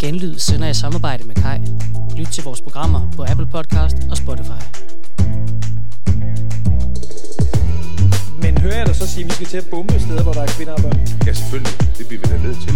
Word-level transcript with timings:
Genlyd 0.00 0.38
sender 0.38 0.68
i 0.68 0.74
samarbejde 0.74 1.24
med 1.24 1.34
Kai. 1.34 1.58
Lyt 2.16 2.26
til 2.26 2.44
vores 2.44 2.60
programmer 2.60 3.10
på 3.16 3.24
Apple 3.28 3.46
Podcast 3.46 3.96
og 4.10 4.16
Spotify. 4.16 4.60
Men 8.42 8.58
hører 8.58 8.76
jeg 8.76 8.86
dig 8.86 8.96
så 8.96 9.06
sige, 9.08 9.24
at 9.24 9.28
vi 9.30 9.34
skal 9.34 9.46
til 9.46 9.56
at 9.56 9.66
bombe 9.70 10.00
steder, 10.00 10.22
hvor 10.22 10.32
der 10.32 10.42
er 10.42 10.46
kvinder 10.46 10.72
og 10.72 10.82
børn? 10.82 10.98
Ja, 11.26 11.32
selvfølgelig. 11.32 11.76
Det 11.98 12.06
bliver 12.08 12.20
vi 12.22 12.26
da 12.32 12.38
nødt 12.46 12.60
til. 12.66 12.74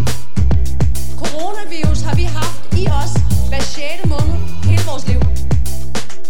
Coronavirus 1.23 2.01
har 2.01 2.15
vi 2.15 2.23
haft 2.23 2.75
i 2.81 2.85
os 3.01 3.13
hver 3.49 3.63
6. 3.63 3.85
måned 4.07 4.37
hele 4.65 4.83
vores 4.91 5.09
liv. 5.09 5.21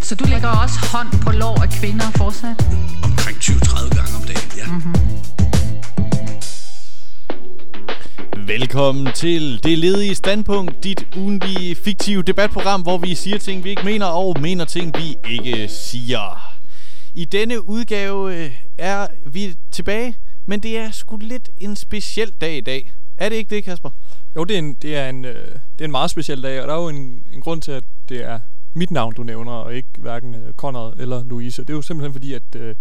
Så 0.02 0.14
du 0.14 0.24
lægger 0.24 0.48
også 0.48 0.78
hånd 0.92 1.08
på 1.24 1.30
lår 1.30 1.62
af 1.62 1.70
kvinder 1.70 2.10
fortsat? 2.16 2.56
Omkring 3.02 3.36
20-30 3.38 3.96
gange 3.96 4.12
om 4.18 4.22
dagen, 4.30 4.50
ja. 4.60 4.66
Mm-hmm. 4.66 5.03
Velkommen 8.58 9.12
til 9.12 9.64
Det 9.64 9.78
Ledige 9.78 10.14
Standpunkt, 10.14 10.84
dit 10.84 11.06
ugentlige 11.16 11.74
fiktive 11.74 12.22
debatprogram, 12.22 12.82
hvor 12.82 12.98
vi 12.98 13.14
siger 13.14 13.38
ting, 13.38 13.64
vi 13.64 13.70
ikke 13.70 13.84
mener, 13.84 14.06
og 14.06 14.40
mener 14.40 14.64
ting, 14.64 14.92
vi 14.98 15.16
ikke 15.30 15.68
siger. 15.68 16.54
I 17.14 17.24
denne 17.24 17.68
udgave 17.68 18.36
øh, 18.36 18.52
er 18.78 19.06
vi 19.26 19.54
tilbage, 19.70 20.14
men 20.46 20.60
det 20.60 20.78
er 20.78 20.90
sgu 20.90 21.16
lidt 21.16 21.50
en 21.58 21.76
speciel 21.76 22.32
dag 22.40 22.56
i 22.56 22.60
dag. 22.60 22.92
Er 23.18 23.28
det 23.28 23.36
ikke 23.36 23.54
det, 23.54 23.64
Kasper? 23.64 23.90
Jo, 24.36 24.44
det 24.44 24.54
er 24.54 24.58
en, 24.58 24.74
det 24.74 24.96
er 24.96 25.08
en, 25.08 25.24
øh, 25.24 25.34
det 25.46 25.80
er 25.80 25.84
en 25.84 25.90
meget 25.90 26.10
speciel 26.10 26.42
dag, 26.42 26.62
og 26.62 26.68
der 26.68 26.74
er 26.74 26.82
jo 26.82 26.88
en, 26.88 27.22
en 27.32 27.40
grund 27.40 27.62
til, 27.62 27.72
at 27.72 27.84
det 28.08 28.24
er 28.24 28.40
mit 28.74 28.90
navn, 28.90 29.14
du 29.14 29.22
nævner, 29.22 29.52
og 29.52 29.74
ikke 29.74 29.88
hverken 29.98 30.34
øh, 30.34 30.52
Conrad 30.52 30.92
eller 30.96 31.24
Louise. 31.24 31.62
Det 31.62 31.70
er 31.70 31.74
jo 31.74 31.82
simpelthen 31.82 32.12
fordi, 32.12 32.32
at, 32.32 32.56
øh, 32.56 32.74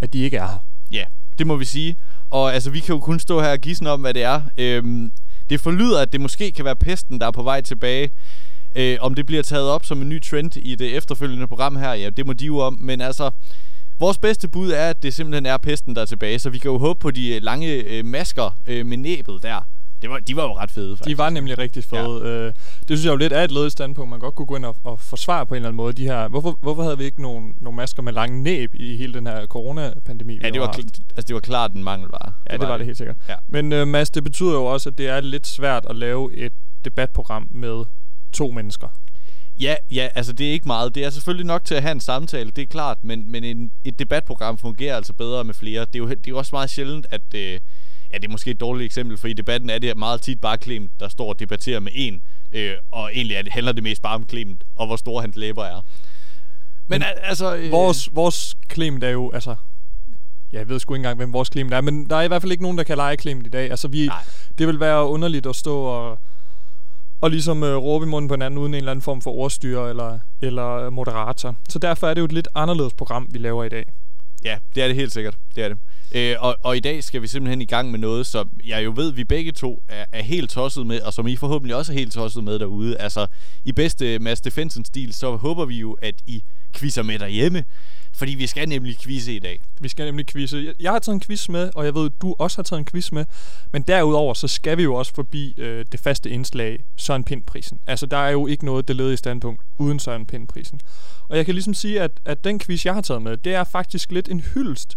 at 0.00 0.12
de 0.12 0.18
ikke 0.18 0.36
er 0.36 0.46
her. 0.46 0.64
Ja, 0.90 1.04
det 1.38 1.46
må 1.46 1.56
vi 1.56 1.64
sige. 1.64 1.96
Og 2.30 2.54
altså, 2.54 2.70
vi 2.70 2.80
kan 2.80 2.94
jo 2.94 3.00
kun 3.00 3.18
stå 3.18 3.40
her 3.40 3.50
og 3.50 3.58
gisne 3.58 3.90
om, 3.90 4.00
hvad 4.00 4.14
det 4.14 4.22
er. 4.22 4.42
Øhm, 4.58 5.12
det 5.50 5.60
forlyder, 5.60 6.02
at 6.02 6.12
det 6.12 6.20
måske 6.20 6.52
kan 6.52 6.64
være 6.64 6.76
pesten, 6.76 7.20
der 7.20 7.26
er 7.26 7.30
på 7.30 7.42
vej 7.42 7.60
tilbage. 7.60 8.10
Øh, 8.76 8.96
om 9.00 9.14
det 9.14 9.26
bliver 9.26 9.42
taget 9.42 9.68
op 9.68 9.84
som 9.84 10.02
en 10.02 10.08
ny 10.08 10.22
trend 10.22 10.56
i 10.56 10.74
det 10.74 10.96
efterfølgende 10.96 11.46
program 11.46 11.76
her, 11.76 11.92
ja, 11.92 12.10
det 12.10 12.26
må 12.26 12.32
de 12.32 12.46
jo 12.46 12.58
om. 12.58 12.78
Men 12.80 13.00
altså, 13.00 13.30
vores 13.98 14.18
bedste 14.18 14.48
bud 14.48 14.70
er, 14.70 14.90
at 14.90 15.02
det 15.02 15.14
simpelthen 15.14 15.46
er 15.46 15.56
pesten, 15.56 15.94
der 15.94 16.00
er 16.02 16.06
tilbage. 16.06 16.38
Så 16.38 16.50
vi 16.50 16.58
kan 16.58 16.70
jo 16.70 16.78
håbe 16.78 17.00
på 17.00 17.10
de 17.10 17.38
lange 17.38 17.68
øh, 17.68 18.04
masker 18.04 18.56
øh, 18.66 18.86
med 18.86 18.96
næbet 18.96 19.42
der. 19.42 19.66
Det 20.02 20.10
var, 20.10 20.18
de 20.18 20.36
var 20.36 20.42
jo 20.42 20.56
ret 20.56 20.70
fede, 20.70 20.96
faktisk. 20.96 21.08
De 21.08 21.18
var 21.18 21.30
nemlig 21.30 21.58
rigtig 21.58 21.84
fede. 21.84 22.20
Ja. 22.24 22.28
Øh, 22.28 22.52
det 22.80 22.98
synes 22.98 23.04
jeg 23.04 23.10
jo 23.10 23.16
lidt 23.16 23.32
er 23.32 23.44
et 23.44 23.52
ledigt 23.52 23.72
standpunkt, 23.72 24.10
man 24.10 24.20
godt 24.20 24.34
kunne 24.34 24.46
gå 24.46 24.56
ind 24.56 24.64
og, 24.64 24.76
og 24.84 25.00
forsvare 25.00 25.46
på 25.46 25.54
en 25.54 25.56
eller 25.56 25.68
anden 25.68 25.76
måde. 25.76 25.92
De 25.92 26.04
her, 26.04 26.28
hvorfor, 26.28 26.58
hvorfor 26.62 26.82
havde 26.82 26.98
vi 26.98 27.04
ikke 27.04 27.22
nogen, 27.22 27.54
nogen 27.60 27.76
masker 27.76 28.02
med 28.02 28.12
lange 28.12 28.42
næb 28.42 28.74
i 28.74 28.96
hele 28.96 29.14
den 29.14 29.26
her 29.26 29.46
coronapandemi? 29.46 30.38
Ja, 30.42 30.50
det 30.50 30.60
var, 30.60 30.72
kl- 30.72 31.00
altså, 31.16 31.24
det 31.28 31.34
var 31.34 31.40
klart 31.40 31.72
en 31.72 31.84
mangelvare. 31.84 32.32
Ja, 32.48 32.52
det, 32.52 32.60
det 32.60 32.68
var 32.68 32.74
det, 32.74 32.78
det 32.78 32.86
helt 32.86 32.98
sikkert. 32.98 33.16
Ja. 33.28 33.34
Men 33.48 33.72
øh, 33.72 33.88
Mads, 33.88 34.10
det 34.10 34.24
betyder 34.24 34.52
jo 34.52 34.64
også, 34.64 34.88
at 34.88 34.98
det 34.98 35.08
er 35.08 35.20
lidt 35.20 35.46
svært 35.46 35.86
at 35.90 35.96
lave 35.96 36.34
et 36.34 36.52
debatprogram 36.84 37.48
med 37.50 37.84
to 38.32 38.50
mennesker. 38.50 38.88
Ja, 39.60 39.74
ja, 39.90 40.08
altså 40.14 40.32
det 40.32 40.48
er 40.48 40.52
ikke 40.52 40.66
meget. 40.68 40.94
Det 40.94 41.04
er 41.04 41.10
selvfølgelig 41.10 41.46
nok 41.46 41.64
til 41.64 41.74
at 41.74 41.82
have 41.82 41.92
en 41.92 42.00
samtale, 42.00 42.50
det 42.50 42.62
er 42.62 42.66
klart, 42.66 42.98
men, 43.02 43.32
men 43.32 43.44
en, 43.44 43.72
et 43.84 43.98
debatprogram 43.98 44.58
fungerer 44.58 44.96
altså 44.96 45.12
bedre 45.12 45.44
med 45.44 45.54
flere. 45.54 45.80
Det 45.80 45.94
er 45.94 45.98
jo, 45.98 46.08
det 46.08 46.16
er 46.16 46.28
jo 46.28 46.38
også 46.38 46.50
meget 46.54 46.70
sjældent, 46.70 47.06
at... 47.10 47.34
Øh, 47.34 47.60
ja, 48.12 48.16
det 48.16 48.24
er 48.24 48.30
måske 48.30 48.50
et 48.50 48.60
dårligt 48.60 48.86
eksempel, 48.86 49.16
for 49.16 49.28
i 49.28 49.32
debatten 49.32 49.70
er 49.70 49.78
det 49.78 49.96
meget 49.96 50.20
tit 50.20 50.40
bare 50.40 50.56
Clement, 50.62 50.90
der 51.00 51.08
står 51.08 51.28
og 51.28 51.40
debatterer 51.40 51.80
med 51.80 51.92
en, 51.94 52.22
øh, 52.52 52.72
og 52.90 53.10
egentlig 53.14 53.36
er 53.36 53.42
det, 53.42 53.52
handler 53.52 53.72
det 53.72 53.82
mest 53.82 54.02
bare 54.02 54.14
om 54.14 54.28
Clement, 54.28 54.64
og 54.76 54.86
hvor 54.86 54.96
store 54.96 55.20
hans 55.20 55.36
læber 55.36 55.64
er. 55.64 55.84
Men, 56.86 56.98
men 57.00 57.02
altså... 57.22 57.56
Øh, 57.56 57.70
vores, 57.70 58.08
vores 58.12 58.56
Clement 58.72 59.04
er 59.04 59.10
jo, 59.10 59.30
altså... 59.34 59.56
Ja, 60.52 60.58
jeg 60.58 60.68
ved 60.68 60.78
sgu 60.78 60.94
ikke 60.94 60.98
engang, 60.98 61.16
hvem 61.16 61.32
vores 61.32 61.48
Clement 61.52 61.74
er, 61.74 61.80
men 61.80 62.10
der 62.10 62.16
er 62.16 62.22
i 62.22 62.28
hvert 62.28 62.42
fald 62.42 62.52
ikke 62.52 62.62
nogen, 62.62 62.78
der 62.78 62.84
kan 62.84 62.96
lege 62.96 63.16
Clement 63.16 63.46
i 63.46 63.50
dag. 63.50 63.70
Altså, 63.70 63.88
vi, 63.88 64.06
Nej. 64.06 64.16
det 64.58 64.66
vil 64.66 64.80
være 64.80 65.06
underligt 65.06 65.46
at 65.46 65.56
stå 65.56 65.82
og, 65.82 66.18
og 67.20 67.30
ligesom 67.30 67.62
øh, 67.62 67.76
råbe 67.76 68.06
i 68.06 68.08
munden 68.08 68.28
på 68.28 68.34
hinanden 68.34 68.58
uden 68.58 68.74
en 68.74 68.78
eller 68.78 68.90
anden 68.90 69.02
form 69.02 69.20
for 69.20 69.30
ordstyre 69.30 69.90
eller, 69.90 70.18
eller 70.42 70.90
moderator. 70.90 71.56
Så 71.68 71.78
derfor 71.78 72.06
er 72.08 72.14
det 72.14 72.20
jo 72.20 72.24
et 72.24 72.32
lidt 72.32 72.48
anderledes 72.54 72.94
program, 72.94 73.28
vi 73.30 73.38
laver 73.38 73.64
i 73.64 73.68
dag. 73.68 73.92
Ja, 74.44 74.58
det 74.74 74.82
er 74.82 74.86
det 74.86 74.96
helt 74.96 75.12
sikkert. 75.12 75.36
Det 75.56 75.64
er 75.64 75.68
det. 75.68 75.78
Øh, 76.12 76.36
og, 76.38 76.56
og 76.60 76.76
i 76.76 76.80
dag 76.80 77.04
skal 77.04 77.22
vi 77.22 77.26
simpelthen 77.26 77.62
i 77.62 77.64
gang 77.64 77.90
med 77.90 77.98
noget, 77.98 78.26
som 78.26 78.50
jeg 78.64 78.84
jo 78.84 78.92
ved, 78.96 79.12
vi 79.12 79.24
begge 79.24 79.52
to 79.52 79.82
er, 79.88 80.04
er 80.12 80.22
helt 80.22 80.50
tosset 80.50 80.86
med, 80.86 81.00
og 81.00 81.12
som 81.12 81.26
I 81.26 81.36
forhåbentlig 81.36 81.76
også 81.76 81.92
er 81.92 81.96
helt 81.96 82.12
tosset 82.12 82.44
med 82.44 82.58
derude. 82.58 82.96
Altså, 82.96 83.26
i 83.64 83.72
bedste 83.72 84.18
Mads 84.18 84.40
Defensen-stil, 84.40 85.12
så 85.14 85.36
håber 85.36 85.64
vi 85.64 85.78
jo, 85.78 85.92
at 85.92 86.14
I 86.26 86.42
quizzer 86.74 87.02
med 87.02 87.18
derhjemme. 87.18 87.64
Fordi 88.12 88.34
vi 88.34 88.46
skal 88.46 88.68
nemlig 88.68 88.98
quizze 88.98 89.36
i 89.36 89.38
dag. 89.38 89.60
Vi 89.80 89.88
skal 89.88 90.04
nemlig 90.04 90.26
quizze. 90.26 90.56
Jeg, 90.56 90.74
jeg 90.80 90.92
har 90.92 90.98
taget 90.98 91.14
en 91.14 91.20
quiz 91.20 91.48
med, 91.48 91.70
og 91.74 91.84
jeg 91.84 91.94
ved, 91.94 92.10
du 92.22 92.34
også 92.38 92.58
har 92.58 92.62
taget 92.62 92.78
en 92.78 92.86
quiz 92.86 93.12
med. 93.12 93.24
Men 93.72 93.82
derudover, 93.82 94.34
så 94.34 94.48
skal 94.48 94.78
vi 94.78 94.82
jo 94.82 94.94
også 94.94 95.14
forbi 95.14 95.54
øh, 95.58 95.84
det 95.92 96.00
faste 96.00 96.30
indslag, 96.30 96.84
Søren 96.96 97.24
Pind-prisen. 97.24 97.80
Altså, 97.86 98.06
der 98.06 98.16
er 98.16 98.30
jo 98.30 98.46
ikke 98.46 98.64
noget, 98.64 98.88
det 98.88 98.96
leder 98.96 99.12
i 99.12 99.16
standpunkt, 99.16 99.62
uden 99.78 99.98
Søren 99.98 100.26
Pind-prisen. 100.26 100.80
Og 101.28 101.36
jeg 101.36 101.44
kan 101.44 101.54
ligesom 101.54 101.74
sige, 101.74 102.00
at, 102.00 102.10
at 102.24 102.44
den 102.44 102.58
quiz, 102.58 102.86
jeg 102.86 102.94
har 102.94 103.00
taget 103.00 103.22
med, 103.22 103.36
det 103.36 103.54
er 103.54 103.64
faktisk 103.64 104.12
lidt 104.12 104.28
en 104.28 104.40
hyldest 104.40 104.96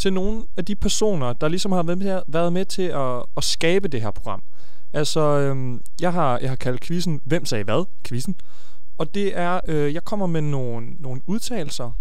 til 0.00 0.12
nogle 0.12 0.42
af 0.56 0.64
de 0.64 0.74
personer, 0.74 1.32
der 1.32 1.48
ligesom 1.48 1.72
har 1.72 1.82
været 1.82 1.98
med, 1.98 2.22
været 2.28 2.52
med 2.52 2.64
til 2.64 2.82
at, 2.82 3.22
at 3.36 3.44
skabe 3.44 3.88
det 3.88 4.02
her 4.02 4.10
program. 4.10 4.42
Altså, 4.92 5.20
øhm, 5.20 5.82
jeg, 6.00 6.12
har, 6.12 6.38
jeg 6.38 6.48
har 6.48 6.56
kaldt 6.56 6.80
quizzen 6.80 7.20
Hvem 7.24 7.44
sagde 7.44 7.64
hvad? 7.64 7.84
Quizzen. 8.04 8.36
Og 8.98 9.14
det 9.14 9.38
er, 9.38 9.60
øh, 9.68 9.94
jeg 9.94 10.04
kommer 10.04 10.26
med 10.26 10.40
nogle, 10.40 10.86
nogle 10.98 11.20
udtalelser, 11.26 11.92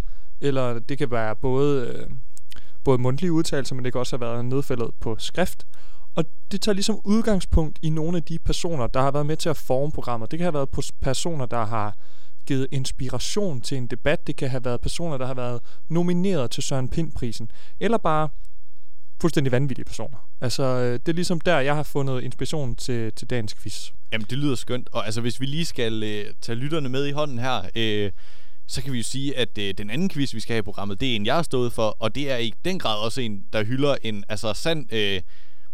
eller 0.42 0.80
det 0.80 0.98
kan 0.98 1.12
være 1.12 1.36
både, 1.36 1.88
øh, 1.88 2.08
både 2.84 2.98
mundtlige 2.98 3.32
udtalelser, 3.32 3.76
men 3.76 3.86
det 3.86 3.94
kan 3.94 4.00
også 4.00 4.18
have 4.18 4.22
været 4.22 4.46
nedfældet 4.46 4.92
på 5.00 5.16
skrift. 5.20 5.68
Og 6.16 6.26
det 6.52 6.62
tager 6.62 6.74
ligesom 6.74 7.00
udgangspunkt 7.04 7.80
i 7.82 7.90
nogle 7.90 8.18
af 8.18 8.24
de 8.24 8.40
personer, 8.40 8.88
der 8.88 9.02
har 9.02 9.12
været 9.12 9.26
med 9.26 9.38
til 9.38 9.50
at 9.50 9.58
forme 9.58 9.92
programmet. 9.92 10.32
Det 10.32 10.40
kan 10.40 10.46
have 10.46 10.54
været 10.54 10.92
personer, 11.02 11.46
der 11.46 11.66
har 11.66 11.96
givet 12.50 12.68
inspiration 12.72 13.62
til 13.62 13.78
en 13.78 13.88
debat. 13.88 14.28
Det 14.28 14.36
kan 14.36 14.50
have 14.50 14.66
været 14.66 14.82
personer, 14.82 15.18
der 15.18 15.26
har 15.26 15.34
været 15.34 15.60
nomineret 15.90 16.52
til 16.52 16.64
Søren 16.64 16.90
Pind-prisen. 16.90 17.52
Eller 17.80 17.98
bare 17.98 18.30
fuldstændig 19.22 19.52
vanvittige 19.52 19.86
personer. 19.86 20.18
Altså, 20.42 20.64
øh, 20.64 20.94
det 20.94 21.10
er 21.10 21.14
ligesom 21.14 21.42
der, 21.42 21.60
jeg 21.60 21.76
har 21.76 21.84
fundet 21.84 22.24
inspiration 22.24 22.76
til, 22.76 23.14
til 23.14 23.30
dagens 23.30 23.54
quiz. 23.54 23.92
Jamen, 24.12 24.28
det 24.30 24.38
lyder 24.38 24.56
skønt. 24.56 24.90
Og 24.92 25.06
altså, 25.06 25.22
hvis 25.22 25.42
vi 25.42 25.46
lige 25.46 25.66
skal 25.66 26.04
øh, 26.04 26.34
tage 26.42 26.56
lytterne 26.56 26.90
med 26.90 27.08
i 27.08 27.12
hånden 27.12 27.40
her, 27.40 27.62
øh, 27.76 28.12
så 28.68 28.82
kan 28.82 28.94
vi 28.94 28.98
jo 28.98 29.04
sige, 29.04 29.38
at 29.38 29.58
øh, 29.58 29.74
den 29.78 29.90
anden 29.90 30.10
quiz, 30.10 30.34
vi 30.34 30.40
skal 30.40 30.54
have 30.54 30.60
i 30.60 30.62
programmet, 30.62 31.00
det 31.00 31.12
er 31.12 31.16
en, 31.16 31.26
jeg 31.26 31.36
har 31.36 31.44
stået 31.44 31.74
for, 31.74 31.96
og 32.00 32.16
det 32.16 32.32
er 32.32 32.38
i 32.38 32.54
den 32.66 32.80
grad 32.80 33.06
også 33.06 33.22
en, 33.22 33.44
der 33.54 33.64
hylder 33.64 33.96
en 34.02 34.24
altså 34.30 34.54
sand 34.54 34.94
øh, 34.94 35.22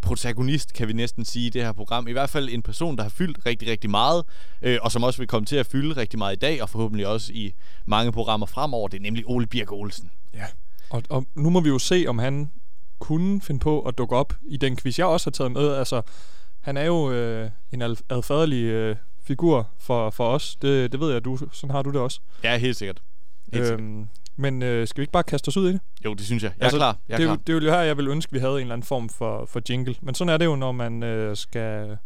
protagonist, 0.06 0.74
kan 0.74 0.88
vi 0.88 0.94
næsten 0.94 1.26
sige, 1.26 1.48
i 1.48 1.50
det 1.50 1.62
her 1.64 1.72
program. 1.72 2.08
I 2.08 2.12
hvert 2.12 2.30
fald 2.30 2.50
en 2.50 2.62
person, 2.62 2.98
der 2.98 3.04
har 3.04 3.10
fyldt 3.10 3.46
rigtig, 3.46 3.68
rigtig 3.70 3.90
meget, 3.90 4.24
øh, 4.62 4.78
og 4.82 4.92
som 4.92 5.04
også 5.04 5.18
vil 5.18 5.28
komme 5.28 5.46
til 5.46 5.56
at 5.56 5.66
fylde 5.66 5.98
rigtig 5.98 6.20
meget 6.20 6.36
i 6.36 6.40
dag, 6.40 6.62
og 6.62 6.70
forhåbentlig 6.70 7.08
også 7.08 7.34
i 7.34 7.54
mange 7.86 8.12
programmer 8.12 8.46
fremover. 8.46 8.88
Det 8.88 8.98
er 8.98 9.02
nemlig 9.02 9.24
Ole 9.28 9.48
Birk 9.48 9.72
Olsen. 9.72 10.12
Ja, 10.34 10.46
og, 10.90 11.04
og 11.10 11.26
nu 11.36 11.50
må 11.50 11.60
vi 11.60 11.70
jo 11.70 11.80
se, 11.80 12.06
om 12.08 12.20
han 12.20 12.52
kunne 13.00 13.42
finde 13.42 13.60
på 13.60 13.82
at 13.82 13.98
dukke 13.98 14.16
op 14.16 14.34
i 14.48 14.58
den 14.58 14.78
quiz, 14.78 15.00
jeg 15.00 15.08
også 15.08 15.26
har 15.26 15.32
taget 15.32 15.52
med. 15.52 15.74
Altså, 15.74 16.02
han 16.62 16.78
er 16.78 16.86
jo 16.86 17.12
øh, 17.12 17.50
en 17.72 17.82
adfærdig 18.10 18.64
øh, 18.64 18.96
figur 19.24 19.70
for, 19.78 20.10
for 20.10 20.28
os. 20.28 20.56
Det, 20.56 20.92
det 20.92 21.00
ved 21.00 21.12
jeg, 21.12 21.26
du, 21.26 21.38
sådan 21.52 21.72
har 21.72 21.82
du 21.82 21.92
det 21.92 22.02
også. 22.02 22.20
Ja, 22.44 22.58
helt 22.58 22.78
sikkert. 22.78 23.02
Helt 23.54 23.66
øhm, 23.66 23.78
sikkert. 23.78 24.25
Men 24.38 24.64
øh, 24.64 24.88
skal 24.88 25.02
vi 25.02 25.04
ikke 25.04 25.12
bare 25.12 25.24
kaste 25.24 25.50
os 25.50 25.58
ud 25.58 25.70
i 25.70 25.74
det? 25.74 25.80
Jo, 26.06 26.14
det 26.14 26.26
synes 26.26 26.44
jeg. 26.44 26.52
Jeg 26.58 26.62
er 26.62 26.66
altså, 26.66 26.78
klar. 26.78 26.98
Jeg 27.08 27.14
er 27.14 27.18
det, 27.18 27.26
klar. 27.26 27.36
Det 27.36 27.50
er 27.50 27.68
jo 27.68 27.72
her, 27.72 27.82
jeg 27.82 27.98
vil 27.98 28.08
ønske, 28.08 28.32
vi 28.32 28.40
havde 28.40 28.54
en 28.54 28.62
eller 28.62 28.74
anden 28.74 28.86
form 28.86 29.10
for, 29.10 29.46
for 29.46 29.62
jingle. 29.70 29.96
Men 30.02 30.16
sådan 30.16 30.34
er 30.34 30.38
det 30.38 30.46
jo, 30.46 30.56
når 30.56 30.72
man 30.72 31.04
øh, 31.04 31.36
skal, 31.36 31.98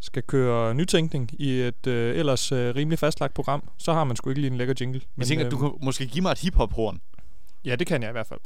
skal 0.00 0.22
køre 0.22 0.74
nytænkning 0.74 1.30
i 1.38 1.60
et 1.60 1.86
øh, 1.86 2.16
ellers 2.16 2.52
øh, 2.52 2.74
rimelig 2.74 2.98
fastlagt 2.98 3.34
program. 3.34 3.68
Så 3.78 3.92
har 3.92 4.04
man 4.04 4.16
sgu 4.16 4.30
ikke 4.30 4.40
lige 4.40 4.50
en 4.50 4.58
lækker 4.58 4.74
jingle. 4.80 5.00
Men, 5.00 5.20
jeg 5.20 5.26
tænker, 5.26 5.46
øh, 5.46 5.50
du 5.50 5.58
kan 5.58 5.70
måske 5.82 6.06
give 6.06 6.22
mig 6.22 6.32
et 6.32 6.38
hiphop-horn. 6.38 7.00
Ja, 7.64 7.76
det 7.76 7.86
kan 7.86 8.02
jeg 8.02 8.10
i 8.10 8.12
hvert 8.12 8.26
fald. 8.26 8.40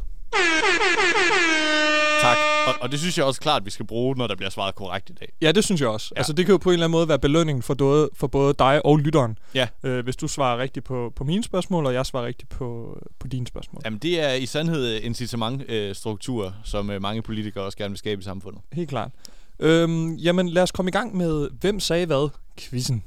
Tak. 2.22 2.36
Og, 2.66 2.74
og 2.80 2.92
det 2.92 3.00
synes 3.00 3.18
jeg 3.18 3.26
også 3.26 3.40
klart, 3.40 3.62
at 3.62 3.66
vi 3.66 3.70
skal 3.70 3.86
bruge, 3.86 4.16
når 4.16 4.26
der 4.26 4.36
bliver 4.36 4.50
svaret 4.50 4.74
korrekt 4.74 5.10
i 5.10 5.12
dag. 5.12 5.32
Ja, 5.42 5.52
det 5.52 5.64
synes 5.64 5.80
jeg 5.80 5.88
også. 5.88 6.12
Ja. 6.14 6.20
Altså, 6.20 6.32
det 6.32 6.46
kan 6.46 6.52
jo 6.52 6.58
på 6.58 6.68
en 6.68 6.72
eller 6.72 6.84
anden 6.84 6.92
måde 6.92 7.08
være 7.08 7.18
belønning 7.18 7.64
for, 7.64 7.74
både, 7.74 8.10
for 8.14 8.26
både 8.26 8.54
dig 8.58 8.86
og 8.86 8.98
lytteren. 8.98 9.38
Ja. 9.54 9.68
Øh, 9.82 10.04
hvis 10.04 10.16
du 10.16 10.28
svarer 10.28 10.58
rigtigt 10.58 10.84
på, 10.86 11.12
på 11.16 11.24
mine 11.24 11.44
spørgsmål, 11.44 11.86
og 11.86 11.94
jeg 11.94 12.06
svarer 12.06 12.26
rigtigt 12.26 12.48
på, 12.50 12.98
på 13.18 13.28
dine 13.28 13.46
spørgsmål. 13.46 13.82
Jamen, 13.84 13.98
det 13.98 14.20
er 14.20 14.32
i 14.32 14.46
sandhed 14.46 15.00
incitamentstruktur, 15.00 16.46
øh, 16.46 16.52
som 16.64 16.90
øh, 16.90 17.02
mange 17.02 17.22
politikere 17.22 17.64
også 17.64 17.78
gerne 17.78 17.90
vil 17.90 17.98
skabe 17.98 18.20
i 18.20 18.24
samfundet. 18.24 18.60
Helt 18.72 18.88
klart. 18.88 19.10
Øhm, 19.58 20.14
jamen, 20.14 20.48
lad 20.48 20.62
os 20.62 20.72
komme 20.72 20.88
i 20.88 20.92
gang 20.92 21.16
med 21.16 21.48
Hvem 21.60 21.80
sagde 21.80 22.06
hvad? 22.06 22.28
Quizzen. 22.58 23.04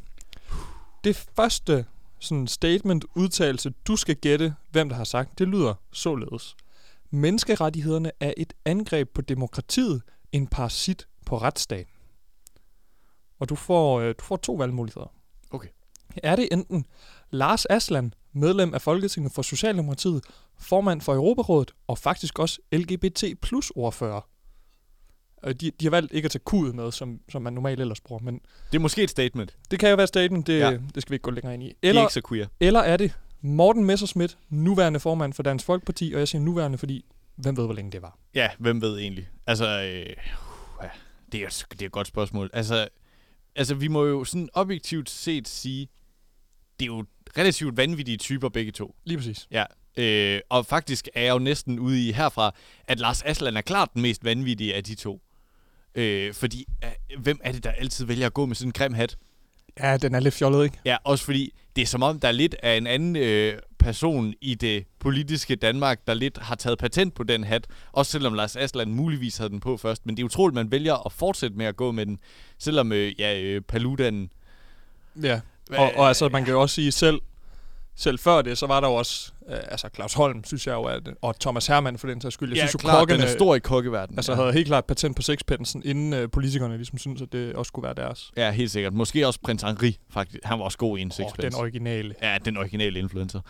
Det 1.03 1.25
første 1.35 1.85
sådan 2.19 2.47
statement, 2.47 3.05
udtalelse, 3.15 3.73
du 3.87 3.95
skal 3.95 4.15
gætte, 4.15 4.55
hvem 4.71 4.89
der 4.89 4.95
har 4.95 5.03
sagt, 5.03 5.39
det 5.39 5.47
lyder 5.47 5.73
således. 5.91 6.55
Menneskerettighederne 7.09 8.11
er 8.19 8.33
et 8.37 8.53
angreb 8.65 9.09
på 9.13 9.21
demokratiet, 9.21 10.01
en 10.31 10.47
parasit 10.47 11.07
på 11.25 11.37
retsstaten. 11.37 11.93
Og 13.39 13.49
du 13.49 13.55
får, 13.55 13.99
øh, 13.99 14.15
du 14.19 14.23
får 14.23 14.35
to 14.35 14.53
valgmuligheder. 14.53 15.13
Okay. 15.51 15.69
Er 16.17 16.35
det 16.35 16.47
enten 16.51 16.85
Lars 17.29 17.65
Aslan, 17.65 18.13
medlem 18.33 18.73
af 18.73 18.81
Folketinget 18.81 19.33
for 19.33 19.41
Socialdemokratiet, 19.41 20.23
formand 20.57 21.01
for 21.01 21.13
Europarådet 21.13 21.71
og 21.87 21.97
faktisk 21.97 22.39
også 22.39 22.59
LGBT 22.71 23.23
plus 23.41 23.71
ordfører? 23.75 24.21
Øh, 25.45 25.53
de, 25.53 25.71
de 25.79 25.85
har 25.85 25.89
valgt 25.89 26.13
ikke 26.13 26.25
at 26.25 26.31
tage 26.31 26.41
kudet 26.45 26.75
med, 26.75 26.91
som, 26.91 27.19
som 27.29 27.41
man 27.41 27.53
normalt 27.53 27.79
ellers 27.79 28.01
bruger, 28.01 28.21
men 28.23 28.33
Det 28.71 28.77
er 28.77 28.79
måske 28.79 29.03
et 29.03 29.09
statement. 29.09 29.55
det 29.71 29.79
kan 29.79 29.89
jo 29.89 29.95
være 29.95 30.07
staten, 30.07 30.41
det, 30.41 30.59
Ja. 30.59 30.71
det 30.71 31.01
skal 31.01 31.09
vi 31.09 31.15
ikke 31.15 31.23
gå 31.23 31.31
længere 31.31 31.53
ind 31.53 31.63
i. 31.63 31.65
Det 31.67 31.75
er 31.83 31.89
Eller, 31.89 32.01
ikke 32.01 32.13
så 32.13 32.21
queer. 32.29 32.47
eller 32.59 32.79
er 32.79 32.97
det 32.97 33.13
Morten 33.41 33.85
Messerschmidt, 33.85 34.37
nuværende 34.49 34.99
formand 34.99 35.33
for 35.33 35.43
Dansk 35.43 35.65
Folkeparti, 35.65 36.11
og 36.13 36.19
jeg 36.19 36.27
siger 36.27 36.41
nuværende, 36.41 36.77
fordi 36.77 37.05
hvem 37.35 37.57
ved, 37.57 37.65
hvor 37.65 37.73
længe 37.73 37.91
det 37.91 38.01
var. 38.01 38.17
Ja, 38.35 38.49
hvem 38.59 38.81
ved 38.81 38.97
egentlig? 38.99 39.29
Altså, 39.47 39.65
øh, 39.81 40.05
uh, 40.79 40.85
det, 41.31 41.41
er, 41.43 41.63
det 41.71 41.81
er 41.81 41.85
et 41.85 41.91
godt 41.91 42.07
spørgsmål. 42.07 42.49
Altså, 42.53 42.87
altså, 43.55 43.75
vi 43.75 43.87
må 43.87 44.05
jo 44.05 44.23
sådan 44.23 44.49
objektivt 44.53 45.09
set 45.09 45.47
sige, 45.47 45.87
det 46.79 46.85
er 46.85 46.87
jo 46.87 47.05
relativt 47.37 47.77
vanvittige 47.77 48.17
typer 48.17 48.49
begge 48.49 48.71
to. 48.71 48.95
Lige 49.05 49.17
præcis. 49.17 49.47
Ja. 49.51 49.63
Øh, 49.97 50.41
og 50.49 50.65
faktisk 50.65 51.07
er 51.13 51.21
jeg 51.21 51.33
jo 51.33 51.39
næsten 51.39 51.79
ude 51.79 52.07
i 52.07 52.11
herfra, 52.11 52.55
at 52.87 52.99
Lars 52.99 53.21
Aslan 53.21 53.57
er 53.57 53.61
klart 53.61 53.89
den 53.93 54.01
mest 54.01 54.23
vanvittige 54.23 54.75
af 54.75 54.83
de 54.83 54.95
to. 54.95 55.21
Øh, 55.99 56.33
fordi, 56.33 56.65
øh, 56.83 57.21
hvem 57.21 57.39
er 57.43 57.51
det, 57.51 57.63
der 57.63 57.71
altid 57.71 58.05
vælger 58.05 58.25
at 58.25 58.33
gå 58.33 58.45
med 58.45 58.55
sådan 58.55 58.69
en 58.69 58.73
grim 58.73 58.93
hat? 58.93 59.17
Ja, 59.79 59.97
den 59.97 60.15
er 60.15 60.19
lidt 60.19 60.33
fjollet, 60.33 60.63
ikke? 60.63 60.77
Ja, 60.85 60.97
også 61.03 61.25
fordi 61.25 61.53
det 61.75 61.81
er 61.81 61.85
som 61.85 62.03
om, 62.03 62.19
der 62.19 62.27
er 62.27 62.31
lidt 62.31 62.55
af 62.63 62.77
en 62.77 62.87
anden 62.87 63.15
øh, 63.15 63.53
person 63.79 64.33
i 64.41 64.55
det 64.55 64.85
politiske 64.99 65.55
Danmark, 65.55 65.99
der 66.07 66.13
lidt 66.13 66.37
har 66.37 66.55
taget 66.55 66.79
patent 66.79 67.13
på 67.13 67.23
den 67.23 67.43
hat. 67.43 67.67
Også 67.91 68.11
selvom 68.11 68.33
Lars 68.33 68.55
Aslan 68.55 68.93
muligvis 68.93 69.37
havde 69.37 69.49
den 69.49 69.59
på 69.59 69.77
først. 69.77 70.05
Men 70.05 70.17
det 70.17 70.23
er 70.23 70.25
utroligt, 70.25 70.55
man 70.55 70.71
vælger 70.71 71.05
at 71.05 71.11
fortsætte 71.11 71.57
med 71.57 71.65
at 71.65 71.75
gå 71.75 71.91
med 71.91 72.05
den. 72.05 72.19
Selvom 72.57 72.91
øh, 72.91 73.19
ja, 73.19 73.41
øh, 73.41 73.61
Paludan... 73.61 74.29
Ja. 75.23 75.39
Og, 75.71 75.91
og 75.95 76.07
altså, 76.07 76.29
man 76.29 76.45
kan 76.45 76.53
jo 76.53 76.61
også 76.61 76.75
sige, 76.75 76.91
selv, 76.91 77.19
selv 77.99 78.19
før 78.19 78.41
det, 78.41 78.57
så 78.57 78.67
var 78.67 78.79
der 78.79 78.87
jo 78.87 78.93
også, 78.93 79.31
øh, 79.49 79.57
altså 79.67 79.89
Claus 79.95 80.13
Holm, 80.13 80.43
synes 80.43 80.67
jeg 80.67 80.73
jo, 80.73 80.83
at, 80.83 81.09
og 81.21 81.39
Thomas 81.39 81.67
Hermann 81.67 81.97
for 81.97 82.07
den 82.07 82.21
sags 82.21 82.33
skyld. 82.33 82.49
Jeg 82.49 82.55
ja, 82.55 82.61
synes 82.61 82.73
jo, 82.73 82.77
klart, 82.77 82.93
den 82.93 82.99
kokkene, 82.99 83.23
er 83.23 83.35
stor 83.37 83.55
i 83.55 83.59
kokkeverdenen. 83.59 84.19
altså, 84.19 84.35
havde 84.35 84.53
helt 84.53 84.67
klart 84.67 84.85
patent 84.85 85.15
på 85.15 85.21
sexpensen, 85.21 85.81
inden 85.85 86.13
øh, 86.13 86.29
politikerne 86.31 86.77
ligesom 86.77 86.97
synes, 86.97 87.21
at 87.21 87.31
det 87.31 87.53
også 87.53 87.67
skulle 87.69 87.83
være 87.83 87.93
deres. 87.93 88.31
Ja, 88.37 88.51
helt 88.51 88.71
sikkert. 88.71 88.93
Måske 88.93 89.27
også 89.27 89.39
prins 89.43 89.61
Henri, 89.63 89.97
faktisk. 90.09 90.43
Han 90.43 90.59
var 90.59 90.65
også 90.65 90.77
god 90.77 90.97
i 90.97 91.01
en 91.01 91.07
Oh, 91.07 91.11
sixpence. 91.11 91.41
den 91.41 91.55
originale. 91.55 92.15
Ja, 92.21 92.37
den 92.45 92.57
originale 92.57 92.99
influencer. 92.99 93.41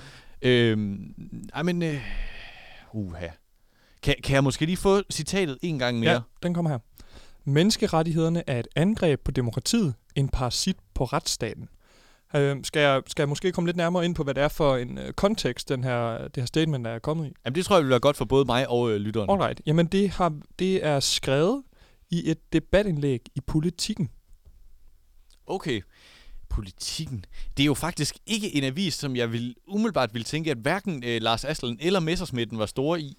Øhm, 0.41 1.13
ej, 1.53 1.63
men... 1.63 1.83
Øh, 1.83 2.01
uha. 2.93 3.27
Kan, 4.03 4.15
kan 4.23 4.33
jeg 4.33 4.43
måske 4.43 4.65
lige 4.65 4.77
få 4.77 5.01
citatet 5.11 5.57
en 5.61 5.79
gang 5.79 5.99
mere? 5.99 6.11
Ja, 6.11 6.19
den 6.43 6.53
kommer 6.53 6.71
her. 6.71 6.79
Menneskerettighederne 7.43 8.43
er 8.47 8.59
et 8.59 8.67
angreb 8.75 9.19
på 9.25 9.31
demokratiet, 9.31 9.93
en 10.15 10.29
parasit 10.29 10.77
på 10.93 11.03
retsstaten. 11.05 11.69
Øh, 12.35 12.57
skal, 12.63 12.79
jeg, 12.79 13.01
skal 13.07 13.23
jeg 13.23 13.29
måske 13.29 13.51
komme 13.51 13.67
lidt 13.67 13.77
nærmere 13.77 14.05
ind 14.05 14.15
på, 14.15 14.23
hvad 14.23 14.33
det 14.33 14.43
er 14.43 14.47
for 14.47 14.77
en 14.77 14.97
øh, 14.97 15.13
kontekst, 15.13 15.69
den 15.69 15.83
her, 15.83 16.17
det 16.17 16.37
her 16.37 16.45
statement 16.45 16.87
er 16.87 16.99
kommet 16.99 17.27
i? 17.27 17.33
Jamen, 17.45 17.55
det 17.55 17.65
tror 17.65 17.75
jeg 17.75 17.83
vil 17.83 17.89
være 17.89 17.99
godt 17.99 18.17
for 18.17 18.25
både 18.25 18.45
mig 18.45 18.69
og 18.69 18.91
øh, 18.91 18.97
lytteren. 18.97 19.29
Alright. 19.29 19.61
Jamen, 19.65 19.85
det, 19.85 20.09
har, 20.09 20.39
det 20.59 20.85
er 20.85 20.99
skrevet 20.99 21.63
i 22.09 22.31
et 22.31 22.53
debatindlæg 22.53 23.21
i 23.35 23.41
politikken. 23.47 24.09
Okay. 25.47 25.81
Politikken. 26.49 27.25
Det 27.57 27.63
er 27.63 27.65
jo 27.65 27.73
faktisk 27.73 28.17
ikke 28.25 28.55
en 28.55 28.63
avis, 28.63 28.93
som 28.93 29.15
jeg 29.15 29.31
vil 29.31 29.55
umiddelbart 29.67 30.13
vil 30.13 30.23
tænke, 30.23 30.51
at 30.51 30.57
hverken 30.57 31.03
øh, 31.05 31.21
Lars 31.21 31.45
Aslan 31.45 31.77
eller 31.81 31.99
Messersmitten 31.99 32.59
var 32.59 32.65
store 32.65 33.01
i. 33.01 33.17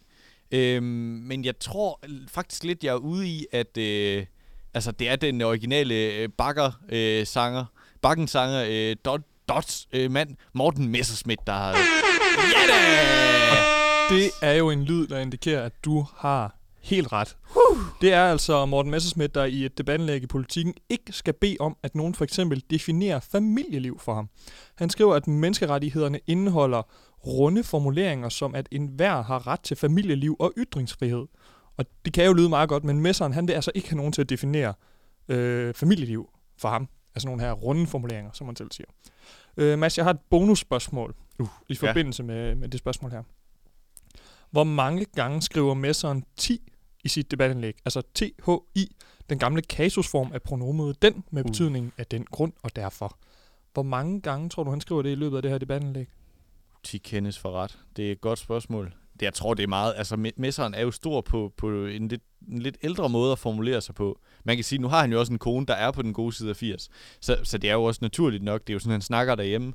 Øhm, 0.53 0.85
men 1.27 1.45
jeg 1.45 1.59
tror 1.59 2.01
faktisk 2.29 2.65
lidt, 2.65 2.85
jeg 2.85 2.91
er 2.91 2.97
ude 2.97 3.29
i, 3.29 3.47
at 3.53 3.79
øh, 3.79 4.27
altså, 4.75 4.93
det 4.93 5.09
er 5.09 5.17
den 5.17 5.43
originale 5.43 5.95
øh, 5.95 6.29
bakker 6.39 6.73
øh, 6.89 7.27
bakkensanger, 8.03 8.65
øh, 8.69 8.97
Dot, 9.05 9.21
Dots 9.49 9.89
øh, 9.93 10.11
mand, 10.11 10.37
Morten 10.55 10.89
Messerschmidt, 10.89 11.41
der 11.47 11.53
har... 11.53 11.69
Ja 12.55 12.73
da! 12.73 12.81
Det 14.17 14.31
er 14.43 14.53
jo 14.53 14.71
en 14.71 14.85
lyd, 14.85 15.07
der 15.07 15.19
indikerer, 15.19 15.63
at 15.63 15.85
du 15.85 16.07
har 16.17 16.57
helt 16.83 17.13
ret. 17.13 17.37
Det 18.01 18.13
er 18.13 18.25
altså 18.25 18.67
Morten 18.67 18.91
Messerschmidt, 18.91 19.35
der 19.35 19.45
i 19.45 19.65
et 19.65 19.79
debatindlæg 19.79 20.23
i 20.23 20.27
politikken 20.27 20.75
ikke 20.89 21.13
skal 21.13 21.35
bede 21.35 21.57
om, 21.61 21.77
at 21.83 21.95
nogen 21.95 22.15
for 22.15 22.25
eksempel 22.25 22.63
definerer 22.71 23.21
familieliv 23.21 24.01
for 24.01 24.15
ham. 24.15 24.29
Han 24.75 24.91
skriver, 24.91 25.15
at 25.15 25.27
menneskerettighederne 25.27 26.21
indeholder 26.27 26.83
runde 27.27 27.65
formuleringer, 27.65 28.29
som 28.29 28.55
at 28.55 28.69
enhver 28.71 29.23
har 29.23 29.47
ret 29.47 29.61
til 29.61 29.77
familieliv 29.77 30.37
og 30.39 30.53
ytringsfrihed. 30.59 31.27
Og 31.77 31.87
det 32.05 32.13
kan 32.13 32.25
jo 32.25 32.33
lyde 32.33 32.49
meget 32.49 32.69
godt, 32.69 32.85
men 32.85 33.01
Messeren, 33.01 33.33
han 33.33 33.49
vil 33.49 33.55
altså 33.55 33.71
ikke 33.75 33.89
have 33.89 33.97
nogen 33.97 34.13
til 34.13 34.21
at 34.21 34.29
definere 34.29 34.75
øh, 35.29 35.75
familieliv 35.75 36.31
for 36.59 36.69
ham. 36.69 36.89
Altså 37.15 37.29
nogle 37.29 37.43
her 37.43 37.53
runde 37.53 37.87
formuleringer, 37.87 38.33
som 38.33 38.47
man 38.47 38.57
selv 38.57 38.73
siger. 38.73 38.87
Øh, 39.57 39.79
Mads, 39.79 39.99
jeg 39.99 40.05
har 40.07 40.11
et 40.11 40.21
bonusspørgsmål 40.31 41.15
uh, 41.39 41.49
i 41.69 41.79
ja. 41.83 41.89
forbindelse 41.89 42.23
med, 42.23 42.55
med 42.55 42.69
det 42.69 42.79
spørgsmål 42.79 43.11
her. 43.11 43.23
Hvor 44.51 44.65
mange 44.65 45.05
gange 45.05 45.43
skriver 45.43 45.75
Messeren 45.75 46.25
10 46.37 46.73
i 47.05 47.09
sit 47.09 47.31
debatindlæg? 47.31 47.75
Altså 47.85 48.03
THI, 48.15 48.97
den 49.31 49.39
gamle 49.39 49.63
kasusform 49.63 50.33
af 50.33 50.43
pronomet 50.43 51.03
den, 51.03 51.25
med 51.31 51.45
Uh. 51.45 51.51
betydningen 51.51 51.93
af 51.99 52.07
den 52.07 52.25
grund 52.25 52.53
og 52.63 52.77
derfor. 52.77 53.19
Hvor 53.73 53.83
mange 53.83 54.21
gange 54.21 54.49
tror 54.49 54.63
du, 54.65 54.71
han 54.71 54.81
skriver 54.81 55.03
det 55.03 55.11
i 55.11 55.15
løbet 55.15 55.37
af 55.37 55.43
det 55.43 55.51
her 55.51 55.59
debatindlæg? 55.59 56.09
10 56.83 56.99
kendes 56.99 57.39
for 57.39 57.53
ret. 57.53 57.79
Det 57.97 58.09
er 58.09 58.13
et 58.13 58.21
godt 58.21 58.39
spørgsmål. 58.39 58.95
Det, 59.21 59.27
jeg 59.27 59.35
tror, 59.35 59.55
det 59.55 59.63
er 59.63 59.67
meget... 59.67 59.95
Altså, 59.97 60.15
me- 60.15 60.31
messeren 60.37 60.75
er 60.75 60.83
jo 60.83 60.91
stor 60.91 61.21
på, 61.21 61.53
på 61.57 61.87
en, 61.87 62.09
lidt, 62.09 62.23
en 62.49 62.63
lidt 62.63 62.77
ældre 62.83 63.09
måde 63.09 63.33
at 63.33 63.39
formulere 63.39 63.81
sig 63.81 63.95
på. 63.95 64.21
Man 64.45 64.57
kan 64.57 64.65
sige, 64.65 64.79
nu 64.79 64.89
har 64.89 65.01
han 65.01 65.13
jo 65.13 65.21
også 65.21 65.33
en 65.33 65.39
kone, 65.39 65.67
der 65.67 65.75
er 65.75 65.91
på 65.91 66.03
den 66.03 66.13
gode 66.13 66.33
side 66.33 66.51
af 66.51 66.57
80. 66.57 66.89
Så, 67.21 67.37
så 67.43 67.59
det 67.59 67.71
er 67.71 67.75
jo 67.75 67.85
også 67.85 67.99
naturligt 68.03 68.43
nok. 68.43 68.61
Det 68.61 68.71
er 68.71 68.75
jo 68.75 68.79
sådan, 68.79 68.93
han 68.93 69.01
snakker 69.01 69.35
derhjemme. 69.35 69.73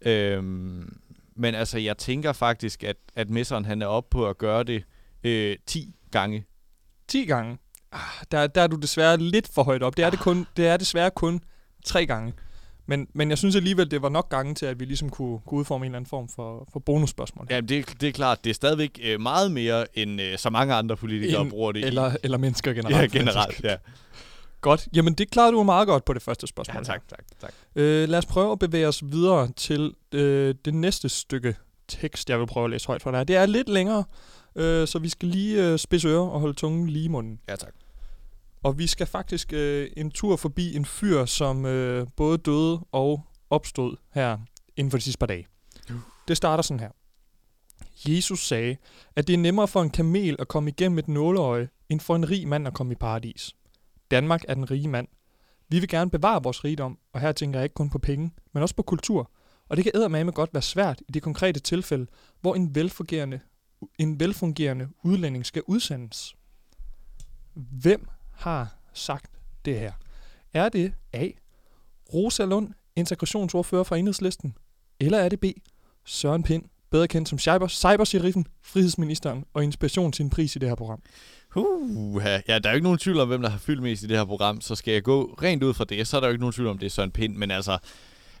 Øhm, 0.00 0.98
men 1.36 1.54
altså, 1.54 1.78
jeg 1.78 1.98
tænker 1.98 2.32
faktisk, 2.32 2.84
at, 2.84 2.96
at 3.16 3.30
messeren 3.30 3.64
han 3.64 3.82
er 3.82 3.86
oppe 3.86 4.10
på 4.10 4.28
at 4.28 4.38
gøre 4.38 4.62
det 4.64 4.84
øh, 5.24 5.56
10 5.66 5.94
gange. 6.10 6.44
10 7.08 7.24
gange. 7.24 7.58
Ah, 7.92 8.00
der, 8.30 8.46
der 8.46 8.62
er 8.62 8.66
du 8.66 8.76
desværre 8.76 9.16
lidt 9.16 9.48
for 9.54 9.62
højt 9.62 9.82
op. 9.82 9.96
Det 9.96 10.04
er, 10.04 10.10
det 10.10 10.18
kun, 10.18 10.46
det 10.56 10.66
er 10.66 10.76
desværre 10.76 11.10
kun 11.10 11.40
tre 11.84 12.06
gange. 12.06 12.32
Men, 12.88 13.08
men 13.12 13.30
jeg 13.30 13.38
synes 13.38 13.56
alligevel, 13.56 13.90
det 13.90 14.02
var 14.02 14.08
nok 14.08 14.28
gange 14.28 14.54
til, 14.54 14.66
at 14.66 14.80
vi 14.80 14.84
ligesom 14.84 15.10
kunne, 15.10 15.38
kunne 15.46 15.58
udforme 15.60 15.86
en 15.86 15.90
eller 15.90 15.96
anden 15.96 16.08
form 16.08 16.28
for, 16.28 16.68
for 16.72 16.80
bonusspørgsmål. 16.80 17.46
Ja, 17.50 17.60
det, 17.60 18.00
det 18.00 18.08
er 18.08 18.12
klart. 18.12 18.44
Det 18.44 18.50
er 18.50 18.54
stadigvæk 18.54 18.98
øh, 19.02 19.20
meget 19.20 19.50
mere, 19.52 19.98
end 19.98 20.20
øh, 20.20 20.38
så 20.38 20.50
mange 20.50 20.74
andre 20.74 20.96
politikere 20.96 21.40
En- 21.42 21.50
bruger 21.50 21.72
det. 21.72 21.80
i. 21.80 21.82
Eller, 21.82 22.16
eller 22.22 22.38
mennesker 22.38 22.72
generelt. 22.72 23.14
ja, 23.14 23.18
generelt. 23.18 23.64
Ja. 23.64 23.76
Godt. 24.60 24.88
Jamen, 24.94 25.14
det 25.14 25.30
klarede 25.30 25.52
du 25.52 25.62
meget 25.62 25.88
godt 25.88 26.04
på 26.04 26.12
det 26.12 26.22
første 26.22 26.46
spørgsmål. 26.46 26.76
ja, 26.76 26.82
tak, 26.82 27.08
tak, 27.08 27.24
tak. 27.40 27.52
Øh, 27.76 28.08
lad 28.08 28.18
os 28.18 28.26
prøve 28.26 28.52
at 28.52 28.58
bevæge 28.58 28.88
os 28.88 29.02
videre 29.06 29.48
til 29.56 29.94
øh, 30.14 30.54
det 30.64 30.74
næste 30.74 31.08
stykke 31.08 31.54
tekst, 31.88 32.30
jeg 32.30 32.38
vil 32.40 32.46
prøve 32.46 32.64
at 32.64 32.70
læse 32.70 32.86
højt 32.86 33.02
for 33.02 33.10
dig. 33.10 33.28
Det 33.28 33.36
er 33.36 33.46
lidt 33.46 33.68
længere, 33.68 34.04
øh, 34.56 34.88
så 34.88 34.98
vi 34.98 35.08
skal 35.08 35.28
lige 35.28 35.66
øh, 35.72 35.78
spidse 35.78 36.08
ører 36.08 36.20
og 36.28 36.40
holde 36.40 36.54
tungen 36.54 36.88
lige 36.88 37.04
i 37.04 37.08
munden. 37.08 37.40
Ja, 37.48 37.56
tak. 37.56 37.72
Og 38.62 38.78
vi 38.78 38.86
skal 38.86 39.06
faktisk 39.06 39.52
øh, 39.52 39.90
en 39.96 40.10
tur 40.10 40.36
forbi 40.36 40.76
en 40.76 40.84
fyr, 40.84 41.24
som 41.24 41.66
øh, 41.66 42.06
både 42.16 42.38
døde 42.38 42.80
og 42.92 43.24
opstod 43.50 43.96
her 44.14 44.38
inden 44.76 44.90
for 44.90 44.98
de 44.98 45.02
sidste 45.02 45.18
par 45.18 45.26
dage. 45.26 45.46
Det 46.28 46.36
starter 46.36 46.62
sådan 46.62 46.80
her. 46.80 46.90
Jesus 48.08 48.46
sagde, 48.46 48.76
at 49.16 49.26
det 49.26 49.34
er 49.34 49.38
nemmere 49.38 49.68
for 49.68 49.82
en 49.82 49.90
kamel 49.90 50.36
at 50.38 50.48
komme 50.48 50.70
igennem 50.70 50.98
et 50.98 51.08
nåleøje, 51.08 51.68
end 51.88 52.00
for 52.00 52.16
en 52.16 52.30
rig 52.30 52.48
mand 52.48 52.66
at 52.66 52.74
komme 52.74 52.92
i 52.92 52.96
paradis. 52.96 53.56
Danmark 54.10 54.44
er 54.48 54.54
den 54.54 54.70
rige 54.70 54.88
mand. 54.88 55.08
Vi 55.68 55.78
vil 55.78 55.88
gerne 55.88 56.10
bevare 56.10 56.42
vores 56.42 56.64
rigdom, 56.64 56.98
og 57.12 57.20
her 57.20 57.32
tænker 57.32 57.58
jeg 57.58 57.64
ikke 57.64 57.74
kun 57.74 57.90
på 57.90 57.98
penge, 57.98 58.30
men 58.52 58.62
også 58.62 58.74
på 58.74 58.82
kultur. 58.82 59.30
Og 59.68 59.76
det 59.76 59.84
kan 59.84 59.92
eddermame 59.94 60.32
godt 60.32 60.54
være 60.54 60.62
svært 60.62 61.02
i 61.08 61.12
det 61.12 61.22
konkrete 61.22 61.60
tilfælde, 61.60 62.06
hvor 62.40 62.54
en 62.54 62.74
velfungerende, 62.74 63.40
en 63.98 64.20
velfungerende 64.20 64.88
udlænding 65.04 65.46
skal 65.46 65.62
udsendes. 65.66 66.34
Hvem 67.54 68.08
har 68.38 68.76
sagt 68.92 69.30
det 69.64 69.78
her? 69.78 69.92
Er 70.54 70.68
det 70.68 70.92
A. 71.12 71.26
Rosa 72.14 72.44
Lund, 72.44 72.68
integrationsordfører 72.96 73.84
fra 73.84 73.96
Enhedslisten? 73.96 74.54
Eller 75.00 75.18
er 75.18 75.28
det 75.28 75.40
B. 75.40 75.44
Søren 76.04 76.42
Pind, 76.42 76.64
bedre 76.90 77.08
kendt 77.08 77.28
som 77.28 77.38
cyber, 77.38 77.68
cybersheriffen, 77.68 78.46
frihedsministeren 78.62 79.44
og 79.54 79.64
inspiration 79.64 80.12
til 80.12 80.22
en 80.22 80.30
pris 80.30 80.56
i 80.56 80.58
det 80.58 80.68
her 80.68 80.76
program? 80.76 81.02
Uh, 81.56 82.22
ja, 82.24 82.58
der 82.58 82.68
er 82.68 82.70
jo 82.70 82.74
ikke 82.74 82.84
nogen 82.84 82.98
tvivl 82.98 83.20
om, 83.20 83.28
hvem 83.28 83.42
der 83.42 83.48
har 83.48 83.58
fyldt 83.58 83.82
mest 83.82 84.02
i 84.02 84.06
det 84.06 84.16
her 84.16 84.24
program, 84.24 84.60
så 84.60 84.74
skal 84.74 84.92
jeg 84.92 85.02
gå 85.02 85.38
rent 85.42 85.62
ud 85.62 85.74
fra 85.74 85.84
det, 85.84 86.06
så 86.06 86.16
er 86.16 86.20
der 86.20 86.28
jo 86.28 86.32
ikke 86.32 86.40
nogen 86.40 86.52
tvivl 86.52 86.68
om, 86.68 86.78
det 86.78 86.86
er 86.86 86.90
Søren 86.90 87.10
Pind, 87.10 87.36
men 87.36 87.50
altså, 87.50 87.78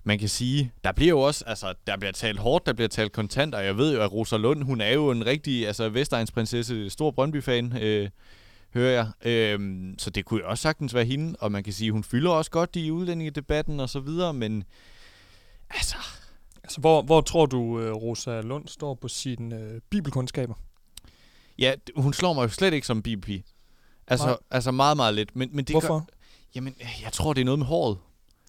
man 0.04 0.18
kan 0.18 0.28
sige, 0.28 0.72
der 0.84 0.92
bliver 0.92 1.08
jo 1.10 1.20
også, 1.20 1.44
altså, 1.46 1.74
der 1.86 1.96
bliver 1.96 2.12
talt 2.12 2.38
hårdt, 2.38 2.66
der 2.66 2.72
bliver 2.72 2.88
talt 2.88 3.12
kontant, 3.12 3.54
og 3.54 3.64
jeg 3.64 3.76
ved 3.76 3.94
jo, 3.94 4.02
at 4.02 4.12
Rosa 4.12 4.36
Lund, 4.36 4.62
hun 4.62 4.80
er 4.80 4.92
jo 4.92 5.10
en 5.10 5.26
rigtig, 5.26 5.66
altså, 5.66 5.88
Vestegns 5.88 6.32
prinsesse, 6.32 6.90
stor 6.90 7.10
Brøndby-fan, 7.10 7.76
øh, 7.82 8.08
hører 8.74 8.90
jeg. 8.92 9.32
Øhm, 9.32 9.94
så 9.98 10.10
det 10.10 10.24
kunne 10.24 10.40
jo 10.40 10.50
også 10.50 10.62
sagtens 10.62 10.94
være 10.94 11.04
hende, 11.04 11.36
og 11.40 11.52
man 11.52 11.64
kan 11.64 11.72
sige, 11.72 11.92
hun 11.92 12.04
fylder 12.04 12.30
også 12.30 12.50
godt 12.50 12.76
i 12.76 12.90
udlændingedebatten 12.90 13.80
og 13.80 13.88
så 13.88 14.00
videre, 14.00 14.34
men 14.34 14.64
altså, 15.70 15.96
Altså, 16.68 16.80
hvor, 16.80 17.02
hvor 17.02 17.20
tror 17.20 17.46
du, 17.46 17.80
øh, 17.80 17.92
Rosa 17.92 18.40
Lund 18.40 18.68
står 18.68 18.94
på 18.94 19.08
sine 19.08 19.56
øh, 19.56 19.80
bibelkundskaber? 19.90 20.54
ja, 21.58 21.74
hun 21.96 22.12
slår 22.12 22.32
mig 22.32 22.42
jo 22.42 22.48
slet 22.48 22.74
ikke 22.74 22.86
som 22.86 23.02
bibelpige. 23.02 23.44
Altså, 24.06 24.26
Nej. 24.26 24.36
altså 24.50 24.70
meget, 24.70 24.96
meget 24.96 25.14
lidt. 25.14 25.36
Men, 25.36 25.48
men 25.52 25.64
det 25.64 25.74
Hvorfor? 25.74 25.98
Gør, 25.98 26.04
jamen, 26.54 26.74
jeg 27.02 27.12
tror, 27.12 27.32
det 27.32 27.40
er 27.40 27.44
noget 27.44 27.58
med 27.58 27.66
håret. 27.66 27.98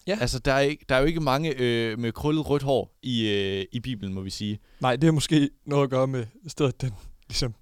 Ja. 0.06 0.18
Altså, 0.20 0.38
der 0.38 0.52
er, 0.52 0.60
ikke, 0.60 0.84
der 0.88 0.94
er 0.94 0.98
jo 1.00 1.06
ikke 1.06 1.20
mange 1.20 1.54
øh, 1.58 1.98
med 1.98 2.12
krøllet 2.12 2.50
rødt 2.50 2.62
hår 2.62 2.98
i, 3.02 3.28
øh, 3.28 3.66
i 3.72 3.80
Bibelen, 3.80 4.14
må 4.14 4.20
vi 4.20 4.30
sige. 4.30 4.58
Nej, 4.80 4.96
det 4.96 5.04
har 5.04 5.12
måske 5.12 5.50
noget 5.64 5.84
at 5.84 5.90
gøre 5.90 6.06
med 6.06 6.26
stedet, 6.46 6.80
den 6.80 6.92
ligesom 7.28 7.54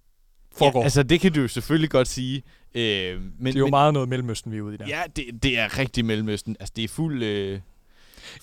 foregår. 0.59 0.81
Ja, 0.81 0.85
altså, 0.85 1.03
det 1.03 1.21
kan 1.21 1.33
du 1.33 1.41
jo 1.41 1.49
selvfølgelig 1.49 1.91
godt 1.91 2.09
sige. 2.09 2.43
Øh, 2.75 3.21
men, 3.39 3.47
Det 3.47 3.55
er 3.55 3.59
jo 3.59 3.65
men, 3.67 3.71
meget 3.71 3.93
noget 3.93 4.09
Mellemøsten, 4.09 4.53
vi 4.53 4.57
er 4.59 4.63
ude 4.63 4.75
i 4.75 4.77
der. 4.79 4.87
Ja, 4.89 5.03
det, 5.17 5.25
det 5.43 5.59
er 5.59 5.79
rigtig 5.79 6.05
Mellemøsten. 6.05 6.57
Altså, 6.61 6.73
det 6.77 6.85
er 6.85 6.89
fuld... 6.89 7.23
Øh, 7.23 7.61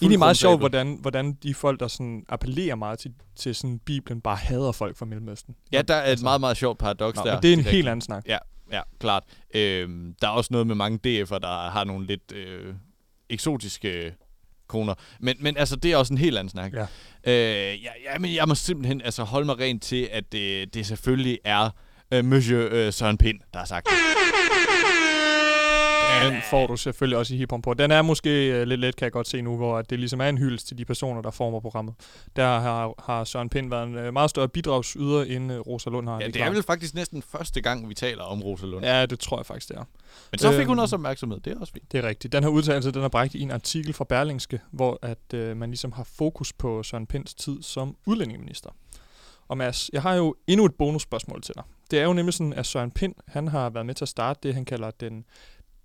Egentlig 0.01 0.19
meget 0.19 0.37
sjovt, 0.37 0.59
hvordan, 0.59 0.97
hvordan 1.01 1.33
de 1.43 1.53
folk, 1.53 1.79
der 1.79 1.87
sådan 1.87 2.25
appellerer 2.29 2.75
meget 2.75 2.99
til, 2.99 3.13
til 3.35 3.55
sådan 3.55 3.79
Bibelen, 3.79 4.21
bare 4.21 4.35
hader 4.35 4.71
folk 4.71 4.97
fra 4.97 5.05
Mellemøsten. 5.05 5.55
Ja, 5.71 5.81
der 5.81 5.93
er 5.95 6.03
et 6.03 6.09
Altså- 6.09 6.23
meget, 6.25 6.39
meget 6.41 6.57
sjovt 6.57 6.77
paradoks 6.77 7.15
Nå, 7.17 7.23
der. 7.23 7.33
men 7.33 7.41
det 7.43 7.49
er 7.49 7.53
en 7.53 7.59
rigtigt. 7.59 7.75
helt 7.75 7.87
anden 7.89 8.01
snak. 8.01 8.23
Ja, 8.27 8.37
ja, 8.71 8.81
klart. 8.99 9.23
Øhm, 9.53 10.15
der 10.21 10.27
er 10.27 10.31
også 10.31 10.47
noget 10.51 10.67
med 10.67 10.75
mange 10.75 10.95
DF'er, 11.21 11.39
der 11.39 11.69
har 11.69 11.83
nogle 11.83 12.05
lidt 12.07 12.31
øh, 12.31 12.73
eksotiske 13.29 14.13
koner. 14.67 14.93
Men, 15.19 15.35
men 15.39 15.57
altså, 15.57 15.75
det 15.75 15.91
er 15.91 15.97
også 15.97 16.13
en 16.13 16.17
helt 16.17 16.37
anden 16.37 16.49
snak. 16.51 16.73
Ja. 16.73 16.81
Øh, 17.27 17.83
ja, 17.83 17.89
ja, 18.13 18.19
men 18.19 18.35
jeg 18.35 18.47
må 18.47 18.55
simpelthen 18.55 19.01
altså, 19.01 19.23
holde 19.23 19.45
mig 19.45 19.59
rent 19.59 19.83
til, 19.83 20.09
at 20.11 20.31
det, 20.31 20.73
det 20.73 20.85
selvfølgelig 20.85 21.39
er 21.43 21.69
øh, 22.11 22.25
Monsieur 22.25 22.67
øh, 22.71 22.93
Søren 22.93 23.17
Pind, 23.17 23.39
der 23.53 23.59
har 23.59 23.65
sagt 23.65 23.85
det. 23.85 23.93
Den 26.31 26.41
får 26.49 26.67
du 26.67 26.77
selvfølgelig 26.77 27.17
også 27.17 27.33
i 27.33 27.37
hiphop 27.37 27.61
på. 27.63 27.73
Den 27.73 27.91
er 27.91 28.01
måske 28.01 28.51
øh, 28.51 28.67
lidt 28.67 28.81
let, 28.81 28.95
kan 28.95 29.03
jeg 29.05 29.11
godt 29.11 29.27
se 29.27 29.41
nu, 29.41 29.57
hvor 29.57 29.81
det 29.81 29.99
ligesom 29.99 30.21
er 30.21 30.29
en 30.29 30.37
hyldest 30.37 30.67
til 30.67 30.77
de 30.77 30.85
personer, 30.85 31.21
der 31.21 31.31
former 31.31 31.59
programmet. 31.59 31.93
Der 32.35 32.59
har, 32.59 32.93
har 33.05 33.23
Søren 33.23 33.49
Pind 33.49 33.69
været 33.69 33.87
en 33.87 33.95
øh, 33.95 34.13
meget 34.13 34.29
større 34.29 34.49
bidragsyder, 34.49 35.23
end 35.23 35.51
øh, 35.51 35.59
Rosa 35.59 35.89
Lund 35.89 36.07
har. 36.07 36.19
Ja, 36.19 36.27
det 36.27 36.35
er 36.35 36.39
klart. 36.39 36.53
vel 36.53 36.63
faktisk 36.63 36.93
næsten 36.95 37.21
første 37.21 37.61
gang, 37.61 37.89
vi 37.89 37.93
taler 37.93 38.23
om 38.23 38.41
Rosalund. 38.41 38.85
Ja, 38.85 39.05
det 39.05 39.19
tror 39.19 39.39
jeg 39.39 39.45
faktisk, 39.45 39.69
det 39.69 39.77
er. 39.77 39.83
Men 40.31 40.39
så 40.39 40.51
fik 40.51 40.59
Øhm, 40.59 40.67
hun 40.67 40.79
også 40.79 40.95
opmærksomhed. 40.95 41.39
Det 41.39 41.53
er 41.53 41.59
også 41.59 41.73
fint. 41.73 41.91
Det 41.91 42.03
er 42.03 42.07
rigtigt. 42.07 42.31
Den 42.33 42.43
her 42.43 42.49
udtalelse, 42.49 42.91
den 42.91 43.03
er 43.03 43.07
bragt 43.09 43.35
i 43.35 43.41
en 43.41 43.51
artikel 43.51 43.93
fra 43.93 44.05
Berlingske, 44.09 44.59
hvor 44.71 44.99
at 45.01 45.33
øh, 45.33 45.57
man 45.57 45.69
ligesom 45.69 45.91
har 45.91 46.07
fokus 46.17 46.53
på 46.53 46.83
Søren 46.83 47.07
Pinds 47.07 47.33
tid 47.33 47.63
som 47.63 47.95
udlændingeminister. 48.05 48.69
Og 49.47 49.57
Mads, 49.57 49.89
jeg 49.93 50.01
har 50.01 50.13
jo 50.13 50.35
endnu 50.47 50.65
et 50.65 50.75
bonusspørgsmål 50.75 51.41
til 51.41 51.55
dig. 51.55 51.63
Det 51.91 51.99
er 51.99 52.03
jo 52.03 52.13
nemlig 52.13 52.33
sådan, 52.33 52.53
at 52.53 52.65
Søren 52.65 52.91
Pind, 52.91 53.15
han 53.27 53.47
har 53.47 53.69
været 53.69 53.85
med 53.85 53.95
til 53.95 54.05
at 54.05 54.09
starte 54.09 54.39
det, 54.43 54.53
han 54.53 54.65
kalder 54.65 54.91
den 54.91 55.25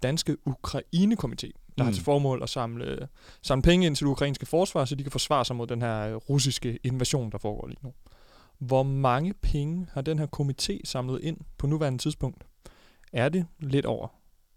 danske 0.03 0.37
Ukraine-komité, 0.49 1.51
der 1.79 1.85
mm. 1.85 1.85
har 1.85 1.91
Mm. 1.91 1.95
til 1.95 2.05
formål 2.05 2.43
at 2.43 2.49
samle, 2.49 3.09
samle 3.43 3.63
penge 3.63 3.87
ind 3.87 3.97
til 3.97 4.07
det 4.07 4.11
ukrainske 4.11 4.47
forsvar, 4.47 4.85
så 4.85 4.95
de 4.95 5.03
kan 5.03 5.13
forsvare 5.13 5.45
sig 5.45 5.57
mod 5.57 5.67
den 5.67 5.83
her 5.83 6.15
russiske 6.15 6.79
invasion, 6.85 7.33
der 7.33 7.39
foregår 7.39 7.67
lige 7.67 7.79
nu. 7.83 7.93
Hvor 8.59 8.83
mange 8.83 9.35
penge 9.35 9.87
har 9.93 10.01
den 10.01 10.19
her 10.19 10.27
komité 10.37 10.81
samlet 10.85 11.21
ind 11.23 11.37
på 11.59 11.67
nuværende 11.67 11.99
tidspunkt? 11.99 12.45
Er 13.13 13.29
det 13.29 13.47
lidt 13.61 13.87
over 13.87 14.09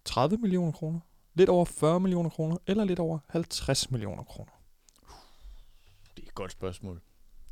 30 0.06 0.38
millioner 0.38 0.72
kroner, 0.72 1.00
lidt 1.36 1.50
over 1.50 1.66
40 1.66 2.00
millioner 2.00 2.30
kroner, 2.30 2.58
eller 2.68 2.84
lidt 2.84 3.00
over 3.00 3.20
50 3.30 3.92
millioner 3.92 4.24
kroner? 4.24 4.52
Det 6.18 6.24
er 6.24 6.28
et 6.28 6.36
godt 6.36 6.52
spørgsmål. 6.52 7.02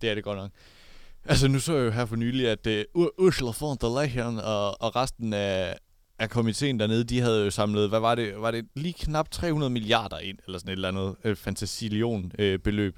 Det 0.02 0.10
er 0.10 0.16
det 0.16 0.24
godt 0.24 0.38
nok. 0.38 0.52
Altså, 1.26 1.48
nu 1.48 1.60
så 1.60 1.76
jeg 1.76 1.86
jo 1.86 1.92
her 1.92 2.06
for 2.06 2.16
nylig, 2.16 2.48
at 2.50 2.68
uh, 2.94 3.06
Ursula 3.18 3.52
von 3.60 3.78
der 3.82 4.02
Leyen 4.06 4.40
og, 4.40 4.82
og 4.82 4.96
resten 4.96 5.34
af, 5.34 5.76
af 6.20 6.30
komiteen 6.30 6.80
dernede, 6.80 7.04
de 7.04 7.20
havde 7.22 7.44
jo 7.44 7.50
samlet, 7.52 7.90
hvad 7.90 8.00
var 8.00 8.16
det, 8.16 8.34
var 8.38 8.52
det 8.52 8.66
lige 8.76 8.94
knap 8.94 9.32
300 9.32 9.70
milliarder 9.70 10.18
ind, 10.20 10.38
eller 10.46 10.60
sådan 10.60 10.70
et 10.70 10.76
eller 10.76 10.88
andet 10.88 11.16
øh, 11.24 11.36
fantasilion 11.36 12.32
øh, 12.40 12.60
beløb. 12.60 12.96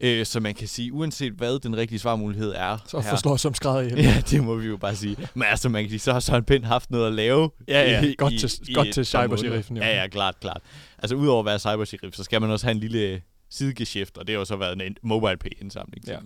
Øh, 0.00 0.26
så 0.26 0.40
man 0.40 0.54
kan 0.54 0.68
sige, 0.68 0.92
uanset 0.92 1.32
hvad 1.32 1.58
den 1.58 1.76
rigtige 1.76 1.98
svarmulighed 1.98 2.52
er 2.56 2.78
Så 2.86 3.00
her, 3.00 3.10
forslår 3.10 3.36
som 3.36 3.54
skrædder 3.54 3.80
ihjel. 3.80 3.98
Ja, 4.04 4.22
det 4.30 4.44
må 4.44 4.54
vi 4.54 4.66
jo 4.66 4.76
bare 4.76 4.96
sige. 4.96 5.16
Men 5.34 5.42
altså, 5.50 5.68
man 5.68 5.82
kan 5.82 5.90
sige, 5.90 5.98
så 6.00 6.12
har 6.12 6.20
Søren 6.20 6.44
Pind 6.44 6.64
haft 6.64 6.90
noget 6.90 7.06
at 7.06 7.12
lave. 7.12 7.50
Ja, 7.68 7.90
ja, 7.90 8.02
i- 8.04 8.14
godt 8.18 8.32
i- 8.32 8.38
til- 8.38 8.70
i 8.70 8.72
godt 8.74 8.88
et 8.88 8.94
til 8.94 9.06
cybersheriffen, 9.06 9.76
jo. 9.76 9.82
Ja, 9.82 10.00
ja, 10.00 10.08
klart, 10.08 10.40
klart. 10.40 10.60
Altså, 10.98 11.16
udover 11.16 11.40
at 11.40 11.46
være 11.46 11.58
cybersheriff, 11.58 12.16
så 12.16 12.24
skal 12.24 12.40
man 12.40 12.50
også 12.50 12.66
have 12.66 12.72
en 12.74 12.80
lille 12.80 13.22
sidegeschæft, 13.50 14.18
og 14.18 14.26
det 14.26 14.32
har 14.34 14.38
jo 14.38 14.44
så 14.44 14.56
været 14.56 14.82
en 14.86 14.96
mobile 15.02 15.36
pay 15.36 15.50
indsamling. 15.62 16.04
Ja. 16.06 16.16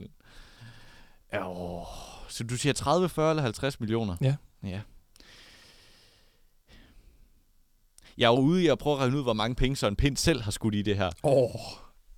Ja. 1.33 1.49
Åh, 1.51 1.87
så 2.29 2.45
du 2.45 2.57
siger 2.57 2.73
30, 2.73 3.09
40 3.09 3.31
eller 3.31 3.43
50 3.43 3.81
millioner? 3.81 4.17
Ja. 4.21 4.35
Ja. 4.65 4.81
Jeg 8.19 8.27
er 8.27 8.31
jo 8.31 8.39
ude 8.41 8.63
i 8.65 8.67
at 8.67 8.79
prøve 8.79 8.95
at 8.97 9.01
regne 9.01 9.17
ud, 9.19 9.23
hvor 9.23 9.33
mange 9.33 9.55
penge 9.55 9.77
Søren 9.77 9.97
Pind 9.97 10.17
selv 10.17 10.43
har 10.43 10.51
skudt 10.51 10.75
i 10.75 10.83
det 10.83 10.97
her. 10.97 11.11
Åh, 11.23 11.51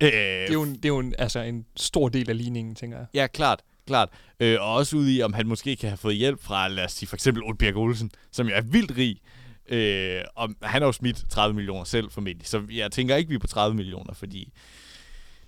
Øh, 0.01 0.11
det 0.11 0.49
er 0.49 0.53
jo, 0.53 0.63
en, 0.63 0.75
det 0.75 0.85
er 0.85 0.89
jo 0.89 0.99
en, 0.99 1.15
altså 1.17 1.39
en 1.39 1.65
stor 1.75 2.09
del 2.09 2.29
af 2.29 2.37
ligningen, 2.37 2.75
tænker 2.75 2.97
jeg. 2.97 3.07
Ja, 3.13 3.27
klart. 3.27 3.61
klart. 3.87 4.09
Øh, 4.39 4.57
og 4.61 4.73
også 4.73 4.97
ude 4.97 5.15
i, 5.15 5.21
om 5.21 5.33
han 5.33 5.47
måske 5.47 5.75
kan 5.75 5.89
have 5.89 5.97
fået 5.97 6.15
hjælp 6.15 6.43
fra, 6.43 6.67
lad 6.67 6.85
os 6.85 6.91
sige, 6.91 7.07
for 7.07 7.15
eksempel 7.15 7.43
Olbjerg 7.43 7.75
Olsen, 7.75 8.11
som 8.31 8.47
jo 8.47 8.55
er 8.55 8.61
vildt 8.61 8.97
rig. 8.97 9.21
Øh, 9.69 10.21
og 10.35 10.49
han 10.61 10.81
har 10.81 10.87
jo 10.87 10.91
smidt 10.91 11.25
30 11.29 11.53
millioner 11.55 11.83
selv 11.83 12.11
formentlig. 12.11 12.47
Så 12.47 12.63
jeg 12.71 12.91
tænker 12.91 13.15
ikke, 13.15 13.29
vi 13.29 13.35
er 13.35 13.39
på 13.39 13.47
30 13.47 13.75
millioner, 13.75 14.13
fordi 14.13 14.53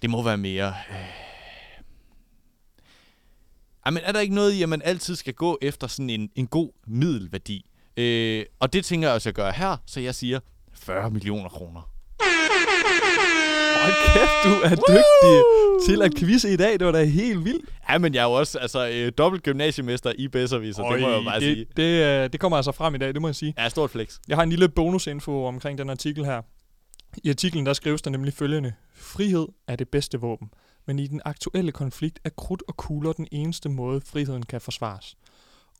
det 0.01 0.09
må 0.09 0.23
være 0.23 0.37
mere. 0.37 0.73
Øh. 0.89 0.95
Ej, 3.87 3.91
men 3.91 4.03
er 4.05 4.11
der 4.11 4.19
ikke 4.19 4.35
noget 4.35 4.51
i, 4.51 4.63
at 4.63 4.69
man 4.69 4.81
altid 4.85 5.15
skal 5.15 5.33
gå 5.33 5.57
efter 5.61 5.87
sådan 5.87 6.09
en, 6.09 6.29
en 6.35 6.47
god 6.47 6.69
middelværdi? 6.87 7.65
Øh, 7.97 8.45
og 8.59 8.73
det 8.73 8.85
tænker 8.85 9.07
jeg 9.07 9.15
også 9.15 9.29
at 9.29 9.35
gøre 9.35 9.51
her, 9.51 9.77
så 9.85 9.99
jeg 9.99 10.15
siger 10.15 10.39
40 10.73 11.11
millioner 11.11 11.49
kroner. 11.49 11.81
Hold 13.81 13.93
kæft, 14.13 14.43
du 14.43 14.49
er 14.49 14.75
dygtig 14.93 15.43
til 15.87 16.01
at 16.01 16.15
quizze 16.17 16.53
i 16.53 16.55
dag. 16.55 16.79
Det 16.79 16.85
var 16.85 16.91
da 16.91 17.03
helt 17.03 17.45
vildt. 17.45 17.65
Ja, 17.89 17.97
men 17.97 18.13
jeg 18.13 18.19
er 18.19 18.25
jo 18.25 18.31
også 18.31 18.59
altså, 18.59 18.89
øh, 18.89 19.11
dobbelt 19.17 19.43
gymnasiemester 19.43 20.13
i 20.17 20.27
Besserviser, 20.27 20.83
det 20.83 21.01
må 21.01 21.07
jeg 21.09 21.17
jo 21.17 21.23
bare 21.23 21.39
det, 21.39 21.55
sige. 21.55 21.65
Det, 21.77 22.23
øh, 22.23 22.29
det 22.31 22.39
kommer 22.39 22.57
altså 22.57 22.71
frem 22.71 22.95
i 22.95 22.97
dag, 22.97 23.13
det 23.13 23.21
må 23.21 23.27
jeg 23.27 23.35
sige. 23.35 23.53
Ja, 23.57 23.69
stort 23.69 23.89
flex. 23.89 24.17
Jeg 24.27 24.37
har 24.37 24.43
en 24.43 24.49
lille 24.49 24.69
bonusinfo 24.69 25.45
omkring 25.45 25.77
den 25.77 25.89
artikel 25.89 26.25
her. 26.25 26.41
I 27.23 27.29
artiklen 27.29 27.65
der 27.65 27.73
skrives 27.73 28.01
der 28.01 28.09
nemlig 28.09 28.33
følgende. 28.33 28.73
Frihed 28.95 29.47
er 29.67 29.75
det 29.75 29.89
bedste 29.89 30.19
våben, 30.19 30.49
men 30.87 30.99
i 30.99 31.07
den 31.07 31.21
aktuelle 31.25 31.71
konflikt 31.71 32.19
er 32.23 32.29
krudt 32.29 32.63
og 32.67 32.77
kugler 32.77 33.13
den 33.13 33.27
eneste 33.31 33.69
måde, 33.69 34.01
friheden 34.01 34.43
kan 34.43 34.61
forsvares. 34.61 35.17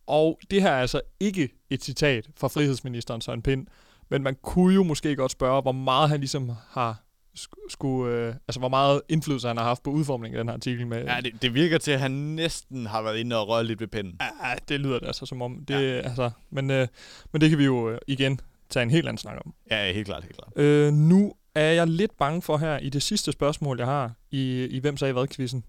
Og 0.08 0.40
det 0.52 0.62
her 0.62 0.72
er 0.72 0.82
altså 0.82 1.02
ikke 1.20 1.50
et 1.70 1.84
citat 1.84 2.30
fra 2.40 2.48
frihedsministeren 2.48 3.22
Søren 3.22 3.42
Pind, 3.42 3.68
men 4.10 4.24
man 4.24 4.36
kunne 4.42 4.76
jo 4.76 4.84
måske 4.84 5.16
godt 5.16 5.32
spørge, 5.32 5.62
hvor 5.62 5.72
meget 5.72 6.10
han 6.10 6.20
ligesom 6.20 6.52
har 6.70 7.04
sk- 7.40 7.70
skulle, 7.70 8.16
øh, 8.16 8.36
altså 8.48 8.60
hvor 8.60 8.70
meget 8.70 9.02
indflydelse 9.10 9.48
han 9.48 9.58
har 9.58 9.64
haft 9.64 9.84
på 9.84 9.90
udformningen 9.90 10.38
af 10.38 10.44
den 10.44 10.50
her 10.50 10.54
artikel 10.54 10.88
med. 10.88 11.04
Ja, 11.04 11.22
det, 11.24 11.42
det 11.42 11.54
virker 11.54 11.78
til, 11.78 11.92
at 11.92 12.00
han 12.00 12.12
næsten 12.12 12.86
har 12.86 13.02
været 13.02 13.18
inde 13.18 13.36
og 13.36 13.48
røre 13.48 13.64
lidt 13.64 13.80
ved 13.80 13.88
pinden. 13.88 14.20
Ja, 14.22 14.54
det 14.70 14.80
lyder 14.80 15.00
det 15.00 15.08
altså 15.08 15.26
som 15.26 15.42
om. 15.42 15.66
Det, 15.68 15.74
ja. 15.74 15.80
altså, 15.80 16.32
men, 16.50 16.72
øh, 16.72 16.88
men 17.32 17.42
det 17.42 17.50
kan 17.50 17.60
vi 17.60 17.66
jo 17.66 17.90
øh, 17.90 17.98
igen 18.08 18.40
tage 18.70 18.84
en 18.84 18.90
helt 18.92 19.08
anden 19.08 19.18
snak 19.18 19.38
om. 19.46 19.54
Ja, 19.72 19.86
ja, 19.88 19.94
helt 19.94 20.08
klart, 20.08 20.24
helt 20.24 20.36
klart. 20.36 20.52
Øh, 20.56 20.94
nu 20.94 21.34
er 21.60 21.72
jeg 21.74 21.88
lidt 21.88 22.18
bange 22.18 22.42
for 22.42 22.58
her 22.58 22.78
i 22.78 22.90
det 22.90 23.04
sidste 23.04 23.32
spørgsmål, 23.32 23.78
jeg 23.78 23.88
har 23.88 24.14
i, 24.32 24.66
i 24.66 24.80
Hvem 24.80 24.98
sagde 24.98 25.14
hvad-quizzen, 25.14 25.64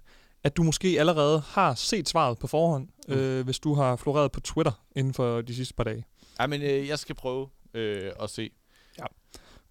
at 0.45 0.57
du 0.57 0.62
måske 0.62 0.97
allerede 0.99 1.40
har 1.47 1.75
set 1.75 2.09
svaret 2.09 2.38
på 2.38 2.47
forhånd, 2.47 2.88
Mm. 3.09 3.14
øh, 3.14 3.45
hvis 3.45 3.59
du 3.59 3.75
har 3.75 3.97
floreret 3.97 4.33
på 4.33 4.40
Twitter 4.40 4.85
inden 4.97 5.14
for 5.14 5.40
de 5.40 5.54
sidste 5.54 5.75
par 5.75 5.85
dage. 5.85 6.04
Ja, 6.40 6.47
men 6.47 6.62
øh, 6.62 6.88
jeg 6.88 6.99
skal 6.99 7.14
prøve 7.14 7.49
øh, 7.75 8.11
at 8.21 8.30
se. 8.30 8.50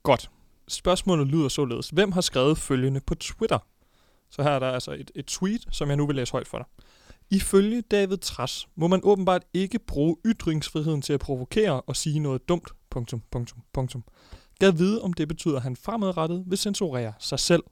Godt. 0.03 0.29
Spørgsmålet 0.67 1.27
lyder 1.27 1.47
således. 1.49 1.89
Hvem 1.89 2.11
har 2.11 2.21
skrevet 2.21 2.57
følgende 2.57 2.99
på 2.99 3.15
Twitter? 3.15 3.59
Så 4.29 4.43
her 4.43 4.49
er 4.49 4.59
der 4.59 4.67
altså 4.71 4.91
et, 4.91 5.11
et 5.15 5.25
tweet, 5.25 5.65
som 5.71 5.87
jeg 5.89 5.97
nu 5.97 6.07
vil 6.07 6.15
læse 6.15 6.31
højt 6.31 6.47
for 6.47 6.57
dig. 6.57 6.67
Ifølge 7.29 7.81
David 7.81 8.17
Tras 8.17 8.67
må 8.75 8.87
man 8.87 8.99
åbenbart 9.03 9.43
ikke 9.53 9.79
bruge 9.79 10.17
ytringsfriheden 10.25 11.01
til 11.01 11.13
at 11.13 11.19
provokere 11.19 11.81
og 11.81 11.95
sige 11.95 12.19
noget 12.19 12.49
dumt. 12.49 12.69
Punktum, 12.89 13.21
punktum, 13.31 13.59
punktum. 13.73 14.03
Gad 14.59 14.71
vide, 14.71 15.01
om 15.01 15.13
det 15.13 15.27
betyder, 15.27 15.55
at 15.55 15.61
han 15.61 15.75
fremadrettet 15.75 16.43
vil 16.47 16.57
censurere 16.57 17.13
sig 17.19 17.39
selv. 17.39 17.63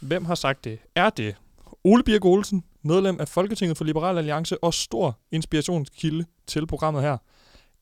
Hvem 0.00 0.24
har 0.24 0.34
sagt 0.34 0.64
det? 0.64 0.78
Er 0.94 1.10
det 1.10 1.36
Ole 1.84 2.02
Birk 2.02 2.24
Olsen, 2.24 2.64
medlem 2.82 3.20
af 3.20 3.28
Folketinget 3.28 3.76
for 3.76 3.84
Liberal 3.84 4.18
Alliance 4.18 4.64
og 4.64 4.74
stor 4.74 5.18
inspirationskilde 5.32 6.24
til 6.46 6.66
programmet 6.66 7.02
her? 7.02 7.18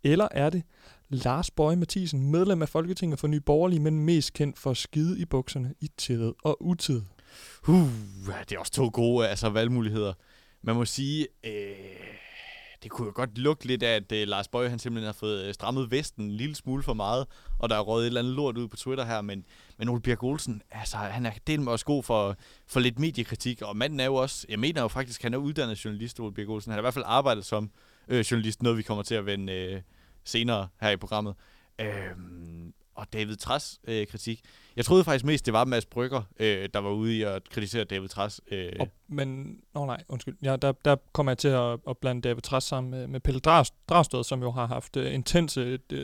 Eller 0.04 0.28
er 0.31 0.50
det 0.50 0.62
Lars 1.09 1.50
Bøje 1.50 1.76
Mathisen, 1.76 2.31
medlem 2.31 2.62
af 2.62 2.69
Folketinget 2.69 3.19
for 3.19 3.26
Nye 3.26 3.40
Borgerlige, 3.40 3.81
men 3.81 4.00
mest 4.00 4.33
kendt 4.33 4.59
for 4.59 4.71
at 4.71 4.76
skide 4.76 5.21
i 5.21 5.25
bukserne 5.25 5.75
i 5.81 5.90
tid 5.97 6.33
og 6.45 6.62
utid? 6.62 7.02
Uh, 7.69 7.88
det 8.49 8.52
er 8.52 8.59
også 8.59 8.73
to 8.73 8.90
gode 8.92 9.28
altså, 9.28 9.49
valgmuligheder. 9.49 10.12
Man 10.62 10.75
må 10.75 10.85
sige, 10.85 11.26
øh, 11.45 11.52
det 12.83 12.91
kunne 12.91 13.07
jo 13.07 13.12
godt 13.15 13.39
lugte 13.39 13.67
lidt 13.67 13.83
af, 13.83 13.97
at 13.97 14.12
uh, 14.12 14.29
Lars 14.29 14.49
Bøge 14.49 14.71
han 14.71 14.79
simpelthen 14.79 15.07
har 15.07 15.12
fået 15.12 15.45
øh, 15.45 15.55
strammet 15.55 15.91
vesten 15.91 16.25
en 16.25 16.31
lille 16.31 16.55
smule 16.55 16.83
for 16.83 16.95
meget, 16.95 17.27
og 17.59 17.69
der 17.69 17.77
er 17.77 17.81
røget 17.81 18.03
et 18.03 18.07
eller 18.07 18.21
andet 18.21 18.35
lort 18.35 18.59
ud 18.59 18.69
på 18.69 18.77
Twitter 18.77 19.05
her, 19.05 19.21
men, 19.21 19.45
men 19.79 19.89
Ole 19.89 20.01
Birk 20.01 20.23
Olsen, 20.23 20.62
altså, 20.71 20.97
han 20.97 21.27
er 21.27 21.31
delt 21.47 21.62
med 21.62 21.73
også 21.73 21.85
god 21.85 22.03
for, 22.03 22.37
for 22.67 22.81
lidt 22.81 22.99
mediekritik, 22.99 23.62
og 23.62 23.77
manden 23.77 24.01
er 24.01 24.05
jo 24.05 24.15
også, 24.15 24.47
jeg 24.49 24.59
mener 24.59 24.83
jo 24.83 24.89
faktisk, 24.89 25.23
han 25.23 25.35
er 25.35 25.39
uddannet 25.39 25.85
journalist, 25.85 26.21
Ole 26.21 26.35
Birk 26.35 26.49
Olsen. 26.49 26.71
Han 26.71 26.77
har 26.77 26.81
i 26.81 26.85
hvert 26.85 26.95
fald 26.95 27.05
arbejdet 27.09 27.45
som 27.45 27.71
øh, 28.09 28.21
journalist, 28.21 28.62
noget 28.62 28.79
vi 28.79 28.83
kommer 28.83 29.03
til 29.03 29.15
at 29.15 29.27
vende 29.27 29.53
øh, 29.53 29.81
senere 30.25 30.69
her 30.81 30.91
i 30.91 30.97
programmet. 30.97 31.35
Øh, 31.81 32.11
og 32.95 33.07
David 33.13 33.37
Tras 33.37 33.81
øh, 33.89 34.07
kritik. 34.07 34.41
Jeg 34.77 34.85
troede 34.85 35.05
faktisk 35.05 35.25
mest, 35.25 35.47
det 35.47 35.53
var 35.55 35.65
Mads 35.65 35.87
Brygger, 35.87 36.23
øh, 36.41 36.69
der 36.75 36.79
var 36.81 36.91
ude 36.91 37.17
i 37.19 37.23
at 37.23 37.49
kritisere 37.51 37.85
David 37.85 38.09
Tras. 38.09 38.41
Øh, 38.51 38.73
Og, 38.81 38.89
men, 39.09 39.57
nå 39.75 39.87
nej, 39.87 40.03
undskyld. 40.09 40.37
Ja, 40.43 40.57
der, 40.57 40.73
der 40.85 40.97
kommer 41.13 41.33
jeg 41.33 41.39
til 41.39 41.49
at, 41.49 41.79
at 41.89 41.99
blande 42.01 42.23
David 42.29 42.43
Træs 42.43 42.65
sammen 42.65 42.91
med, 42.91 43.07
med 43.07 43.21
Pelle 43.21 43.41
Dragsted, 43.89 44.25
som 44.25 44.43
jo 44.43 44.51
har 44.51 44.67
haft 44.67 44.97
uh, 44.97 45.15
intense 45.15 45.79
uh, 45.93 45.99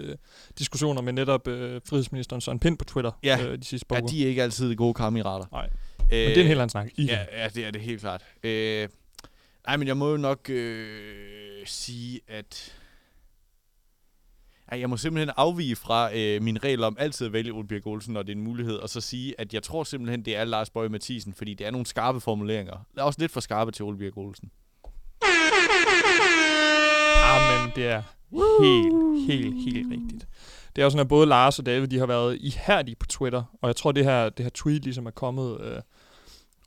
diskussioner 0.58 1.02
med 1.02 1.12
netop 1.12 1.46
uh, 1.48 1.54
frihedsministeren 1.54 2.40
Søren 2.40 2.58
Pind 2.60 2.78
på 2.78 2.84
Twitter 2.84 3.10
Ja. 3.22 3.38
uh, 3.46 3.52
de 3.58 3.64
sidste 3.64 3.86
par 3.86 3.96
ja, 3.96 4.02
uger. 4.02 4.10
de 4.10 4.24
er 4.24 4.28
ikke 4.28 4.42
altid 4.42 4.76
gode 4.76 4.94
kammerater. 4.94 5.46
Nej. 5.52 5.68
Øh, 6.00 6.08
Men 6.10 6.28
det 6.28 6.36
er 6.36 6.40
en 6.40 6.46
helt 6.46 6.60
anden 6.60 6.68
snak. 6.70 6.90
Ja, 6.98 7.26
ja, 7.32 7.48
det 7.48 7.66
er 7.66 7.70
det 7.70 7.80
helt 7.80 8.00
klart. 8.00 8.22
Øh, 8.42 8.88
nej, 9.66 9.76
men 9.76 9.88
jeg 9.88 9.96
må 9.96 10.10
jo 10.10 10.16
nok 10.16 10.50
øh, 10.50 11.66
sige, 11.66 12.20
at... 12.28 12.74
Jeg 14.72 14.90
må 14.90 14.96
simpelthen 14.96 15.30
afvige 15.36 15.76
fra 15.76 16.16
øh, 16.16 16.42
min 16.42 16.64
regel 16.64 16.84
om 16.84 16.96
altid 17.00 17.26
at 17.26 17.32
vælge 17.32 17.52
Ole 17.52 17.68
Birk 17.68 17.86
Olsen, 17.86 18.14
når 18.14 18.22
det 18.22 18.32
er 18.32 18.36
en 18.36 18.42
mulighed, 18.42 18.76
og 18.76 18.88
så 18.88 19.00
sige, 19.00 19.34
at 19.40 19.54
jeg 19.54 19.62
tror 19.62 19.84
simpelthen, 19.84 20.24
det 20.24 20.36
er 20.36 20.44
Lars 20.44 20.70
Bøge 20.70 20.88
Mathisen, 20.88 21.34
fordi 21.34 21.54
det 21.54 21.66
er 21.66 21.70
nogle 21.70 21.86
skarpe 21.86 22.20
formuleringer. 22.20 22.72
Det 22.94 23.00
er 23.00 23.02
også 23.02 23.20
lidt 23.20 23.32
for 23.32 23.40
skarpe 23.40 23.70
til 23.70 23.84
Ole 23.84 23.98
Birk 23.98 24.16
Olsen. 24.16 24.50
Ah, 27.22 27.60
Amen, 27.60 27.72
det 27.76 27.86
er 27.86 28.02
helt, 28.62 29.26
helt, 29.26 29.74
helt 29.74 29.92
rigtigt. 29.92 30.28
Det 30.76 30.82
er 30.82 30.86
jo 30.86 30.90
sådan, 30.90 31.00
at 31.00 31.08
både 31.08 31.26
Lars 31.26 31.58
og 31.58 31.66
David, 31.66 31.88
de 31.88 31.98
har 31.98 32.06
været 32.06 32.38
ihærdige 32.40 32.96
på 32.96 33.06
Twitter, 33.06 33.42
og 33.62 33.68
jeg 33.68 33.76
tror, 33.76 33.92
det 33.92 34.04
her, 34.04 34.28
det 34.28 34.44
her 34.44 34.50
tweet 34.54 34.84
ligesom 34.84 35.06
er 35.06 35.10
kommet 35.10 35.60
øh, 35.60 35.80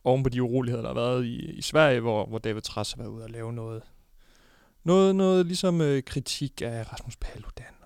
oven 0.04 0.22
på 0.22 0.28
de 0.28 0.42
uroligheder, 0.42 0.82
der 0.82 0.88
har 0.88 1.00
været 1.00 1.24
i, 1.24 1.50
i 1.50 1.62
Sverige, 1.62 2.00
hvor, 2.00 2.26
hvor 2.26 2.38
David 2.38 2.60
Træs 2.60 2.92
har 2.92 3.02
været 3.02 3.10
ude 3.10 3.24
og 3.24 3.30
lave 3.30 3.52
noget, 3.52 3.82
noget, 4.84 5.16
noget 5.16 5.46
ligesom 5.46 5.80
øh, 5.80 6.02
kritik 6.02 6.62
af 6.64 6.92
Rasmus 6.92 7.16
Paludan 7.16 7.81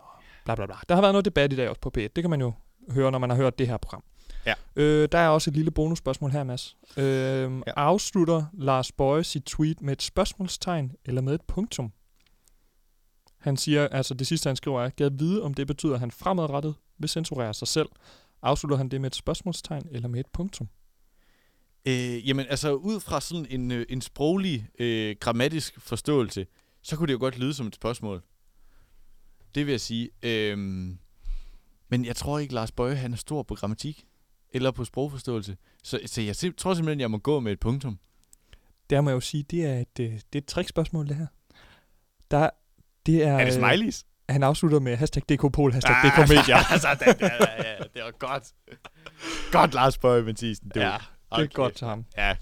bla 0.47 0.55
bla 0.55 0.67
bla. 0.67 0.77
Der 0.89 0.95
har 0.95 1.03
været 1.03 1.15
noget 1.15 1.25
debat 1.25 1.53
i 1.53 1.57
dag 1.57 1.69
også 1.69 1.81
på 1.81 1.93
P1. 1.99 2.01
Det 2.01 2.15
kan 2.23 2.31
man 2.31 2.41
jo 2.41 2.53
høre, 2.91 3.13
når 3.13 3.19
man 3.19 3.31
har 3.31 3.37
hørt 3.37 3.59
det 3.59 3.69
her 3.69 3.77
program. 3.77 4.05
Ja. 4.47 4.55
Øh, 4.77 5.09
der 5.13 5.19
er 5.19 5.29
også 5.29 5.51
et 5.51 5.55
lille 5.57 5.71
bonusspørgsmål 5.71 6.31
her, 6.31 6.45
Mads. 6.45 6.77
Øh, 6.97 7.05
ja. 7.05 7.73
Afslutter 7.77 8.45
Lars 8.53 8.93
Bøje 8.93 9.25
sit 9.25 9.43
tweet 9.43 9.83
med 9.83 9.93
et 9.93 10.03
spørgsmålstegn 10.03 10.93
eller 11.05 11.23
med 11.23 11.35
et 11.35 11.43
punktum? 11.43 11.93
Han 13.39 13.57
siger, 13.57 13.89
altså 13.89 14.15
det 14.15 14.27
sidste 14.27 14.49
han 14.49 14.57
skriver 14.57 14.83
er, 14.83 14.89
gad 14.89 15.11
vide, 15.11 15.43
om 15.43 15.55
det 15.55 15.67
betyder, 15.67 15.95
at 15.95 16.01
han 16.01 16.11
fremadrettet 16.11 16.75
vil 16.99 17.09
censurere 17.09 17.55
sig 17.55 17.69
selv. 17.69 17.89
Afslutter 18.43 18.77
han 18.77 18.89
det 18.89 19.01
med 19.01 19.11
et 19.11 19.17
spørgsmålstegn 19.17 19.89
eller 19.91 20.09
med 20.09 20.21
et 20.21 20.27
punktum? 20.33 20.69
Øh, 21.89 22.29
jamen, 22.29 22.47
altså 22.49 22.73
ud 22.73 23.01
fra 23.01 23.21
sådan 23.21 23.47
en, 23.51 23.71
øh, 23.71 23.87
en 23.89 24.01
sproglig, 24.01 24.69
øh, 24.79 25.17
grammatisk 25.21 25.81
forståelse, 25.81 26.47
så 26.83 26.97
kunne 26.97 27.07
det 27.07 27.13
jo 27.13 27.19
godt 27.19 27.39
lyde 27.39 27.55
som 27.55 27.67
et 27.67 27.75
spørgsmål. 27.75 28.23
Det 29.57 29.67
vil 29.67 29.71
jeg 29.73 29.81
sige. 29.81 30.11
Øh, 30.23 30.59
men 31.89 32.05
jeg 32.05 32.17
tror 32.17 32.39
ikke, 32.39 32.55
Lars 32.55 32.73
Bøje 32.73 32.95
han 32.95 33.13
er 33.13 33.17
stor 33.17 33.43
på 33.43 33.55
grammatik 33.55 34.05
eller 34.53 34.71
på 34.71 34.85
sprogforståelse. 34.85 35.57
Så, 35.83 36.01
så 36.07 36.23
jeg 36.23 36.35
sim- 36.37 36.55
tror 36.57 36.75
simpelthen, 36.75 37.01
jeg 37.01 37.11
må 37.11 37.19
gå 37.19 37.41
med 37.41 37.53
et 37.53 37.61
punktum. 37.61 37.99
Der 38.91 39.01
må 39.01 39.11
jeg 39.11 39.15
jo 39.15 39.21
sige, 39.21 39.43
det 39.43 39.65
er 39.67 39.79
et, 39.79 40.01
øh, 40.01 40.07
det 40.13 40.19
er 40.35 40.39
et 40.39 40.47
trickspørgsmål, 40.47 41.09
det 41.09 41.17
her. 41.17 41.27
Der, 42.31 42.51
det 43.07 43.25
er, 43.25 43.33
Er 43.33 43.45
det 43.45 43.47
øh, 43.47 43.53
smileys? 43.53 44.05
Han 44.29 44.43
afslutter 44.43 44.81
med 44.81 44.97
hashtag 44.97 45.23
DKPol, 45.29 45.73
hashtag 45.73 45.95
Ah, 45.97 46.05
DKMedia. 46.27 46.57
altså, 46.73 46.89
det, 46.99 47.19
det, 47.21 47.31
ja, 47.65 47.79
det 47.95 48.03
var 48.05 48.11
godt. 48.19 48.53
Godt, 49.53 49.75
Lars 49.75 49.99
Bøje 49.99 50.23
Mathisen. 50.23 50.69
Det, 50.69 50.81
Ja, 50.81 50.89
var- 50.89 50.99
det 50.99 51.07
er 51.31 51.45
okay. 51.45 51.49
godt 51.55 51.75
til 51.75 51.87
ham. 51.87 52.05
Ja, 52.17 52.37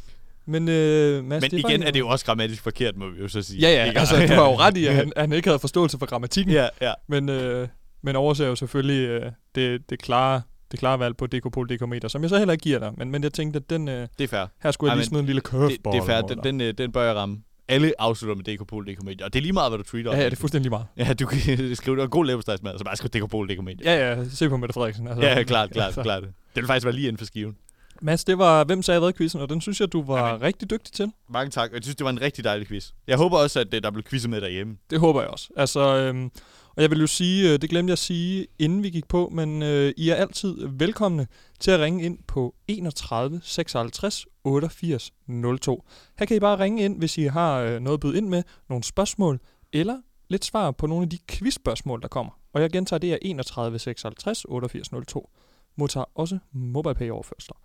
Men, 0.46 0.68
øh, 0.68 1.24
Mads, 1.24 1.40
men 1.42 1.50
det 1.50 1.58
igen 1.58 1.80
jo- 1.82 1.86
er 1.86 1.90
det 1.90 1.98
jo 2.00 2.08
også 2.08 2.24
grammatisk 2.24 2.62
forkert, 2.62 2.96
må 2.96 3.08
vi 3.10 3.20
jo 3.20 3.28
så 3.28 3.42
sige. 3.42 3.60
Ja, 3.60 3.68
ja, 3.74 3.84
Ikke? 3.84 4.00
altså 4.00 4.16
du 4.16 4.32
har 4.32 4.50
jo 4.50 4.56
ret 4.58 4.76
i, 4.76 4.86
at 4.86 4.94
han, 4.94 5.12
han 5.16 5.32
ikke 5.32 5.48
havde 5.48 5.58
forståelse 5.58 5.98
for 5.98 6.06
grammatikken. 6.06 6.52
Ja, 6.54 6.68
ja. 6.80 6.92
Men, 7.08 7.28
øh, 7.28 7.68
men 8.02 8.16
overser 8.16 8.46
jo 8.46 8.54
selvfølgelig 8.56 9.08
øh, 9.08 9.32
det, 9.54 9.90
det, 9.90 9.98
klare, 10.02 10.42
det 10.70 10.78
klare 10.78 10.98
valg 10.98 11.16
på 11.16 11.26
DKPol, 11.26 11.68
DKmeter, 11.68 12.08
som 12.08 12.22
jeg 12.22 12.30
så 12.30 12.38
heller 12.38 12.52
ikke 12.52 12.62
giver 12.62 12.78
dig. 12.78 12.92
Men, 12.96 13.10
men 13.10 13.22
jeg 13.22 13.32
tænkte, 13.32 13.56
at 13.56 13.70
den, 13.70 13.88
øh, 13.88 14.08
Det 14.18 14.24
er 14.24 14.28
fair. 14.28 14.46
her 14.62 14.70
skulle 14.70 14.90
jeg 14.90 14.94
Ej, 14.94 14.98
lige 15.00 15.06
smide 15.06 15.20
en 15.20 15.26
lille 15.26 15.40
Det, 15.40 15.48
curveball. 15.50 15.94
det 15.96 16.02
er 16.02 16.06
fair. 16.06 16.20
Den, 16.20 16.38
den, 16.44 16.60
øh, 16.60 16.74
den 16.78 16.92
bør 16.92 17.02
jeg 17.04 17.14
ramme. 17.14 17.38
Alle 17.68 17.92
afslutter 17.98 18.34
med 18.36 18.44
DKPol, 18.58 18.86
DKmedia. 18.94 19.24
Og 19.26 19.32
det 19.32 19.38
er 19.38 19.42
lige 19.42 19.52
meget, 19.52 19.70
hvad 19.70 19.78
du 19.78 19.84
tweeter. 19.84 20.10
Ja, 20.12 20.18
ja, 20.18 20.24
det 20.24 20.32
er 20.32 20.36
fuldstændig 20.36 20.62
lige 20.70 20.70
meget. 20.96 21.08
Ja, 21.08 21.12
du 21.14 21.26
kan 21.26 21.38
skrive, 21.76 21.96
det 21.96 22.02
en 22.04 22.10
god 22.10 22.24
leverpostejsmad, 22.26 22.78
så 22.78 22.84
bare 22.84 22.96
skriv 22.96 23.08
DKPol, 23.10 23.48
DKmedia. 23.48 23.94
Ja, 23.94 24.14
ja, 24.18 24.24
se 24.28 24.48
på 24.48 24.56
Mette 24.56 24.72
Frederiksen. 24.72 25.08
Altså, 25.08 25.22
Ja, 25.22 25.36
ja, 25.38 25.42
klart, 25.42 25.70
klart, 25.70 25.86
Altså. 25.86 26.02
klart. 26.02 26.22
Det 26.22 26.30
vil 26.54 26.66
faktisk 26.66 26.84
være 26.84 26.94
lige 26.94 27.08
inden 27.08 27.18
for 27.18 27.24
skiven. 27.24 27.56
Mads, 28.02 28.24
det 28.24 28.38
var 28.38 28.64
Hvem 28.64 28.82
sagde 28.82 29.00
hvad 29.00 29.12
quizzen, 29.12 29.40
og 29.40 29.48
den 29.48 29.60
synes 29.60 29.80
jeg, 29.80 29.92
du 29.92 30.02
var 30.02 30.26
Jamen. 30.26 30.42
Rigtig 30.42 30.70
dygtig 30.70 30.92
til. 30.92 31.12
Mange 31.28 31.50
tak. 31.50 31.70
Og 31.70 31.76
jeg 31.76 31.82
synes, 31.82 31.96
det 31.96 32.04
var 32.04 32.10
en 32.10 32.20
rigtig 32.20 32.44
dejlig 32.44 32.68
quiz. 32.68 32.90
Jeg 33.06 33.16
håber 33.16 33.38
også, 33.38 33.60
at 33.60 33.74
øh, 33.74 33.82
der 33.82 33.90
blev 33.90 34.04
quizzet 34.04 34.30
med 34.30 34.40
derhjemme. 34.40 34.76
Det 34.90 35.00
håber 35.00 35.20
jeg 35.20 35.30
også. 35.30 35.48
Altså, 35.56 35.96
øhm, 35.96 36.30
og 36.76 36.82
jeg 36.82 36.90
vil 36.90 37.00
jo 37.00 37.06
sige, 37.06 37.52
øh, 37.52 37.58
det 37.58 37.70
glemte 37.70 37.90
jeg 37.90 37.92
at 37.92 37.98
sige, 37.98 38.46
inden 38.58 38.82
vi 38.82 38.90
gik 38.90 39.08
på, 39.08 39.28
men 39.32 39.62
øh, 39.62 39.92
I 39.96 40.08
er 40.08 40.14
altid 40.14 40.56
velkomne 40.68 41.26
til 41.60 41.70
at 41.70 41.80
ringe 41.80 42.04
ind 42.04 42.18
på 42.26 42.54
31 42.68 43.40
56 43.42 44.26
88 44.44 45.12
02. 45.60 45.84
Her 46.18 46.26
kan 46.26 46.36
I 46.36 46.40
bare 46.40 46.58
ringe 46.58 46.84
ind, 46.84 46.98
hvis 46.98 47.18
I 47.18 47.22
har 47.22 47.58
øh, 47.58 47.80
noget 47.80 47.96
at 47.96 48.00
byde 48.00 48.18
ind 48.18 48.28
med, 48.28 48.42
nogle 48.68 48.84
spørgsmål, 48.84 49.40
eller 49.72 49.96
lidt 50.28 50.44
svar 50.44 50.70
på 50.70 50.86
nogle 50.86 51.02
af 51.02 51.10
de 51.10 51.18
quizspørgsmål, 51.28 52.02
der 52.02 52.08
kommer. 52.08 52.32
Og 52.52 52.62
jeg 52.62 52.70
gentager, 52.70 52.98
det 52.98 53.12
er 53.12 53.18
31 53.22 53.78
56 53.78 54.44
88 54.48 54.90
02. 55.06 55.30
Modtager 55.76 56.04
også 56.14 56.38
MobilePay 56.52 57.10
overførsler. 57.10 57.56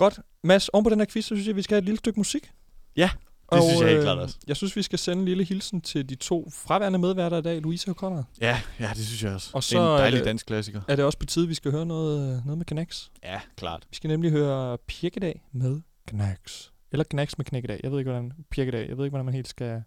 Godt. 0.00 0.20
Mads, 0.44 0.68
oven 0.68 0.84
på 0.84 0.90
den 0.90 0.98
her 0.98 1.06
quiz, 1.06 1.24
så 1.24 1.28
synes 1.34 1.46
jeg, 1.46 1.56
vi 1.56 1.62
skal 1.62 1.74
have 1.74 1.78
et 1.78 1.84
lille 1.84 1.98
stykke 1.98 2.20
musik. 2.20 2.50
Ja, 2.96 3.10
det 3.52 3.62
synes 3.62 3.80
jeg 3.80 3.88
helt 3.88 3.98
øh, 3.98 4.04
klart 4.04 4.18
også. 4.18 4.36
Jeg 4.46 4.56
synes, 4.56 4.76
vi 4.76 4.82
skal 4.82 4.98
sende 4.98 5.20
en 5.20 5.24
lille 5.28 5.44
hilsen 5.44 5.80
til 5.80 6.08
de 6.08 6.14
to 6.14 6.50
fraværende 6.52 6.98
medværter 6.98 7.36
i 7.38 7.42
dag, 7.42 7.60
Louise 7.62 7.90
og 7.90 7.94
Conrad. 7.94 8.24
Ja, 8.40 8.60
ja, 8.80 8.90
det 8.96 9.06
synes 9.06 9.22
jeg 9.22 9.32
også. 9.34 9.50
Og 9.52 9.62
det 9.62 9.66
er 9.66 9.68
så 9.70 9.78
en 9.78 9.84
er 9.86 9.96
dejlig 9.96 10.18
det- 10.18 10.24
dansk 10.26 10.46
klassiker. 10.46 10.80
Er 10.88 10.96
det 10.96 11.04
også 11.04 11.18
på 11.18 11.26
tide, 11.26 11.48
vi 11.48 11.54
skal 11.54 11.70
høre 11.70 11.86
noget, 11.86 12.20
øh, 12.36 12.44
noget 12.46 12.58
med 12.58 12.66
Knacks? 12.66 13.10
Ja, 13.22 13.40
klart. 13.56 13.86
Vi 13.90 13.96
skal 13.96 14.08
nemlig 14.08 14.30
høre 14.30 14.78
Pirkedag 14.78 15.42
med 15.52 15.80
Knacks. 16.06 16.72
Eller 16.92 17.04
Knacks 17.04 17.38
med 17.38 17.44
Knækkedag. 17.46 17.80
Jeg 17.82 17.90
ved 17.92 17.98
ikke, 17.98 18.10
hvordan 18.10 18.32
Pirkedag. 18.50 18.88
Jeg 18.88 18.96
ved 18.96 19.04
ikke, 19.04 19.10
hvordan 19.12 19.24
man 19.24 19.34
helt 19.34 19.48
skal... 19.48 19.82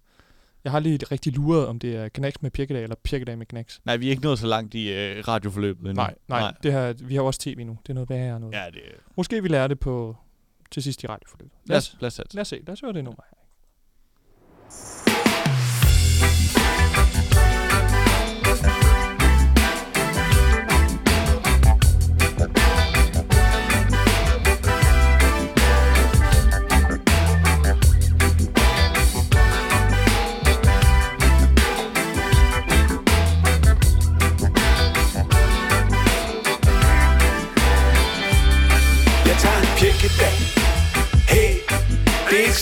Jeg 0.63 0.71
har 0.71 0.79
lige 0.79 0.99
rigtig 1.11 1.33
luret, 1.33 1.67
om 1.67 1.79
det 1.79 1.95
er 1.95 2.09
Knacks 2.09 2.41
med 2.41 2.51
Pirkedag, 2.51 2.83
eller 2.83 2.95
Pirkedag 3.03 3.37
med 3.37 3.45
Knacks. 3.45 3.81
Nej, 3.85 3.97
vi 3.97 4.05
er 4.05 4.09
ikke 4.09 4.23
nået 4.23 4.39
så 4.39 4.47
langt 4.47 4.73
i 4.73 4.93
øh, 4.93 5.27
radioforløbet 5.27 5.79
endnu. 5.89 5.93
Nej, 5.93 6.15
nej, 6.27 6.39
nej. 6.39 6.53
Det 6.63 6.71
her, 6.73 6.93
vi 6.93 7.15
har 7.15 7.21
også 7.21 7.39
tv 7.39 7.63
nu. 7.65 7.77
Det 7.83 7.89
er 7.89 7.93
noget 7.93 8.09
værre 8.09 8.39
noget. 8.39 8.53
Ja, 8.53 8.65
det 8.73 8.81
Måske 9.15 9.41
vi 9.41 9.47
lærer 9.47 9.67
det 9.67 9.79
på 9.79 10.17
til 10.71 10.83
sidst 10.83 11.03
i 11.03 11.07
radioforløbet. 11.07 11.57
Lad 11.65 11.77
os, 11.77 11.95
lad 11.99 12.07
os 12.07 12.21
lad 12.33 12.41
os 12.41 12.47
se. 12.47 12.59
Lad 12.67 12.73
os 12.73 12.81
høre 12.81 12.93
det 12.93 13.03
nummer 13.03 13.23
her. 13.29 15.12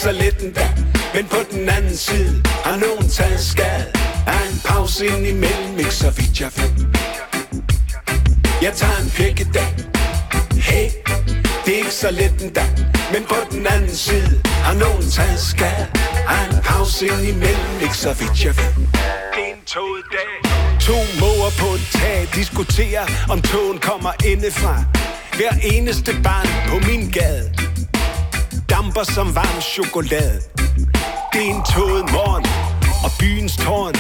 Så 0.02 0.12
en 0.12 0.46
endda 0.46 0.68
Men 1.14 1.26
på 1.26 1.38
den 1.52 1.70
anden 1.70 1.98
side 1.98 2.44
har 2.66 2.78
nogen 2.86 3.10
taget 3.10 3.40
skade. 3.40 3.86
Er 4.28 4.42
en 4.52 4.60
pause 4.66 5.06
ind 5.06 5.28
imellem, 5.28 5.80
ikke 5.80 5.96
så 6.04 6.10
vidt 6.10 6.42
jeg 6.42 6.52
ved. 6.58 6.72
Jeg 8.62 8.74
tager 8.74 8.98
en 9.04 9.10
pirkedag 9.10 9.72
Hey, 10.54 10.88
det 11.66 11.74
er 11.74 11.78
ikke 11.78 11.92
så 12.04 12.12
let 12.12 12.42
endda. 12.42 12.66
Men 13.14 13.24
på 13.30 13.36
den 13.52 13.68
anden 13.68 13.96
side 13.96 14.42
har 14.46 14.74
nogen 14.74 15.10
taget 15.12 15.40
skade. 15.40 15.88
Er 16.34 16.44
en 16.50 16.64
pause 16.64 17.06
ind 17.06 17.22
imellem, 17.34 17.76
ikke 17.82 17.98
så 17.98 18.14
vidt 18.20 18.46
jeg 18.46 18.54
ved. 18.58 18.74
Toget 19.66 20.06
dag. 20.16 20.52
To 20.88 20.98
måger 21.20 21.52
på 21.62 21.68
et 21.78 21.88
tag 21.92 22.28
diskuterer 22.36 23.06
om 23.34 23.42
togen 23.42 23.78
kommer 23.80 24.12
indefra. 24.26 24.76
Hver 25.38 25.54
eneste 25.74 26.12
barn 26.24 26.48
på 26.70 26.76
min 26.88 27.12
gade. 27.12 27.62
Damper 28.72 29.04
som 29.04 29.36
varm 29.36 29.62
chokolade. 29.62 30.42
Det 31.34 31.42
er 31.48 31.56
en 31.56 31.64
tåget 31.74 32.12
morgen 32.12 32.46
Og 33.04 33.12
byens 33.20 33.58
tårn 33.58 33.96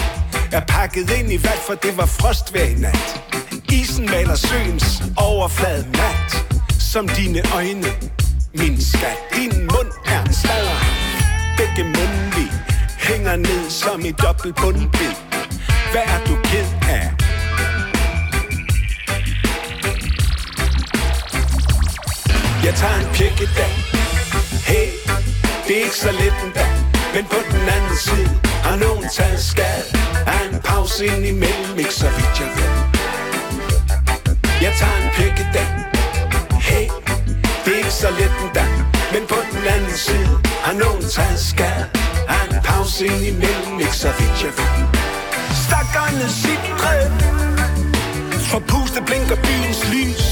Er 0.52 0.62
pakket 0.68 1.10
ind 1.20 1.32
i 1.32 1.44
vand, 1.44 1.60
For 1.68 1.74
det 1.74 1.98
var 1.98 2.06
frost 2.06 2.52
hver 2.52 2.64
i 2.64 2.74
nat. 2.74 3.22
Isen 3.72 4.06
maler 4.06 4.36
søens 4.36 5.04
overflade 5.18 5.88
mat 5.88 6.32
Som 6.92 7.08
dine 7.08 7.42
øjne 7.54 7.88
Min 8.54 8.82
skat. 8.82 9.18
Din 9.36 9.60
mund 9.60 9.92
er 10.06 10.22
en 10.22 10.34
sladder. 10.34 10.78
Begge 11.58 11.84
mundvig 11.84 12.52
Hænger 13.00 13.36
ned 13.36 13.70
som 13.70 14.06
i 14.06 14.12
dobbelt 14.12 14.56
bundbid 14.56 15.16
Hvad 15.92 16.06
er 16.14 16.20
du 16.28 16.36
ked 16.44 16.68
af? 16.90 17.12
Jeg 22.66 22.74
tager 22.76 23.00
en 23.00 23.08
pirkedag 23.14 24.01
Hey, 24.72 24.88
det 25.68 25.74
er 25.78 25.84
ikke 25.84 25.96
så 26.06 26.12
let 26.12 26.36
endda 26.46 26.66
Men 27.16 27.26
på 27.26 27.40
den 27.52 27.62
anden 27.76 27.98
side 27.98 28.30
har 28.68 28.76
nogen 28.86 29.06
taget 29.18 29.40
skade 29.52 29.86
Er 30.34 30.42
en 30.50 30.60
pause 30.70 31.06
ind 31.06 31.26
imellem, 31.34 31.80
ikke 31.84 31.94
så 31.94 32.10
vidt 32.18 32.36
jeg 32.42 32.50
ved. 32.58 32.72
Jeg 34.66 34.74
tager 34.80 34.98
en 35.04 35.10
pik 35.18 35.36
i 35.46 35.48
dag. 35.58 35.70
Hey, 36.68 36.88
det 37.66 37.74
er 37.74 37.78
ikke 37.78 37.98
så 38.04 38.10
let 38.20 38.34
endda 38.44 38.66
Men 39.14 39.24
på 39.32 39.40
den 39.52 39.64
anden 39.76 39.98
side 40.08 40.34
har 40.66 40.74
nogen 40.84 41.04
taget 41.16 41.40
skade 41.52 41.86
Er 42.34 42.42
en 42.52 42.62
pause 42.64 43.06
ind 43.06 43.24
imellem, 43.34 43.80
ikke 43.80 43.98
så 44.06 44.12
vidt 44.20 44.38
jeg 44.46 44.54
ved. 44.60 44.72
Stakkerne 45.66 46.28
sidre 46.42 46.96
For 48.50 48.60
puste 48.60 49.02
blinker 49.08 49.36
byens 49.36 49.82
lys. 49.94 50.26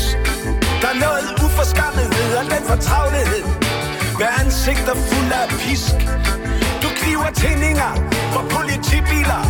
Der 0.82 0.90
er 0.94 1.00
noget 1.08 1.28
uforskammethed 1.46 2.30
og 2.40 2.46
den 2.54 2.64
fortravlighed 2.72 3.69
med 4.20 4.28
ansigter 4.40 4.96
fuld 4.96 5.32
af 5.32 5.50
pisk. 5.50 5.96
Du 6.84 6.90
kniver 7.00 7.32
tændinger 7.44 7.92
for 8.34 8.44
politibiler. 8.56 9.42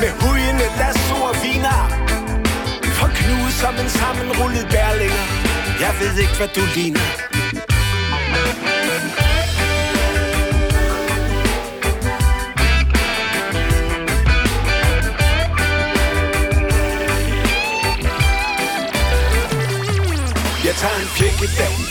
Med 0.00 0.10
hujende 0.20 0.66
lasso 0.78 1.16
og 1.30 1.34
viner. 1.44 1.80
For 2.98 3.08
knude 3.18 3.52
som 3.52 3.74
en 3.82 3.90
sammenrullet 4.00 4.66
bærlinger. 4.70 5.24
Jeg 5.80 5.92
ved 6.00 6.14
ikke, 6.22 6.36
hvad 6.36 6.48
du 6.56 6.62
ligner. 6.74 7.06
Jeg 20.64 20.74
tager 20.74 20.98
en 21.02 21.08
pjek 21.16 21.42
i 21.42 21.50
dag 21.58 21.81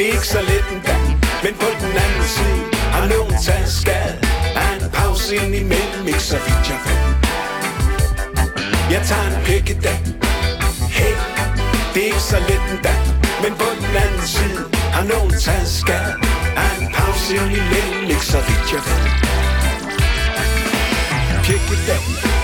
det 0.00 0.08
er 0.08 0.12
ikke 0.12 0.26
så 0.26 0.42
let 0.42 0.66
en 0.74 0.80
dag 0.86 1.06
Men 1.44 1.54
på 1.54 1.68
den 1.80 1.92
anden 2.04 2.26
side 2.36 2.62
har 2.94 3.06
nogen 3.14 3.34
taget 3.46 3.72
skade. 3.80 4.16
Er 4.62 4.70
en 4.84 4.90
pause 4.90 5.36
ind 5.36 5.54
imellem, 5.54 6.06
ikke 6.06 6.26
så 6.32 6.38
vidt 6.46 6.64
jeg 6.72 6.80
ved. 6.86 7.00
Jeg 8.94 9.02
tager 9.10 9.26
en 9.32 9.44
pik 9.44 9.70
i 9.70 9.76
dag. 9.86 10.00
Hey, 10.98 11.14
det 11.94 12.02
er 12.02 12.06
ikke 12.06 12.26
så 12.32 12.38
let 12.48 12.64
en 12.72 12.80
dag 12.86 13.00
Men 13.42 13.52
på 13.60 13.68
den 13.80 13.96
anden 14.04 14.26
side 14.36 14.62
har 14.96 15.04
nogen 15.12 15.32
taget 15.44 15.68
skade. 15.80 16.14
Er 16.62 16.70
en 16.80 16.88
pause 16.98 17.34
ind 17.34 17.52
imellem, 17.62 18.10
ikke 18.14 18.26
så 18.34 18.40
vidt 18.46 18.66
jeg 18.74 18.82
ved. 18.86 19.02
Pik 21.44 21.64
i 21.76 21.78
dag. 21.88 22.39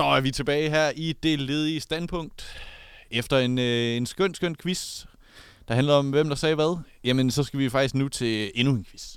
Så 0.00 0.04
er 0.06 0.20
vi 0.20 0.30
tilbage 0.30 0.70
her 0.70 0.92
i 0.96 1.12
det 1.22 1.40
ledige 1.40 1.80
standpunkt. 1.80 2.56
Efter 3.10 3.38
en, 3.38 3.58
øh, 3.58 3.96
en 3.96 4.06
skøn, 4.06 4.34
skøn 4.34 4.56
quiz, 4.62 5.04
der 5.68 5.74
handler 5.74 5.94
om, 5.94 6.10
hvem 6.10 6.28
der 6.28 6.36
sagde 6.36 6.54
hvad. 6.54 6.78
Jamen, 7.04 7.30
så 7.30 7.42
skal 7.42 7.58
vi 7.60 7.70
faktisk 7.70 7.94
nu 7.94 8.08
til 8.08 8.50
endnu 8.54 8.74
en 8.74 8.84
quiz. 8.84 9.16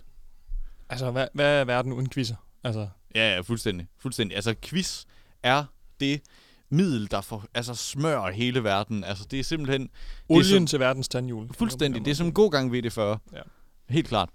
Altså, 0.90 1.12
hvad, 1.12 1.28
hvad 1.34 1.60
er 1.62 1.64
verden 1.66 1.94
uden 1.94 2.10
quizzer? 2.10 2.36
Altså, 2.64 2.88
Ja, 3.16 3.34
ja, 3.36 3.40
fuldstændig. 3.42 3.88
fuldstændig. 4.00 4.36
Altså, 4.36 4.56
quiz 4.62 5.04
er 5.44 5.64
det 6.00 6.22
middel, 6.70 7.12
der 7.12 7.22
for, 7.22 7.46
altså, 7.54 7.76
smører 7.76 8.32
hele 8.32 8.64
verden. 8.64 9.04
Altså, 9.04 9.26
det 9.32 9.40
er 9.40 9.44
simpelthen... 9.44 9.82
det 9.82 9.90
er 9.90 10.34
olien 10.36 10.46
som- 10.46 10.68
til 10.68 10.80
verdens 10.80 11.08
tandhjul. 11.08 11.54
Fuldstændig. 11.58 12.06
Det 12.06 12.12
er 12.12 12.16
som 12.16 12.34
god 12.34 12.52
gang 12.52 12.72
VD40. 12.76 13.02
Ja. 13.36 13.42
Helt 13.90 14.08
klart. 14.08 14.30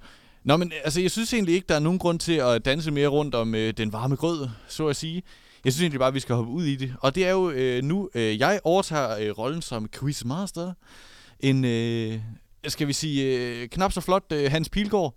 Nå, 0.44 0.56
men 0.56 0.72
altså, 0.84 1.00
jeg 1.00 1.10
synes 1.10 1.32
egentlig 1.32 1.54
ikke, 1.54 1.66
der 1.68 1.74
er 1.74 1.78
nogen 1.78 1.98
grund 1.98 2.18
til 2.18 2.32
at 2.32 2.64
danse 2.64 2.90
mere 2.90 3.08
rundt 3.08 3.34
om 3.34 3.54
øh, 3.54 3.72
den 3.76 3.92
varme 3.92 4.16
grød, 4.16 4.48
så 4.68 4.86
at 4.86 4.96
sige. 4.96 5.22
Jeg 5.68 5.72
synes 5.72 5.82
egentlig 5.82 5.98
bare, 5.98 6.08
at 6.08 6.14
vi 6.14 6.20
skal 6.20 6.34
hoppe 6.34 6.52
ud 6.52 6.64
i 6.64 6.76
det. 6.76 6.94
Og 7.00 7.14
det 7.14 7.26
er 7.26 7.30
jo 7.30 7.50
øh, 7.50 7.82
nu, 7.84 8.10
øh, 8.14 8.38
jeg 8.38 8.60
overtager 8.64 9.18
øh, 9.18 9.38
rollen 9.38 9.62
som 9.62 9.88
quizmaster. 9.88 10.72
En, 11.40 11.64
øh, 11.64 12.20
skal 12.68 12.88
vi 12.88 12.92
sige, 12.92 13.36
øh, 13.36 13.68
knap 13.68 13.92
så 13.92 14.00
flot 14.00 14.32
øh, 14.32 14.50
Hans 14.50 14.68
Pilgaard. 14.68 15.14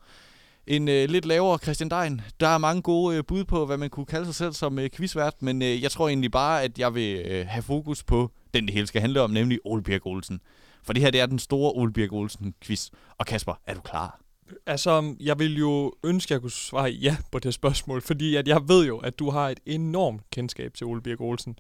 En 0.68 0.88
øh, 0.88 1.10
lidt 1.10 1.26
lavere 1.26 1.58
Christian 1.58 1.90
Dein. 1.90 2.22
Der 2.40 2.48
er 2.48 2.58
mange 2.58 2.82
gode 2.82 3.18
øh, 3.18 3.24
bud 3.28 3.44
på, 3.44 3.66
hvad 3.66 3.78
man 3.78 3.90
kunne 3.90 4.06
kalde 4.06 4.26
sig 4.26 4.36
selv 4.36 4.54
som 4.54 4.80
øh, 4.80 4.90
quizvært, 4.90 5.42
men 5.42 5.62
øh, 5.62 5.84
jeg 5.84 5.92
tror 5.92 6.08
egentlig 6.08 6.32
bare, 6.32 6.64
at 6.64 6.80
jeg 6.80 6.96
vil 6.96 7.26
øh, 7.26 7.46
have 7.48 7.64
fokus 7.64 8.04
på 8.04 8.32
den, 8.54 8.66
det 8.66 8.74
hele 8.74 8.88
skal 8.88 9.02
handle 9.02 9.22
om, 9.22 9.32
nemlig 9.32 9.60
Ole 9.66 9.84
Birk 9.84 10.06
Olsen. 10.06 10.42
For 10.84 10.94
det 10.94 11.04
her, 11.04 11.12
det 11.12 11.22
er 11.22 11.26
den 11.26 11.40
store 11.40 11.72
Ole 11.72 11.94
Birk 11.94 12.12
Olsen-quiz. 12.12 12.90
Og 13.18 13.26
Kasper, 13.26 13.54
er 13.68 13.74
du 13.74 13.82
klar? 13.82 14.20
Altså, 14.66 15.16
jeg 15.20 15.40
vil 15.40 15.58
jo 15.58 15.94
ønske, 16.04 16.28
at 16.28 16.32
jeg 16.32 16.42
kunne 16.42 16.52
svare 16.52 16.90
ja 16.90 17.18
på 17.32 17.40
det 17.40 17.54
spørgsmål, 17.54 18.02
fordi 18.02 18.36
at 18.36 18.48
jeg 18.48 18.62
ved 18.68 18.86
jo, 18.86 18.98
at 18.98 19.20
du 19.20 19.30
har 19.30 19.50
et 19.50 19.60
enormt 19.66 20.22
kendskab 20.32 20.74
til 20.74 20.88
Ole 20.88 21.02
Birk 21.02 21.22
Olsen. 21.22 21.60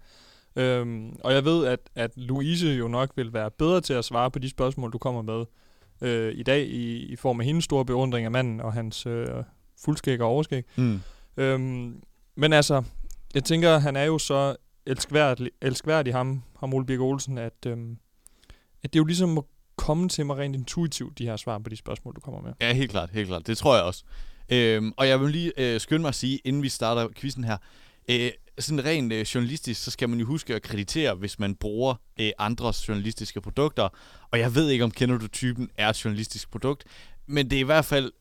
Øhm, 0.55 1.15
og 1.23 1.33
jeg 1.33 1.45
ved, 1.45 1.65
at, 1.65 1.79
at 1.95 2.11
Louise 2.15 2.67
jo 2.67 2.87
nok 2.87 3.11
vil 3.15 3.33
være 3.33 3.51
bedre 3.51 3.81
til 3.81 3.93
at 3.93 4.05
svare 4.05 4.31
på 4.31 4.39
de 4.39 4.49
spørgsmål, 4.49 4.93
du 4.93 4.97
kommer 4.97 5.21
med 5.21 5.45
øh, 6.01 6.33
i 6.35 6.43
dag, 6.43 6.67
i, 6.67 7.05
i 7.05 7.15
form 7.15 7.39
af 7.39 7.45
hendes 7.45 7.63
store 7.63 7.85
beundring 7.85 8.25
af 8.25 8.31
manden 8.31 8.61
og 8.61 8.73
hans 8.73 9.05
øh, 9.05 9.27
fuldskæg 9.85 10.21
og 10.21 10.29
overskæg. 10.29 10.63
Mm. 10.75 11.01
Øhm, 11.37 12.03
men 12.35 12.53
altså, 12.53 12.83
jeg 13.33 13.43
tænker, 13.43 13.77
han 13.77 13.95
er 13.95 14.03
jo 14.03 14.17
så 14.17 14.55
elskværdig, 14.85 15.49
elskværdig 15.61 16.13
ham, 16.13 16.43
ham 16.59 16.73
Ole 16.73 16.85
Birk 16.85 16.99
Olsen, 16.99 17.37
at, 17.37 17.65
øhm, 17.67 17.97
at 18.83 18.93
det 18.93 18.99
jo 18.99 19.05
ligesom 19.05 19.29
må 19.29 19.47
komme 19.81 20.09
til 20.09 20.25
mig 20.25 20.37
rent 20.37 20.55
intuitivt, 20.55 21.17
de 21.17 21.25
her 21.25 21.37
svar 21.37 21.59
på 21.59 21.69
de 21.69 21.75
spørgsmål, 21.75 22.15
du 22.15 22.19
kommer 22.19 22.41
med. 22.41 22.53
Ja, 22.61 22.73
helt 22.73 22.91
klart, 22.91 23.09
helt 23.09 23.27
klart. 23.27 23.47
Det 23.47 23.57
tror 23.57 23.75
jeg 23.75 23.83
også. 23.83 24.03
Øhm, 24.49 24.93
og 24.97 25.07
jeg 25.07 25.21
vil 25.21 25.29
lige 25.29 25.51
øh, 25.57 25.79
skynde 25.79 26.01
mig 26.01 26.09
at 26.09 26.15
sige, 26.15 26.39
inden 26.43 26.63
vi 26.63 26.69
starter 26.69 27.07
quizzen 27.15 27.43
her, 27.43 27.57
øh, 28.09 28.31
sådan 28.59 28.85
rent 28.85 29.13
øh, 29.13 29.21
journalistisk, 29.21 29.83
så 29.83 29.91
skal 29.91 30.09
man 30.09 30.19
jo 30.19 30.25
huske 30.25 30.55
at 30.55 30.61
kreditere, 30.61 31.15
hvis 31.15 31.39
man 31.39 31.55
bruger 31.55 31.95
øh, 32.19 32.31
andres 32.37 32.87
journalistiske 32.87 33.41
produkter. 33.41 33.89
Og 34.31 34.39
jeg 34.39 34.55
ved 34.55 34.69
ikke, 34.69 34.83
om 34.83 34.91
Kender 34.91 35.17
du 35.17 35.27
typen 35.27 35.69
er 35.77 35.89
et 35.89 36.05
journalistisk 36.05 36.51
produkt, 36.51 36.83
men 37.27 37.49
det 37.49 37.55
er 37.55 37.59
i 37.59 37.63
hvert 37.63 37.85
fald 37.85 38.11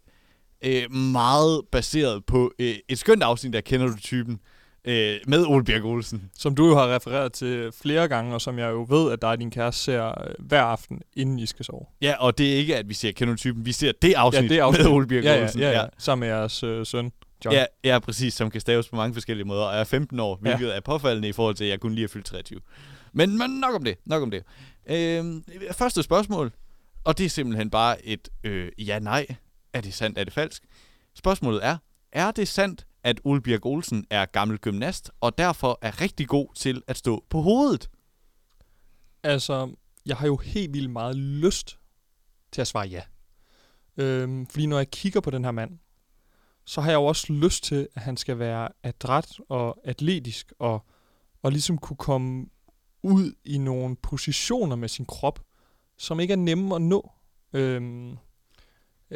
øh, 0.64 0.92
meget 0.92 1.62
baseret 1.72 2.24
på 2.26 2.52
øh, 2.58 2.74
et 2.88 2.98
skønt 2.98 3.22
afsnit 3.22 3.52
der 3.52 3.60
Kender 3.60 3.86
du 3.86 3.96
typen 3.96 4.40
øh, 4.84 5.16
med 5.26 5.46
Ole 5.46 5.64
Birk 5.64 5.84
Olsen. 5.84 6.30
Som 6.38 6.54
du 6.54 6.68
jo 6.68 6.74
har 6.74 6.94
refereret 6.94 7.32
til 7.32 7.72
flere 7.82 8.08
gange, 8.08 8.34
og 8.34 8.40
som 8.40 8.58
jeg 8.58 8.70
jo 8.70 8.86
ved, 8.88 9.12
at 9.12 9.22
dig 9.22 9.30
og 9.30 9.38
din 9.38 9.50
kæreste 9.50 9.82
ser 9.82 10.06
øh, 10.06 10.34
hver 10.38 10.62
aften, 10.62 11.02
inden 11.16 11.38
I 11.38 11.46
skal 11.46 11.64
sove. 11.64 11.86
Ja, 12.02 12.14
og 12.18 12.38
det 12.38 12.52
er 12.52 12.56
ikke, 12.56 12.76
at 12.76 12.88
vi 12.88 12.94
ser 12.94 13.12
Kender 13.12 13.36
typen, 13.36 13.66
vi 13.66 13.72
ser 13.72 13.92
det 14.02 14.14
afsnit, 14.14 14.50
ja, 14.50 14.54
det 14.54 14.60
afsnit. 14.60 14.86
med 14.86 14.92
Ole 14.92 15.06
Birk 15.06 15.24
ja, 15.24 15.34
ja, 15.34 15.42
Olsen. 15.42 15.60
Ja, 15.60 15.70
ja, 15.70 15.86
sammen 15.98 16.28
med 16.28 16.36
jeres 16.36 16.62
øh, 16.62 16.86
søn, 16.86 17.12
John. 17.44 17.56
Ja, 17.56 17.64
ja, 17.84 17.98
præcis, 17.98 18.34
som 18.34 18.50
kan 18.50 18.60
staves 18.60 18.88
på 18.88 18.96
mange 18.96 19.14
forskellige 19.14 19.46
måder, 19.46 19.62
og 19.62 19.74
er 19.74 19.84
15 19.84 20.20
år, 20.20 20.38
hvilket 20.40 20.68
ja. 20.68 20.76
er 20.76 20.80
påfaldende 20.80 21.28
i 21.28 21.32
forhold 21.32 21.54
til, 21.54 21.64
at 21.64 21.70
jeg 21.70 21.80
kun 21.80 21.94
lige 21.94 22.04
er 22.04 22.08
fyldt 22.08 22.26
23. 22.26 22.60
Men, 23.12 23.38
men 23.38 23.50
nok 23.50 23.74
om 23.74 23.84
det, 23.84 23.96
nok 24.04 24.22
om 24.22 24.30
det. 24.30 24.42
Øhm, 24.86 25.44
første 25.72 26.02
spørgsmål, 26.02 26.52
og 27.04 27.18
det 27.18 27.26
er 27.26 27.30
simpelthen 27.30 27.70
bare 27.70 28.06
et 28.06 28.28
øh, 28.44 28.68
ja-nej. 28.78 29.26
Er 29.72 29.80
det 29.80 29.94
sandt, 29.94 30.18
er 30.18 30.24
det 30.24 30.32
falsk? 30.32 30.62
Spørgsmålet 31.14 31.64
er, 31.64 31.76
er 32.12 32.30
det 32.30 32.48
sandt, 32.48 32.86
at 33.04 33.20
Ole 33.24 33.40
Birk 33.40 33.66
Olsen 33.66 34.06
er 34.10 34.26
gammel 34.26 34.58
gymnast, 34.58 35.10
og 35.20 35.38
derfor 35.38 35.78
er 35.82 36.00
rigtig 36.00 36.28
god 36.28 36.54
til 36.54 36.82
at 36.86 36.96
stå 36.96 37.24
på 37.28 37.40
hovedet? 37.40 37.90
Altså, 39.22 39.74
jeg 40.06 40.16
har 40.16 40.26
jo 40.26 40.36
helt 40.36 40.72
vildt 40.72 40.90
meget 40.90 41.16
lyst 41.16 41.78
til 42.52 42.60
at 42.60 42.66
svare 42.66 42.86
ja. 42.86 43.02
Øhm, 43.96 44.46
fordi 44.46 44.66
når 44.66 44.76
jeg 44.76 44.90
kigger 44.90 45.20
på 45.20 45.30
den 45.30 45.44
her 45.44 45.50
mand, 45.50 45.78
så 46.64 46.80
har 46.80 46.90
jeg 46.90 46.96
jo 46.96 47.04
også 47.04 47.32
lyst 47.32 47.64
til, 47.64 47.88
at 47.94 48.02
han 48.02 48.16
skal 48.16 48.38
være 48.38 48.68
adræt 48.82 49.38
og 49.48 49.80
atletisk, 49.84 50.52
og, 50.58 50.86
og 51.42 51.52
ligesom 51.52 51.78
kunne 51.78 51.96
komme 51.96 52.46
ud 53.02 53.32
i 53.44 53.58
nogle 53.58 53.96
positioner 53.96 54.76
med 54.76 54.88
sin 54.88 55.04
krop, 55.04 55.40
som 55.98 56.20
ikke 56.20 56.32
er 56.32 56.36
nemme 56.36 56.74
at 56.74 56.82
nå. 56.82 57.12
Øhm, 57.52 58.16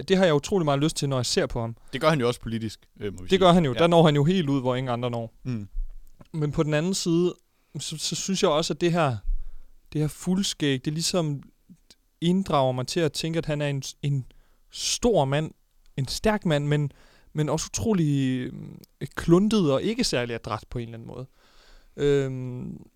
det 0.03 0.17
har 0.17 0.25
jeg 0.25 0.35
utrolig 0.35 0.65
meget 0.65 0.81
lyst 0.81 0.97
til, 0.97 1.09
når 1.09 1.17
jeg 1.19 1.27
ser 1.27 1.47
på 1.47 1.61
ham. 1.61 1.77
Det 1.93 2.01
gør 2.01 2.09
han 2.09 2.21
jo 2.21 2.27
også 2.29 2.41
politisk, 2.41 2.81
øh, 3.01 3.13
må 3.13 3.19
vi 3.19 3.23
Det 3.23 3.31
sige. 3.31 3.39
gør 3.39 3.53
han 3.53 3.65
jo. 3.65 3.73
Ja. 3.73 3.79
Der 3.79 3.87
når 3.87 4.03
han 4.03 4.15
jo 4.15 4.25
helt 4.25 4.49
ud, 4.51 4.61
hvor 4.61 4.75
ingen 4.75 4.93
andre 4.93 5.11
når. 5.11 5.33
Mm. 5.43 5.69
Men 6.33 6.53
på 6.53 6.63
den 6.63 6.75
anden 6.75 6.95
side, 6.95 7.35
så, 7.81 7.99
så 7.99 8.15
synes 8.15 8.43
jeg 8.43 8.51
også, 8.51 8.73
at 8.73 8.81
det 8.81 8.93
her, 8.93 9.17
det 9.93 10.01
her 10.01 10.09
fuldskæg, 10.09 10.85
det 10.85 10.93
ligesom 10.93 11.43
inddrager 12.21 12.73
mig 12.73 12.87
til 12.87 13.01
at 13.01 13.13
tænke, 13.13 13.39
at 13.39 13.47
han 13.47 13.61
er 13.63 13.69
en, 13.69 13.83
en 14.03 14.25
stor 14.71 15.25
mand, 15.25 15.51
en 15.97 16.09
stærk 16.09 16.45
mand, 16.47 16.67
men, 16.67 16.93
men 17.33 17.49
også 17.49 17.67
utrolig 17.73 18.41
øh, 19.01 19.09
kluntet 19.15 19.73
og 19.73 19.83
ikke 19.83 20.05
særlig 20.05 20.35
adræt 20.35 20.65
på 20.71 20.79
en 20.79 20.85
eller 20.89 20.95
anden 20.99 21.09
måde. 21.09 21.27
Øhm, 21.97 22.87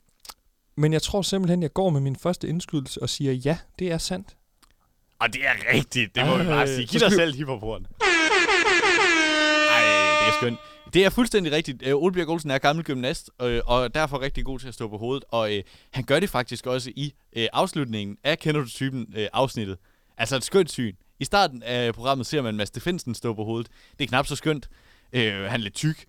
men 0.76 0.92
jeg 0.92 1.02
tror 1.02 1.22
simpelthen, 1.22 1.62
jeg 1.62 1.72
går 1.72 1.90
med 1.90 2.00
min 2.00 2.16
første 2.16 2.48
indskydelse 2.48 3.02
og 3.02 3.08
siger, 3.08 3.32
ja, 3.32 3.58
det 3.78 3.92
er 3.92 3.98
sandt. 3.98 4.36
Og 5.20 5.32
det 5.32 5.40
er 5.46 5.74
rigtigt, 5.74 6.14
det 6.14 6.26
må 6.26 6.36
vi 6.36 6.42
Ej, 6.42 6.48
bare 6.48 6.66
sige. 6.66 6.86
Giv 6.86 7.00
dig 7.00 7.10
vi- 7.10 7.14
selv 7.14 7.34
hipperporten. 7.34 7.86
Ej, 8.00 9.82
det 10.20 10.28
er 10.28 10.32
skønt. 10.40 10.58
Det 10.94 11.04
er 11.04 11.10
fuldstændig 11.10 11.52
rigtigt. 11.52 11.82
Øh, 11.86 11.94
Ole 11.94 12.12
Bjerg 12.12 12.28
Olsen 12.28 12.50
er 12.50 12.58
gammel 12.58 12.84
gymnast, 12.84 13.30
øh, 13.42 13.60
og 13.66 13.94
derfor 13.94 14.20
rigtig 14.20 14.44
god 14.44 14.58
til 14.58 14.68
at 14.68 14.74
stå 14.74 14.88
på 14.88 14.98
hovedet. 14.98 15.24
Og 15.28 15.56
øh, 15.56 15.62
han 15.92 16.04
gør 16.04 16.20
det 16.20 16.30
faktisk 16.30 16.66
også 16.66 16.90
i 16.96 17.12
øh, 17.36 17.46
afslutningen 17.52 18.16
af 18.24 18.38
Kender 18.38 18.60
du 18.60 18.68
typen 18.68 19.06
øh, 19.16 19.26
afsnittet. 19.32 19.78
Altså 20.18 20.36
et 20.36 20.44
skønt 20.44 20.70
syn. 20.70 20.94
I 21.20 21.24
starten 21.24 21.62
af 21.62 21.94
programmet 21.94 22.26
ser 22.26 22.42
man 22.42 22.56
Mads 22.56 22.68
Steffensen 22.68 23.14
stå 23.14 23.34
på 23.34 23.44
hovedet. 23.44 23.70
Det 23.98 24.04
er 24.04 24.08
knap 24.08 24.26
så 24.26 24.36
skønt. 24.36 24.68
Øh, 25.12 25.32
han 25.32 25.60
er 25.60 25.64
lidt 25.64 25.74
tyk. 25.74 26.04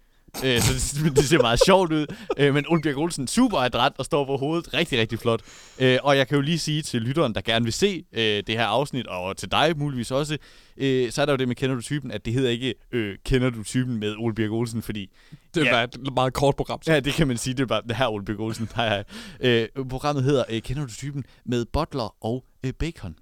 Øh, 0.45 0.61
så 0.61 1.03
det, 1.03 1.15
det 1.17 1.25
ser 1.25 1.37
meget 1.41 1.59
sjovt 1.65 1.91
ud. 1.93 2.05
Øh, 2.37 2.53
men 2.53 2.65
Ole 2.67 2.81
Birk 2.81 2.97
Olsen 2.97 3.27
super 3.27 3.57
adræt 3.57 3.91
og 3.97 4.05
står 4.05 4.25
på 4.25 4.37
hovedet. 4.37 4.73
Rigtig, 4.73 4.99
rigtig 4.99 5.19
flot. 5.19 5.41
Øh, 5.79 5.97
og 6.03 6.17
jeg 6.17 6.27
kan 6.27 6.35
jo 6.35 6.41
lige 6.41 6.59
sige 6.59 6.81
til 6.81 7.01
lytteren, 7.01 7.35
der 7.35 7.41
gerne 7.41 7.63
vil 7.65 7.73
se 7.73 8.03
øh, 8.13 8.21
det 8.21 8.49
her 8.49 8.65
afsnit, 8.65 9.07
og 9.07 9.37
til 9.37 9.51
dig 9.51 9.73
muligvis 9.77 10.11
også, 10.11 10.37
øh, 10.77 11.11
så 11.11 11.21
er 11.21 11.25
der 11.25 11.33
jo 11.33 11.37
det 11.37 11.47
med 11.47 11.55
Kender 11.55 11.75
du 11.75 11.81
typen, 11.81 12.11
at 12.11 12.25
det 12.25 12.33
hedder 12.33 12.49
ikke 12.49 12.73
øh, 12.91 13.15
Kender 13.25 13.49
du 13.49 13.63
typen 13.63 13.97
med 13.99 14.15
Ole 14.17 14.35
Birk 14.35 14.51
Olsen, 14.51 14.81
fordi 14.81 15.09
Det 15.55 15.65
Ja. 15.65 15.71
var 15.75 15.83
et 15.83 15.97
meget 16.15 16.33
kort 16.33 16.55
program. 16.55 16.81
så. 16.81 16.93
Ja, 16.93 16.99
det 16.99 17.13
kan 17.13 17.27
man 17.27 17.37
sige. 17.37 17.53
Det 17.53 17.61
er 17.61 17.67
bare 17.67 17.81
det 17.87 17.95
her 17.95 18.07
Ole 18.07 18.25
Birk 18.25 18.39
Olsen. 18.39 18.69
Hej. 18.75 19.03
Øh, 19.41 19.67
programmet 19.89 20.23
hedder 20.23 20.43
øh, 20.49 20.61
Kender 20.61 20.85
du 20.85 20.93
typen 20.93 21.23
med 21.45 21.65
Butler 21.73 22.15
og 22.25 22.45
øh, 22.65 22.73
Bacon. 22.73 23.15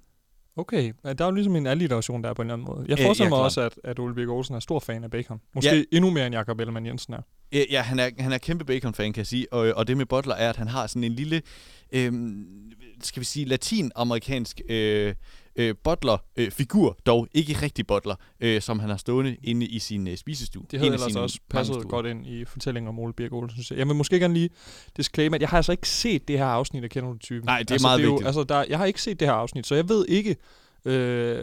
Okay, 0.58 0.92
der 1.04 1.24
er 1.24 1.24
jo 1.24 1.30
ligesom 1.30 1.56
en 1.56 1.66
alliteration 1.66 2.24
der 2.24 2.34
på 2.34 2.42
en 2.42 2.46
eller 2.46 2.54
anden 2.54 2.66
måde. 2.74 2.84
Jeg 2.88 2.98
Øh, 2.98 3.04
forestiller 3.04 3.26
ja, 3.26 3.36
mig 3.36 3.44
også, 3.44 3.60
at, 3.60 3.72
at 3.84 3.98
Ole 3.98 4.14
Birk 4.14 4.28
Olsen 4.28 4.54
er 4.54 4.60
stor 4.60 4.78
fan 4.80 5.04
af 5.04 5.10
bacon. 5.10 5.40
Måske 5.54 5.76
ja. 5.76 5.82
endnu 5.92 6.10
mere 6.10 6.26
end 6.26 6.34
Jakob 6.34 6.60
Ellemann 6.60 6.86
Jensen 6.86 7.14
er. 7.14 7.20
Øh, 7.54 7.60
ja, 7.70 7.82
han 7.82 7.98
er, 7.98 8.10
han 8.18 8.32
er 8.32 8.38
kæmpe 8.38 8.64
Bacon-fan, 8.64 9.12
kan 9.12 9.20
jeg 9.20 9.26
sige. 9.26 9.52
Og, 9.52 9.72
og 9.76 9.88
det 9.88 9.96
med 9.96 10.06
Butler 10.06 10.34
er, 10.34 10.48
at 10.48 10.56
han 10.56 10.68
har 10.68 10.86
sådan 10.86 11.04
en 11.04 11.12
lille, 11.12 11.42
øh, 11.92 12.12
skal 13.02 13.20
vi 13.20 13.24
sige, 13.24 13.46
latinamerikansk 13.46 14.60
øh, 14.68 15.14
øh, 15.58 15.74
Butler-figur, 15.84 16.96
dog 17.06 17.28
ikke 17.34 17.52
rigtig 17.62 17.86
Butler, 17.86 18.14
øh, 18.40 18.60
som 18.60 18.78
han 18.78 18.90
har 18.90 18.96
stående 18.96 19.36
inde 19.42 19.66
i 19.66 19.78
sin 19.78 20.08
øh, 20.08 20.16
spisestue. 20.16 20.64
Det 20.70 20.78
havde 20.78 20.94
ellers 20.94 21.16
også 21.16 21.38
passet 21.50 21.88
godt 21.88 22.06
ind 22.06 22.26
i 22.26 22.44
fortællingen 22.44 22.88
om 22.88 22.98
Ole 22.98 23.12
Birk 23.12 23.32
Olsen. 23.32 23.62
synes 23.62 23.70
Jeg 23.70 23.78
Jeg 23.78 23.88
vil 23.88 23.96
måske 23.96 24.20
gerne 24.20 24.34
lige 24.34 24.50
disclaimer, 24.96 25.34
at 25.34 25.40
jeg 25.40 25.48
har 25.48 25.56
altså 25.56 25.72
ikke 25.72 25.88
set 25.88 26.28
det 26.28 26.38
her 26.38 26.46
afsnit 26.46 26.84
af 26.84 26.90
Kender 26.90 27.12
du 27.12 27.18
typen. 27.18 27.46
Nej, 27.46 27.58
det 27.58 27.70
er 27.70 27.74
altså, 27.74 27.86
meget 27.86 27.98
det 27.98 28.04
er 28.04 28.08
jo, 28.08 28.12
vigtigt. 28.12 28.26
Altså, 28.26 28.44
der, 28.44 28.64
jeg 28.68 28.78
har 28.78 28.84
ikke 28.84 29.02
set 29.02 29.20
det 29.20 29.28
her 29.28 29.34
afsnit, 29.34 29.66
så 29.66 29.74
jeg 29.74 29.88
ved 29.88 30.06
ikke, 30.08 30.36
øh, 30.84 31.42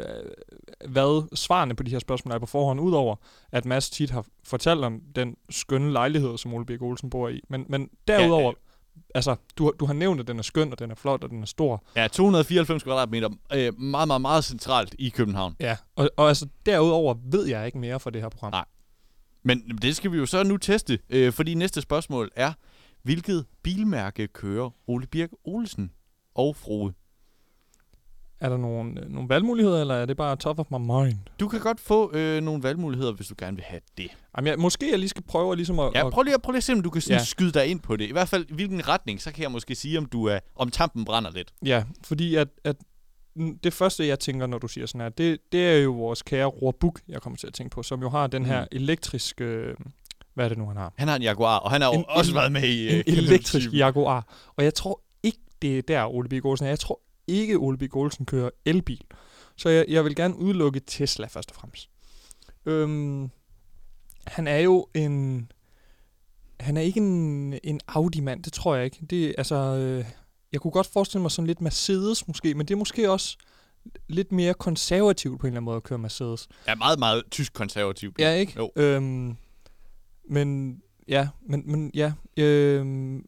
hvad 0.89 1.35
svarene 1.35 1.75
på 1.75 1.83
de 1.83 1.91
her 1.91 1.99
spørgsmål 1.99 2.33
er 2.33 2.39
på 2.39 2.45
forhånd, 2.45 2.79
udover 2.79 3.15
at 3.51 3.65
Mads 3.65 3.89
tit 3.89 4.09
har 4.09 4.25
fortalt 4.43 4.83
om 4.83 5.01
den 5.15 5.35
skønne 5.49 5.91
lejlighed, 5.91 6.37
som 6.37 6.53
Ole 6.53 6.65
Birk 6.65 6.81
Olsen 6.81 7.09
bor 7.09 7.29
i. 7.29 7.41
Men, 7.49 7.65
men 7.69 7.89
derudover, 8.07 8.53
altså, 9.15 9.35
du, 9.57 9.63
har- 9.63 9.71
du 9.71 9.85
har 9.85 9.93
nævnt, 9.93 10.19
at 10.19 10.27
den 10.27 10.39
er 10.39 10.43
skøn, 10.43 10.71
og 10.71 10.79
den 10.79 10.91
er 10.91 10.95
flot, 10.95 11.23
og 11.23 11.29
den 11.29 11.41
er 11.41 11.45
stor. 11.45 11.83
Ja, 11.95 12.07
294 12.07 12.83
kvadratmeter. 12.83 13.29
Øh, 13.53 13.79
meget, 13.79 14.07
meget, 14.07 14.21
meget 14.21 14.43
centralt 14.43 14.95
i 14.99 15.09
København. 15.09 15.55
Ja, 15.59 15.77
og, 15.95 16.09
og 16.17 16.27
altså, 16.27 16.47
derudover 16.65 17.15
ved 17.31 17.45
jeg 17.47 17.65
ikke 17.65 17.77
mere 17.77 17.99
fra 17.99 18.09
det 18.09 18.21
her 18.21 18.29
program. 18.29 18.51
Nej. 18.51 18.65
Men 19.43 19.59
det 19.81 19.95
skal 19.95 20.11
vi 20.11 20.17
jo 20.17 20.25
så 20.25 20.43
nu 20.43 20.57
teste, 20.57 20.99
øh, 21.09 21.33
fordi 21.33 21.53
næste 21.53 21.81
spørgsmål 21.81 22.31
er, 22.35 22.53
hvilket 23.03 23.45
bilmærke 23.63 24.27
kører 24.27 24.69
Ole 24.87 25.07
Birk 25.07 25.29
Olsen 25.43 25.91
og 26.35 26.55
Frode? 26.55 26.93
Er 28.39 28.49
der 28.49 28.57
nogle, 28.57 29.01
øh, 29.01 29.09
nogle 29.11 29.29
valgmuligheder, 29.29 29.81
eller 29.81 29.95
er 29.95 30.05
det 30.05 30.17
bare 30.17 30.35
top 30.35 30.59
of 30.59 30.65
my 30.71 30.77
mind? 30.77 31.17
Du 31.39 31.47
kan 31.47 31.59
godt 31.59 31.79
få 31.79 32.11
øh, 32.15 32.41
nogle 32.43 32.63
valgmuligheder, 32.63 33.11
hvis 33.13 33.27
du 33.27 33.35
gerne 33.37 33.57
vil 33.57 33.63
have 33.67 33.81
det. 33.97 34.07
Jamen, 34.37 34.47
jeg, 34.47 34.59
måske 34.59 34.91
jeg 34.91 34.99
lige 34.99 35.09
skal 35.09 35.23
prøve 35.23 35.55
ligesom 35.55 35.79
at... 35.79 35.91
Ja, 35.95 36.09
prøv 36.09 36.23
lige, 36.23 36.33
at- 36.35 36.41
prøv 36.41 36.51
lige 36.51 36.57
at 36.57 36.63
se, 36.63 36.73
om 36.73 36.81
du 36.81 36.89
kan 36.89 37.01
sådan 37.01 37.17
Ja. 37.19 37.23
skyde 37.23 37.51
dig 37.51 37.67
ind 37.67 37.79
på 37.79 37.95
det. 37.95 38.09
I 38.09 38.11
hvert 38.11 38.29
fald, 38.29 38.45
hvilken 38.53 38.87
retning, 38.87 39.21
så 39.21 39.31
kan 39.31 39.43
jeg 39.43 39.51
måske 39.51 39.75
sige, 39.75 39.97
om 39.97 40.05
du 40.05 40.25
er, 40.25 40.39
om 40.55 40.69
tampen 40.71 41.05
brænder 41.05 41.31
lidt. 41.31 41.53
Ja, 41.65 41.83
fordi 42.03 42.35
at, 42.35 42.47
at 42.63 42.75
det 43.63 43.73
første, 43.73 44.07
jeg 44.07 44.19
tænker, 44.19 44.47
når 44.47 44.57
du 44.57 44.67
siger 44.67 44.85
sådan 44.87 45.01
her, 45.01 45.09
det, 45.09 45.37
det 45.51 45.67
er 45.69 45.77
jo 45.77 45.91
vores 45.91 46.21
kære 46.21 46.45
Roar 46.45 46.71
Buk, 46.79 46.99
jeg 47.07 47.21
kommer 47.21 47.37
til 47.37 47.47
at 47.47 47.53
tænke 47.53 47.73
på, 47.73 47.83
som 47.83 48.01
jo 48.01 48.09
har 48.09 48.27
den 48.27 48.45
her 48.45 48.61
Mm. 48.61 48.67
elektriske... 48.71 49.43
øh, 49.43 49.75
Hvad 50.33 50.45
er 50.45 50.49
det 50.49 50.57
nu, 50.57 50.67
han 50.67 50.77
har? 50.77 50.93
Han 50.97 51.07
har 51.07 51.15
en 51.15 51.21
Jaguar, 51.21 51.57
og 51.57 51.71
han 51.71 51.81
har 51.81 51.91
En- 51.91 52.05
også 52.07 52.31
en- 52.31 52.35
været 52.35 52.51
med 52.51 52.63
i... 52.63 52.89
En 52.89 52.95
øh, 52.97 53.03
du 53.07 53.11
elektrisk? 53.11 53.73
Jaguar. 53.73 54.27
Og 54.57 54.63
jeg 54.63 54.73
tror 54.73 55.01
ikke, 55.23 55.37
det 55.61 55.77
er 55.77 55.81
der, 55.81 56.05
Ole 56.15 56.29
Bik 56.29 56.45
Olsen 56.45 56.65
er. 56.65 56.69
Jeg 56.69 56.79
tror 56.79 56.99
ikke, 57.27 57.55
Ole 57.55 57.77
Bik 57.77 57.95
Olsen 57.95 58.25
kører 58.25 58.49
elbil. 58.65 59.01
Så 59.55 59.69
jeg, 59.69 59.85
jeg 59.87 60.05
vil 60.05 60.15
gerne 60.15 60.35
udelukke 60.35 60.79
Tesla 60.79 61.27
først 61.27 61.51
og 61.51 61.55
fremmest. 61.55 61.89
Øhm, 62.65 63.29
han 64.27 64.47
er 64.47 64.57
jo 64.59 64.87
en... 64.93 65.51
Han 66.59 66.77
er 66.77 66.81
ikke 66.81 66.99
en, 66.99 67.59
en 67.63 67.79
Audi-mand, 67.87 68.43
det 68.43 68.53
tror 68.53 68.75
jeg 68.75 68.85
ikke. 68.85 69.05
Det, 69.09 69.35
altså, 69.37 69.55
øh, 69.55 70.05
jeg 70.51 70.61
kunne 70.61 70.71
godt 70.71 70.87
forestille 70.87 71.21
mig 71.21 71.31
sådan 71.31 71.47
lidt 71.47 71.61
Mercedes 71.61 72.27
måske, 72.27 72.53
men 72.53 72.67
det 72.67 72.73
er 72.73 72.77
måske 72.77 73.11
også 73.11 73.37
lidt 74.07 74.31
mere 74.31 74.53
konservativt 74.53 75.39
på 75.39 75.47
en 75.47 75.51
eller 75.51 75.57
anden 75.57 75.65
måde 75.65 75.77
at 75.77 75.83
køre 75.83 75.99
Mercedes. 75.99 76.47
Ja, 76.67 76.75
meget, 76.75 76.99
meget 76.99 77.23
tysk 77.31 77.53
konservativ. 77.53 78.13
Ja, 78.19 78.33
ikke? 78.33 78.53
Jo. 78.55 78.71
Øhm, 78.75 79.37
men 80.29 80.79
ja, 81.07 81.27
men, 81.49 81.71
men 81.71 81.91
ja, 81.93 82.13
øhm, 82.37 83.25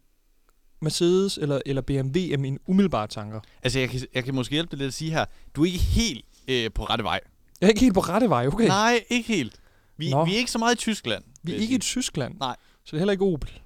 Mercedes 0.79 1.37
eller, 1.37 1.61
eller 1.65 1.81
BMW 1.81 2.19
er 2.33 2.37
mine 2.37 2.57
umiddelbare 2.67 3.07
tanker. 3.07 3.39
Altså, 3.63 3.79
jeg 3.79 3.89
kan, 3.89 4.01
jeg 4.13 4.23
kan 4.23 4.35
måske 4.35 4.53
hjælpe 4.53 4.71
dig 4.71 4.77
lidt 4.77 4.87
at 4.87 4.93
sige 4.93 5.11
her, 5.11 5.25
du 5.55 5.61
er 5.61 5.65
ikke 5.65 5.79
helt 5.79 6.25
øh, 6.47 6.71
på 6.75 6.83
rette 6.83 7.03
vej. 7.03 7.19
Jeg 7.61 7.67
er 7.67 7.69
ikke 7.69 7.81
helt 7.81 7.93
på 7.93 7.99
rette 7.99 8.29
vej, 8.29 8.47
okay? 8.47 8.67
Nej, 8.67 9.03
ikke 9.09 9.27
helt. 9.33 9.59
Vi, 9.97 10.09
Nå. 10.09 10.25
vi 10.25 10.33
er 10.33 10.37
ikke 10.37 10.51
så 10.51 10.57
meget 10.57 10.75
i 10.75 10.77
Tyskland. 10.77 11.23
Vi 11.43 11.51
er 11.51 11.55
ikke 11.55 11.65
i 11.65 11.67
sige. 11.67 11.79
Tyskland. 11.79 12.35
Nej. 12.39 12.55
Så 12.83 12.91
det 12.91 12.93
er 12.93 12.99
heller 12.99 13.11
ikke 13.11 13.25
Opel. 13.25 13.61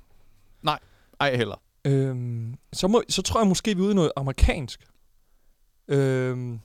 Ej, 1.21 1.35
heller. 1.35 1.61
Øhm, 1.85 2.55
så, 2.73 2.87
må, 2.87 3.03
så 3.09 3.21
tror 3.21 3.39
jeg 3.39 3.47
måske, 3.47 3.75
vi 3.75 3.81
er 3.81 3.85
ude 3.85 3.91
i 3.91 3.95
noget 3.95 4.11
amerikansk. 4.15 4.79
Øhm, 5.87 6.59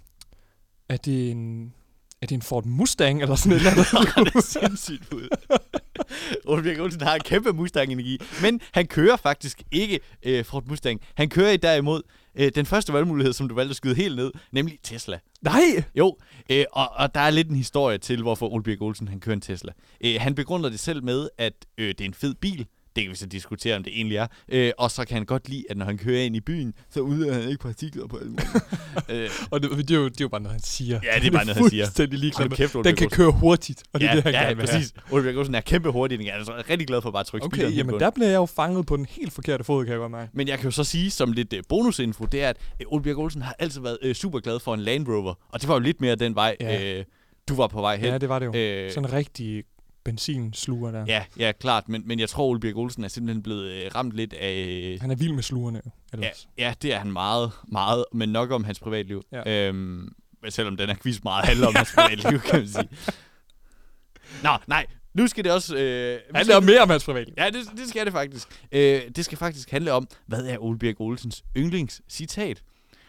er 0.88 0.96
det 0.96 1.30
en... 1.30 1.72
Er 2.22 2.26
det 2.26 2.34
en 2.34 2.42
Ford 2.42 2.64
Mustang 2.64 3.22
eller 3.22 3.34
sådan 3.34 3.52
et 3.52 3.56
eller 3.56 3.70
andet? 3.70 3.86
det 4.32 4.34
er 4.34 4.40
sindssygt 4.40 5.12
ud. 5.12 5.28
Ole 6.50 6.62
Birk 6.62 6.80
Olsen 6.80 7.00
har 7.00 7.14
en 7.14 7.20
kæmpe 7.20 7.52
Mustang-energi, 7.52 8.18
men 8.42 8.60
han 8.72 8.86
kører 8.86 9.16
faktisk 9.16 9.62
ikke 9.72 10.00
øh, 10.22 10.44
Ford 10.44 10.64
Mustang. 10.66 11.00
Han 11.14 11.28
kører 11.28 11.50
i 11.50 11.56
derimod 11.56 12.02
øh, 12.34 12.52
den 12.54 12.66
første 12.66 12.92
valgmulighed, 12.92 13.32
som 13.32 13.48
du 13.48 13.54
valgte 13.54 13.70
at 13.70 13.76
skyde 13.76 13.94
helt 13.94 14.16
ned, 14.16 14.32
nemlig 14.52 14.78
Tesla. 14.82 15.18
Nej! 15.42 15.84
Jo, 15.94 16.16
øh, 16.50 16.64
og, 16.72 16.88
og 16.96 17.14
der 17.14 17.20
er 17.20 17.30
lidt 17.30 17.48
en 17.48 17.56
historie 17.56 17.98
til, 17.98 18.22
hvorfor 18.22 18.48
Ole 18.48 18.62
Birk 18.62 18.82
Olsen 18.82 19.08
han 19.08 19.20
kører 19.20 19.36
en 19.36 19.40
Tesla. 19.40 19.72
Øh, 20.04 20.14
han 20.20 20.34
begrunder 20.34 20.68
det 20.70 20.80
selv 20.80 21.04
med, 21.04 21.28
at 21.38 21.52
øh, 21.78 21.88
det 21.88 22.00
er 22.00 22.04
en 22.04 22.14
fed 22.14 22.34
bil. 22.34 22.66
Det 22.96 23.04
kan 23.04 23.10
vi 23.10 23.16
så 23.16 23.26
diskutere, 23.26 23.76
om 23.76 23.82
det 23.82 23.92
egentlig 23.96 24.16
er. 24.16 24.26
Øh, 24.48 24.72
og 24.78 24.90
så 24.90 25.04
kan 25.04 25.16
han 25.16 25.24
godt 25.26 25.48
lide, 25.48 25.64
at 25.70 25.76
når 25.76 25.84
han 25.86 25.98
kører 25.98 26.22
ind 26.22 26.36
i 26.36 26.40
byen, 26.40 26.74
så 26.90 27.00
udleder 27.00 27.34
han 27.34 27.48
ikke 27.48 27.62
partikler 27.62 28.06
på 28.06 28.16
alle 28.16 28.32
øh, 29.24 29.30
Og 29.50 29.62
det, 29.62 29.70
det, 29.70 29.90
er 29.90 29.94
jo, 29.98 30.04
det 30.08 30.20
er 30.20 30.24
jo 30.24 30.28
bare 30.28 30.40
noget, 30.40 30.52
han 30.52 30.62
siger. 30.62 31.00
Ja, 31.02 31.18
det 31.20 31.26
er 31.26 31.30
bare 31.30 31.44
noget, 31.46 31.56
han 31.56 31.70
siger. 31.70 31.84
fuldstændig 31.84 32.18
ligeglad 32.18 32.48
med. 32.48 32.56
kæft, 32.56 32.74
Den 32.84 32.96
kan 32.96 33.08
køre 33.10 33.30
hurtigt, 33.32 33.82
og 33.92 34.00
det 34.00 34.06
er 34.06 34.10
ja, 34.10 34.16
det, 34.16 34.22
han 34.24 34.32
ja, 34.32 34.42
gerne 34.42 34.56
vil 34.56 34.66
præcis. 34.66 34.94
Ole 35.10 35.22
Birk 35.22 35.36
Olsen 35.36 35.54
er 35.54 35.60
kæmpe 35.60 35.90
hurtig. 35.92 36.20
Jeg 36.20 36.28
er 36.28 36.32
altså 36.34 36.62
rigtig 36.70 36.86
glad 36.86 37.02
for 37.02 37.10
bare 37.10 37.20
at 37.20 37.26
trykke 37.26 37.46
Okay, 37.46 37.76
jamen 37.76 38.00
der 38.00 38.10
bliver 38.10 38.28
jeg 38.28 38.36
jo 38.36 38.46
fanget 38.46 38.86
på 38.86 38.96
den 38.96 39.06
helt 39.10 39.32
forkerte 39.32 39.64
fod, 39.64 39.84
kan 39.84 39.92
jeg 39.92 39.98
godt 39.98 40.12
mærke. 40.12 40.30
Men 40.34 40.48
jeg 40.48 40.58
kan 40.58 40.64
jo 40.64 40.70
så 40.70 40.84
sige 40.84 41.10
som 41.10 41.32
lidt 41.32 41.52
uh, 41.52 41.58
bonusinfo, 41.68 42.24
det 42.24 42.42
er, 42.42 42.48
at 42.48 42.56
uh, 42.86 42.92
Ole 42.92 43.02
Birk 43.02 43.18
Olsen 43.18 43.42
har 43.42 43.56
altid 43.58 43.80
været 43.80 43.98
uh, 44.06 44.12
super 44.12 44.40
glad 44.40 44.60
for 44.60 44.74
en 44.74 44.80
Land 44.80 45.08
Rover. 45.08 45.34
Og 45.52 45.60
det 45.60 45.68
var 45.68 45.74
jo 45.74 45.80
lidt 45.80 46.00
mere 46.00 46.14
den 46.14 46.34
vej, 46.34 46.56
Ja. 46.60 46.98
uh, 46.98 47.04
du 47.48 47.54
var 47.54 47.66
på 47.66 47.80
vej 47.80 47.96
hen. 47.96 48.06
Ja, 48.08 48.18
det 48.18 48.28
var 48.28 48.38
det 48.38 48.46
jo. 48.46 48.54
Øh, 48.54 48.90
Sådan 48.92 49.04
en 49.08 49.12
rigtig 49.12 49.64
benzinsluger 50.10 50.90
der. 50.90 51.04
ja, 51.08 51.24
ja, 51.38 51.52
klart. 51.60 51.88
Men, 51.88 52.02
men 52.06 52.20
jeg 52.20 52.28
tror, 52.28 52.44
Ole 52.46 52.60
Birk 52.60 52.76
Olsen 52.76 53.04
er 53.04 53.08
simpelthen 53.08 53.42
blevet 53.42 53.86
uh, 53.86 53.94
ramt 53.94 54.12
lidt 54.12 54.32
af... 54.34 54.98
Han 55.00 55.10
er 55.10 55.14
vild 55.14 55.32
med 55.32 55.42
slugerne 55.42 55.80
jo. 55.86 55.90
Ja, 56.12 56.16
Ellers. 56.16 56.48
ja, 56.58 56.74
det 56.82 56.94
er 56.94 56.98
han 56.98 57.12
meget, 57.12 57.50
meget, 57.68 58.04
men 58.12 58.28
nok 58.28 58.50
om 58.50 58.64
hans 58.64 58.80
privatliv. 58.80 59.22
Ja. 59.32 59.68
Øhm, 59.68 60.08
selvom 60.48 60.76
den 60.76 60.88
her 60.88 60.96
quiz 61.02 61.18
meget 61.24 61.44
handler 61.46 61.66
om 61.66 61.74
hans 61.74 61.92
privatliv, 61.94 62.40
kan 62.40 62.58
man 62.58 62.68
sige. 62.68 62.88
Nå, 64.44 64.50
nej. 64.66 64.86
Nu 65.14 65.26
skal 65.26 65.44
det 65.44 65.52
også... 65.52 65.76
Øh, 65.76 66.14
vi 66.16 66.20
Han 66.34 66.44
skal- 66.44 66.56
er 66.56 66.60
mere 66.60 66.80
om 66.80 66.90
hans 66.90 67.04
privatliv. 67.04 67.34
Ja, 67.38 67.46
det, 67.46 67.56
det 67.76 67.88
skal 67.88 68.04
det 68.04 68.12
faktisk. 68.12 68.48
Øh, 68.72 69.00
det 69.16 69.24
skal 69.24 69.38
faktisk 69.38 69.70
handle 69.70 69.92
om, 69.92 70.08
hvad 70.26 70.46
er 70.46 70.58
Ole 70.58 70.78
Birk 70.78 70.94
Olsens 71.00 71.44
yndlingscitat? 71.56 72.62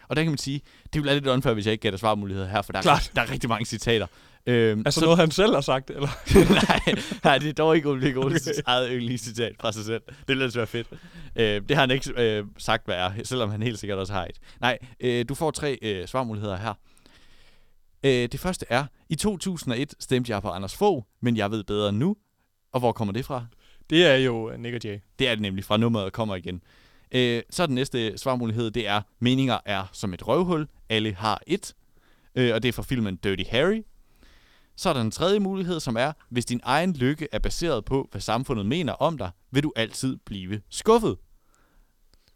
Og 0.08 0.16
der 0.16 0.24
kan 0.24 0.32
man 0.32 0.38
sige, 0.38 0.62
det 0.84 0.94
vil 0.94 1.06
være 1.06 1.14
lidt 1.16 1.28
unfair, 1.28 1.54
hvis 1.54 1.66
jeg 1.66 1.72
ikke 1.72 1.82
gætter 1.82 2.00
svarmuligheder 2.00 2.48
her, 2.48 2.62
for 2.62 2.72
der 2.72 2.80
er, 2.80 2.84
Klart. 2.84 3.12
der 3.16 3.22
er 3.22 3.32
rigtig 3.32 3.50
mange 3.50 3.66
citater. 3.66 4.08
Øhm, 4.48 4.82
Altså 4.86 5.02
noget, 5.02 5.18
han 5.18 5.32
selv 5.32 5.54
har 5.54 5.62
sagt, 5.62 5.90
eller? 5.90 6.08
nej, 6.68 7.02
nej, 7.24 7.38
det 7.38 7.50
er 7.50 7.54
dog 7.54 7.76
ikke 7.76 7.90
Ole 7.90 8.02
Birk 8.02 8.18
Olsens 8.18 8.48
okay. 8.48 8.62
eget 8.66 8.90
yndlingscitat 8.92 9.56
fra 9.60 9.72
sig 9.72 9.86
selv. 9.86 10.02
Det 10.08 10.28
ville 10.28 10.44
ellers 10.44 10.58
være 10.58 10.68
fedt. 10.68 10.88
Øh, 11.36 11.62
det 11.70 11.72
har 11.72 11.82
han 11.82 11.92
ikke 11.92 12.38
øh, 12.38 12.46
sagt, 12.58 12.86
hvad 12.86 12.96
er, 12.96 13.12
selvom 13.24 13.50
han 13.50 13.64
helt 13.64 13.80
sikkert 13.80 14.00
også 14.00 14.14
har 14.14 14.26
et. 14.26 14.38
Nej, 14.62 14.78
øh, 15.00 15.26
du 15.30 15.36
får 15.36 15.52
tre 15.52 15.80
øh, 15.82 16.08
svarmuligheder 16.08 16.58
her. 16.58 16.74
Øh, 18.04 18.12
det 18.12 18.40
første 18.40 18.66
er, 18.70 18.86
i 19.10 19.16
2001 19.16 19.94
stemte 20.00 20.32
jeg 20.32 20.42
på 20.42 20.50
Anders 20.50 20.76
Fogh, 20.76 21.04
men 21.22 21.38
jeg 21.38 21.52
ved 21.52 21.64
bedre 21.64 21.92
nu. 21.92 22.16
Og 22.72 22.80
hvor 22.80 22.92
kommer 22.92 23.14
det 23.14 23.26
fra? 23.26 23.46
Det 23.90 24.06
er 24.06 24.16
jo 24.16 24.54
uh, 24.54 24.60
Nick 24.60 24.76
og 24.76 24.82
Jay. 24.84 25.00
Det 25.20 25.28
er 25.28 25.32
det 25.32 25.42
nemlig 25.42 25.64
fra 25.64 25.78
nummeret 25.78 26.14
kommer 26.14 26.36
igen. 26.36 26.62
Øh, 27.12 27.42
så 27.50 27.66
den 27.66 27.76
næste 27.76 28.18
svarmulighed, 28.18 28.72
det 28.72 28.88
er, 28.88 29.02
meninger 29.20 29.58
er 29.66 29.86
som 29.94 30.14
et 30.14 30.28
røvhul, 30.28 30.68
alle 30.90 31.14
har 31.14 31.42
et. 31.48 31.74
Øh, 32.36 32.54
og 32.54 32.64
det 32.64 32.70
er 32.70 32.74
fra 32.74 32.84
filmen 32.84 33.16
Dirty 33.16 33.44
Harry. 33.50 33.84
Så 34.78 34.90
er 34.90 34.94
der 34.94 35.02
en 35.02 35.12
tredje 35.12 35.40
mulighed, 35.40 35.80
som 35.80 35.98
er, 35.98 36.12
hvis 36.30 36.46
din 36.46 36.60
egen 36.64 36.94
lykke 36.94 37.28
er 37.32 37.40
baseret 37.40 37.86
på, 37.86 38.08
hvad 38.12 38.22
samfundet 38.22 38.66
mener 38.66 38.94
om 38.94 39.18
dig, 39.18 39.32
vil 39.52 39.64
du 39.64 39.74
altid 39.76 40.18
blive 40.26 40.62
skuffet. 40.70 41.18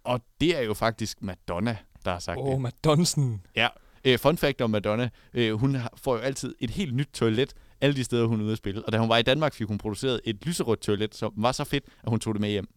Og 0.04 0.22
det 0.42 0.58
er 0.58 0.62
jo 0.62 0.74
faktisk 0.74 1.22
Madonna, 1.22 1.78
der 2.06 2.12
har 2.12 2.20
sagt 2.20 2.38
Åh, 2.40 2.46
det. 2.46 2.54
oh, 2.54 2.62
Madonsen. 2.62 3.46
Ja, 3.56 3.68
øh, 4.06 4.20
fun 4.20 4.38
fact 4.38 4.62
om 4.62 4.70
Madonna. 4.70 5.10
Øh, 5.34 5.54
hun 5.54 5.78
får 5.96 6.16
jo 6.16 6.22
altid 6.22 6.56
et 6.60 6.70
helt 6.70 6.96
nyt 6.96 7.10
toilet, 7.14 7.54
alle 7.82 7.96
de 7.96 8.04
steder, 8.04 8.26
hun 8.26 8.40
er 8.40 8.44
ude 8.44 8.52
at 8.52 8.58
spille. 8.58 8.86
Og 8.86 8.92
da 8.92 8.98
hun 8.98 9.10
var 9.10 9.18
i 9.18 9.24
Danmark, 9.24 9.54
fik 9.54 9.68
hun 9.68 9.78
produceret 9.78 10.22
et 10.24 10.46
lyserødt 10.46 10.82
toilet, 10.82 11.16
som 11.16 11.34
var 11.36 11.52
så 11.52 11.64
fedt, 11.64 11.84
at 12.04 12.10
hun 12.10 12.20
tog 12.20 12.34
det 12.34 12.42
med 12.42 12.50
hjem. 12.50 12.68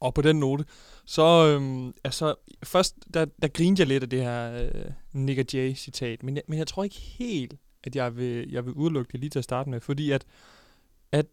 Og 0.00 0.14
på 0.14 0.22
den 0.22 0.36
note, 0.36 0.64
så 1.06 1.46
øhm, 1.46 1.92
altså, 2.04 2.34
først, 2.64 2.94
der, 3.14 3.26
der 3.42 3.48
grinede 3.48 3.80
jeg 3.80 3.86
lidt 3.88 4.02
af 4.02 4.10
det 4.10 4.22
her 4.22 4.62
øh, 4.62 4.84
Nick 5.12 5.38
og 5.38 5.44
Jay 5.52 5.76
citat, 5.76 6.22
men 6.22 6.36
jeg, 6.36 6.42
men 6.48 6.58
jeg 6.58 6.66
tror 6.66 6.84
ikke 6.84 6.96
helt, 6.96 7.54
at 7.86 7.96
jeg 7.96 8.16
vil, 8.16 8.50
jeg 8.50 8.66
vil 8.66 8.72
udelukke 8.72 9.12
det 9.12 9.20
lige 9.20 9.30
til 9.30 9.38
at 9.38 9.44
starte 9.44 9.70
med, 9.70 9.80
fordi 9.80 10.10
at, 10.10 10.24
at 11.12 11.26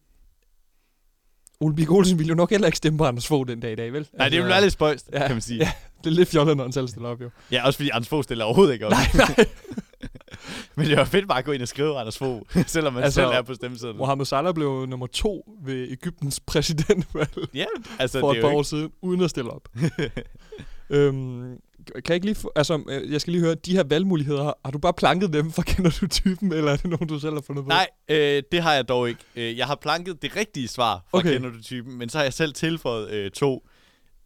Ole 1.59 1.75
Birk 1.75 1.91
Olsen 1.91 2.19
ville 2.19 2.29
jo 2.29 2.35
nok 2.35 2.49
heller 2.49 2.67
ikke 2.67 2.77
stemme 2.77 2.97
på 2.97 3.05
Anders 3.05 3.27
Fogh 3.27 3.47
den 3.47 3.59
dag 3.59 3.71
i 3.71 3.75
dag, 3.75 3.93
vel? 3.93 4.07
Nej, 4.17 4.29
det 4.29 4.37
ville 4.37 4.49
være 4.49 4.61
lidt 4.61 4.73
spøjst, 4.73 5.09
Ja, 5.13 5.27
kan 5.27 5.35
man 5.35 5.41
sige. 5.41 5.59
Ja, 5.59 5.71
det 6.03 6.09
er 6.09 6.13
lidt 6.15 6.29
fjollet, 6.29 6.57
når 6.57 6.63
han 6.63 6.71
selv 6.71 6.87
stiller 6.87 7.09
op, 7.09 7.21
jo. 7.21 7.29
Ja, 7.51 7.65
også 7.65 7.77
fordi 7.77 7.89
Anders 7.89 8.07
Fogh 8.09 8.23
stiller 8.23 8.45
overhovedet 8.45 8.73
ikke 8.73 8.85
op. 8.85 8.91
Nej, 8.91 9.05
nej. 9.13 9.45
Men 10.75 10.87
det 10.87 10.97
var 10.97 11.05
fedt 11.05 11.27
bare 11.27 11.37
at 11.39 11.45
gå 11.45 11.51
ind 11.51 11.61
og 11.61 11.67
skrive 11.67 11.99
Anders 11.99 12.17
Fogh, 12.17 12.41
selvom 12.67 12.93
man 12.93 13.03
Altså, 13.03 13.21
altså, 13.21 13.31
selv 13.31 13.39
er 13.39 13.41
på 13.41 13.53
stemmesedlen. 13.53 13.97
Mohammed 13.97 14.25
Salah 14.25 14.53
blev 14.53 14.85
nummer 14.85 15.07
to 15.07 15.57
ved 15.63 15.91
Ægyptens 15.91 16.39
præsidentvalg 16.39 17.29
Ja, 17.53 17.65
altså 17.99 18.19
for 18.19 18.29
det 18.29 18.37
et 18.37 18.41
par 18.41 18.49
jo 18.49 18.55
år 18.55 18.59
ikke... 18.59 18.69
siden, 18.69 18.91
uden 19.01 19.21
at 19.21 19.29
stille 19.29 19.51
op. 19.51 19.69
øhm, 20.89 21.57
kan 21.93 22.01
jeg 22.07 22.15
ikke 22.15 22.25
lige 22.25 22.35
få, 22.35 22.51
altså, 22.55 22.83
øh, 22.89 23.11
jeg 23.11 23.21
skal 23.21 23.31
lige 23.33 23.43
høre, 23.43 23.55
de 23.55 23.71
her 23.75 23.83
valgmuligheder, 23.83 24.43
har- 24.43 24.71
du 24.71 24.77
bare 24.77 24.93
planket 24.93 25.33
dem, 25.33 25.51
for 25.51 25.61
kender 25.61 25.91
du 26.01 26.07
typen, 26.07 26.51
eller 26.53 26.71
er 26.71 26.75
det 26.75 26.85
nogen, 26.89 27.07
du 27.07 27.19
selv 27.19 27.33
har 27.33 27.41
fundet 27.41 27.63
på? 27.65 27.69
Nej, 27.69 27.87
øh, 28.09 28.43
det 28.51 28.61
har 28.61 28.73
jeg 28.73 28.87
dog 28.87 29.09
ikke. 29.09 29.21
Øh, 29.35 29.57
Jeg 29.57 29.67
har 29.67 29.75
planket 29.75 30.21
det 30.21 30.35
rigtige 30.35 30.67
svar 30.67 30.95
fra 31.11 31.17
Okay. 31.17 31.27
okay. 31.27 31.37
Kender 31.37 31.51
du 31.57 31.61
typen, 31.63 31.97
men 31.97 32.09
så 32.09 32.17
har 32.17 32.23
jeg 32.25 32.33
selv 32.33 32.53
tilføjet 32.53 33.09
øh, 33.11 33.31
to 33.31 33.67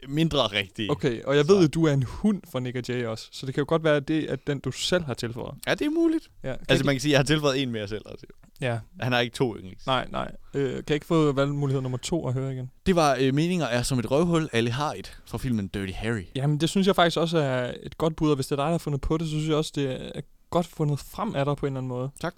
mindre 0.07 0.39
rigtige. 0.47 0.91
Okay, 0.91 1.23
og 1.23 1.35
jeg 1.37 1.47
ved 1.47 1.61
jo, 1.61 1.67
du 1.67 1.85
er 1.85 1.93
en 1.93 2.03
hund 2.03 2.41
for 2.51 2.59
Nick 2.59 2.77
og 2.77 2.83
Jay 2.89 3.05
også, 3.05 3.29
så 3.31 3.45
det 3.45 3.53
kan 3.53 3.61
jo 3.61 3.65
godt 3.67 3.83
være, 3.83 3.95
at 3.95 4.07
det 4.07 4.31
er 4.31 4.35
den, 4.35 4.59
du 4.59 4.71
selv 4.71 5.03
har 5.03 5.13
tilføjet. 5.13 5.55
Ja, 5.67 5.71
det 5.75 5.85
er 5.85 5.89
muligt. 5.89 6.29
Ja, 6.43 6.55
kan 6.55 6.65
Altså 6.69 6.85
man 6.85 6.95
kan 6.95 6.99
sige, 7.01 7.09
at 7.09 7.13
jeg 7.13 7.19
har 7.19 7.23
tilføjet 7.25 7.61
en 7.61 7.71
mere 7.71 7.87
selv 7.87 8.01
også. 8.05 8.25
ja, 8.61 8.79
Han 8.99 9.11
har 9.11 9.19
ikke 9.19 9.35
to 9.35 9.55
yndlings. 9.57 9.85
nej, 9.85 10.07
nej. 10.11 10.31
Øh, 10.53 10.71
kan 10.73 10.83
jeg 10.89 10.95
ikke 10.95 11.05
få 11.05 11.31
valgmulighed 11.31 11.81
nummer 11.81 11.97
to 11.97 12.27
at 12.27 12.33
høre 12.33 12.53
igen? 12.53 12.71
Det 12.85 12.95
var 12.95 13.17
øh, 13.19 13.33
meninger 13.33 13.65
er 13.65 13.81
som 13.81 13.99
et 13.99 14.11
røvhul, 14.11 14.49
alle 14.53 14.71
har 14.71 14.93
et, 14.93 15.17
fra 15.25 15.37
filmen 15.37 15.67
Dirty 15.67 15.93
Harry. 15.93 16.23
Jamen, 16.35 16.57
det 16.59 16.69
synes 16.69 16.87
jeg 16.87 16.95
faktisk 16.95 17.17
også 17.17 17.37
er 17.37 17.73
et 17.83 17.97
godt 17.97 18.15
bud, 18.15 18.29
og 18.29 18.35
hvis 18.35 18.47
det 18.47 18.51
er 18.51 18.55
dig, 18.55 18.65
der 18.65 18.71
har 18.71 18.77
fundet 18.77 19.01
på 19.01 19.17
det, 19.17 19.27
så 19.27 19.31
synes 19.31 19.47
jeg 19.47 19.55
også, 19.55 19.71
det 19.75 19.91
er 20.17 20.21
godt 20.49 20.67
fundet 20.67 20.99
frem 20.99 21.35
af 21.35 21.45
dig 21.45 21.57
på 21.57 21.65
en 21.65 21.73
eller 21.73 21.77
anden 21.79 21.89
måde. 21.89 22.09
Tak. 22.19 22.35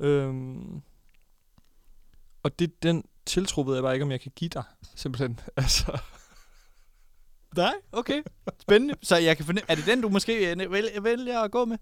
Øhm, 0.00 0.82
og 2.42 2.58
det, 2.58 2.82
den 2.82 3.04
tiltro 3.26 3.62
ved 3.62 3.74
jeg 3.74 3.82
bare 3.82 3.92
ikke, 3.94 4.04
om 4.04 4.10
jeg 4.10 4.20
kan 4.20 4.32
give 4.36 4.48
dig, 4.48 4.62
simpelthen. 4.94 5.40
Altså, 5.56 5.98
Nej, 7.56 7.74
okay. 7.92 8.22
Spændende. 8.60 8.94
Så 9.02 9.16
jeg 9.16 9.36
kan 9.36 9.46
fornemme, 9.46 9.70
er 9.70 9.74
det 9.74 9.86
den, 9.86 10.00
du 10.00 10.08
måske 10.08 10.50
øh, 10.50 11.04
vælger, 11.04 11.40
at 11.40 11.50
gå 11.50 11.64
med? 11.64 11.78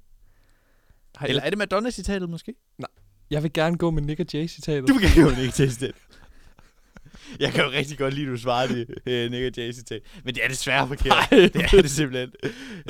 Eller 1.26 1.42
er 1.42 1.50
det 1.50 1.58
Madonna-citatet 1.58 2.30
måske? 2.30 2.54
jeg 3.30 3.42
vil 3.42 3.52
gerne 3.52 3.76
gå 3.78 3.90
med 3.90 4.02
Nick 4.02 4.20
og 4.20 4.26
Jay-citatet. 4.34 4.88
Du 4.88 4.94
kan 4.94 5.22
jo 5.22 5.30
ikke 5.42 5.54
teste 5.54 5.86
det. 5.86 5.94
Jeg 7.40 7.52
kan 7.52 7.64
jo 7.64 7.70
rigtig 7.70 7.98
godt 7.98 8.14
lide, 8.14 8.26
at 8.26 8.32
du 8.32 8.36
svarer 8.36 8.66
det, 8.66 8.86
øh, 9.06 9.30
Nick 9.30 9.44
og 9.46 9.52
Jay 9.64 9.72
citat. 9.72 10.00
Men 10.24 10.34
det 10.34 10.44
er 10.44 10.48
desværre 10.48 10.88
forkert. 10.88 11.06
Nej. 11.06 11.26
Det 11.30 11.56
er 11.56 11.82
det 11.82 11.90
simpelthen. 11.90 12.30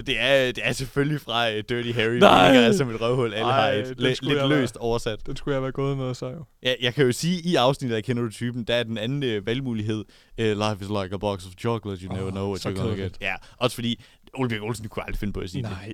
Det 0.07 0.21
er, 0.21 0.47
det 0.53 0.59
er 0.67 0.73
selvfølgelig 0.73 1.21
fra 1.21 1.49
uh, 1.51 1.57
Dirty 1.69 1.91
Harry. 1.91 2.15
Nej. 2.19 2.53
Det 2.55 2.65
er 2.67 2.73
som 2.73 2.91
et 2.91 3.01
røvhul. 3.01 3.35
Alle 3.35 3.45
Ej, 3.51 3.61
har 3.61 3.69
et. 3.71 3.87
den 3.87 3.95
Lidt, 3.99 4.29
være- 4.29 4.49
løst 4.49 4.77
oversat. 4.77 5.27
Den 5.27 5.37
skulle 5.37 5.55
jeg 5.55 5.63
være 5.63 5.73
gået 5.73 5.97
med, 5.97 6.15
så 6.15 6.27
jo. 6.27 6.45
Ja, 6.63 6.75
jeg 6.81 6.95
kan 6.95 7.07
jo 7.07 7.13
sige, 7.13 7.41
i 7.51 7.55
afsnittet 7.55 7.97
af 7.97 8.05
Kender 8.05 8.23
du 8.23 8.31
typen, 8.31 8.65
der 8.65 8.75
er 8.75 8.83
den 8.83 8.99
anden 8.99 9.23
øh, 9.23 9.47
valgmulighed. 9.47 10.05
Uh, 10.39 10.45
life 10.45 10.77
is 10.81 10.89
like 10.89 11.15
a 11.15 11.17
box 11.17 11.47
of 11.47 11.53
chocolate, 11.61 12.05
you 12.05 12.13
never 12.13 12.27
Åh, 12.27 12.33
know 12.33 12.49
what 12.49 12.67
you're 12.67 12.81
gonna 12.81 13.03
get. 13.03 13.17
Ja, 13.21 13.35
også 13.57 13.75
fordi 13.75 14.03
Ole 14.35 14.49
Birk 14.49 14.63
Olsen 14.63 14.89
kunne 14.89 15.03
aldrig 15.03 15.19
finde 15.19 15.33
på 15.33 15.41
at 15.41 15.51
sige 15.51 15.63
det. 15.63 15.71
Nej. 15.71 15.93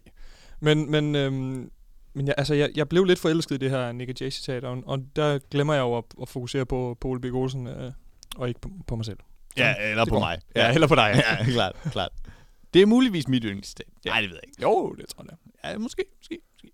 Men, 0.61 0.90
men, 0.90 1.14
øhm, 1.14 1.70
men 2.14 2.26
jeg, 2.26 2.35
altså, 2.38 2.55
jeg, 2.55 2.70
jeg 2.76 2.88
blev 2.88 3.05
lidt 3.05 3.18
forelsket 3.18 3.55
i 3.55 3.59
det 3.59 3.70
her 3.70 3.92
Nick 3.92 4.20
Jay-citat, 4.20 4.64
og, 4.64 4.83
og 4.87 4.98
der 5.16 5.38
glemmer 5.50 5.74
jeg 5.74 5.81
jo 5.81 5.96
at, 5.98 6.05
at 6.22 6.29
fokusere 6.29 6.66
på, 6.66 6.96
på 7.00 7.09
Ole 7.09 7.20
Birk 7.20 7.35
Olsen, 7.35 7.66
øh, 7.66 7.92
og 8.37 8.49
ikke 8.49 8.61
på, 8.61 8.71
på 8.87 8.97
mig 8.97 9.05
selv. 9.05 9.19
Ja, 9.57 9.75
eller 9.90 10.05
på 10.05 10.11
går. 10.11 10.19
mig. 10.19 10.38
Ja, 10.57 10.75
eller 10.75 10.87
på 10.87 10.95
dig. 10.95 11.12
ja, 11.40 11.45
klart, 11.45 11.77
klart. 11.93 12.11
Det 12.75 12.83
er 12.83 12.87
muligvis 12.87 13.29
mit 13.29 13.45
yndlingscitat. 13.45 13.87
Ja. 14.05 14.11
Nej, 14.11 14.21
det 14.21 14.31
ved 14.31 14.37
jeg 14.37 14.49
ikke. 14.49 14.62
Jo, 14.62 14.95
det 14.99 15.09
tror 15.09 15.25
jeg. 15.29 15.37
Ja, 15.64 15.79
måske, 15.79 16.05
måske, 16.19 16.38
måske. 16.55 16.71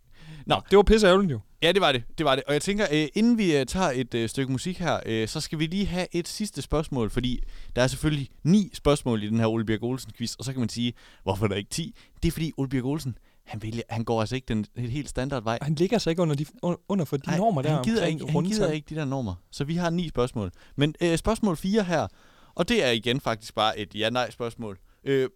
Det 0.71 0.77
var 0.77 0.83
pisse 0.83 1.07
ærgerligt 1.07 1.33
jo. 1.33 1.41
Ja, 1.63 1.73
det 1.73 1.81
var 1.81 1.93
det. 1.93 2.05
Det 2.19 2.27
var 2.27 2.35
det. 2.35 2.45
Og 2.45 2.53
jeg 2.53 2.63
tænker, 2.63 2.87
øh, 2.93 3.07
inden 3.15 3.39
vi 3.39 3.57
øh, 3.57 3.67
tager 3.67 3.91
et 3.95 4.15
øh, 4.15 4.29
stykke 4.29 4.53
musik 4.53 4.79
her, 4.79 5.01
øh, 5.07 5.29
så 5.29 5.41
skal 5.41 5.59
vi 5.59 5.67
lige 5.67 5.87
have 5.87 6.07
et 6.13 6.29
sidste 6.29 6.63
spørgsmål, 6.63 7.11
fordi 7.11 7.43
der 7.77 7.83
er 7.83 7.87
selvfølgelig 7.87 8.29
ni 8.43 8.71
spørgsmål 8.73 9.23
i 9.23 9.29
den 9.29 9.39
her 9.39 9.47
Ole 9.47 9.65
Birk 9.65 9.83
Olsen 9.83 10.13
quiz, 10.17 10.35
og 10.35 10.45
så 10.45 10.53
kan 10.53 10.61
man 10.61 10.69
sige, 10.69 10.93
hvorfor 11.23 11.45
er 11.45 11.49
der 11.49 11.57
ikke 11.57 11.71
10? 11.71 11.95
Det 12.23 12.29
er 12.29 12.33
fordi 12.33 12.53
Ole 12.57 12.69
Birk 12.69 12.85
Olsen, 12.85 13.19
han, 13.47 13.63
vælger, 13.63 13.83
han 13.89 14.05
går 14.05 14.21
altså 14.21 14.35
ikke 14.35 14.47
den 14.47 14.67
helt 14.77 15.09
standard 15.09 15.43
vej. 15.43 15.59
Han 15.63 15.75
ligger 15.75 15.99
sig 15.99 16.11
ikke 16.11 16.23
under, 16.23 16.35
de, 16.35 16.47
under, 16.89 17.05
for 17.05 17.17
de 17.17 17.27
Nej, 17.27 17.39
normer 17.39 17.63
der 17.63 17.75
han 17.75 17.85
gider, 17.85 18.07
ikke, 18.07 18.27
han 18.29 18.45
gider 18.45 18.71
ikke 18.71 18.87
de 18.95 18.95
der 18.95 19.05
normer. 19.05 19.35
Så 19.51 19.65
vi 19.65 19.77
har 19.77 19.91
ni 19.91 20.09
spørgsmål. 20.09 20.51
Men 20.77 20.95
øh, 21.01 21.19
spørgsmål 21.19 21.57
4 21.57 21.85
her, 21.85 22.07
og 22.55 22.69
det 22.69 22.85
er 22.85 22.91
igen 22.91 23.21
faktisk 23.21 23.55
bare 23.55 23.79
et 23.79 23.95
ja-nej-spørgsmål. 23.95 24.79
Øh, 25.05 25.29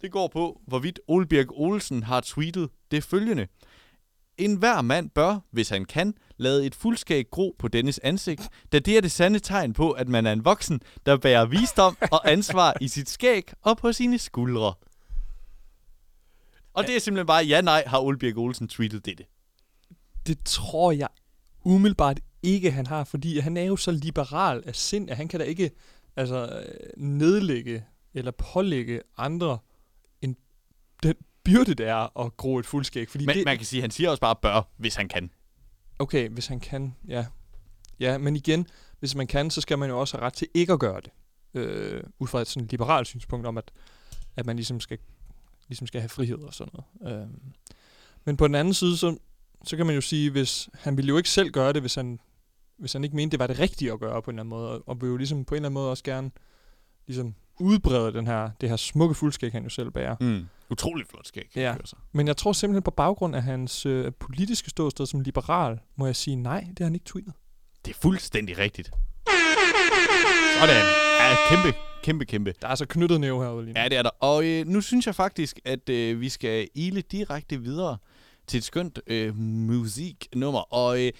det 0.00 0.12
går 0.12 0.28
på, 0.28 0.60
hvorvidt 0.66 1.00
Ole 1.08 1.26
Birk 1.26 1.46
Olsen 1.50 2.02
har 2.02 2.20
tweetet 2.20 2.68
det 2.90 3.04
følgende. 3.04 3.46
En 4.38 4.56
hver 4.56 4.82
mand 4.82 5.10
bør, 5.10 5.38
hvis 5.50 5.68
han 5.68 5.84
kan, 5.84 6.14
lade 6.36 6.66
et 6.66 6.74
fuldskæg 6.74 7.30
gro 7.30 7.56
på 7.58 7.68
dennes 7.68 7.98
ansigt, 7.98 8.48
da 8.72 8.78
det 8.78 8.96
er 8.96 9.00
det 9.00 9.12
sande 9.12 9.38
tegn 9.38 9.72
på, 9.72 9.90
at 9.90 10.08
man 10.08 10.26
er 10.26 10.32
en 10.32 10.44
voksen, 10.44 10.80
der 11.06 11.16
bærer 11.16 11.46
visdom 11.46 11.96
og 12.12 12.30
ansvar 12.32 12.76
i 12.80 12.88
sit 12.88 13.10
skæg 13.10 13.52
og 13.62 13.76
på 13.76 13.92
sine 13.92 14.18
skuldre. 14.18 14.74
Og 16.72 16.86
det 16.86 16.96
er 16.96 17.00
simpelthen 17.00 17.26
bare, 17.26 17.44
ja 17.44 17.60
nej, 17.60 17.84
har 17.86 17.98
Ole 18.00 18.18
Birk 18.18 18.36
Olsen 18.36 18.68
tweetet 18.68 19.06
dette. 19.06 19.24
Det 20.26 20.38
tror 20.44 20.92
jeg 20.92 21.08
umiddelbart 21.64 22.20
ikke, 22.42 22.70
han 22.70 22.86
har, 22.86 23.04
fordi 23.04 23.38
han 23.38 23.56
er 23.56 23.62
jo 23.62 23.76
så 23.76 23.90
liberal 23.90 24.62
af 24.66 24.76
sind, 24.76 25.10
at 25.10 25.16
han 25.16 25.28
kan 25.28 25.40
da 25.40 25.46
ikke 25.46 25.70
altså, 26.16 26.64
nedlægge 26.96 27.84
eller 28.14 28.30
pålægge 28.30 29.00
andre 29.16 29.58
en, 30.22 30.36
den 31.02 31.14
byrde, 31.44 31.74
det 31.74 31.88
er 31.88 32.20
at 32.20 32.36
gro 32.36 32.58
et 32.58 32.66
fuldskæg. 32.66 33.10
Fordi 33.10 33.26
Men 33.26 33.36
det, 33.36 33.44
man 33.44 33.56
kan 33.56 33.66
sige, 33.66 33.80
at 33.80 33.82
han 33.82 33.90
siger 33.90 34.10
også 34.10 34.20
bare 34.20 34.36
bør, 34.42 34.68
hvis 34.76 34.94
han 34.94 35.08
kan. 35.08 35.30
Okay, 35.98 36.28
hvis 36.28 36.46
han 36.46 36.60
kan, 36.60 36.94
ja. 37.08 37.26
Ja, 38.00 38.18
men 38.18 38.36
igen, 38.36 38.66
hvis 38.98 39.14
man 39.14 39.26
kan, 39.26 39.50
så 39.50 39.60
skal 39.60 39.78
man 39.78 39.90
jo 39.90 40.00
også 40.00 40.16
have 40.16 40.26
ret 40.26 40.32
til 40.32 40.48
ikke 40.54 40.72
at 40.72 40.80
gøre 40.80 41.00
det. 41.00 41.10
Øh, 41.54 42.02
ud 42.18 42.26
fra 42.26 42.40
et 42.40 42.46
sådan 42.46 42.68
liberalt 42.70 43.06
synspunkt 43.06 43.46
om, 43.46 43.58
at, 43.58 43.70
at 44.36 44.46
man 44.46 44.56
ligesom 44.56 44.80
skal, 44.80 44.98
ligesom 45.68 45.86
skal 45.86 46.00
have 46.00 46.08
frihed 46.08 46.38
og 46.38 46.54
sådan 46.54 46.72
noget. 47.02 47.22
Øh, 47.22 47.28
men 48.24 48.36
på 48.36 48.46
den 48.46 48.54
anden 48.54 48.74
side, 48.74 48.96
så, 48.96 49.16
så 49.64 49.76
kan 49.76 49.86
man 49.86 49.94
jo 49.94 50.00
sige, 50.00 50.30
hvis 50.30 50.68
han 50.74 50.96
ville 50.96 51.08
jo 51.08 51.16
ikke 51.16 51.30
selv 51.30 51.50
gøre 51.50 51.72
det, 51.72 51.82
hvis 51.82 51.94
han, 51.94 52.20
hvis 52.78 52.92
han 52.92 53.04
ikke 53.04 53.16
mente, 53.16 53.32
det 53.32 53.38
var 53.38 53.46
det 53.46 53.58
rigtige 53.58 53.92
at 53.92 54.00
gøre 54.00 54.22
på 54.22 54.30
en 54.30 54.34
eller 54.34 54.42
anden 54.42 54.50
måde, 54.50 54.70
og, 54.70 54.82
og 54.86 55.00
vil 55.00 55.08
jo 55.08 55.16
ligesom 55.16 55.44
på 55.44 55.54
en 55.54 55.56
eller 55.56 55.68
anden 55.68 55.74
måde 55.74 55.90
også 55.90 56.04
gerne 56.04 56.30
ligesom 57.06 57.34
udbrede 57.60 58.12
den 58.12 58.26
her, 58.26 58.50
det 58.60 58.68
her 58.68 58.76
smukke 58.76 59.14
fuldskæg, 59.14 59.52
han 59.52 59.62
jo 59.62 59.68
selv 59.68 59.90
bærer. 59.90 60.16
Mm. 60.20 60.46
Utrolig 60.70 61.06
flot 61.10 61.26
skæg. 61.26 61.50
Ja. 61.56 61.76
Sig. 61.84 61.98
Men 62.12 62.26
jeg 62.26 62.36
tror 62.36 62.52
simpelthen 62.52 62.82
på 62.82 62.90
baggrund 62.90 63.36
af 63.36 63.42
hans 63.42 63.86
øh, 63.86 64.12
politiske 64.20 64.70
ståsted 64.70 65.06
som 65.06 65.20
liberal, 65.20 65.78
må 65.96 66.06
jeg 66.06 66.16
sige 66.16 66.36
nej, 66.36 66.60
det 66.60 66.78
har 66.78 66.84
han 66.84 66.94
ikke 66.94 67.06
tweetet. 67.06 67.32
Det 67.84 67.90
er 67.90 67.98
fuldstændig 68.02 68.58
rigtigt. 68.58 68.90
Sådan. 70.60 70.84
Ja, 71.20 71.36
kæmpe, 71.50 71.78
kæmpe, 72.02 72.24
kæmpe. 72.24 72.54
Der 72.60 72.66
er 72.66 72.70
altså 72.70 72.86
knyttet 72.86 73.20
næve 73.20 73.44
herude 73.44 73.64
lige 73.64 73.74
nu. 73.74 73.80
Ja, 73.80 73.88
det 73.88 73.98
er 73.98 74.02
der. 74.02 74.10
Og 74.20 74.46
øh, 74.46 74.66
nu 74.66 74.80
synes 74.80 75.06
jeg 75.06 75.14
faktisk, 75.14 75.60
at 75.64 75.88
øh, 75.88 76.20
vi 76.20 76.28
skal 76.28 76.68
ile 76.74 77.00
direkte 77.00 77.60
videre 77.60 77.98
til 78.46 78.58
et 78.58 78.64
skønt 78.64 79.00
øh, 79.06 79.36
musiknummer. 79.38 80.60
Og 80.74 81.02
øh, 81.04 81.12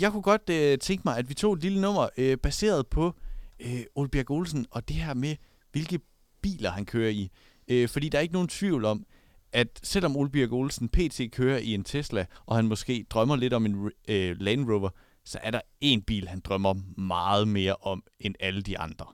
jeg 0.00 0.12
kunne 0.12 0.22
godt 0.22 0.50
øh, 0.50 0.78
tænke 0.78 1.02
mig, 1.04 1.16
at 1.16 1.28
vi 1.28 1.34
tog 1.34 1.52
et 1.52 1.62
lille 1.62 1.80
nummer 1.80 2.08
øh, 2.16 2.36
baseret 2.36 2.86
på 2.86 3.14
øh, 3.60 3.80
Ole 3.94 4.08
Bjerg 4.08 4.30
Olsen 4.30 4.66
og 4.70 4.88
det 4.88 4.96
her 4.96 5.14
med, 5.14 5.36
hvilke 5.72 6.00
biler 6.42 6.70
han 6.70 6.86
kører 6.86 7.10
i. 7.10 7.30
Øh, 7.68 7.88
fordi 7.88 8.08
der 8.08 8.18
er 8.18 8.22
ikke 8.22 8.34
nogen 8.34 8.48
tvivl 8.48 8.84
om, 8.84 9.06
at 9.52 9.80
selvom 9.82 10.16
Ole 10.16 10.30
Bjerg 10.30 10.52
Olsen 10.52 10.88
pt. 10.88 11.20
kører 11.32 11.58
i 11.58 11.74
en 11.74 11.84
Tesla, 11.84 12.26
og 12.46 12.56
han 12.56 12.66
måske 12.66 13.06
drømmer 13.10 13.36
lidt 13.36 13.52
om 13.52 13.66
en 13.66 13.90
øh, 14.08 14.36
Land 14.40 14.70
Rover, 14.70 14.90
så 15.24 15.38
er 15.42 15.50
der 15.50 15.60
en 15.80 16.02
bil, 16.02 16.28
han 16.28 16.40
drømmer 16.40 16.74
meget 17.00 17.48
mere 17.48 17.74
om 17.74 18.02
end 18.20 18.34
alle 18.40 18.62
de 18.62 18.78
andre. 18.78 19.06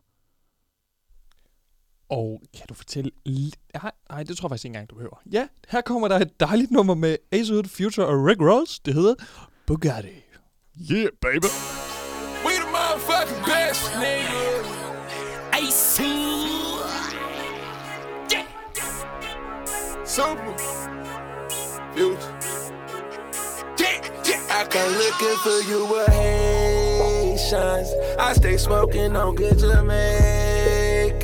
Og 2.08 2.42
kan 2.56 2.66
du 2.68 2.74
fortælle... 2.74 3.10
Nej, 3.26 3.92
nej, 4.10 4.22
det 4.22 4.36
tror 4.36 4.46
jeg 4.46 4.50
faktisk 4.50 4.64
ikke 4.64 4.74
engang, 4.74 4.90
du 4.90 4.94
behøver. 4.94 5.22
Ja, 5.32 5.46
her 5.68 5.80
kommer 5.80 6.08
der 6.08 6.18
et 6.18 6.40
dejligt 6.40 6.70
nummer 6.70 6.94
med 6.94 7.16
Ace 7.32 7.52
Hood, 7.52 7.64
Future 7.64 8.06
og 8.06 8.26
Rick 8.26 8.40
Ross. 8.40 8.80
Det 8.80 8.94
hedder 8.94 9.14
Bugatti. 9.66 10.08
Yeah, 10.92 11.08
baby! 11.20 11.50
We 12.44 12.52
the 12.62 12.70
motherfucking 12.76 13.44
best, 13.44 13.82
nigga. 14.02 14.56
Ace 15.52 15.96
Super. 20.16 20.56
Future. 21.94 22.36
I 24.58 24.64
come 24.70 24.92
looking 25.02 25.36
for 25.44 25.58
you 25.70 25.84
with 25.92 26.08
Haitians. 26.08 27.88
I 28.18 28.32
stay 28.32 28.56
smoking 28.56 29.14
on 29.16 29.34
good 29.34 29.58
Jamaican. 29.60 30.45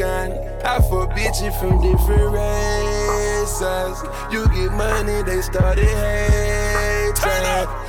I 0.01 0.81
fuck 0.89 1.11
bitches 1.11 1.53
from 1.61 1.83
different 1.83 2.33
races. 2.33 4.03
You 4.33 4.49
get 4.49 4.73
money, 4.73 5.23
they 5.23 5.43
started 5.43 5.85
hating. 5.85 7.23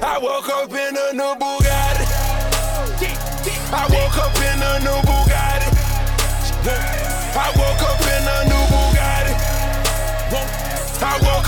I 0.03 0.19
woke 0.21 0.49
up 0.49 0.69
in 0.69 0.97
a 0.97 1.13
new 1.13 1.33
Bugatti. 1.39 2.05
I 3.71 3.87
woke 3.87 4.17
up 4.17 4.35
in 4.35 4.61
a 4.61 4.79
new 4.83 4.99
Bugatti. 5.07 5.69
I 7.35 7.51
woke 7.55 7.83
up 7.87 8.01
in 8.01 8.27
a 8.27 8.43
new 8.49 8.63
Bugatti. 8.73 9.33
I 11.01 11.19
woke 11.21 11.42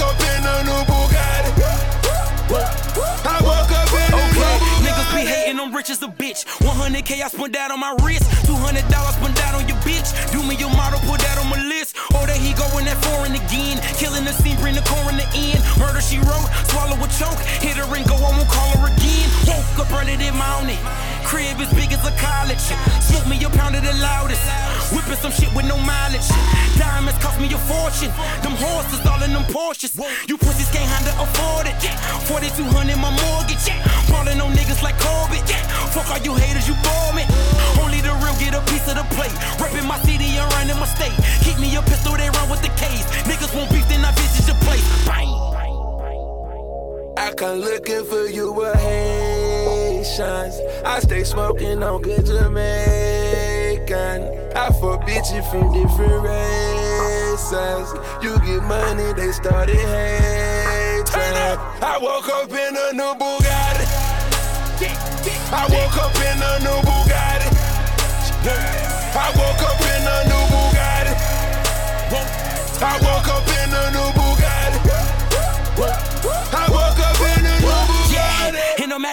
as 5.89 6.01
a 6.01 6.07
bitch. 6.07 6.45
100k 6.65 7.21
I 7.21 7.27
spent 7.27 7.53
that 7.53 7.71
on 7.71 7.79
my 7.79 7.95
wrist. 8.03 8.25
200 8.45 8.87
dollars 8.89 9.15
spent 9.15 9.35
that 9.37 9.53
on 9.55 9.67
your 9.67 9.77
bitch. 9.85 10.09
Do 10.31 10.41
me 10.43 10.55
your 10.55 10.69
model, 10.69 10.99
put 11.05 11.21
that 11.21 11.37
on 11.37 11.49
my 11.49 11.61
list. 11.61 11.95
Oh, 12.13 12.25
there 12.25 12.37
he 12.37 12.53
going 12.53 12.85
that 12.85 12.97
foreign 13.05 13.35
again. 13.35 13.77
Killing 13.97 14.25
the 14.25 14.33
scene, 14.33 14.57
bring 14.57 14.75
the 14.75 14.85
coroner 14.85 15.11
in. 15.11 15.15
The 15.15 15.27
end. 15.37 15.61
Murder 15.79 16.01
she 16.01 16.17
wrote, 16.19 16.49
swallow 16.71 16.97
a 16.97 17.07
choke. 17.15 17.39
Hit 17.61 17.77
her 17.77 17.87
and 17.87 18.05
go, 18.07 18.15
I 18.15 18.31
won't 18.33 18.49
call 18.49 18.71
her 18.81 18.89
again. 18.89 19.27
Woke 19.47 19.85
up 19.85 19.91
early 19.93 20.15
that 20.17 20.35
morning. 20.35 20.79
Crib 21.23 21.57
as 21.61 21.71
big 21.73 21.93
as 21.93 22.03
a 22.05 22.13
college. 22.17 22.61
Smoke 23.01 23.27
me 23.27 23.37
a 23.43 23.49
pound 23.49 23.75
of 23.75 23.83
the 23.83 23.93
loudest. 24.01 24.41
Some 25.25 25.33
shit 25.41 25.49
with 25.57 25.65
no 25.65 25.73
mileage. 25.81 26.29
Diamonds 26.77 27.17
cost 27.17 27.41
me 27.41 27.49
a 27.49 27.57
fortune. 27.57 28.13
Them 28.45 28.53
horses 28.61 29.01
all 29.09 29.17
in 29.25 29.33
them 29.33 29.41
Porsches. 29.49 29.97
You 30.29 30.37
pussies 30.37 30.69
can't 30.69 30.85
handle 30.85 31.17
afford 31.17 31.65
it. 31.65 31.73
4200 32.29 32.93
my 32.93 33.09
mortgage. 33.09 33.65
Ballin' 34.05 34.37
on 34.37 34.53
niggas 34.53 34.85
like 34.85 34.93
Corbett. 35.01 35.41
Fuck 35.97 36.13
all 36.13 36.21
you 36.21 36.35
haters, 36.37 36.69
you 36.69 36.77
bore 36.85 37.13
me. 37.17 37.25
Only 37.81 38.05
the 38.05 38.13
real 38.21 38.37
get 38.37 38.53
a 38.53 38.61
piece 38.69 38.85
of 38.85 39.01
the 39.01 39.05
plate. 39.17 39.33
Reppin' 39.57 39.89
my 39.89 39.97
city 40.05 40.29
and 40.37 40.45
running 40.53 40.77
my 40.77 40.85
state. 40.85 41.17
Keep 41.41 41.57
me 41.57 41.73
a 41.73 41.81
pistol, 41.81 42.13
they 42.13 42.29
run 42.29 42.45
with 42.47 42.61
the 42.61 42.69
case. 42.77 43.09
Niggas 43.25 43.49
won't 43.57 43.73
beef, 43.73 43.89
then 43.89 44.05
I 44.05 44.13
visit 44.13 44.45
your 44.45 44.61
place. 44.61 44.85
Bang. 45.09 45.25
I 47.17 47.33
come 47.33 47.65
looking 47.65 48.05
for 48.05 48.29
you 48.29 48.51
with 48.53 48.77
Haitians. 48.77 50.61
I 50.85 50.99
stay 50.99 51.23
smoking 51.23 51.81
on 51.81 52.03
good 52.03 52.29
Jamaican. 53.85 54.53
I 54.55 54.69
fuck 54.69 55.01
bitches 55.01 55.49
from 55.51 55.73
different 55.73 56.23
races. 56.23 57.93
You 58.21 58.37
get 58.39 58.63
money, 58.63 59.13
they 59.13 59.31
started 59.31 59.75
hating. 59.75 61.15
I 61.81 61.97
woke 62.01 62.29
up 62.29 62.49
in 62.49 62.75
a 62.75 62.93
new 62.93 63.13
Bugatti. 63.15 63.85
I 65.51 65.67
woke 65.69 65.97
up 65.97 66.15
in 66.15 66.41
a 66.41 66.59
new 66.59 66.81
Bugatti. 66.87 67.49
I 69.15 69.31
woke 69.37 69.63
up 69.63 69.81
in 69.81 70.07
a 70.07 70.17
new 70.29 70.43
Bugatti. 70.51 71.13
I 72.81 72.99
woke 73.01 73.27
up 73.29 73.47
in 73.47 73.73
a 73.73 73.91
new 73.91 74.14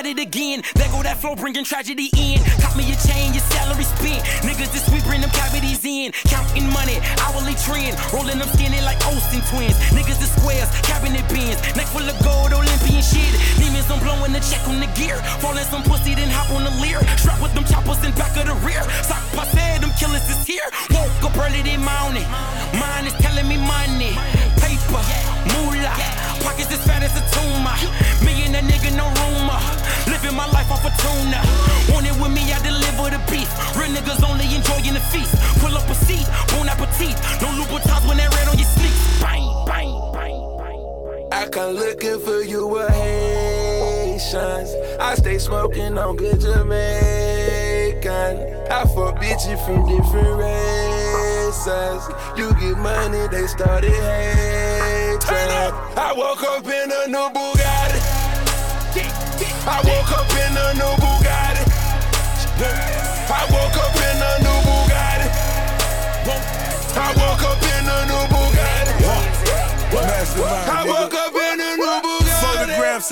at 0.02 0.18
it 0.18 0.18
again. 0.18 0.62
There 0.74 0.88
go 0.90 1.02
that 1.02 1.18
flow 1.18 1.34
bringing 1.34 1.64
tragedy 1.64 2.10
in. 2.18 2.42
Cop 2.58 2.74
me 2.74 2.90
a 2.90 2.96
chain, 3.06 3.30
your 3.34 3.44
salary 3.54 3.86
spent. 3.86 4.22
Niggas 4.42 4.72
this 4.74 4.86
week 4.90 5.04
bring 5.04 5.20
them 5.20 5.30
cavities 5.30 5.84
in. 5.84 6.10
Counting 6.26 6.66
money, 6.74 6.98
hourly 7.22 7.54
trend. 7.62 7.94
Rolling 8.10 8.38
them 8.38 8.48
skinny 8.50 8.80
like 8.82 8.98
Olsen 9.06 9.42
twins. 9.50 9.76
Niggas 9.94 10.18
the 10.18 10.26
squares, 10.26 10.68
cabinet 10.82 11.22
bins. 11.30 11.58
Neck 11.78 11.86
full 11.94 12.02
of 12.02 12.16
gold, 12.26 12.50
Olympian 12.52 13.02
shit. 13.02 13.32
Demons, 13.58 13.86
I'm 13.90 14.02
blowing 14.02 14.32
the 14.34 14.42
check 14.42 14.66
on 14.66 14.82
the 14.82 14.90
gear. 14.98 15.18
Falling 15.38 15.66
some 15.70 15.82
pussy, 15.86 16.14
then 16.14 16.30
hop 16.30 16.50
on 16.50 16.64
the 16.66 16.74
leer. 16.82 16.98
Strap 17.18 17.38
with 17.38 17.54
them 17.54 17.64
choppers 17.64 18.02
in 18.02 18.10
back 18.18 18.34
of 18.34 18.50
the 18.50 18.56
rear. 18.66 18.82
Sock 19.06 19.22
passe, 19.38 19.78
them 19.78 19.92
killers 19.98 20.26
is 20.26 20.42
here. 20.46 20.66
Woke 20.90 21.30
up 21.30 21.36
early 21.38 21.62
this 21.62 21.78
morning. 21.78 22.26
Mine 22.74 23.06
is 23.06 23.14
telling 23.22 23.46
me 23.46 23.58
money. 23.58 24.18
Paper, 24.58 25.02
moolah. 25.50 25.94
Pockets 26.42 26.70
as 26.72 26.82
fat 26.86 27.02
as 27.02 27.14
a 27.16 27.22
tumor. 27.34 27.76
Me 28.24 28.44
and 28.44 28.54
that 28.54 28.64
nigga, 28.64 28.90
no 28.96 29.06
rumor. 29.22 29.60
Living 30.10 30.34
my 30.36 30.46
life 30.50 30.70
off 30.70 30.84
a 30.84 30.90
tuna. 31.02 31.40
Want 31.92 32.06
it 32.06 32.14
with 32.20 32.32
me, 32.32 32.52
I 32.52 32.58
deliver 32.62 33.10
the 33.10 33.20
beef. 33.30 33.48
Real 33.76 33.90
niggas 33.90 34.22
only 34.28 34.46
enjoying 34.54 34.94
the 34.94 35.00
feast. 35.12 35.34
Pull 35.60 35.76
up 35.76 35.88
a 35.88 35.94
seat, 35.94 36.26
bon 36.52 36.68
appetit. 36.68 37.16
No 37.40 37.48
Louboutins 37.58 38.04
when 38.06 38.16
that 38.18 38.34
red 38.34 38.48
on 38.48 38.58
your 38.58 38.68
sleeves. 38.68 39.20
Bang, 39.22 39.46
bang, 39.66 39.92
bang. 40.12 40.40
I 41.32 41.48
come 41.48 41.74
looking 41.74 42.20
for 42.20 42.42
you 42.42 42.66
with 42.66 42.90
Haitians. 42.90 44.74
I 45.00 45.14
stay 45.14 45.38
smoking 45.38 45.96
on 45.98 46.16
good 46.16 46.40
Jamaican. 46.40 48.36
I 48.70 48.84
fuck 48.94 49.16
bitches 49.16 49.58
from 49.64 49.86
different 49.88 50.38
races. 50.38 52.02
You 52.36 52.52
get 52.60 52.76
money, 52.78 53.28
they 53.28 53.46
started 53.46 53.92
hating. 53.92 54.61
I 55.44 56.12
woke 56.16 56.42
up 56.44 56.64
in 56.66 56.92
a 56.92 57.08
new 57.08 57.28
Bugatti. 57.34 58.00
I 59.66 59.80
woke 59.82 60.12
up 60.12 60.30
in 60.30 60.56
a 60.56 60.74
new 60.74 60.94
Bugatti. 61.02 61.21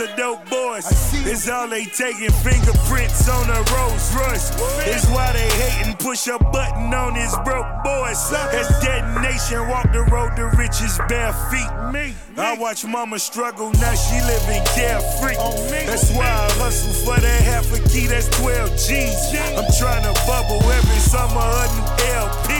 Of 0.01 0.17
dope 0.17 0.49
boys. 0.49 0.87
It's 1.27 1.47
all 1.51 1.69
they 1.69 1.85
taking 1.85 2.31
fingerprints 2.31 3.29
on 3.29 3.51
a 3.51 3.61
Rolls 3.75 4.15
Royce. 4.15 4.51
It's 4.87 5.07
why 5.11 5.31
they 5.33 5.47
hating. 5.61 5.97
Push 5.97 6.27
a 6.29 6.39
button 6.39 6.95
on 6.95 7.15
his 7.15 7.37
broke 7.45 7.69
boys. 7.85 8.33
As 8.33 8.69
detonation 8.81 9.69
walk 9.69 9.93
the 9.93 10.01
road 10.11 10.37
to 10.37 10.47
riches 10.57 10.99
bare 11.07 11.35
feet. 11.51 11.69
Me. 11.93 12.15
I 12.39 12.57
watch 12.57 12.87
mama 12.87 13.19
struggle, 13.19 13.71
now 13.73 13.95
she 13.95 14.17
living 14.23 14.65
carefree. 14.73 15.37
That's 15.85 16.11
why 16.17 16.25
I 16.25 16.49
hustle 16.57 16.95
for 17.05 17.21
that 17.21 17.43
half 17.43 17.69
a 17.75 17.81
key, 17.91 18.07
that's 18.07 18.29
12 18.41 18.71
G's. 18.81 19.37
I'm 19.59 19.69
trying 19.77 20.09
to 20.09 20.15
bubble 20.25 20.63
every 20.71 21.01
summer 21.05 21.45
a 21.45 21.67
new 21.77 21.85
LP. 22.17 22.57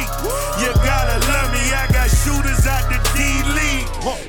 You 0.61 0.75
gotta 0.85 1.17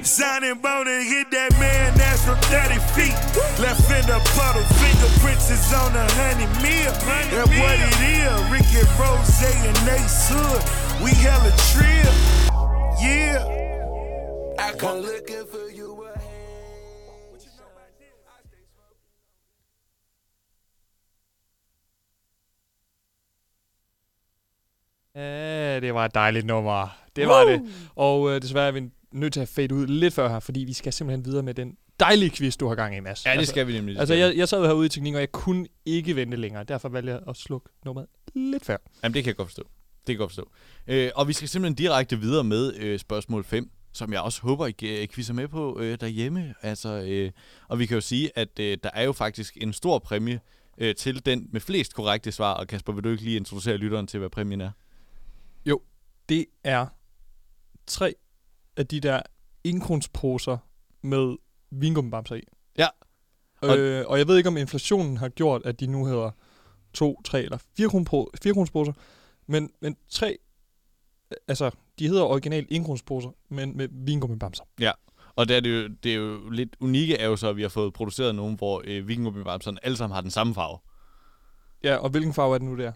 Signing 0.03 0.55
bone 0.59 0.87
and 0.87 1.07
hit 1.07 1.31
that 1.31 1.51
man 1.59 1.93
that's 1.97 2.25
from 2.25 2.35
30 2.51 2.75
feet. 2.91 3.15
Left 3.59 3.87
in 3.87 4.03
the 4.05 4.19
puddle, 4.35 4.63
fingerprints 4.83 5.49
is 5.49 5.73
on 5.73 5.95
a 5.95 6.05
honey 6.19 6.47
meal. 6.59 6.91
And 7.31 7.49
what 7.61 7.79
it 7.79 7.99
is, 8.03 8.35
Ricky 8.51 8.83
Rose 8.99 9.43
and 9.43 9.77
Ace 9.87 10.27
Hood. 10.29 10.61
We 11.03 11.11
hella 11.11 11.51
trill. 11.71 12.13
Yeah. 12.99 13.47
I 14.59 14.73
come 14.73 15.01
looking 15.01 15.45
for 15.45 15.69
you 15.69 15.91
Ja, 25.15 25.79
det 25.79 25.93
var 25.93 26.05
et 26.05 26.13
dejligt 26.13 26.45
nummer. 26.45 26.87
Det 27.15 27.27
var 27.27 27.43
det. 27.43 27.61
Og 27.95 28.29
øh, 28.31 28.41
desværre 28.41 28.67
er 28.67 28.71
vi 28.71 28.89
nødt 29.13 29.33
til 29.33 29.39
at 29.39 29.47
fade 29.47 29.75
ud 29.75 29.87
lidt 29.87 30.13
før 30.13 30.29
her, 30.29 30.39
fordi 30.39 30.59
vi 30.59 30.73
skal 30.73 30.93
simpelthen 30.93 31.25
videre 31.25 31.43
med 31.43 31.53
den 31.53 31.77
dejlige 31.99 32.29
quiz, 32.29 32.57
du 32.57 32.67
har 32.67 32.75
gang 32.75 32.97
i, 32.97 32.99
Mads. 32.99 33.25
Ja, 33.25 33.37
det 33.37 33.47
skal 33.47 33.67
vi 33.67 33.73
nemlig. 33.73 33.99
Altså, 33.99 34.13
jeg, 34.13 34.37
jeg 34.37 34.49
sad 34.49 34.65
herude 34.65 34.85
i 34.85 34.89
teknik, 34.89 35.13
og 35.13 35.19
jeg 35.19 35.31
kunne 35.31 35.67
ikke 35.85 36.15
vente 36.15 36.37
længere. 36.37 36.63
Derfor 36.63 36.89
valgte 36.89 37.11
jeg 37.11 37.21
at 37.27 37.37
slukke 37.37 37.69
nummeret 37.85 38.07
lidt 38.35 38.65
før. 38.65 38.77
Jamen, 39.03 39.13
det 39.13 39.23
kan 39.23 39.27
jeg 39.29 39.35
godt 39.35 39.47
forstå. 39.47 39.63
Det 39.63 40.05
kan 40.05 40.13
jeg 40.13 40.17
godt 40.17 40.31
forstå. 40.31 40.49
Øh, 40.87 41.11
og 41.15 41.27
vi 41.27 41.33
skal 41.33 41.49
simpelthen 41.49 41.75
direkte 41.75 42.19
videre 42.19 42.43
med 42.43 42.75
øh, 42.75 42.99
spørgsmål 42.99 43.43
5, 43.43 43.71
som 43.93 44.13
jeg 44.13 44.21
også 44.21 44.41
håber, 44.41 44.67
I 44.67 44.73
øh, 44.83 45.07
quizzer 45.07 45.33
med 45.33 45.47
på 45.47 45.79
øh, 45.79 45.97
derhjemme. 46.01 46.53
Altså, 46.61 46.89
øh, 46.89 47.31
og 47.67 47.79
vi 47.79 47.85
kan 47.85 47.95
jo 47.95 48.01
sige, 48.01 48.31
at 48.35 48.59
øh, 48.59 48.77
der 48.83 48.89
er 48.93 49.03
jo 49.03 49.11
faktisk 49.11 49.57
en 49.61 49.73
stor 49.73 49.99
præmie 49.99 50.39
øh, 50.77 50.95
til 50.95 51.25
den 51.25 51.47
med 51.51 51.61
flest 51.61 51.93
korrekte 51.93 52.31
svar. 52.31 52.53
Og 52.53 52.67
Kasper, 52.67 52.93
vil 52.93 53.03
du 53.03 53.09
ikke 53.09 53.23
lige 53.23 53.37
introducere 53.37 53.77
lytteren 53.77 54.07
til, 54.07 54.19
hvad 54.19 54.29
præmien 54.29 54.61
er? 54.61 54.71
Jo, 55.65 55.81
det 56.29 56.45
er 56.63 56.87
tre 57.87 58.15
af 58.81 58.87
de 58.87 58.99
der 58.99 59.21
indkronsposer 59.63 60.57
med 61.01 61.37
vingummibamser 61.71 62.35
i. 62.35 62.41
Ja. 62.77 62.87
Og, 63.61 63.77
øh, 63.77 64.05
og 64.07 64.17
jeg 64.17 64.27
ved 64.27 64.37
ikke, 64.37 64.49
om 64.49 64.57
inflationen 64.57 65.17
har 65.17 65.29
gjort, 65.29 65.61
at 65.65 65.79
de 65.79 65.87
nu 65.87 66.05
hedder 66.05 66.31
to, 66.93 67.21
tre 67.25 67.43
eller 67.43 67.57
fire, 67.77 67.87
kronpo- 67.87 68.31
fire 68.43 68.53
kronsposer. 68.53 68.93
Men, 69.47 69.71
men 69.81 69.97
tre, 70.09 70.37
øh, 71.31 71.37
altså, 71.47 71.71
de 71.99 72.07
hedder 72.07 72.23
originalt 72.23 72.71
indkronsposer, 72.71 73.29
men 73.49 73.77
med 73.77 73.87
vingummibamser. 73.91 74.63
Ja. 74.79 74.91
Og 75.35 75.47
det 75.47 75.57
er, 75.57 75.59
det, 75.59 75.83
jo, 75.83 75.87
det 76.03 76.11
er 76.11 76.15
jo 76.15 76.49
lidt 76.49 76.75
unikke 76.79 77.17
er 77.17 77.27
jo 77.27 77.35
så, 77.35 77.47
at 77.47 77.57
vi 77.57 77.61
har 77.61 77.69
fået 77.69 77.93
produceret 77.93 78.35
nogen, 78.35 78.55
hvor 78.55 78.81
øh, 78.85 79.07
vikingummibamserne 79.07 79.85
alle 79.85 79.97
sammen 79.97 80.13
har 80.13 80.21
den 80.21 80.31
samme 80.31 80.53
farve. 80.53 80.77
Ja, 81.83 81.95
og 81.95 82.09
hvilken 82.09 82.33
farve 82.33 82.53
er 82.53 82.57
det 82.57 82.67
nu, 82.67 82.77
det 82.77 82.85
er? 82.85 82.93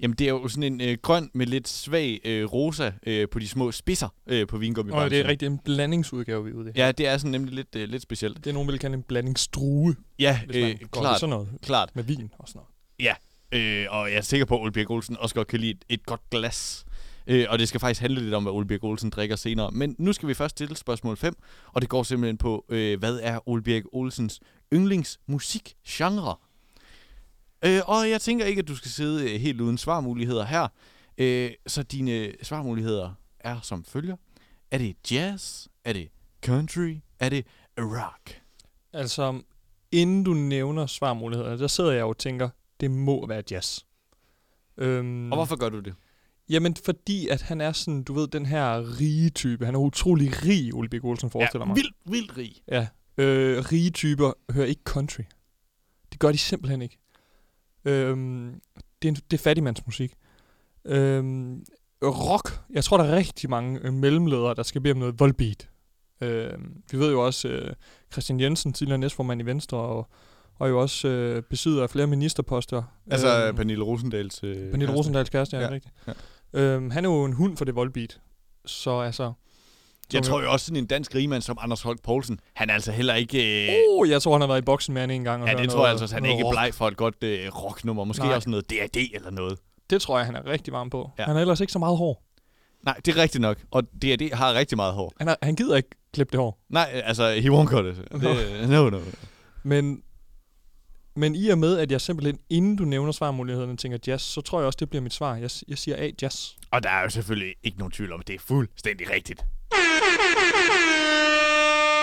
Jamen, 0.00 0.14
det 0.14 0.24
er 0.24 0.30
jo 0.30 0.48
sådan 0.48 0.62
en 0.62 0.80
øh, 0.80 0.98
grøn 1.02 1.30
med 1.34 1.46
lidt 1.46 1.68
svag 1.68 2.20
øh, 2.24 2.44
rosa 2.44 2.90
øh, 3.06 3.28
på 3.28 3.38
de 3.38 3.48
små 3.48 3.72
spidser 3.72 4.08
øh, 4.26 4.46
på 4.46 4.58
vingummibamserne. 4.58 5.04
Og 5.04 5.10
det 5.10 5.20
er 5.20 5.28
rigtig 5.28 5.46
en 5.46 5.58
blandingsudgave, 5.58 6.44
vi 6.44 6.50
er 6.50 6.54
ude 6.54 6.70
i. 6.70 6.72
Ja, 6.76 6.92
det 6.92 7.06
er 7.06 7.18
sådan 7.18 7.30
nemlig 7.30 7.54
lidt, 7.54 7.76
øh, 7.76 7.88
lidt 7.88 8.02
specielt. 8.02 8.36
Det 8.36 8.46
er 8.46 8.54
nogen, 8.54 8.68
vil 8.68 8.78
kalde 8.78 8.94
en 8.94 9.02
blandingsstrue. 9.02 9.96
Ja, 10.18 10.40
hvis 10.46 10.56
man 10.56 10.70
øh, 10.70 10.78
går 10.90 11.00
klart, 11.00 11.14
til 11.14 11.20
sådan 11.20 11.30
noget. 11.30 11.48
klart. 11.62 11.96
Med 11.96 12.04
vin 12.04 12.30
og 12.38 12.48
sådan 12.48 12.58
noget. 12.58 12.68
Ja, 13.00 13.14
øh, 13.58 13.86
og 13.90 14.10
jeg 14.10 14.16
er 14.16 14.20
sikker 14.20 14.46
på, 14.46 14.56
at 14.56 14.62
Ole 14.62 14.72
Birk 14.72 14.90
Olsen 14.90 15.16
også 15.16 15.34
godt 15.34 15.48
kan 15.48 15.60
lide 15.60 15.70
et, 15.70 15.84
et 15.88 16.06
godt 16.06 16.30
glas. 16.30 16.84
Øh, 17.26 17.46
og 17.48 17.58
det 17.58 17.68
skal 17.68 17.80
faktisk 17.80 18.00
handle 18.00 18.20
lidt 18.20 18.34
om, 18.34 18.42
hvad 18.42 18.52
Ole 18.52 18.66
Birk 18.66 18.84
Olsen 18.84 19.10
drikker 19.10 19.36
senere. 19.36 19.70
Men 19.70 19.96
nu 19.98 20.12
skal 20.12 20.28
vi 20.28 20.34
først 20.34 20.50
stille 20.56 20.76
spørgsmål 20.76 21.16
5, 21.16 21.34
og 21.72 21.80
det 21.80 21.90
går 21.90 22.02
simpelthen 22.02 22.38
på, 22.38 22.64
øh, 22.68 22.98
hvad 22.98 23.18
er 23.22 23.48
Ole 23.48 23.62
Birk 23.62 23.82
Olsens 23.92 24.40
yndlingsmusikgenre? 24.72 26.36
Øh, 27.64 27.80
og 27.86 28.10
jeg 28.10 28.20
tænker 28.20 28.44
ikke, 28.44 28.58
at 28.58 28.68
du 28.68 28.76
skal 28.76 28.90
sidde 28.90 29.34
øh, 29.34 29.40
helt 29.40 29.60
uden 29.60 29.78
svarmuligheder 29.78 30.44
her. 30.44 30.68
Øh, 31.18 31.50
så 31.66 31.82
dine 31.82 32.32
svarmuligheder 32.42 33.14
er 33.40 33.60
som 33.62 33.84
følger. 33.84 34.16
Er 34.70 34.78
det 34.78 34.96
jazz? 35.12 35.66
Er 35.84 35.92
det 35.92 36.08
country? 36.44 36.96
Er 37.18 37.28
det 37.28 37.44
rock? 37.78 38.40
Altså, 38.92 39.40
inden 39.92 40.24
du 40.24 40.34
nævner 40.34 40.86
svarmuligheder, 40.86 41.56
der 41.56 41.66
sidder 41.66 41.90
jeg 41.92 42.00
jo 42.00 42.08
og 42.08 42.18
tænker, 42.18 42.48
det 42.80 42.90
må 42.90 43.26
være 43.26 43.42
jazz. 43.50 43.80
Øhm, 44.76 45.32
Og 45.32 45.36
hvorfor 45.38 45.56
gør 45.56 45.68
du 45.68 45.80
det? 45.80 45.94
Jamen, 46.48 46.76
fordi 46.84 47.28
at 47.28 47.42
han 47.42 47.60
er 47.60 47.72
sådan, 47.72 48.02
du 48.02 48.14
ved, 48.14 48.28
den 48.28 48.46
her 48.46 48.98
rige 49.00 49.30
type. 49.30 49.64
Han 49.66 49.74
er 49.74 49.78
utrolig 49.78 50.44
rig, 50.46 50.74
Ole 50.74 50.88
Bæk 50.88 51.04
Olsen 51.04 51.30
forestiller 51.30 51.64
mig. 51.64 51.76
vildt, 51.76 51.96
vildt 52.04 52.36
rig. 52.36 52.56
Ja. 52.68 52.86
Øh, 53.18 53.58
rige 53.72 53.90
typer 53.90 54.32
hører 54.52 54.66
ikke 54.66 54.80
country. 54.84 55.22
Det 56.12 56.18
gør 56.20 56.32
de 56.32 56.38
simpelthen 56.38 56.82
ikke. 56.82 56.98
Øhm, 57.84 58.60
det, 59.02 59.08
er, 59.08 59.12
det 59.30 59.32
er 59.38 59.42
fattigmandsmusik. 59.42 60.14
Øhm, 60.84 61.64
rock. 62.02 62.60
Jeg 62.70 62.84
tror, 62.84 62.96
der 62.96 63.04
er 63.04 63.16
rigtig 63.16 63.50
mange 63.50 63.80
øh, 63.82 63.92
mellemledere, 63.92 64.54
der 64.54 64.62
skal 64.62 64.80
bede 64.80 64.92
om 64.92 64.98
noget 64.98 65.20
voldbeat. 65.20 65.68
Øhm, 66.20 66.82
vi 66.92 66.98
ved 66.98 67.10
jo 67.10 67.26
også, 67.26 67.48
øh, 67.48 67.72
Christian 68.12 68.40
Jensen, 68.40 68.72
tidligere 68.72 68.98
næstformand 68.98 69.40
i 69.40 69.46
Venstre, 69.46 69.78
og, 69.78 70.08
og 70.58 70.68
jo 70.68 70.80
også 70.80 71.08
øh, 71.08 71.42
besidder 71.42 71.86
flere 71.86 72.06
ministerposter. 72.06 72.82
Altså 73.10 73.46
Øhm, 73.46 73.56
Pernille 73.56 73.84
Rosendals... 73.84 74.44
Øh, 74.44 74.54
Pernille 74.54 74.78
kæreste. 74.78 74.96
Rosendals 74.98 75.30
kæreste, 75.30 75.56
Ja, 75.56 75.62
ja. 75.62 75.70
rigtigt. 75.70 75.94
ja. 76.06 76.12
Øhm, 76.52 76.90
han 76.90 77.04
er 77.04 77.08
jo 77.08 77.24
en 77.24 77.32
hund 77.32 77.56
for 77.56 77.64
det 77.64 77.74
voldbeat. 77.74 78.20
Så 78.66 79.00
altså... 79.00 79.32
Jeg 80.12 80.22
tror 80.22 80.42
jo 80.42 80.52
også, 80.52 80.66
sådan 80.66 80.76
en 80.76 80.86
dansk 80.86 81.14
rigmand 81.14 81.42
som 81.42 81.58
Anders 81.60 81.82
Holk 81.82 82.02
Poulsen, 82.02 82.40
han 82.54 82.70
er 82.70 82.74
altså 82.74 82.92
heller 82.92 83.14
ikke... 83.14 83.66
Øh, 83.68 83.74
Oh, 83.88 84.08
jeg 84.08 84.22
tror, 84.22 84.32
han 84.32 84.40
har 84.40 84.48
været 84.48 84.58
i 84.58 84.64
boksen 84.64 84.94
med 84.94 85.10
en 85.10 85.24
gang. 85.24 85.42
Og 85.42 85.48
ja, 85.48 85.54
det 85.54 85.70
tror 85.70 85.76
noget- 85.78 85.92
jeg 85.94 86.00
altså, 86.00 86.14
han 86.16 86.24
er 86.24 86.30
ikke 86.30 86.44
rock. 86.44 86.54
bleg 86.54 86.70
for 86.74 86.88
et 86.88 86.96
godt 86.96 87.24
øh, 87.24 87.48
rocknummer. 87.62 88.04
Måske 88.04 88.24
Nej. 88.24 88.34
også 88.34 88.50
noget 88.50 88.70
D.A.D. 88.70 88.96
eller 89.14 89.30
noget. 89.30 89.58
Det 89.90 90.02
tror 90.02 90.16
jeg, 90.18 90.26
han 90.26 90.36
er 90.36 90.46
rigtig 90.46 90.72
varm 90.72 90.90
på. 90.90 91.10
Ja. 91.18 91.24
Han 91.24 91.36
er 91.36 91.40
ellers 91.40 91.60
ikke 91.60 91.72
så 91.72 91.78
meget 91.78 91.96
hår. 91.96 92.24
Nej, 92.84 92.94
det 93.04 93.16
er 93.16 93.22
rigtigt 93.22 93.42
nok. 93.42 93.58
Og 93.70 93.82
D.A.D. 94.02 94.30
har 94.32 94.54
rigtig 94.54 94.76
meget 94.76 94.94
hår. 94.94 95.12
Han, 95.18 95.28
er, 95.28 95.34
han 95.42 95.54
gider 95.56 95.76
ikke 95.76 95.88
klippe 96.14 96.32
det 96.32 96.40
hår. 96.40 96.58
Nej, 96.68 97.02
altså, 97.04 97.30
he 97.30 97.48
won't 97.50 97.66
cut 97.66 97.86
it. 97.86 97.96
Det, 98.12 98.68
no, 98.70 98.90
no. 98.90 99.00
Men, 99.62 100.02
men 101.16 101.34
i 101.34 101.48
og 101.48 101.58
med, 101.58 101.78
at 101.78 101.92
jeg 101.92 102.00
simpelthen, 102.00 102.38
inden 102.50 102.76
du 102.76 102.84
nævner 102.84 103.12
svarmulighederne, 103.12 103.76
tænker 103.76 103.98
jazz, 104.06 104.22
så 104.24 104.40
tror 104.40 104.58
jeg 104.58 104.66
også, 104.66 104.76
det 104.80 104.90
bliver 104.90 105.02
mit 105.02 105.14
svar. 105.14 105.34
Jeg, 105.36 105.50
jeg 105.68 105.78
siger 105.78 105.96
A, 105.96 106.10
jazz. 106.22 106.50
Og 106.70 106.82
der 106.82 106.90
er 106.90 107.02
jo 107.02 107.08
selvfølgelig 107.10 107.54
ikke 107.62 107.78
nogen 107.78 107.90
tvivl 107.92 108.12
om, 108.12 108.20
at 108.20 108.26
det 108.28 108.34
er 108.34 108.38
fuldstændig 108.38 109.10
rigtigt. 109.10 109.44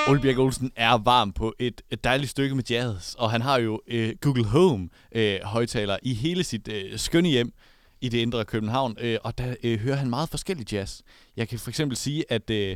Ole 0.09 0.22
Bjerg 0.22 0.39
Olsen 0.39 0.72
er 0.76 0.97
varm 0.97 1.34
på 1.34 1.53
et, 1.59 1.82
et 1.91 2.03
dejligt 2.03 2.32
stykke 2.32 2.55
med 2.55 2.63
jazz, 2.70 3.13
og 3.13 3.32
han 3.32 3.41
har 3.41 3.59
jo 3.59 3.82
øh, 3.88 4.15
Google 4.22 4.45
Home 4.45 4.89
øh, 5.11 5.39
højtaler 5.43 5.97
i 6.03 6.13
hele 6.13 6.43
sit 6.43 6.68
øh, 6.68 6.99
skønne 6.99 7.30
hjem 7.30 7.53
i 8.01 8.09
det 8.09 8.18
indre 8.18 8.45
København, 8.45 8.97
øh, 8.99 9.18
og 9.24 9.38
der 9.38 9.55
øh, 9.63 9.80
hører 9.80 9.95
han 9.95 10.09
meget 10.09 10.30
forskellig 10.30 10.74
jazz. 10.74 11.01
Jeg 11.38 11.47
kan 11.47 11.59
for 11.59 11.70
eksempel 11.70 11.97
sige, 11.97 12.26
at 12.30 12.49
øh, 12.49 12.76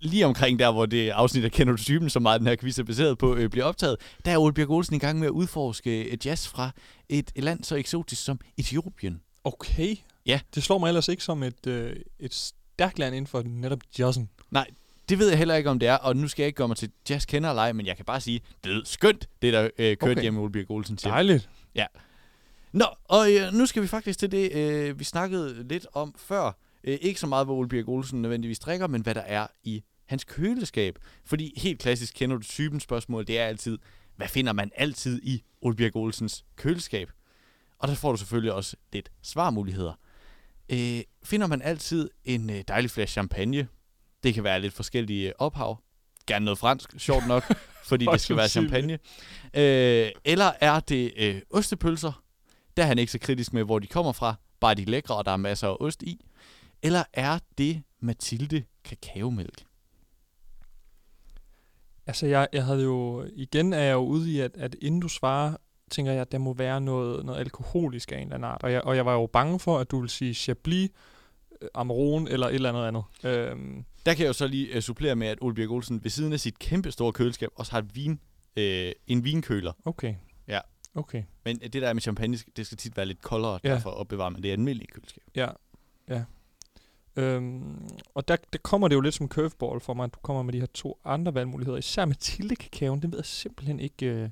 lige 0.00 0.26
omkring 0.26 0.58
der, 0.58 0.72
hvor 0.72 0.86
det 0.86 1.10
afsnit 1.10 1.44
af 1.44 1.52
Kender 1.52 1.72
du 1.72 1.82
typen, 1.82 2.10
som 2.10 2.22
meget 2.22 2.40
den 2.40 2.48
her 2.48 2.56
quiz 2.56 2.78
er 2.78 2.84
baseret 2.84 3.18
på, 3.18 3.36
øh, 3.36 3.50
bliver 3.50 3.64
optaget, 3.64 3.96
der 4.24 4.30
er 4.30 4.38
Ole 4.38 4.54
Bjerg 4.54 4.70
Olsen 4.70 4.96
i 4.96 4.98
gang 4.98 5.18
med 5.18 5.26
at 5.26 5.30
udforske 5.30 6.02
øh, 6.02 6.26
jazz 6.26 6.48
fra 6.48 6.70
et, 7.08 7.32
et 7.34 7.44
land 7.44 7.64
så 7.64 7.76
eksotisk 7.76 8.24
som 8.24 8.40
Etiopien. 8.58 9.20
Okay. 9.44 9.96
Ja. 10.26 10.40
Det 10.54 10.62
slår 10.62 10.78
mig 10.78 10.88
ellers 10.88 11.08
ikke 11.08 11.24
som 11.24 11.42
et, 11.42 11.66
øh, 11.66 11.96
et 12.18 12.52
stærkt 12.80 12.98
land 12.98 13.14
inden 13.14 13.26
for 13.26 13.42
netop 13.42 13.78
jazzen. 13.98 14.30
Nej, 14.50 14.66
det 15.08 15.18
ved 15.18 15.28
jeg 15.28 15.38
heller 15.38 15.54
ikke, 15.54 15.70
om 15.70 15.78
det 15.78 15.88
er, 15.88 15.96
og 15.96 16.16
nu 16.16 16.28
skal 16.28 16.42
jeg 16.42 16.46
ikke 16.46 16.56
gøre 16.56 16.68
mig 16.68 16.76
til 16.76 16.90
jazzkender 17.10 17.50
eller 17.50 17.62
ej, 17.62 17.72
men 17.72 17.86
jeg 17.86 17.96
kan 17.96 18.04
bare 18.04 18.20
sige, 18.20 18.40
det 18.64 18.76
er 18.76 18.80
skønt, 18.84 19.28
det 19.42 19.52
der 19.52 19.70
øh, 19.78 19.96
kørte 19.96 20.18
okay. 20.18 20.28
Med 20.28 20.42
Ole 20.42 20.52
Birk 20.52 20.70
Olsen. 20.70 20.96
Dejligt. 20.96 21.50
Ja. 21.74 21.86
Nå, 22.72 22.84
og 23.04 23.32
øh, 23.32 23.52
nu 23.52 23.66
skal 23.66 23.82
vi 23.82 23.86
faktisk 23.86 24.18
til 24.18 24.32
det, 24.32 24.52
øh, 24.52 24.98
vi 24.98 25.04
snakkede 25.04 25.68
lidt 25.68 25.86
om 25.92 26.14
før. 26.18 26.52
Øh, 26.84 26.98
ikke 27.00 27.20
så 27.20 27.26
meget, 27.26 27.46
hvad 27.46 27.54
Ole 27.54 27.68
Birk 27.68 27.88
Olsen 27.88 28.22
nødvendigvis 28.22 28.58
drikker, 28.58 28.86
men 28.86 29.02
hvad 29.02 29.14
der 29.14 29.20
er 29.20 29.46
i 29.64 29.82
hans 30.06 30.24
køleskab. 30.24 30.98
Fordi 31.24 31.52
helt 31.56 31.80
klassisk 31.80 32.14
kender 32.14 32.36
du 32.36 32.42
typen 32.42 32.80
spørgsmål, 32.80 33.26
det 33.26 33.38
er 33.38 33.44
altid, 33.44 33.78
hvad 34.16 34.28
finder 34.28 34.52
man 34.52 34.70
altid 34.76 35.20
i 35.22 35.42
Ole 35.60 35.76
Birk 35.76 35.96
Olsens 35.96 36.44
køleskab? 36.56 37.10
Og 37.78 37.88
der 37.88 37.94
får 37.94 38.12
du 38.12 38.18
selvfølgelig 38.18 38.52
også 38.52 38.76
lidt 38.92 39.10
svarmuligheder. 39.22 39.92
Øh, 40.70 41.02
finder 41.22 41.46
man 41.46 41.62
altid 41.62 42.10
en 42.24 42.50
øh, 42.50 42.64
dejlig 42.68 42.90
flaske 42.90 43.12
champagne? 43.12 43.68
Det 44.22 44.34
kan 44.34 44.44
være 44.44 44.60
lidt 44.60 44.74
forskellige 44.74 45.28
øh, 45.28 45.34
ophav. 45.38 45.82
Gerne 46.26 46.44
noget 46.44 46.58
fransk, 46.58 46.90
sjovt 46.98 47.26
nok, 47.26 47.44
fordi 47.88 48.06
det 48.12 48.20
skal 48.20 48.36
være 48.36 48.48
champagne. 48.48 48.92
Øh, 49.54 50.10
eller 50.24 50.52
er 50.60 50.80
det 50.80 51.12
øh, 51.16 51.42
ostepølser? 51.50 52.22
Der 52.76 52.82
er 52.82 52.86
han 52.86 52.98
ikke 52.98 53.12
så 53.12 53.18
kritisk 53.18 53.52
med, 53.52 53.64
hvor 53.64 53.78
de 53.78 53.86
kommer 53.86 54.12
fra. 54.12 54.34
Bare 54.60 54.74
de 54.74 54.82
er 54.82 54.86
lækre, 54.86 55.16
og 55.16 55.24
der 55.24 55.30
er 55.32 55.36
masser 55.36 55.68
af 55.68 55.76
ost 55.80 56.02
i. 56.02 56.24
Eller 56.82 57.04
er 57.12 57.38
det 57.58 57.82
Mathilde 58.00 58.64
kakaomælk? 58.84 59.64
Altså, 62.06 62.26
jeg, 62.26 62.48
jeg 62.52 62.64
havde 62.64 62.82
jo... 62.82 63.26
Igen 63.32 63.72
er 63.72 63.80
jeg 63.80 63.92
jo 63.92 64.04
ude 64.04 64.32
i, 64.32 64.40
at, 64.40 64.56
at 64.56 64.76
inden 64.82 65.00
du 65.00 65.08
svarer, 65.08 65.56
tænker 65.90 66.12
jeg, 66.12 66.20
at 66.20 66.32
der 66.32 66.38
må 66.38 66.52
være 66.54 66.80
noget, 66.80 67.24
noget 67.24 67.40
alkoholisk 67.40 68.12
af 68.12 68.16
en 68.16 68.22
eller 68.22 68.34
anden 68.34 68.50
art. 68.50 68.62
Og 68.62 68.72
jeg, 68.72 68.82
og 68.82 68.96
jeg 68.96 69.06
var 69.06 69.12
jo 69.14 69.26
bange 69.26 69.58
for, 69.60 69.78
at 69.78 69.90
du 69.90 69.96
ville 69.98 70.10
sige 70.10 70.34
Chablis, 70.34 70.90
øh, 71.62 71.68
Amarone 71.74 72.30
eller 72.30 72.46
et 72.48 72.54
eller 72.54 72.68
andet 72.68 72.86
andet. 72.86 73.04
Øhm, 73.24 73.84
Der 74.06 74.14
kan 74.14 74.22
jeg 74.22 74.28
jo 74.28 74.32
så 74.32 74.46
lige 74.46 74.66
øh, 74.74 74.82
supplere 74.82 75.16
med, 75.16 75.26
at 75.26 75.38
Ole 75.40 75.54
Birk 75.54 75.70
Olsen 75.70 76.04
ved 76.04 76.10
siden 76.10 76.32
af 76.32 76.40
sit 76.40 76.58
kæmpe 76.58 76.90
store 76.90 77.12
køleskab 77.12 77.48
også 77.56 77.72
har 77.72 77.78
et 77.78 77.94
vin, 77.96 78.20
øh, 78.56 78.92
en 79.06 79.24
vinkøler. 79.24 79.72
okay. 79.84 80.14
Ja. 80.48 80.60
Okay. 80.94 81.22
Men 81.44 81.58
det 81.58 81.72
der 81.72 81.92
med 81.92 82.02
champagne, 82.02 82.38
det 82.56 82.66
skal 82.66 82.78
tit 82.78 82.96
være 82.96 83.06
lidt 83.06 83.22
koldere, 83.22 83.58
Ja. 83.64 83.68
derfor 83.68 83.90
opbevarer 83.90 84.30
man 84.30 84.42
det 84.42 84.50
almindelige 84.52 84.86
køleskab. 84.86 85.22
Ja, 85.36 85.48
ja. 86.08 86.22
Øhm, 87.16 87.88
og 88.14 88.28
der, 88.28 88.36
der 88.52 88.58
kommer 88.62 88.88
det 88.88 88.94
jo 88.94 89.00
lidt 89.00 89.14
som 89.14 89.28
curveball 89.28 89.80
for 89.80 89.94
mig, 89.94 90.04
at 90.04 90.14
du 90.14 90.18
kommer 90.22 90.42
med 90.42 90.52
de 90.52 90.58
her 90.60 90.66
to 90.66 90.98
andre 91.04 91.34
valgmuligheder. 91.34 91.78
Især 91.78 92.04
Mathilde 92.04 92.56
kakaoen, 92.56 93.02
det 93.02 93.10
ved 93.12 93.18
jeg 93.18 93.24
simpelthen 93.26 93.80
ikke... 93.80 94.06
Øh, 94.06 94.28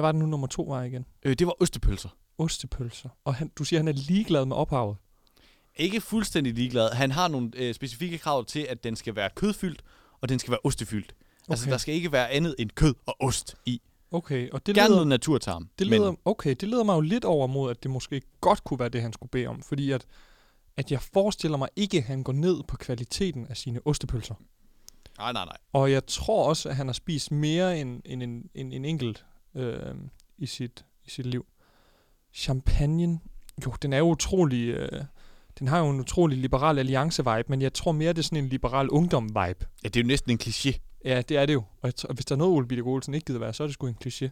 hvad 0.00 0.08
var 0.08 0.12
det 0.12 0.18
nu, 0.20 0.26
nummer 0.26 0.46
to 0.46 0.62
var 0.62 0.82
igen? 0.82 1.04
Øh, 1.22 1.34
det 1.36 1.46
var 1.46 1.62
ostepølser. 1.62 2.08
Ostepølser. 2.38 3.08
Og 3.24 3.34
han, 3.34 3.50
du 3.58 3.64
siger, 3.64 3.80
han 3.80 3.88
er 3.88 3.92
ligeglad 3.92 4.44
med 4.44 4.56
ophavet. 4.56 4.96
Ikke 5.76 6.00
fuldstændig 6.00 6.54
ligeglad. 6.54 6.90
Han 6.92 7.10
har 7.10 7.28
nogle 7.28 7.50
øh, 7.56 7.74
specifikke 7.74 8.18
krav 8.18 8.44
til, 8.44 8.60
at 8.60 8.84
den 8.84 8.96
skal 8.96 9.16
være 9.16 9.30
kødfyldt, 9.34 9.82
og 10.20 10.28
den 10.28 10.38
skal 10.38 10.50
være 10.50 10.60
ostefyldt. 10.64 11.12
Okay. 11.12 11.50
Altså, 11.52 11.64
Okay. 11.64 11.72
der 11.72 11.78
skal 11.78 11.94
ikke 11.94 12.12
være 12.12 12.30
andet 12.30 12.54
end 12.58 12.70
kød 12.70 12.94
og 13.06 13.16
ost 13.20 13.56
i. 13.66 13.80
Okay, 14.10 14.50
og 14.50 14.66
det 14.66 14.74
Gerne 14.74 14.94
leder, 14.94 15.04
naturtarm. 15.04 15.68
det 15.78 15.86
leder, 15.86 16.14
okay, 16.24 16.54
det 16.60 16.68
leder 16.68 16.84
mig 16.84 16.94
jo 16.94 17.00
lidt 17.00 17.24
over 17.24 17.46
mod, 17.46 17.70
at 17.70 17.82
det 17.82 17.90
måske 17.90 18.22
godt 18.40 18.64
kunne 18.64 18.80
være 18.80 18.88
det, 18.88 19.02
han 19.02 19.12
skulle 19.12 19.30
bede 19.30 19.46
om. 19.46 19.62
Fordi 19.62 19.90
at, 19.90 20.06
at 20.76 20.90
jeg 20.90 21.00
forestiller 21.02 21.56
mig 21.58 21.68
ikke, 21.76 21.96
at 21.98 22.04
han 22.04 22.22
går 22.22 22.32
ned 22.32 22.62
på 22.68 22.76
kvaliteten 22.76 23.46
af 23.46 23.56
sine 23.56 23.80
ostepølser. 23.84 24.34
Nej, 25.18 25.32
nej, 25.32 25.44
nej. 25.44 25.56
Og 25.72 25.92
jeg 25.92 26.06
tror 26.06 26.48
også, 26.48 26.68
at 26.68 26.76
han 26.76 26.86
har 26.86 26.92
spist 26.92 27.32
mere 27.32 27.80
end, 27.80 28.02
end 28.04 28.22
en, 28.22 28.50
en, 28.54 28.72
en 28.72 28.84
enkelt 28.84 29.24
øh, 29.58 29.94
i, 30.38 30.46
sit, 30.46 30.84
i 31.06 31.10
sit 31.10 31.26
liv. 31.26 31.46
Champagne, 32.32 33.20
jo, 33.66 33.72
den 33.82 33.92
er 33.92 33.98
jo 33.98 34.10
utrolig... 34.10 34.68
Øh, 34.68 35.02
den 35.58 35.68
har 35.68 35.78
jo 35.78 35.90
en 35.90 36.00
utrolig 36.00 36.38
liberal 36.38 36.78
alliance-vibe, 36.78 37.44
men 37.48 37.62
jeg 37.62 37.72
tror 37.72 37.92
mere, 37.92 38.12
det 38.12 38.18
er 38.18 38.22
sådan 38.22 38.44
en 38.44 38.48
liberal 38.48 38.88
ungdom-vibe. 38.88 39.66
Ja, 39.84 39.88
det 39.88 39.96
er 39.96 40.00
jo 40.00 40.06
næsten 40.06 40.30
en 40.30 40.38
kliché. 40.42 40.78
Ja, 41.04 41.22
det 41.22 41.36
er 41.36 41.46
det 41.46 41.54
jo. 41.54 41.62
Og 41.80 41.94
tror, 41.94 42.12
hvis 42.12 42.24
der 42.24 42.34
er 42.34 42.38
noget, 42.38 42.54
Ole 42.54 42.68
Bitte 42.68 42.80
Olsen 42.80 43.14
ikke 43.14 43.24
gider 43.24 43.40
være, 43.40 43.52
så 43.52 43.62
er 43.62 43.66
det 43.66 43.74
sgu 43.74 43.86
en 43.86 43.96
kliché. 44.06 44.28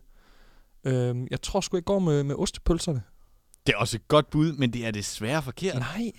Øhm, 0.85 1.27
jeg 1.31 1.43
tror 1.43 1.61
sgu, 1.61 1.77
jeg 1.77 1.85
går 1.85 1.99
med, 1.99 2.23
med 2.23 2.35
ostepølserne. 2.35 3.03
Det 3.67 3.73
er 3.73 3.77
også 3.77 3.97
et 3.97 4.09
godt 4.09 4.31
bud, 4.31 4.53
men 4.53 4.73
det 4.73 4.87
er 4.87 4.91
desværre 4.91 5.43
forkert. 5.43 5.75
Nej, 5.75 6.13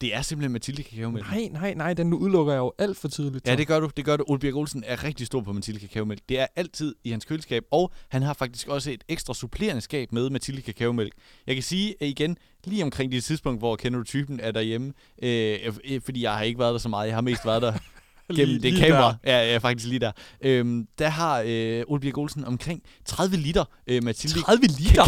Det 0.00 0.14
er 0.14 0.22
simpelthen 0.22 0.52
Mathilde 0.52 0.82
kakaomælk. 0.82 1.26
nej, 1.30 1.48
nej, 1.52 1.74
nej, 1.74 1.94
den 1.94 2.14
udelukker 2.14 2.52
jeg 2.52 2.58
jo 2.58 2.72
alt 2.78 2.98
for 2.98 3.08
tidligt. 3.08 3.46
Ja, 3.46 3.52
så. 3.52 3.56
det 3.56 3.66
gør 3.66 3.80
du. 3.80 3.90
Det 3.96 4.04
gør 4.04 4.16
du. 4.16 4.24
Ole 4.28 4.38
Birk 4.38 4.54
Olsen 4.54 4.84
er 4.86 5.04
rigtig 5.04 5.26
stor 5.26 5.40
på 5.40 5.52
Mathilde 5.52 5.80
kakaomælk. 5.80 6.20
Det 6.28 6.40
er 6.40 6.46
altid 6.56 6.94
i 7.04 7.10
hans 7.10 7.24
køleskab, 7.24 7.64
og 7.70 7.92
han 8.08 8.22
har 8.22 8.32
faktisk 8.34 8.68
også 8.68 8.90
et 8.90 9.04
ekstra 9.08 9.34
supplerende 9.34 9.80
skab 9.80 10.12
med 10.12 10.30
Mathilde 10.30 10.62
kakaomælk. 10.62 11.12
Jeg 11.46 11.54
kan 11.56 11.62
sige 11.62 11.94
at 12.00 12.08
igen, 12.08 12.36
lige 12.64 12.82
omkring 12.84 13.12
det 13.12 13.24
tidspunkt, 13.24 13.60
hvor 13.60 13.76
kender 13.76 13.98
du 13.98 14.04
typen 14.04 14.40
er 14.40 14.50
derhjemme, 14.52 14.92
øh, 15.22 15.58
øh, 15.84 16.00
fordi 16.04 16.22
jeg 16.22 16.32
har 16.32 16.42
ikke 16.42 16.58
været 16.58 16.72
der 16.72 16.78
så 16.78 16.88
meget. 16.88 17.06
Jeg 17.06 17.16
har 17.16 17.20
mest 17.20 17.46
været 17.46 17.62
der 17.62 17.72
gennem 18.34 18.46
Lige- 18.46 18.62
det 18.62 18.72
lige 18.72 18.82
kamera. 18.86 19.16
der. 19.24 19.30
Ja, 19.32 19.52
ja, 19.52 19.58
faktisk 19.58 19.86
lige 19.88 19.98
der. 20.00 20.12
Øhm, 20.40 20.86
der 20.98 21.08
har 21.08 21.42
øh, 21.46 21.82
Ole 21.86 22.00
Birk 22.00 22.18
Olsen 22.18 22.44
omkring 22.44 22.82
30 23.04 23.36
liter 23.36 23.64
øh, 23.86 24.04
Mathilde 24.04 24.40
30 24.40 24.66
liter? 24.66 25.04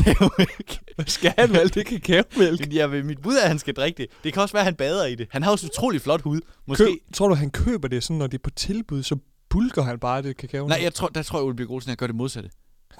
Hvad 0.95 1.07
skal 1.07 1.35
han 1.39 1.51
med 1.53 1.61
alt 1.61 1.75
det 1.75 1.87
kakaomælk? 1.87 2.73
Ja, 2.75 2.87
men 2.87 3.07
mit 3.07 3.23
bud 3.23 3.35
er, 3.35 3.43
at 3.43 3.49
han 3.49 3.59
skal 3.59 3.75
drikke 3.75 3.97
det. 3.97 4.07
Det 4.25 4.33
kan 4.33 4.43
også 4.43 4.53
være, 4.53 4.61
at 4.61 4.65
han 4.67 4.75
bader 4.75 5.07
i 5.07 5.15
det. 5.15 5.27
Han 5.31 5.43
har 5.43 5.51
også 5.51 5.67
utrolig 5.67 6.01
flot 6.01 6.21
hud. 6.23 6.41
Måske. 6.67 6.85
Køb, 6.85 6.95
tror 7.15 7.29
du, 7.29 7.35
han 7.35 7.51
køber 7.51 7.89
det 7.89 8.03
sådan, 8.03 8.17
når 8.17 8.27
det 8.27 8.39
er 8.39 8.43
på 8.43 8.51
tilbud, 8.51 9.03
så 9.03 9.17
bulker 9.51 9.83
han 9.83 9.99
bare 9.99 10.23
det 10.23 10.37
kakao? 10.37 10.67
Nej, 10.67 10.79
jeg 10.83 10.95
tror, 10.95 11.09
der 11.09 11.23
tror 11.23 11.39
jeg, 11.39 11.45
Ole 11.45 11.57
Birk 11.57 11.71
Olsen, 11.71 11.89
han 11.89 11.97
gør 11.97 12.07
det 12.07 12.17
modsatte. 12.17 12.51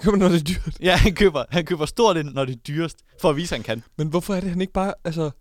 Køber 0.01 0.17
når 0.17 0.27
det 0.29 0.39
er 0.39 0.43
dyrt. 0.43 0.77
Ja, 0.81 0.95
han 0.95 1.15
køber, 1.15 1.43
han 1.49 1.65
køber 1.65 1.85
stort 1.85 2.17
ind, 2.17 2.29
når 2.33 2.45
det 2.45 2.55
er 2.55 2.59
dyrest, 2.67 2.97
for 3.21 3.29
at 3.29 3.35
vise, 3.35 3.55
at 3.55 3.59
han 3.59 3.63
kan. 3.63 3.83
Men 3.97 4.07
hvorfor 4.07 4.35
er 4.35 4.39
det, 4.39 4.49
han 4.49 4.61
ikke 4.61 4.73
bare 4.73 4.93
altså, 5.03 5.31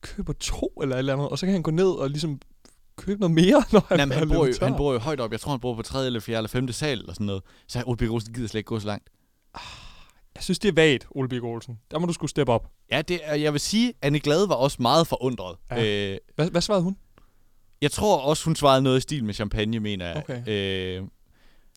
køber 0.00 0.32
to 0.32 0.66
eller 0.82 0.94
et 0.94 0.98
eller 0.98 1.12
andet, 1.12 1.28
og 1.28 1.38
så 1.38 1.46
kan 1.46 1.52
han 1.52 1.62
gå 1.62 1.70
ned 1.70 1.86
og 1.88 2.10
ligesom 2.10 2.40
købe 2.98 3.20
noget 3.20 3.34
mere, 3.34 3.64
når 3.72 3.86
han, 3.88 3.98
Jamen, 3.98 4.18
han, 4.18 4.28
bor 4.28 4.46
jo, 4.46 4.52
han 4.62 4.74
bor 4.76 4.92
jo 4.92 4.98
højt 4.98 5.20
op. 5.20 5.32
Jeg 5.32 5.40
tror, 5.40 5.50
han 5.50 5.60
bor 5.60 5.74
på 5.74 5.82
3. 5.82 6.06
eller 6.06 6.20
4. 6.20 6.36
eller 6.36 6.48
5. 6.48 6.72
sal 6.72 6.98
eller 6.98 7.12
sådan 7.12 7.26
noget. 7.26 7.42
Så 7.68 7.82
Ole 7.86 7.96
Birk 7.96 8.10
Olsen 8.10 8.34
gider 8.34 8.48
slet 8.48 8.58
ikke 8.58 8.68
gå 8.68 8.80
så 8.80 8.86
langt. 8.86 9.08
Jeg 10.34 10.42
synes, 10.42 10.58
det 10.58 10.68
er 10.68 10.72
vagt, 10.72 11.06
Ole 11.10 11.28
Birk 11.28 11.42
Olsen. 11.44 11.78
Der 11.90 11.98
må 11.98 12.06
du 12.06 12.12
skulle 12.12 12.30
steppe 12.30 12.52
op. 12.52 12.70
Ja, 12.90 13.02
det 13.02 13.20
jeg 13.26 13.52
vil 13.52 13.60
sige, 13.60 13.92
Anne 14.02 14.18
Glade 14.20 14.48
var 14.48 14.54
også 14.54 14.76
meget 14.82 15.06
forundret. 15.06 15.56
Ja. 15.70 16.12
Øh, 16.12 16.18
Hvad, 16.36 16.50
hvad 16.50 16.60
svarede 16.60 16.82
hun? 16.82 16.96
jeg 17.82 17.90
tror 17.90 18.18
også, 18.20 18.44
hun 18.44 18.56
svarede 18.56 18.82
noget 18.82 18.98
i 18.98 19.00
stil 19.00 19.24
med 19.24 19.34
champagne, 19.34 19.80
mener 19.80 20.06
jeg. 20.06 20.16
Okay. 20.16 20.42
Øh, 20.98 21.02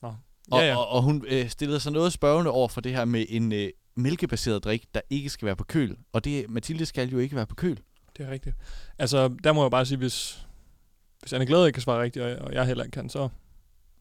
Nå. 0.02 0.08
og, 0.52 0.60
Ja, 0.60 0.68
ja. 0.68 0.76
og, 0.78 0.88
og 0.88 1.02
hun 1.04 1.26
øh, 1.28 1.50
stillede 1.50 1.80
sig 1.80 1.92
noget 1.92 2.14
spørgende 2.14 2.52
over 2.52 2.68
for 2.68 2.82
det 2.82 2.92
her 2.92 3.06
med 3.06 3.26
en, 3.30 3.52
øh, 3.52 3.70
mælkebaseret 3.96 4.64
drik, 4.64 4.86
der 4.94 5.02
ikke 5.10 5.30
skal 5.30 5.46
være 5.46 5.56
på 5.56 5.64
køl. 5.64 5.96
Og 6.14 6.26
det 6.26 6.50
Mathilde 6.50 6.86
skal 6.86 7.10
jo 7.10 7.20
ikke 7.20 7.36
være 7.36 7.46
på 7.46 7.56
køl. 7.56 7.80
Det 8.18 8.26
er 8.26 8.32
rigtigt. 8.32 8.56
Altså, 9.00 9.30
der 9.44 9.54
må 9.54 9.62
jeg 9.62 9.72
bare 9.72 9.86
sige, 9.86 9.98
hvis, 9.98 10.46
hvis 11.22 11.34
Anne 11.34 11.46
Glæde 11.46 11.68
ikke 11.68 11.76
kan 11.76 11.82
svare 11.82 12.02
rigtigt, 12.02 12.26
og, 12.26 12.36
og 12.46 12.54
jeg 12.54 12.66
heller 12.66 12.84
ikke 12.84 12.94
kan, 12.96 13.10
så, 13.10 13.30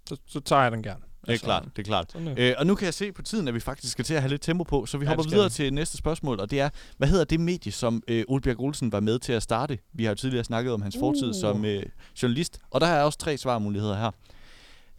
så, 0.09 0.17
så 0.27 0.41
tager 0.41 0.63
jeg 0.63 0.73
den 0.73 0.83
gerne. 0.83 1.01
Det 1.21 1.29
er 1.29 1.33
Altså, 1.33 1.45
klart, 1.45 1.65
det 1.77 1.79
er 1.79 1.87
klart. 1.87 2.13
Sådan, 2.13 2.29
øh. 2.29 2.49
Øh, 2.49 2.55
og 2.59 2.67
nu 2.67 2.75
kan 2.75 2.85
jeg 2.85 2.95
se 2.95 3.13
på 3.13 3.23
tiden, 3.23 3.49
at 3.49 3.55
vi 3.55 3.61
faktisk 3.61 3.93
skal 3.93 4.05
til 4.05 4.15
at 4.15 4.21
have 4.23 4.31
lidt 4.31 4.43
tempo 4.43 4.65
på, 4.65 4.87
så 4.87 4.99
vi 4.99 5.05
Ja, 5.05 5.09
hopper 5.09 5.25
videre 5.31 5.45
vi. 5.45 5.51
til 5.51 5.73
næste 5.75 5.97
spørgsmål, 5.97 6.41
og 6.41 6.51
det 6.51 6.61
er, 6.61 6.69
hvad 6.97 7.09
hedder 7.09 7.25
det 7.25 7.41
medie, 7.41 7.73
som 7.73 8.03
øh, 8.09 8.25
Ole 8.29 8.41
Bjerg 8.43 8.61
Olsen 8.61 8.93
var 8.93 9.01
med 9.01 9.19
til 9.19 9.33
at 9.33 9.43
starte? 9.43 9.79
Vi 9.93 10.05
har 10.05 10.11
jo 10.11 10.15
tidligere 10.15 10.45
snakket 10.45 10.73
om 10.73 10.83
hans 10.83 10.97
fortid 11.01 11.29
Uh. 11.29 11.35
som 11.41 11.65
øh, 11.65 11.83
journalist, 12.23 12.59
og 12.71 12.81
der 12.81 12.87
er 12.87 13.03
også 13.03 13.19
tre 13.19 13.37
svarmuligheder 13.39 13.97
her. 13.97 14.11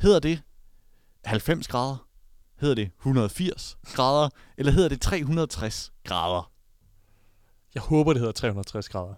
Hedder 0.01 0.19
det 0.19 0.41
90 1.25 1.67
grader? 1.67 2.07
Hedder 2.59 2.75
det 2.75 2.91
180 2.99 3.77
grader? 3.83 4.29
Eller 4.57 4.71
hedder 4.71 4.89
det 4.89 5.01
360 5.01 5.91
grader? 6.03 6.51
Jeg 7.75 7.83
håber, 7.83 8.13
det 8.13 8.19
hedder 8.19 8.31
360 8.33 8.89
grader. 8.89 9.13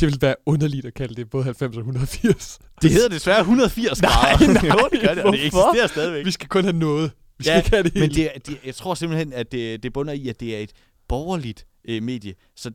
Det 0.00 0.06
ville 0.06 0.18
være 0.22 0.34
underligt 0.46 0.86
at 0.86 0.94
kalde 0.94 1.14
det 1.14 1.30
både 1.30 1.44
90 1.44 1.76
og 1.76 1.80
180. 1.80 2.58
Det 2.82 2.90
hedder 2.90 3.08
desværre 3.08 3.40
180 3.40 4.02
Nej, 4.02 4.10
grader. 4.10 4.52
nej, 4.52 4.66
jo, 4.82 4.88
det 4.92 5.00
gør 5.00 5.14
det, 5.14 5.24
og 5.24 5.32
det 5.32 5.40
eksisterer 5.46 5.86
stadigvæk. 5.86 6.26
Vi 6.26 6.30
skal 6.30 6.48
kun 6.48 6.64
have 6.64 6.76
noget. 6.78 7.10
Vi 7.38 7.44
skal 7.44 7.52
Ja, 7.52 7.58
ikke 7.58 7.70
have 7.70 7.82
det 7.82 7.94
men 7.94 8.02
hele. 8.02 8.14
det, 8.14 8.24
er- 8.34 8.38
det, 8.38 8.58
jeg 8.66 8.74
tror 8.74 8.94
simpelthen, 8.94 9.32
at 9.32 9.52
det, 9.52 9.82
det 9.82 9.92
bunder 9.92 10.12
i, 10.12 10.28
at 10.28 10.40
det 10.40 10.56
er 10.56 10.60
et 10.60 10.70
borgerligt 11.08 11.66
øh, 11.88 12.02
medie. 12.02 12.34
Så 12.56 12.70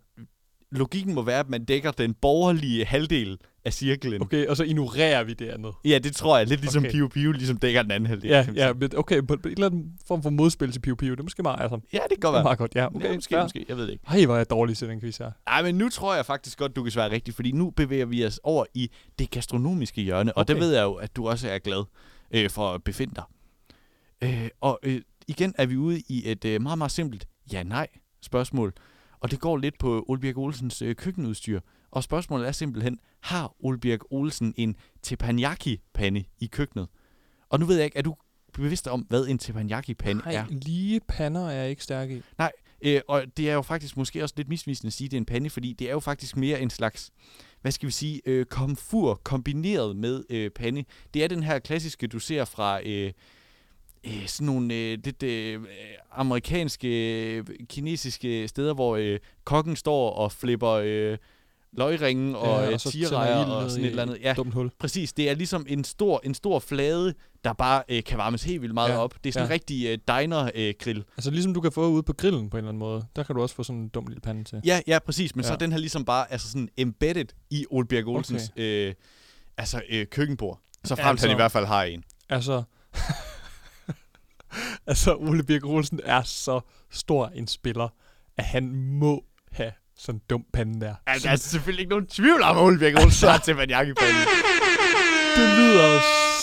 logikken 0.72 1.14
må 1.16 1.22
være, 1.22 1.40
at 1.40 1.50
man 1.50 1.66
dækker 1.66 1.92
den 1.92 2.14
borgerlige 2.14 2.86
halvdel 2.86 3.38
af 3.66 3.74
cirklen. 3.74 4.22
Okay, 4.22 4.48
og 4.48 4.58
så 4.58 4.64
ignorerer 4.64 5.24
vi 5.24 5.34
det 5.34 5.50
andet. 5.50 5.74
Ja, 5.86 5.98
det 6.04 6.16
tror 6.16 6.38
jeg. 6.38 6.48
Lidt 6.48 6.62
ligesom 6.62 6.84
Okay. 6.84 6.92
Pio 6.92 7.08
Pio 7.08 7.32
ligesom 7.32 7.58
dækker 7.58 7.82
den 7.82 7.92
anden 7.92 8.08
halvdel. 8.10 8.30
Ja, 8.30 8.48
ja, 8.56 8.74
men 8.74 8.92
okay, 8.98 9.22
på 9.28 9.34
en 9.34 9.40
eller 9.46 9.66
anden 9.66 9.92
form 10.08 10.24
for 10.24 10.30
modspil 10.30 10.72
til 10.72 10.80
Piu 10.80 10.96
Piu, 10.96 11.12
det 11.12 11.20
er 11.20 11.24
måske 11.24 11.44
meget, 11.44 11.62
altså. 11.62 11.80
ja, 11.94 11.98
det 11.98 12.10
kan 12.10 12.18
godt 12.20 12.24
Det 12.24 12.34
være. 12.34 12.44
meget 12.44 12.58
godt, 12.58 12.76
ja. 12.76 12.86
Okay, 12.96 13.10
ja, 13.10 13.16
måske, 13.16 13.34
fair. 13.36 13.44
måske. 13.44 13.66
Jeg 13.70 13.78
ved 13.78 13.84
det 13.86 13.92
ikke. 13.92 14.04
Ej, 14.08 14.26
hvor 14.26 14.34
er 14.34 14.38
jeg 14.38 14.50
dårlig 14.50 14.78
til 14.78 14.88
den 14.90 15.00
quiz 15.02 15.18
her. 15.18 15.32
Ej, 15.48 15.64
men 15.64 15.76
nu 15.76 15.90
tror 15.90 16.16
jeg 16.16 16.26
faktisk 16.26 16.58
godt, 16.58 16.76
du 16.76 16.84
kan 16.84 16.92
svare 16.92 17.12
rigtigt, 17.12 17.36
fordi 17.36 17.52
nu 17.52 17.70
bevæger 17.70 18.06
vi 18.06 18.26
os 18.26 18.40
over 18.44 18.66
i 18.74 18.92
det 19.20 19.30
gastronomiske 19.32 20.02
hjørne, 20.02 20.34
og 20.38 20.42
Okay. 20.42 20.54
der 20.54 20.60
ved 20.60 20.74
jeg 20.76 20.84
jo, 20.84 20.94
at 20.94 21.16
du 21.16 21.28
også 21.28 21.50
er 21.50 21.58
glad 21.60 21.84
øh, 22.32 22.50
for 22.50 22.74
at 22.74 22.84
befinde 22.84 23.14
dig. 23.16 23.24
Øh, 24.24 24.50
og 24.62 24.80
øh, 24.84 25.02
igen 25.28 25.54
er 25.58 25.66
vi 25.66 25.78
ude 25.78 26.00
i 26.10 26.22
et 26.32 26.46
øh, 26.46 26.62
meget, 26.62 26.78
meget 26.78 26.92
simpelt 26.92 27.28
ja-nej-spørgsmål, 27.54 28.74
og 29.20 29.32
det 29.32 29.40
går 29.40 29.58
lidt 29.58 29.80
på 29.80 30.06
Ole 30.08 30.22
Birk 30.22 30.38
Olsens 30.38 30.82
øh, 30.82 30.96
køkkenudstyr. 30.96 31.60
Og 31.92 32.04
spørgsmålet 32.04 32.48
er 32.48 32.52
simpelthen, 32.52 33.00
har 33.22 33.56
Ole 33.60 33.80
Birk 33.80 34.00
Olsen 34.10 34.54
en 34.58 34.76
teppanyaki-pande 35.04 36.24
i 36.40 36.48
køkkenet? 36.48 36.88
Og 37.50 37.60
nu 37.60 37.66
ved 37.66 37.76
jeg 37.76 37.86
ikke, 37.86 37.98
er 37.98 38.02
du 38.02 38.16
bevidst 38.54 38.88
om, 38.88 39.02
hvad 39.02 39.28
en 39.28 39.38
teppanyaki-pande 39.38 40.22
er? 40.26 40.32
Nej, 40.32 40.46
lige 40.52 41.02
pander 41.08 41.48
er 41.48 41.62
jeg 41.62 41.70
ikke 41.70 41.84
stærk 41.84 42.10
i. 42.12 42.22
Nej, 42.38 42.52
øh, 42.82 43.02
og 43.08 43.26
det 43.38 43.50
er 43.50 43.54
jo 43.54 43.62
faktisk 43.62 43.98
måske 43.98 44.24
også 44.24 44.34
lidt 44.38 44.50
misvisende 44.50 44.88
at 44.88 44.94
sige, 44.94 45.06
at 45.06 45.12
det 45.12 45.18
er 45.18 45.22
en 45.22 45.26
pande, 45.26 45.50
fordi 45.50 45.74
det 45.74 45.88
er 45.88 45.92
jo 45.92 46.00
faktisk 46.00 46.38
mere 46.38 46.62
en 46.62 46.70
slags, 46.70 47.12
hvad 47.62 47.72
skal 47.72 47.88
vi 47.88 47.92
sige, 47.92 48.22
øh, 48.26 48.46
komfur 48.46 49.22
kombineret 49.24 49.96
med 49.96 50.24
øh, 50.30 50.52
pande. 50.52 50.84
Det 51.14 51.24
er 51.24 51.28
den 51.28 51.44
her 51.44 51.60
klassiske, 51.60 52.08
du 52.08 52.20
ser 52.20 52.46
fra 52.46 52.82
øh, 52.86 53.12
øh, 54.06 54.28
sådan 54.28 54.46
nogle 54.46 54.74
øh, 54.74 54.98
lidt 55.04 55.24
øh, 55.24 55.60
amerikanske, 56.12 56.88
øh, 57.36 57.46
kinesiske 57.70 58.48
steder, 58.48 58.74
hvor 58.74 58.96
øh, 58.96 59.20
kokken 59.44 59.76
står 59.76 60.12
og 60.12 60.32
flipper 60.32 60.70
øh, 60.84 61.18
løgringen 61.74 62.36
og, 62.36 62.60
Ja, 62.62 62.68
øh, 62.68 62.74
og 62.74 62.82
så 62.82 62.92
tirejer 62.92 63.46
og 63.46 63.72
sådan 63.72 63.84
et 63.86 63.90
eller 63.90 64.04
andet. 64.04 64.18
Ja, 64.22 64.34
Dumt 64.38 64.54
hul. 64.54 64.72
Præcis, 64.80 65.14
det 65.14 65.30
er 65.30 65.34
ligesom 65.36 65.66
en 65.70 65.84
stor, 65.84 66.22
en 66.24 66.34
stor 66.34 66.60
flade, 66.60 67.14
der 67.44 67.54
bare 67.54 67.84
øh, 67.90 68.04
kan 68.04 68.18
varmes 68.18 68.44
helt 68.44 68.62
vildt 68.62 68.74
meget 68.74 68.90
Ja, 68.90 68.98
op. 68.98 69.14
Det 69.24 69.30
er 69.30 69.34
sådan 69.34 69.46
en 69.46 69.50
ja. 69.50 69.54
rigtig 69.54 69.86
øh, 69.88 69.98
diner-grill. 70.08 71.04
Altså 71.18 71.32
ligesom 71.32 71.54
du 71.54 71.62
kan 71.62 71.72
få 71.72 71.88
ude 71.90 72.04
på 72.04 72.14
grillen 72.14 72.50
på 72.50 72.58
en 72.58 72.60
eller 72.60 72.70
anden 72.70 72.80
måde. 72.80 73.06
Der 73.16 73.24
kan 73.24 73.36
du 73.36 73.42
også 73.42 73.56
få 73.56 73.64
sådan 73.64 73.82
en 73.82 73.90
dum 73.90 74.08
lille 74.08 74.22
pande 74.22 74.44
til. 74.44 74.62
Ja, 74.66 74.82
ja, 74.88 75.00
præcis. 75.00 75.36
Men 75.36 75.44
ja. 75.44 75.48
så 75.48 75.54
er 75.54 75.58
den 75.58 75.72
her 75.72 75.80
ligesom 75.80 76.06
bare 76.06 76.32
altså 76.32 76.48
sådan 76.52 76.70
embedded 76.78 77.26
i 77.50 77.66
Ole 77.70 77.88
Bjerg 77.88 78.08
Olsens 78.08 78.50
okay. 78.54 78.88
øh, 78.88 78.94
altså, 79.58 79.82
øh, 79.90 80.06
køkkenbord. 80.08 80.60
Så 80.84 80.96
frem 80.96 81.04
til 81.04 81.10
Altså- 81.10 81.28
han 81.28 81.36
i 81.36 81.40
hvert 81.40 81.52
fald 81.52 81.66
har 81.66 81.84
en. 81.84 82.04
Altså... 82.30 82.64
altså, 84.88 85.16
Ole 85.16 85.44
Birk 85.44 85.66
Olsen 85.66 86.00
er 86.04 86.22
så 86.24 86.60
stor 86.92 87.28
en 87.28 87.48
spiller, 87.48 87.90
at 88.38 88.44
han 88.44 88.72
må 88.76 89.24
have 89.52 89.72
sådan 89.98 90.16
en 90.16 90.22
dum 90.30 90.46
pande 90.54 90.82
der. 90.82 90.96
Altså, 91.08 91.28
der 91.28 91.32
er 91.32 91.36
selvfølgelig 91.38 91.82
ikke 91.82 91.90
nogen 91.90 92.08
tvivl 92.08 92.42
om, 92.42 92.58
at 92.58 92.64
Ole 92.64 92.80
Bjerg 92.80 93.04
Olsen 93.04 93.30
har 93.30 93.38
til 93.38 93.56
Vanjaki 93.56 93.94
på 93.94 94.06
Det 95.38 95.50
lyder 95.58 96.00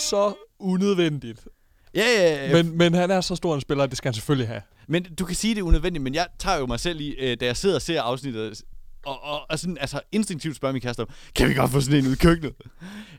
så 0.09 0.33
unødvendigt. 0.59 1.47
Ja, 1.95 2.05
ja, 2.05 2.45
ja. 2.45 2.63
Men, 2.63 2.77
men 2.77 2.93
han 2.93 3.11
er 3.11 3.21
så 3.21 3.35
stor 3.35 3.55
en 3.55 3.61
spiller, 3.61 3.83
at 3.83 3.89
det 3.89 3.97
skal 3.97 4.09
han 4.09 4.13
selvfølgelig 4.13 4.47
have. 4.47 4.61
Men 4.87 5.03
du 5.03 5.25
kan 5.25 5.35
sige, 5.35 5.55
det 5.55 5.61
er 5.61 5.65
unødvendigt, 5.65 6.03
men 6.03 6.15
jeg 6.15 6.27
tager 6.39 6.57
jo 6.57 6.65
mig 6.65 6.79
selv 6.79 7.01
i, 7.01 7.09
øh, 7.09 7.37
da 7.39 7.45
jeg 7.45 7.57
sidder 7.57 7.75
og 7.75 7.81
ser 7.81 8.01
afsnittet, 8.01 8.61
og, 9.05 9.23
og, 9.23 9.41
og 9.49 9.59
sådan, 9.59 9.77
altså 9.81 9.99
instinktivt 10.11 10.55
spørger 10.55 10.73
min 10.73 10.81
kæreste 10.81 10.99
om, 11.01 11.07
kan 11.35 11.49
vi 11.49 11.53
godt 11.53 11.71
få 11.71 11.81
sådan 11.81 11.99
en 11.99 12.07
ud 12.07 12.13
i 12.13 12.15
køkkenet? 12.15 12.53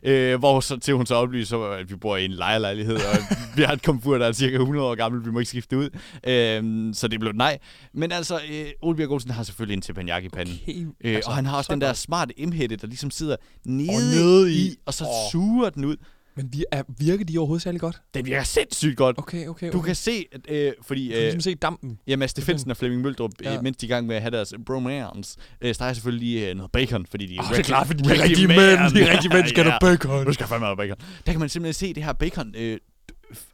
Øh, 0.03 0.39
hvor 0.39 0.59
så, 0.59 0.77
til 0.77 0.93
hun 0.93 1.05
så 1.05 1.15
oplyser, 1.15 1.57
at 1.57 1.89
vi 1.89 1.95
bor 1.95 2.17
i 2.17 2.25
en 2.25 2.31
lejerlejlighed, 2.31 2.95
og 2.95 3.17
vi 3.55 3.61
har 3.63 3.73
et 3.73 3.83
komfur, 3.83 4.17
der 4.17 4.25
er 4.27 4.31
cirka 4.31 4.55
100 4.55 4.85
år 4.87 4.95
gammelt, 4.95 5.25
vi 5.25 5.31
må 5.31 5.39
ikke 5.39 5.49
skifte 5.49 5.75
det 5.75 5.81
ud. 5.81 5.89
Øh, 6.27 6.93
så 6.95 7.07
det 7.07 7.19
blev 7.19 7.31
nej. 7.33 7.59
Men 7.93 8.11
altså, 8.11 8.39
øh, 8.51 8.65
Ole 8.81 8.97
Bjerg 8.97 9.11
Olsen 9.11 9.31
har 9.31 9.43
selvfølgelig 9.43 9.73
en 9.73 9.81
teppanyaki 9.81 10.29
pande. 10.29 10.51
Okay, 10.63 10.85
Øh, 11.03 11.15
altså, 11.15 11.29
og 11.29 11.35
han 11.35 11.45
har 11.45 11.57
også 11.57 11.67
så 11.67 11.73
den 11.73 11.81
der 11.81 11.93
smarte 11.93 12.39
emhætte, 12.41 12.75
der 12.75 12.87
ligesom 12.87 13.11
sidder 13.11 13.35
nede, 13.65 13.89
Og 13.89 13.95
nede 14.01 14.53
i, 14.53 14.57
i. 14.57 14.75
og 14.85 14.93
så 14.93 15.03
Åh. 15.05 15.31
suger 15.31 15.69
den 15.69 15.85
ud. 15.85 15.95
Men 16.37 16.49
vi 16.53 16.65
er, 16.71 16.83
virker 16.97 17.25
de 17.25 17.37
overhovedet 17.37 17.63
særlig 17.63 17.81
godt? 17.81 18.01
Den 18.13 18.25
virker 18.25 18.43
sindssygt 18.43 18.97
godt. 18.97 19.17
Okay, 19.17 19.47
okay, 19.47 19.71
Du 19.71 19.77
okay. 19.77 19.85
kan 19.85 19.95
se, 19.95 20.25
at, 20.31 20.41
øh, 20.49 20.73
fordi... 20.81 21.07
Du 21.07 21.13
kan 21.13 21.21
ligesom 21.21 21.41
se 21.41 21.55
dampen. 21.55 21.99
Ja, 22.07 22.15
Mads 22.15 22.31
Steffensen 22.31 22.71
og 22.71 22.77
Flemming 22.77 23.01
Møldrup, 23.01 23.31
ja. 23.43 23.49
Ja. 23.51 23.57
øh, 23.57 23.63
mens 23.63 23.77
de 23.77 23.85
er 23.85 23.87
i 23.87 23.93
gang 23.93 24.07
med 24.07 24.15
at 24.15 24.21
have 24.21 24.31
deres 24.31 24.53
bromance, 24.65 25.37
øh, 25.61 25.75
steger 25.75 25.93
selvfølgelig 25.93 26.27
lige 26.27 26.49
øh, 26.49 26.55
noget 26.55 26.71
bacon, 26.71 27.05
fordi 27.05 27.25
de 27.25 27.35
er, 27.35 27.41
Åh, 27.41 27.49
det 27.49 27.59
er 27.59 27.63
klart, 27.63 27.87
fordi 27.87 28.03
de 28.03 28.09
er 28.09 28.23
rigtige 28.23 28.47
mænd. 28.47 28.57
De 28.59 29.01
er 29.01 29.11
rigtige 29.13 29.33
mænd, 29.33 29.47
skal 29.47 29.63
have 29.63 29.77
noget 29.81 29.99
bacon. 29.99 30.25
Nu 30.25 30.33
skal 30.33 30.47
fandme 30.47 30.65
have 30.65 30.77
bacon. 30.77 30.97
Der 31.25 31.31
kan 31.31 31.39
man 31.39 31.49
simpelthen 31.49 31.73
se 31.73 31.93
det 31.93 32.03
her 32.03 32.13
bacon, 32.13 32.53
øh, 32.57 32.77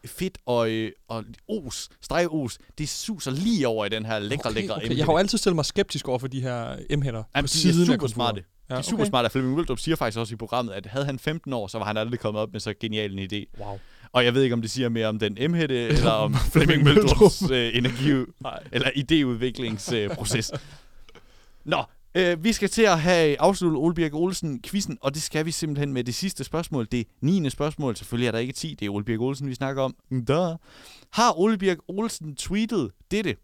fedt 0.06 0.38
og, 0.46 0.72
øh, 0.72 0.92
og 1.08 1.24
os, 1.50 1.90
stregeos, 2.02 2.58
det 2.78 2.90
suser 2.90 3.32
lige 3.32 3.68
over 3.68 3.86
i 3.86 3.90
den 3.90 4.06
her 4.06 4.20
lækre, 4.20 4.50
okay, 4.50 4.62
lækre 4.62 4.76
okay. 4.76 4.98
Jeg 4.98 5.06
har 5.06 5.14
jo 5.14 5.18
altid 5.18 5.38
stillet 5.38 5.56
mig 5.56 5.66
skeptisk 5.66 6.08
over 6.08 6.20
for 6.20 6.28
de 6.28 6.42
her 6.42 6.76
M-hætter 6.98 7.24
Jamen, 7.36 7.44
på 7.44 7.48
de 7.48 7.50
siden 7.50 7.82
er 7.82 7.86
super 7.86 7.98
kontoret. 7.98 8.44
Smarte. 8.68 8.70
De 8.70 8.74
Ja, 8.74 8.78
er 8.80 8.82
super 8.82 9.04
okay. 9.04 9.10
smarte. 9.10 9.30
Flemming 9.30 9.56
Møldrup 9.56 9.80
siger 9.80 9.96
faktisk 9.96 10.20
også 10.20 10.34
i 10.34 10.38
programmet, 10.38 10.74
at 10.74 10.86
havde 10.86 11.06
han 11.06 11.20
15 11.20 11.54
år, 11.54 11.68
så 11.68 11.78
var 11.78 11.86
han 11.86 11.98
aldrig 11.98 12.20
kommet 12.20 12.42
op 12.42 12.52
med 12.52 12.60
så 12.60 12.74
genial 12.80 13.20
en 13.20 13.30
idé. 13.34 13.60
Wow. 13.66 13.80
Og 14.12 14.26
jeg 14.26 14.34
ved 14.34 14.44
ikke, 14.44 14.54
om 14.54 14.62
det 14.62 14.72
siger 14.72 14.90
mere 14.90 15.08
om 15.08 15.20
den 15.20 15.52
M-hætte, 15.52 15.88
eller 15.88 16.12
om 16.12 16.36
Flemming 16.54 16.84
Møldrups 16.84 17.44
øh, 17.52 17.78
energi, 17.78 18.32
eller 18.72 18.90
idéudviklingsproces. 18.96 20.52
Nå, 21.66 21.84
øh, 22.16 22.44
vi 22.44 22.54
skal 22.54 22.70
til 22.70 22.82
at 22.82 23.00
have 23.00 23.42
afsluttet 23.42 23.78
Ole 23.80 23.94
Birk 23.96 24.14
Olsen 24.14 24.62
quizzen, 24.62 24.98
og 25.02 25.14
det 25.14 25.22
skal 25.22 25.46
vi 25.46 25.52
simpelthen 25.52 25.94
med 25.94 26.04
det 26.04 26.16
sidste 26.16 26.44
spørgsmål. 26.44 26.88
Det 26.92 27.08
9. 27.22 27.50
spørgsmål. 27.50 27.96
Selvfølgelig 27.96 28.28
er 28.28 28.32
der 28.32 28.40
ikke 28.40 28.54
10, 28.54 28.76
det 28.80 28.86
er 28.86 28.90
Ole 28.90 29.06
Birk 29.06 29.20
Olsen, 29.22 29.50
vi 29.50 29.56
snakker 29.56 29.84
om. 29.84 29.96
Da. 30.28 30.56
Har 31.14 31.40
Ole 31.40 31.58
Birk 31.58 31.78
Olsen 31.88 32.36
tweetet 32.36 32.92
dette? 33.12 33.36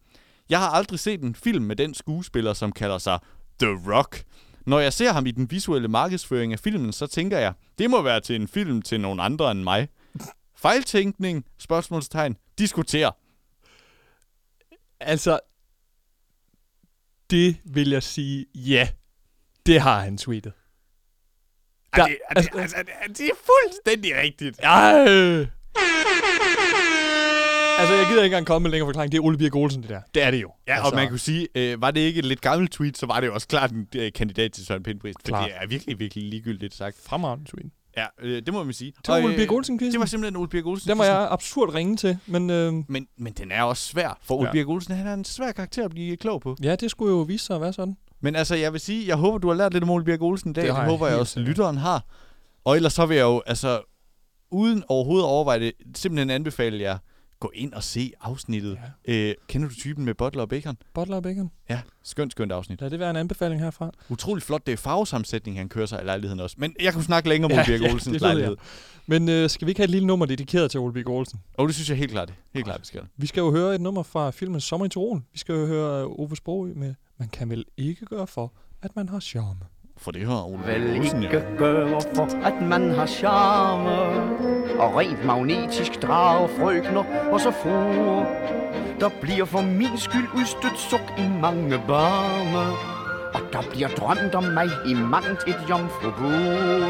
Jeg 0.49 0.59
har 0.59 0.69
aldrig 0.69 0.99
set 0.99 1.21
en 1.21 1.35
film 1.35 1.63
med 1.65 1.75
den 1.75 1.93
skuespiller, 1.93 2.53
som 2.53 2.71
kalder 2.71 2.97
sig 2.97 3.19
The 3.59 3.93
Rock. 3.93 4.23
Når 4.69 4.79
jeg 4.79 4.93
ser 4.93 5.11
ham 5.13 5.25
i 5.25 5.31
den 5.31 5.51
visuelle 5.51 5.87
markedsføring 5.87 6.53
af 6.53 6.59
filmen, 6.59 6.93
så 6.93 7.07
tænker 7.07 7.37
jeg, 7.37 7.53
det 7.77 7.89
må 7.89 8.01
være 8.01 8.21
til 8.21 8.35
en 8.35 8.47
film 8.47 8.81
til 8.81 9.01
nogen 9.01 9.19
andre 9.19 9.51
end 9.51 9.63
mig. 9.63 9.87
Fejltænkning, 10.55 11.45
spørgsmålstegn, 11.57 12.37
diskuter. 12.57 13.11
Altså, 14.99 15.39
det 17.29 17.57
vil 17.65 17.89
jeg 17.89 18.03
sige, 18.03 18.45
ja, 18.55 18.89
det 19.65 19.81
har 19.81 19.99
han 19.99 20.17
tweetet. 20.17 20.53
Der, 21.95 22.05
det, 22.05 22.17
altså, 22.29 22.49
altså, 22.57 22.77
det, 22.77 23.17
det 23.17 23.25
er 23.25 23.35
fuldstændig 23.45 24.15
rigtigt. 24.15 24.59
Ej. 24.63 25.47
Altså, 27.79 27.93
jeg 27.95 28.05
gider 28.09 28.23
ikke 28.23 28.33
engang 28.35 28.45
komme 28.47 28.63
med 28.63 28.71
længere 28.71 28.87
forklaring. 28.87 29.11
Det 29.11 29.17
er 29.17 29.21
Ole 29.23 29.37
Birk 29.37 29.55
Olsen, 29.55 29.81
det 29.81 29.89
der. 29.89 30.01
Det 30.13 30.23
er 30.23 30.31
det 30.31 30.41
jo. 30.41 30.51
Ja, 30.67 30.73
altså, 30.73 30.89
og 30.89 30.95
man 30.95 31.09
kunne 31.09 31.19
sige, 31.19 31.47
øh, 31.55 31.81
var 31.81 31.91
det 31.91 31.99
ikke 32.01 32.19
et 32.19 32.25
lidt 32.25 32.41
gammelt 32.41 32.71
tweet, 32.71 32.97
så 32.97 33.05
var 33.05 33.19
det 33.19 33.27
jo 33.27 33.33
også 33.33 33.47
klart 33.47 33.71
en 33.71 33.87
øh, 33.95 34.11
kandidat 34.15 34.51
til 34.51 34.65
Søren 34.65 34.83
Pindpris. 34.83 35.15
For 35.29 35.37
det 35.37 35.51
er 35.61 35.67
virkelig, 35.67 35.99
virkelig 35.99 36.23
ligegyldigt 36.29 36.73
sagt. 36.75 36.97
Fremragende 37.05 37.45
tweet. 37.49 37.71
Ja, 37.97 38.05
øh, 38.21 38.41
det 38.45 38.53
må 38.53 38.63
man 38.63 38.73
sige. 38.73 38.91
Det 38.97 39.07
var 39.07 39.17
Ole 39.23 39.31
øh, 39.31 39.35
Birk 39.37 39.51
Olsen 39.51 39.79
Det 39.79 39.99
var 39.99 40.05
simpelthen 40.05 40.35
Ole 40.39 40.47
Birk 40.49 40.65
Olsen. 40.65 40.89
Den 40.89 40.97
var 40.97 41.05
jeg 41.05 41.27
absurd 41.31 41.73
ringe 41.75 41.97
til, 41.97 42.17
men 42.27 42.49
øh, 42.49 42.73
Men, 42.87 43.07
men 43.17 43.33
den 43.33 43.51
er 43.51 43.63
også 43.63 43.83
svær, 43.83 44.19
for 44.23 44.35
Ole 44.35 44.47
Ja. 44.47 44.51
Birk 44.51 44.67
Olsen, 44.69 44.95
han 44.95 45.07
er 45.07 45.13
en 45.13 45.25
svær 45.25 45.51
karakter 45.51 45.85
at 45.85 45.91
blive 45.91 46.17
klog 46.17 46.41
på. 46.41 46.55
ja, 46.63 46.75
det 46.75 46.91
skulle 46.91 47.11
jo 47.13 47.21
vise 47.21 47.45
sig 47.45 47.55
at 47.55 47.61
være 47.61 47.73
sådan. 47.73 47.97
Men 48.21 48.35
altså, 48.35 48.55
jeg 48.55 48.73
vil 48.73 48.81
sige, 48.81 49.07
jeg 49.07 49.15
håber, 49.15 49.37
du 49.37 49.47
har 49.47 49.55
lært 49.55 49.73
lidt 49.73 49.83
om 49.83 49.89
Ole 49.89 50.03
Birk 50.03 50.21
Olsen 50.21 50.49
i 50.51 50.53
dag. 50.53 50.63
Det 50.67 50.75
Det, 50.75 50.83
håber 50.85 51.07
jeg 51.07 51.17
også, 51.17 51.33
sikkert. 51.33 51.47
lytteren 51.49 51.77
har. 51.77 52.03
Og 52.65 52.75
ellers 52.75 52.93
så 52.93 53.05
vil 53.05 53.17
jeg 53.17 53.23
jo, 53.23 53.41
altså, 53.45 53.81
uden 54.51 54.83
overhovedet 54.87 55.23
at 55.25 55.29
overveje 55.29 55.59
det, 55.59 55.71
simpelthen 55.95 56.29
anbefale 56.29 56.81
jer, 56.81 56.97
gå 57.39 57.51
ind 57.53 57.73
og 57.73 57.83
se 57.83 58.11
afsnittet. 58.21 58.79
Ja. 59.07 59.13
Øh, 59.13 59.35
kender 59.47 59.67
du 59.67 59.73
typen 59.75 60.05
med 60.05 60.13
Butler 60.15 60.41
og 60.41 60.49
Bacon? 60.49 60.77
Butler 60.93 61.15
og 61.15 61.23
Bacon. 61.23 61.51
Ja, 61.69 61.81
skønt, 62.03 62.31
skønt 62.31 62.51
afsnit. 62.51 62.81
Lad 62.81 62.89
det 62.89 62.99
være 62.99 63.09
en 63.09 63.15
anbefaling 63.15 63.61
herfra. 63.61 63.91
Utrolig 64.09 64.43
flot, 64.43 64.65
det 64.65 64.73
er 64.73 64.77
farvesammensætning, 64.77 65.57
han 65.57 65.69
kører 65.69 65.85
sig 65.85 66.01
i 66.01 66.05
lejligheden 66.05 66.39
også. 66.39 66.55
Men 66.59 66.75
jeg 66.81 66.93
kunne 66.93 67.03
snakke 67.03 67.29
længere 67.29 67.51
om 67.51 67.51
Ja, 67.51 67.59
Ole 67.59 67.65
Birk 67.67 67.81
ja, 67.81 67.93
Olsens 67.93 68.13
det 68.13 68.21
ved 68.21 68.27
jeg. 68.29 68.35
lejlighed. 68.37 68.57
Men 69.07 69.29
øh, 69.29 69.49
skal 69.49 69.65
vi 69.65 69.71
ikke 69.71 69.79
have 69.79 69.83
et 69.85 69.89
lille 69.89 70.07
nummer 70.07 70.25
dedikeret 70.25 70.71
til 70.71 70.79
Ole 70.79 70.93
Birk 70.93 71.09
Olsen? 71.09 71.39
Og 71.57 71.67
det 71.67 71.75
synes 71.75 71.89
jeg 71.89 71.97
helt 71.97 72.11
klart, 72.11 72.33
helt 72.53 72.65
klart, 72.65 72.79
vi 72.81 72.85
skal. 72.85 73.01
Vi 73.17 73.27
skal 73.27 73.41
jo 73.41 73.51
høre 73.51 73.75
et 73.75 73.81
nummer 73.81 74.03
fra 74.03 74.31
filmen 74.31 74.61
Sommer 74.61 74.85
i 74.85 74.89
Tirol. 74.89 75.21
Vi 75.33 75.37
skal 75.39 75.53
jo 75.55 75.65
høre 75.65 76.05
Ove 76.05 76.35
Sprogø 76.35 76.73
med 76.75 76.93
Man 77.17 77.27
kan 77.29 77.49
vel 77.49 77.65
ikke 77.77 78.05
gøre 78.05 78.27
for, 78.27 78.53
at 78.81 78.95
man 78.95 79.09
har 79.09 79.19
charme. 79.19 79.59
For 80.01 80.11
det 80.11 80.27
her 80.27 80.45
Ole 80.47 80.59
Vel 80.65 80.99
Olsen, 80.99 81.23
ikke 81.23 81.43
gøre 81.57 82.01
for, 82.15 82.45
at 82.45 82.61
man 82.61 82.91
har 82.91 83.05
charme. 83.05 83.89
Og 84.79 84.95
rent 84.95 85.25
magnetisk 85.25 86.01
drage 86.01 86.49
frøkner 86.49 87.03
og 87.31 87.41
så 87.41 87.51
fruer 87.51 88.25
Der 88.99 89.09
bliver 89.21 89.45
for 89.45 89.61
min 89.61 89.97
skyld 89.97 90.27
udstødt 90.35 90.79
suk 90.79 91.13
i 91.17 91.41
mange 91.41 91.81
barme 91.87 92.65
Og 93.33 93.41
der 93.53 93.61
bliver 93.71 93.87
drømt 93.87 94.35
om 94.35 94.43
mig 94.43 94.69
i 94.87 94.93
mangt 94.93 95.43
et 95.47 95.59
jomfrubur. 95.69 96.87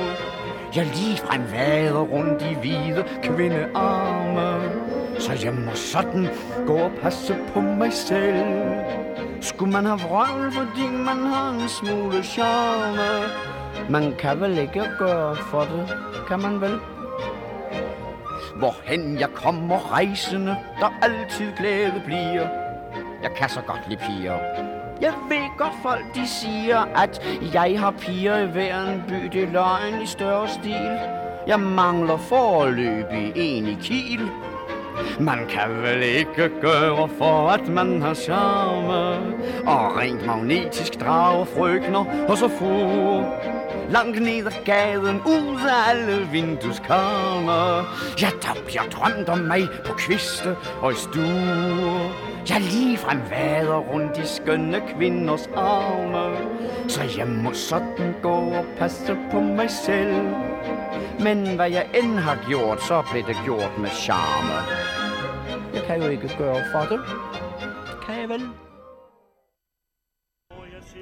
Jeg 0.75 0.85
ligefrem 0.95 1.41
vader 1.51 2.01
rundt 2.01 2.41
i 2.41 2.53
hvide 2.61 3.05
kvindearme. 3.23 4.71
Så 5.19 5.31
jeg 5.43 5.53
må 5.53 5.71
sådan 5.73 6.27
gå 6.67 6.77
og 6.77 6.91
passe 7.01 7.35
på 7.53 7.61
mig 7.61 7.93
selv 7.93 8.45
skulle 9.45 9.71
man 9.71 9.85
have 9.85 9.99
vrøvl, 9.99 10.51
fordi 10.51 10.87
man 10.87 11.17
har 11.17 11.49
en 11.49 11.69
smule 11.69 12.23
charme? 12.23 13.29
Man 13.89 14.15
kan 14.19 14.41
vel 14.41 14.57
ikke 14.57 14.83
gøre 14.99 15.35
for 15.35 15.61
det, 15.61 15.97
kan 16.27 16.41
man 16.41 16.61
vel? 16.61 16.79
Hvorhen 18.55 19.19
jeg 19.19 19.29
kommer 19.29 19.91
rejsende, 19.91 20.57
der 20.79 20.93
altid 21.01 21.51
glæde 21.57 22.01
bliver. 22.05 22.47
Jeg 23.23 23.31
kan 23.37 23.49
så 23.49 23.61
godt 23.61 23.89
lide 23.89 23.99
piger. 23.99 24.37
Jeg 25.01 25.13
ved 25.29 25.57
godt 25.57 25.73
folk, 25.83 26.15
de 26.15 26.27
siger, 26.27 26.79
at 27.03 27.21
jeg 27.53 27.79
har 27.79 27.91
piger 27.91 28.37
i 28.37 28.45
hver 28.45 28.81
en 28.81 29.03
by. 29.07 29.29
Det 29.33 29.43
er 29.43 29.51
løgn 29.51 30.01
i 30.01 30.05
større 30.05 30.47
stil. 30.47 30.99
Jeg 31.47 31.59
mangler 31.59 32.17
forløb 32.17 33.05
i 33.13 33.31
en 33.35 33.67
i 33.67 33.77
Kiel. 33.81 34.29
Man 35.19 35.47
kan 35.49 35.81
vel 35.81 36.03
ikke 36.03 36.51
gøre 36.61 37.09
for, 37.17 37.49
at 37.49 37.67
man 37.67 38.01
har 38.01 38.13
charme 38.13 39.19
Og 39.67 39.97
rent 39.97 40.25
magnetisk 40.25 40.99
drager 40.99 41.45
frøkner 41.45 42.05
og 42.29 42.37
så 42.37 42.47
fru. 42.47 43.23
Langt 43.89 44.21
ned 44.21 44.45
ad 44.45 44.65
gaden, 44.65 45.21
ud 45.25 45.59
af 45.69 45.89
alle 45.89 46.27
vindueskarmer 46.31 47.95
Ja, 48.21 48.29
der 48.41 48.59
jeg 48.73 48.83
drømte 48.91 49.29
om 49.29 49.37
mig 49.37 49.67
på 49.85 49.93
kviste 49.93 50.55
og 50.81 50.91
i 50.91 50.95
stuer 50.95 52.11
Jeg 52.49 52.61
ligefrem 52.61 53.19
vader 53.29 53.77
rundt 53.77 54.17
i 54.17 54.25
skønne 54.25 54.81
kvinders 54.95 55.49
arme. 55.55 56.37
Så 56.87 57.01
jeg 57.17 57.27
må 57.27 57.53
sådan 57.53 58.15
gå 58.21 58.35
og 58.35 58.65
passe 58.77 59.17
på 59.31 59.39
mig 59.39 59.69
selv. 59.69 60.23
Men 61.19 61.55
hvad 61.55 61.71
jeg 61.71 61.85
end 62.03 62.19
har 62.19 62.37
gjort, 62.49 62.83
så 62.83 63.03
blev 63.11 63.23
det 63.27 63.37
gjort 63.45 63.77
med 63.77 63.89
charme 63.89 64.98
jeg 65.73 65.83
kan 65.87 66.01
jo 66.01 66.07
ikke 66.09 66.31
gøre 66.37 66.63
for 66.71 66.79
det. 66.79 66.99
Kan 68.05 68.19
jeg 68.21 68.29
vel? 68.29 68.41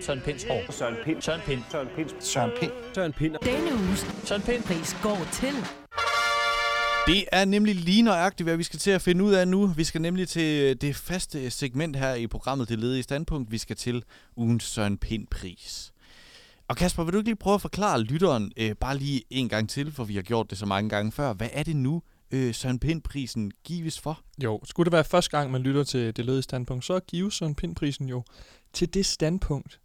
Søren 0.02 0.22
Pinds 0.22 0.44
hår. 0.44 0.72
Søren 0.72 0.96
Pind. 1.06 1.22
Søren 1.22 1.42
Pind. 1.46 1.62
Søren 1.70 1.88
Pind. 1.96 2.10
Søren 2.20 2.52
Pind. 2.60 2.72
Søren 2.94 3.14
Pind. 3.14 3.36
Denne 3.44 3.74
uges 3.74 4.06
Søren 4.24 4.42
Pind. 4.42 4.64
pris 4.64 4.98
går 5.04 5.28
til... 5.34 5.54
Det 7.08 7.26
er 7.32 7.46
nemlig 7.46 7.76
lige 7.76 8.02
nøjagtigt, 8.02 8.48
hvad 8.48 8.58
vi 8.58 8.64
skal 8.64 8.80
til 8.80 8.92
at 8.92 9.02
finde 9.02 9.24
ud 9.24 9.34
af 9.34 9.48
nu. 9.48 9.68
Vi 9.68 9.84
skal 9.84 10.02
nemlig 10.02 10.28
til 10.28 10.82
det 10.82 10.96
faste 10.96 11.50
segment 11.50 11.96
her 11.96 12.14
i 12.14 12.28
programmet 12.28 12.70
Det 12.70 12.80
ledige 12.80 13.04
standpunkt. 13.04 13.52
Vi 13.52 13.58
skal 13.58 13.76
til 13.76 14.04
ugens 14.36 14.64
Søren 14.64 14.98
Pind-pris. 14.98 15.94
Og 16.68 16.76
Kasper, 16.76 17.04
vil 17.04 17.14
du 17.14 17.18
ikke 17.18 17.30
lige 17.30 17.36
prøve 17.36 17.56
at 17.56 17.62
forklare 17.62 18.02
lytteren 18.02 18.52
øh, 18.58 18.76
bare 18.76 18.98
lige 18.98 19.22
en 19.30 19.50
gang 19.50 19.70
til, 19.70 19.92
for 19.92 20.04
vi 20.04 20.16
har 20.16 20.22
gjort 20.22 20.50
det 20.50 20.58
så 20.58 20.66
mange 20.66 20.90
gange 20.90 21.12
før. 21.12 21.34
Hvad 21.34 21.50
er 21.54 21.64
det 21.64 21.76
nu, 21.76 22.02
øh, 22.32 22.54
Søren 22.54 22.80
Pind-prisen 22.80 23.52
gives 23.64 24.00
for? 24.00 24.22
Jo, 24.44 24.62
skulle 24.64 24.86
det 24.86 24.94
være 24.94 25.04
første 25.04 25.32
gang, 25.38 25.52
man 25.52 25.62
lytter 25.62 25.84
til 25.84 26.16
det 26.18 26.26
ledige 26.26 26.42
standpunkt, 26.42 26.86
så 26.86 27.00
gives 27.00 27.34
Søren 27.34 27.56
Pind-prisen 27.56 28.10
jo 28.10 28.24
til 28.74 28.94
det 28.94 29.06
standpunkt, 29.06 29.80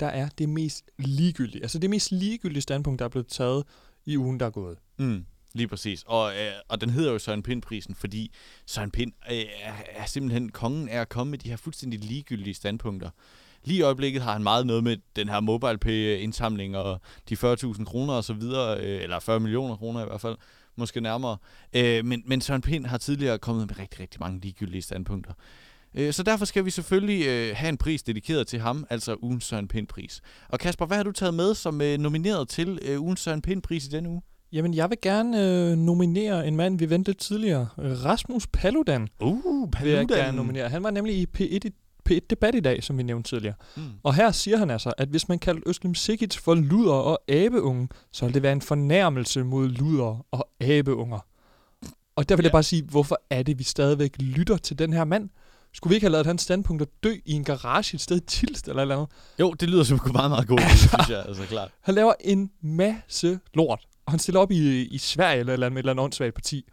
der 0.00 0.06
er 0.06 0.28
det 0.38 0.48
mest 0.48 0.84
ligegyldige. 0.98 1.62
Altså 1.62 1.78
det 1.78 1.90
mest 1.90 2.12
ligegyldige 2.12 2.62
standpunkt, 2.62 2.98
der 2.98 3.04
er 3.04 3.08
blevet 3.08 3.26
taget 3.28 3.64
i 4.06 4.18
ugen, 4.18 4.40
der 4.40 4.46
er 4.46 4.50
gået. 4.50 4.78
Mm, 4.98 5.26
lige 5.54 5.68
præcis. 5.68 6.02
Og, 6.06 6.32
øh, 6.32 6.52
og 6.68 6.80
den 6.80 6.90
hedder 6.90 7.12
jo 7.12 7.18
Søren 7.18 7.42
Pind-prisen, 7.42 7.94
fordi 7.94 8.34
Søren 8.66 8.90
Pind 8.90 9.12
øh, 9.30 9.44
er, 9.90 10.06
simpelthen 10.06 10.48
kongen 10.48 10.88
af 10.88 11.00
at 11.00 11.08
komme 11.08 11.30
med 11.30 11.38
de 11.38 11.48
her 11.48 11.56
fuldstændig 11.56 12.00
ligegyldige 12.00 12.54
standpunkter. 12.54 13.10
Lige 13.64 13.78
i 13.78 13.82
øjeblikket 13.82 14.22
har 14.22 14.32
han 14.32 14.42
meget 14.42 14.66
noget 14.66 14.84
med 14.84 14.96
den 15.16 15.28
her 15.28 15.40
MobilePay-indsamling 15.40 16.76
og 16.76 17.00
de 17.28 17.34
40.000 17.34 17.84
kroner 17.84 18.14
og 18.14 18.24
så 18.24 18.32
videre, 18.32 18.80
øh, 18.80 19.02
eller 19.02 19.18
40 19.18 19.40
millioner 19.40 19.76
kroner 19.76 20.02
i 20.02 20.06
hvert 20.06 20.20
fald, 20.20 20.36
måske 20.76 21.00
nærmere. 21.00 21.36
Øh, 21.72 22.04
men, 22.04 22.22
men 22.26 22.40
Søren 22.40 22.62
Pind 22.62 22.86
har 22.86 22.98
tidligere 22.98 23.38
kommet 23.38 23.66
med 23.68 23.78
rigtig, 23.78 24.00
rigtig 24.00 24.20
mange 24.20 24.40
ligegyldige 24.40 24.82
standpunkter. 24.82 25.32
Øh, 25.94 26.12
så 26.12 26.22
derfor 26.22 26.44
skal 26.44 26.64
vi 26.64 26.70
selvfølgelig 26.70 27.26
øh, 27.26 27.56
have 27.56 27.68
en 27.68 27.76
pris 27.76 28.02
dedikeret 28.02 28.46
til 28.46 28.58
ham, 28.58 28.86
altså 28.90 29.16
ugens 29.22 29.44
Søren 29.44 29.68
Pind-pris. 29.68 30.20
Og 30.48 30.58
Kasper, 30.58 30.86
hvad 30.86 30.96
har 30.96 31.04
du 31.04 31.12
taget 31.12 31.34
med 31.34 31.54
som 31.54 31.80
øh, 31.80 31.98
nomineret 31.98 32.48
til 32.48 32.78
øh, 32.82 33.02
ugens 33.02 33.20
Søren 33.20 33.42
Pind-pris 33.42 33.86
i 33.86 33.88
denne 33.88 34.08
uge? 34.08 34.22
Jamen, 34.52 34.74
jeg 34.74 34.90
vil 34.90 34.98
gerne 35.02 35.42
øh, 35.70 35.76
nominere 35.76 36.46
en 36.48 36.56
mand, 36.56 36.78
vi 36.78 36.90
ventede 36.90 37.16
tidligere. 37.16 37.68
Rasmus 37.78 38.46
Paludan. 38.46 39.08
Uh, 39.20 39.32
Vil 39.82 39.90
jeg 39.90 39.96
Paludan. 39.96 40.06
gerne 40.06 40.36
nominere. 40.36 40.68
Han 40.68 40.82
var 40.82 40.90
nemlig 40.90 41.14
i 41.16 41.26
P1, 41.38 41.42
i 41.68 41.72
P1 42.10 42.26
Debat 42.30 42.54
i 42.54 42.60
dag, 42.60 42.84
som 42.84 42.98
vi 42.98 43.02
nævnte 43.02 43.30
tidligere. 43.30 43.54
Mm. 43.76 43.82
Og 44.02 44.14
her 44.14 44.30
siger 44.30 44.56
han 44.56 44.70
altså, 44.70 44.92
at 44.98 45.08
hvis 45.08 45.28
man 45.28 45.38
kalder 45.38 45.62
Øslem 45.66 45.94
Sikic 45.94 46.36
for 46.36 46.54
luder 46.54 46.94
og 46.94 47.18
abeunge, 47.28 47.88
så 48.12 48.24
vil 48.24 48.34
det 48.34 48.42
være 48.42 48.52
en 48.52 48.60
fornærmelse 48.60 49.44
mod 49.44 49.68
luder 49.68 50.26
og 50.30 50.48
abeunger. 50.60 51.18
Og 52.16 52.28
der 52.28 52.36
vil 52.36 52.42
ja. 52.42 52.46
jeg 52.46 52.52
bare 52.52 52.62
sige, 52.62 52.82
hvorfor 52.82 53.20
er 53.30 53.42
det, 53.42 53.58
vi 53.58 53.64
stadigvæk 53.64 54.16
lytter 54.18 54.56
til 54.56 54.78
den 54.78 54.92
her 54.92 55.04
mand? 55.04 55.28
Skulle 55.74 55.90
vi 55.90 55.94
ikke 55.94 56.04
have 56.04 56.12
lavet 56.12 56.26
hans 56.26 56.42
standpunkt 56.42 56.82
at 56.82 56.88
dø 57.02 57.14
i 57.24 57.32
en 57.32 57.44
garage 57.44 57.94
et 57.94 58.00
sted 58.00 58.16
i 58.16 58.20
Tilst 58.20 58.68
eller 58.68 58.82
et 58.82 58.82
eller 58.82 58.96
andet? 58.96 59.08
Jo, 59.40 59.52
det 59.52 59.68
lyder 59.68 59.84
som 59.84 60.00
meget, 60.12 60.30
meget 60.30 60.48
god, 60.48 60.58
idé, 60.60 60.76
synes 60.76 61.08
jeg, 61.08 61.24
altså 61.26 61.42
klart. 61.42 61.70
Han 61.80 61.94
laver 61.94 62.12
en 62.20 62.50
masse 62.62 63.40
lort, 63.54 63.86
og 64.06 64.12
han 64.12 64.18
stiller 64.18 64.40
op 64.40 64.50
i, 64.50 64.84
i 64.84 64.98
Sverige 64.98 65.38
eller, 65.38 65.52
et 65.52 65.54
eller 65.54 65.66
andet 65.66 65.74
med 65.74 65.80
et 65.80 65.82
eller 65.82 65.92
andet 65.92 66.04
åndssvagt 66.04 66.34
parti. 66.34 66.64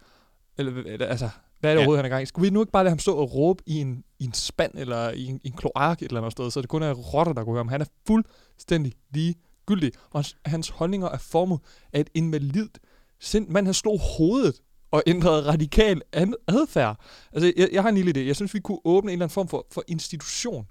Eller, 0.58 1.06
altså, 1.06 1.28
hvad 1.64 1.70
er 1.70 1.74
det 1.74 1.80
Ja. 1.80 1.82
overhovedet, 1.86 1.98
han 1.98 2.12
er 2.12 2.14
gang 2.16 2.22
i? 2.22 2.26
Skulle 2.26 2.50
vi 2.50 2.54
nu 2.54 2.60
ikke 2.60 2.72
bare 2.72 2.84
lade 2.84 2.90
ham 2.90 2.98
stå 2.98 3.16
og 3.16 3.34
råbe 3.34 3.62
i 3.66 3.80
en, 3.80 4.04
i 4.18 4.24
en 4.24 4.32
spand 4.32 4.72
eller 4.74 5.10
i 5.10 5.24
en, 5.26 5.40
i 5.44 5.48
en 5.48 5.52
kloak 5.56 6.02
et 6.02 6.06
eller 6.06 6.20
andet 6.20 6.32
sted, 6.32 6.50
så 6.50 6.60
det 6.60 6.68
kun 6.68 6.82
er 6.82 6.92
rotter, 6.92 7.32
der 7.32 7.44
kunne 7.44 7.52
høre 7.52 7.58
ham. 7.60 7.68
Han 7.68 7.80
er 7.80 7.84
fuldstændig 8.06 8.92
ligegyldig, 9.10 9.92
og 10.10 10.18
hans, 10.18 10.36
hans 10.46 10.68
holdninger 10.68 11.08
er 11.08 11.18
formet 11.18 11.58
af 11.92 12.00
et 12.00 12.10
invalidt 12.14 12.78
sind. 13.20 13.48
Man 13.48 13.66
har 13.66 13.72
slået 13.72 14.00
hovedet 14.18 14.60
og 14.90 15.02
ændret 15.06 15.46
radikal 15.46 16.02
adfærd. 16.48 17.00
Altså, 17.32 17.52
jeg, 17.56 17.68
jeg 17.72 17.82
har 17.82 17.88
en 17.88 17.94
lille 17.94 18.20
idé. 18.20 18.26
Jeg 18.26 18.36
synes, 18.36 18.54
vi 18.54 18.60
kunne 18.60 18.78
åbne 18.84 19.10
en 19.10 19.12
eller 19.12 19.24
anden 19.24 19.34
form 19.34 19.48
for, 19.48 19.66
for 19.72 19.82
institution, 19.88 20.66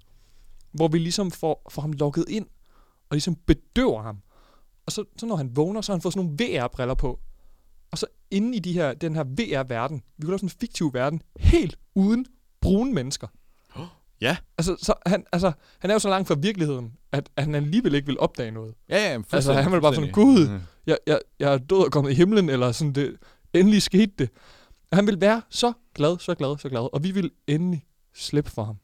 hvor 0.71 0.87
vi 0.87 0.99
ligesom 0.99 1.31
får, 1.31 1.67
får 1.69 1.81
ham 1.81 1.91
lukket 1.91 2.25
ind, 2.29 2.45
og 3.09 3.15
ligesom 3.15 3.35
bedøver 3.35 4.01
ham. 4.01 4.17
Og 4.85 4.91
så, 4.91 5.03
så 5.17 5.25
når 5.25 5.35
han 5.35 5.55
vågner, 5.55 5.81
så 5.81 5.91
har 5.91 5.95
han 5.97 6.01
fået 6.01 6.13
sådan 6.13 6.25
nogle 6.39 6.59
VR-briller 6.61 6.93
på. 6.95 7.19
Og 7.93 7.99
så 7.99 8.05
inde 8.31 8.55
i 8.57 8.59
de 8.59 8.73
her, 8.73 8.93
den 8.93 9.15
her 9.15 9.23
VR-verden, 9.23 10.01
vi 10.17 10.21
kunne 10.21 10.31
lave 10.31 10.39
sådan 10.39 10.47
en 10.47 10.59
fiktiv 10.59 10.93
verden, 10.93 11.21
helt 11.39 11.77
uden 11.95 12.25
brune 12.61 12.93
mennesker. 12.93 13.27
Ja. 14.21 14.37
Altså, 14.57 14.75
så 14.81 14.93
han, 15.05 15.23
altså, 15.31 15.51
han 15.79 15.89
er 15.89 15.95
jo 15.95 15.99
så 15.99 16.09
langt 16.09 16.27
fra 16.27 16.35
virkeligheden, 16.35 16.93
at, 17.11 17.29
at 17.35 17.43
han 17.43 17.55
alligevel 17.55 17.95
ikke 17.95 18.05
vil 18.05 18.19
opdage 18.19 18.51
noget. 18.51 18.73
Ja, 18.89 19.11
ja, 19.11 19.21
Altså, 19.31 19.53
han 19.53 19.71
vil 19.71 19.81
bare 19.81 19.95
sådan, 19.95 20.11
gud, 20.11 20.59
jeg, 20.87 20.97
jeg, 21.07 21.19
jeg 21.39 21.53
er 21.53 21.57
død 21.57 21.85
og 21.85 21.91
kommet 21.91 22.11
i 22.11 22.13
himlen, 22.13 22.49
eller 22.49 22.71
sådan, 22.71 22.93
det, 22.93 23.15
endelig 23.53 23.81
skete 23.81 24.11
det. 24.19 24.29
Han 24.93 25.07
vil 25.07 25.21
være 25.21 25.41
så 25.49 25.73
glad, 25.95 26.19
så 26.19 26.35
glad, 26.35 26.57
så 26.57 26.69
glad, 26.69 26.93
og 26.93 27.03
vi 27.03 27.11
vil 27.11 27.31
endelig 27.47 27.85
slippe 28.13 28.51
for 28.51 28.63
ham. 28.63 28.75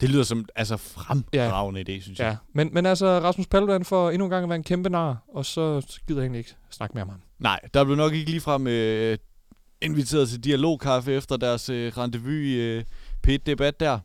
Det 0.00 0.10
lyder 0.10 0.22
som 0.22 0.44
altså 0.56 0.76
fremragende 0.76 1.80
idé, 1.80 2.02
synes 2.02 2.18
Ja, 2.18 2.26
jeg. 2.26 2.36
men, 2.52 2.70
men 2.72 2.86
altså, 2.86 3.06
Rasmus 3.20 3.46
Paludan 3.46 3.84
får 3.84 4.10
endnu 4.10 4.24
en 4.24 4.30
gang 4.30 4.42
at 4.42 4.48
være 4.48 4.56
en 4.56 4.62
kæmpe 4.64 4.88
nar, 4.90 5.16
og 5.34 5.46
så 5.46 5.86
gider 6.06 6.20
jeg 6.20 6.24
egentlig 6.24 6.38
ikke 6.38 6.54
snakke 6.70 6.94
mere 6.94 7.02
om 7.02 7.08
ham. 7.08 7.20
Nej, 7.38 7.60
der 7.74 7.84
blev 7.84 7.96
nok 7.96 8.12
ikke 8.14 8.30
ligefrem 8.30 8.66
øh, 8.66 9.18
inviteret 9.82 10.28
til 10.28 10.44
dialogkaffe 10.44 11.12
efter 11.12 11.36
deres 11.36 11.68
øh, 11.68 11.92
rendezvous 11.96 12.32
i 12.34 12.54
øh, 12.54 12.84
P1-debat 13.28 13.80
der. 13.80 13.98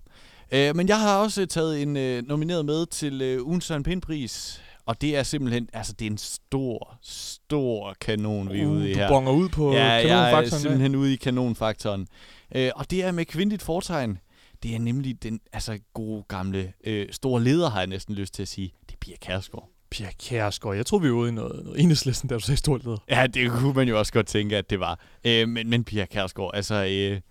Øh, 0.51 0.75
men 0.75 0.87
jeg 0.87 0.99
har 0.99 1.17
også 1.17 1.45
taget 1.45 1.81
en 1.81 1.97
øh, 1.97 2.27
nomineret 2.27 2.65
med 2.65 2.85
til 2.85 3.21
øh, 3.21 3.45
ugens 3.47 3.65
Søren 3.65 3.83
Pind-pris. 3.83 4.61
Og 4.85 5.01
det 5.01 5.15
er 5.17 5.23
simpelthen, 5.23 5.69
altså 5.73 5.93
det 5.93 6.05
er 6.07 6.11
en 6.11 6.17
stor, 6.17 6.97
stor 7.01 7.95
kanon, 8.01 8.49
vi 8.53 8.59
er 8.61 8.65
Uh, 8.65 8.71
ude 8.71 8.89
i 8.89 8.93
du 8.93 8.99
her. 8.99 9.07
bonger 9.09 9.31
ud 9.31 9.49
på 9.49 9.73
ja, 9.73 9.83
jeg 9.83 10.03
er 10.03 10.07
kanonfaktoren, 10.07 10.43
ja. 10.51 10.57
simpelthen 10.59 10.95
ude 10.95 11.13
i 11.13 11.15
kanonfaktoren. 11.15 12.07
Øh, 12.55 12.71
og 12.75 12.91
det 12.91 13.03
er 13.03 13.11
med 13.11 13.25
kvindeligt 13.25 13.61
fortegn. 13.63 14.17
Det 14.63 14.75
er 14.75 14.79
nemlig 14.79 15.23
den 15.23 15.39
altså 15.53 15.79
gode 15.93 16.23
gamle 16.27 16.73
øh, 16.83 17.07
store 17.11 17.43
leder, 17.43 17.69
har 17.69 17.79
jeg 17.79 17.87
næsten 17.87 18.15
lyst 18.15 18.33
til 18.33 18.41
at 18.41 18.47
sige. 18.47 18.73
Det 18.89 18.93
er 18.93 18.97
Pia 18.99 19.15
Kærsgaard. 19.21 19.69
Pia 19.89 20.09
Kjærsgaard. 20.19 20.75
Jeg 20.75 20.85
tror, 20.85 20.99
vi 20.99 21.07
er 21.07 21.11
ude 21.11 21.29
i 21.29 21.31
noget, 21.31 21.63
noget 21.63 21.81
enhedslisten, 21.81 22.29
der 22.29 22.35
du 22.37 22.41
sagde 22.41 22.57
stort 22.57 22.83
leder. 22.83 22.97
Ja, 23.09 23.27
det 23.27 23.51
kunne 23.51 23.73
man 23.73 23.87
jo 23.87 23.99
også 23.99 24.13
godt 24.13 24.27
tænke, 24.27 24.57
at 24.57 24.69
det 24.69 24.79
var. 24.79 24.99
Øh, 25.23 25.49
men, 25.49 25.69
men 25.69 25.83
Pia 25.83 26.05
Kærsgaard, 26.05 26.51
altså... 26.53 26.87
Øh, 26.89 27.21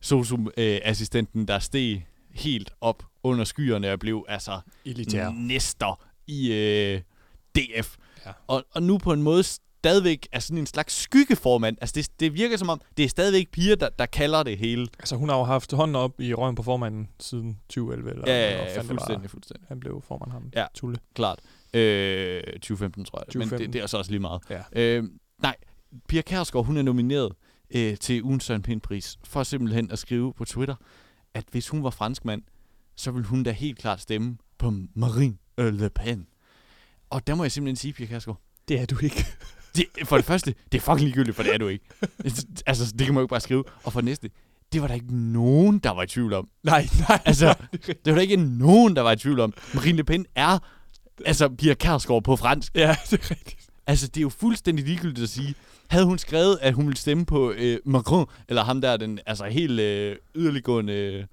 SOSUM-assistenten, 0.00 1.48
der 1.48 1.58
steg 1.58 2.06
helt 2.30 2.70
op 2.80 3.02
under 3.22 3.44
skyerne 3.44 3.92
og 3.92 3.98
blev 3.98 4.24
altså 4.28 4.60
Elitær. 4.84 5.30
næster 5.30 6.00
i 6.26 6.52
øh, 6.52 7.00
DF. 7.56 7.96
Ja. 8.26 8.32
Og, 8.46 8.64
og 8.74 8.82
nu 8.82 8.98
på 8.98 9.12
en 9.12 9.22
måde 9.22 9.42
stadigvæk 9.86 10.28
er 10.32 10.38
sådan 10.38 10.58
en 10.58 10.66
slags 10.66 10.94
skyggeformand. 10.94 11.76
Altså 11.80 11.92
det, 11.94 12.20
det 12.20 12.34
virker 12.34 12.56
som 12.56 12.68
om, 12.68 12.80
det 12.96 13.04
er 13.04 13.08
stadigvæk 13.08 13.50
piger, 13.50 13.76
der, 13.76 13.88
der 13.88 14.06
kalder 14.06 14.42
det 14.42 14.58
hele. 14.58 14.88
Altså, 14.98 15.16
hun 15.16 15.28
har 15.28 15.36
jo 15.38 15.44
haft 15.44 15.72
hånden 15.72 15.96
op 15.96 16.20
i 16.20 16.34
røven 16.34 16.54
på 16.54 16.62
formanden 16.62 17.08
siden 17.20 17.58
2011. 17.68 18.10
Eller 18.10 18.24
Ja, 18.26 18.50
ja, 18.50 18.64
ja, 18.72 18.76
var. 18.76 18.82
fuldstændig, 18.82 19.30
fuldstændig. 19.30 19.66
Han 19.68 19.80
blev 19.80 20.02
formand 20.08 20.32
ham. 20.32 20.50
Ja, 20.54 20.66
Tulle. 20.74 20.98
klart. 21.14 21.38
Øh, 21.74 22.42
2015, 22.42 23.04
tror 23.04 23.18
jeg. 23.18 23.24
Men 23.26 23.48
2015. 23.48 23.66
det, 23.66 23.72
det 23.72 23.82
er 23.82 23.86
så 23.86 23.98
også 23.98 24.10
lige 24.10 24.20
meget. 24.20 24.42
Ja. 24.50 24.62
Øh, 24.72 25.04
nej, 25.42 25.56
Pia 26.08 26.22
Kærsgaard, 26.22 26.64
hun 26.66 26.76
er 26.76 26.82
nomineret 26.82 27.32
øh, 27.70 27.96
til 27.96 28.22
ugens 28.22 28.44
Søren 28.44 28.62
Pind-pris 28.62 29.18
for 29.24 29.42
simpelthen 29.42 29.90
at 29.90 29.98
skrive 29.98 30.34
på 30.34 30.44
Twitter, 30.44 30.74
at 31.34 31.44
hvis 31.50 31.68
hun 31.68 31.82
var 31.84 31.90
franskmand, 31.90 32.42
så 32.96 33.10
ville 33.10 33.26
hun 33.28 33.42
da 33.42 33.50
helt 33.50 33.78
klart 33.78 34.00
stemme 34.00 34.36
på 34.58 34.72
Marine 34.94 35.36
Le 35.58 35.90
Pen. 35.90 36.26
Og 37.10 37.26
der 37.26 37.34
må 37.34 37.44
jeg 37.44 37.52
simpelthen 37.52 37.76
sige, 37.76 37.92
Pia 37.92 38.06
Kærsgaard, 38.06 38.40
Det 38.68 38.80
er 38.80 38.86
du 38.86 38.98
ikke. 39.02 39.26
Det, 39.76 39.84
for 40.04 40.16
det 40.16 40.24
første, 40.24 40.54
det 40.72 40.78
er 40.78 40.82
fucking 40.82 41.00
ligegyldigt, 41.00 41.36
for 41.36 41.42
det 41.42 41.54
er 41.54 41.58
du 41.58 41.68
ikke. 41.68 41.84
altså, 42.66 42.94
det 42.98 43.06
kan 43.06 43.14
man 43.14 43.20
jo 43.20 43.24
ikke 43.24 43.30
bare 43.30 43.40
skrive. 43.40 43.64
Og 43.84 43.92
for 43.92 44.00
det 44.00 44.04
næste, 44.04 44.30
det 44.72 44.80
var 44.80 44.86
der 44.86 44.94
ikke 44.94 45.16
nogen, 45.32 45.78
der 45.78 45.90
var 45.90 46.02
i 46.02 46.06
tvivl 46.06 46.32
om. 46.32 46.48
Nej, 46.62 46.88
nej. 47.08 47.20
Altså, 47.24 47.54
det 47.86 47.98
var 48.04 48.14
der 48.14 48.20
ikke 48.20 48.36
nogen, 48.36 48.96
der 48.96 49.02
var 49.02 49.12
i 49.12 49.16
tvivl 49.16 49.40
om. 49.40 49.54
Marine 49.74 49.96
Le 49.96 50.04
Pen 50.04 50.26
er 50.34 50.58
altså 51.24 51.48
Pia 51.48 51.74
Kærsgaard 51.74 52.24
på 52.24 52.36
fransk. 52.36 52.74
Ja, 52.74 52.96
det 53.10 53.20
er 53.20 53.30
rigtigt. 53.30 53.66
Altså, 53.86 54.06
det 54.06 54.16
er 54.16 54.22
jo 54.22 54.28
fuldstændig 54.28 54.84
ligegyldigt 54.84 55.22
at 55.22 55.28
sige. 55.28 55.54
Havde 55.88 56.04
hun 56.04 56.18
skrevet, 56.18 56.58
at 56.62 56.74
hun 56.74 56.86
ville 56.86 56.98
stemme 56.98 57.26
på 57.26 57.52
øh, 57.52 57.78
Macron, 57.84 58.26
eller 58.48 58.64
ham 58.64 58.80
der, 58.80 58.96
den 58.96 59.18
altså 59.26 59.44
helt 59.44 59.80
øh, 59.80 60.16
yderliggående 60.34 60.92
øh, 60.92 61.24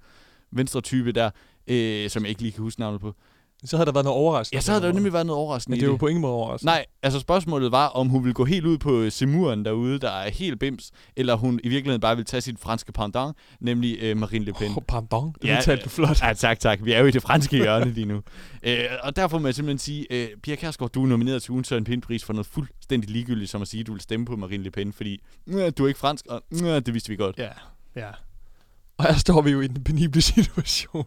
venstre 0.50 0.80
type 0.80 1.12
der, 1.12 1.30
øh, 1.66 2.10
som 2.10 2.22
jeg 2.22 2.28
ikke 2.30 2.42
lige 2.42 2.52
kan 2.52 2.62
huske 2.62 2.80
navnet 2.80 3.00
på. 3.00 3.14
Så 3.64 3.76
havde 3.76 3.86
der 3.86 3.92
været 3.92 4.04
noget 4.04 4.18
overraskende. 4.18 4.56
Ja, 4.56 4.60
så 4.60 4.72
havde 4.72 4.82
der 4.82 4.88
jo 4.88 4.94
nemlig 4.94 5.12
været 5.12 5.26
noget 5.26 5.40
overraskende 5.40 5.74
Men 5.74 5.80
det 5.80 5.86
er 5.86 5.90
jo 5.90 5.96
på 5.96 6.06
ingen 6.06 6.22
måde 6.22 6.32
overraskende. 6.32 6.70
Nej, 6.72 6.86
altså 7.02 7.20
spørgsmålet 7.20 7.72
var, 7.72 7.86
om 7.86 8.08
hun 8.08 8.24
ville 8.24 8.34
gå 8.34 8.44
helt 8.44 8.66
ud 8.66 8.78
på 8.78 9.10
Semuren 9.10 9.64
derude, 9.64 9.98
der 9.98 10.10
er 10.10 10.30
helt 10.30 10.60
bims, 10.60 10.90
eller 11.16 11.34
hun 11.34 11.60
i 11.64 11.68
virkeligheden 11.68 12.00
bare 12.00 12.16
ville 12.16 12.24
tage 12.24 12.40
sit 12.40 12.60
franske 12.60 12.92
pendant, 12.92 13.36
nemlig 13.60 13.98
øh, 14.00 14.16
Marine 14.16 14.44
Le 14.44 14.52
Pen. 14.52 14.70
Oh, 14.76 14.82
pardon, 14.88 15.34
det 15.42 15.58
udtalte 15.58 15.84
du 15.84 15.88
flot. 15.88 16.22
Ja, 16.22 16.32
tak, 16.32 16.58
tak. 16.58 16.84
Vi 16.84 16.92
er 16.92 17.00
jo 17.00 17.06
i 17.06 17.10
det 17.10 17.22
franske 17.22 17.56
hjørne 17.56 17.90
lige 17.90 18.06
nu. 18.06 18.22
øh, 18.62 18.84
og 19.02 19.16
derfor 19.16 19.38
må 19.38 19.48
jeg 19.48 19.54
simpelthen 19.54 19.78
sige, 19.78 20.06
øh, 20.10 20.28
Pia 20.42 20.54
Kærsgaard, 20.54 20.90
du 20.90 21.02
er 21.02 21.06
nomineret 21.06 21.42
til 21.42 21.50
ugen 21.50 21.64
Søren 21.64 21.84
Pind-pris 21.84 22.24
for 22.24 22.32
noget 22.32 22.46
fuldstændig 22.46 23.10
ligegyldigt, 23.10 23.50
som 23.50 23.62
at 23.62 23.68
sige, 23.68 23.80
at 23.80 23.86
du 23.86 23.92
vil 23.92 24.00
stemme 24.00 24.26
på 24.26 24.36
Marine 24.36 24.64
Le 24.64 24.70
Pen, 24.70 24.92
fordi 24.92 25.20
øh, 25.46 25.72
du 25.78 25.84
er 25.84 25.88
ikke 25.88 26.00
fransk, 26.00 26.26
og 26.28 26.42
øh, 26.52 26.60
det 26.60 26.94
vidste 26.94 27.08
vi 27.10 27.16
godt. 27.16 27.38
Ja, 27.38 27.50
ja. 27.96 28.10
Og 28.98 29.04
her 29.04 29.14
står 29.14 29.42
vi 29.42 29.50
jo 29.50 29.60
i 29.60 29.66
den 29.66 29.84
penible 29.84 30.22
situation. 30.34 31.04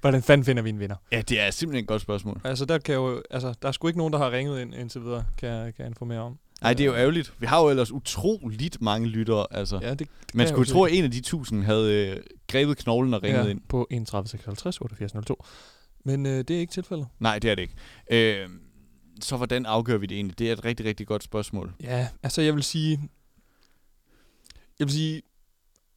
Hvordan 0.00 0.22
fanden 0.22 0.44
finder 0.44 0.62
vi 0.62 0.68
en 0.68 0.80
vinder? 0.80 0.96
Ja, 1.12 1.22
det 1.22 1.40
er 1.40 1.50
simpelthen 1.50 1.84
et 1.84 1.88
godt 1.88 2.02
spørgsmål. 2.02 2.40
Altså, 2.44 2.64
der, 2.64 2.78
kan 2.78 2.94
jo, 2.94 3.22
altså, 3.30 3.54
der 3.62 3.68
er 3.68 3.72
sgu 3.72 3.86
ikke 3.86 3.98
nogen, 3.98 4.12
der 4.12 4.18
har 4.18 4.30
ringet 4.30 4.60
ind 4.60 4.74
indtil 4.74 5.02
videre, 5.02 5.24
kan 5.38 5.48
jeg, 5.48 5.74
kan 5.74 5.82
jeg 5.82 5.86
informere 5.86 6.20
om. 6.20 6.38
Nej, 6.62 6.74
det 6.74 6.80
er 6.80 6.86
jo 6.86 6.94
ærgerligt. 6.94 7.32
Vi 7.38 7.46
har 7.46 7.62
jo 7.62 7.70
ellers 7.70 7.92
utroligt 7.92 8.80
mange 8.82 9.08
lyttere. 9.08 9.46
Altså. 9.50 9.78
Ja, 9.82 9.90
det, 9.90 9.98
det 9.98 10.34
Man 10.34 10.48
skulle 10.48 10.66
tro, 10.66 10.84
at 10.84 10.92
en 10.92 11.04
af 11.04 11.10
de 11.10 11.20
tusind 11.20 11.64
havde 11.64 11.94
øh, 11.94 12.22
grebet 12.48 12.76
knoglen 12.76 13.14
og 13.14 13.22
ringet 13.22 13.44
ja, 13.44 13.50
ind. 13.50 13.60
på 13.68 13.86
31 13.90 14.28
56 14.28 14.80
88 14.80 15.12
02. 15.26 15.44
Men 16.04 16.26
øh, 16.26 16.38
det 16.38 16.50
er 16.50 16.60
ikke 16.60 16.72
tilfældet. 16.72 17.06
Nej, 17.18 17.38
det 17.38 17.50
er 17.50 17.54
det 17.54 17.62
ikke. 17.62 18.42
Øh, 18.42 18.48
så 19.22 19.36
hvordan 19.36 19.66
afgør 19.66 19.96
vi 19.96 20.06
det 20.06 20.14
egentlig? 20.14 20.38
Det 20.38 20.48
er 20.48 20.52
et 20.52 20.64
rigtig, 20.64 20.86
rigtig 20.86 21.06
godt 21.06 21.22
spørgsmål. 21.22 21.74
Ja, 21.82 22.08
altså 22.22 22.42
jeg 22.42 22.54
vil 22.54 22.62
sige... 22.62 23.00
Jeg 24.78 24.86
vil 24.86 24.94
sige, 24.94 25.22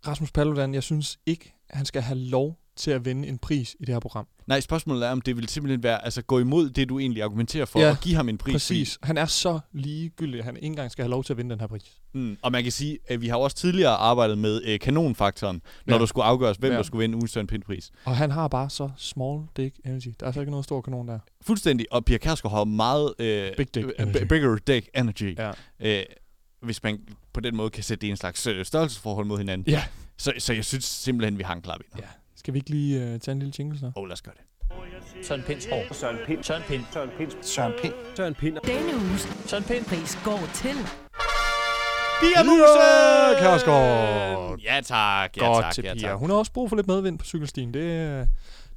Rasmus 0.08 0.32
Paludan, 0.32 0.74
jeg 0.74 0.84
synes 0.84 1.20
ikke, 1.26 1.54
han 1.70 1.86
skal 1.86 2.02
have 2.02 2.20
lov 2.20 2.61
til 2.76 2.92
at 2.92 3.06
vinde 3.06 3.28
en 3.28 3.38
pris 3.38 3.76
i 3.80 3.86
det 3.86 3.96
her 3.96 4.00
program. 4.00 4.28
Nej, 4.48 4.60
spørgsmålet 4.60 5.08
er, 5.08 5.12
om 5.12 5.22
det 5.22 5.38
vil 5.38 5.50
simpelthen 5.50 5.84
være, 5.84 6.06
altså 6.06 6.22
gå 6.22 6.40
imod 6.40 6.70
det, 6.70 6.90
du 6.90 7.00
egentlig 7.00 7.24
argumenterer 7.24 7.66
for, 7.66 7.80
Ja, 7.80 7.90
og 7.90 7.98
give 8.02 8.16
ham 8.16 8.30
en 8.30 8.38
pris. 8.38 8.54
Præcis. 8.54 9.00
Han 9.04 9.18
er 9.18 9.26
så 9.26 9.60
ligegyldig, 9.74 10.40
at 10.40 10.46
han 10.46 10.56
ikke 10.56 10.66
engang 10.66 10.92
skal 10.92 11.04
have 11.04 11.10
lov 11.10 11.24
til 11.24 11.34
at 11.34 11.38
vinde 11.38 11.52
den 11.52 11.60
her 11.60 11.68
pris. 11.68 11.82
Mm. 12.14 12.38
Og 12.42 12.52
man 12.52 12.64
kan 12.64 12.72
sige, 12.72 12.98
at 13.08 13.22
vi 13.22 13.28
har 13.28 13.36
også 13.38 13.58
tidligere 13.58 13.92
arbejdet 13.92 14.38
med 14.38 14.62
øh, 14.66 14.80
kanonfaktoren, 14.80 15.62
når 15.86 15.94
Ja. 15.96 16.00
der 16.00 16.06
skulle 16.06 16.26
afgøres, 16.26 16.58
hvem 16.58 16.72
Ja. 16.72 16.78
der 16.78 16.84
skulle 16.84 17.00
vinde 17.02 17.16
ugens 17.16 17.38
Pind-pris. 17.50 17.92
Og 18.06 18.16
han 18.18 18.32
har 18.32 18.48
bare 18.48 18.70
så 18.70 18.90
small 18.98 19.42
dick 19.58 19.76
energy. 19.86 20.08
Der 20.08 20.14
er 20.20 20.26
altså 20.26 20.40
ikke 20.40 20.52
noget 20.52 20.66
stor 20.66 20.82
kanon 20.82 21.08
der. 21.08 21.20
Fuldstændig. 21.42 21.86
Og 21.92 22.06
Pia 22.06 22.18
Kærsgaard 22.18 22.56
har 22.56 22.64
meget... 22.64 23.14
Øh, 23.20 23.52
Big 23.58 23.76
dick 23.76 23.86
øh, 23.88 23.92
energy. 24.00 24.24
Bigger 24.24 24.56
dick 24.68 24.90
energy. 24.96 25.38
Ja. 25.38 25.52
Øh, 25.80 26.04
hvis 26.62 26.84
man 26.84 27.00
på 27.34 27.40
den 27.40 27.56
måde 27.56 27.70
kan 27.70 27.84
sætte 27.84 28.02
det 28.02 28.08
i 28.08 28.12
en 28.12 28.18
slags 28.18 28.48
øh, 28.48 28.66
størrelsesforhold 28.66 29.26
mod 29.26 29.38
hinanden. 29.38 29.72
Ja. 29.74 29.84
Så, 30.18 30.34
så 30.38 30.54
jeg 30.54 30.66
synes 30.66 30.86
simpelthen, 30.86 31.38
vi 31.38 31.44
har 31.44 31.56
en 31.56 31.62
klar 31.62 31.78
vinder. 31.78 32.08
Ja. 32.08 32.21
Skal 32.42 32.54
vi 32.54 32.60
ikke 32.60 32.70
lige 32.70 33.14
uh, 33.14 33.20
tage 33.20 33.32
en 33.32 33.40
lille 33.40 33.54
jingle 33.60 33.80
så? 33.80 33.86
Åh, 33.86 33.92
oh, 33.96 34.08
lad 34.08 34.14
os 34.14 34.22
gøre 34.22 34.34
det. 34.38 35.26
Søren 35.26 35.44
Pinds 35.48 35.66
hår. 35.66 35.94
Søren 35.94 36.18
Pind. 36.28 36.44
Søren 36.44 36.64
Pind. 36.68 36.84
Søren 36.92 37.10
Pind. 37.18 37.32
Søren 37.42 37.74
Pind. 37.82 37.94
Søren 38.16 38.36
Pind. 38.36 38.58
Denne 38.66 38.96
uges 39.10 39.28
Søren 39.46 39.64
Pind 39.64 39.86
pris 39.86 40.20
går 40.26 40.40
til... 40.54 40.76
Pia 42.22 42.44
Muse! 42.44 43.42
Kærsgaard! 43.42 44.60
Ja 44.64 44.82
tak, 44.82 45.38
ja 45.38 45.46
Godt 45.46 45.64
tak, 45.64 45.74
til 45.74 45.84
ja 45.84 45.94
Pia. 45.94 46.02
tak. 46.02 46.20
Hun 46.20 46.30
har 46.30 46.38
også 46.38 46.52
brug 46.52 46.70
for 46.70 46.76
lidt 46.76 46.88
medvind 46.88 47.20
på 47.20 47.26
cykelstien. 47.26 47.74
Det, 47.74 47.80
øh, 47.80 48.28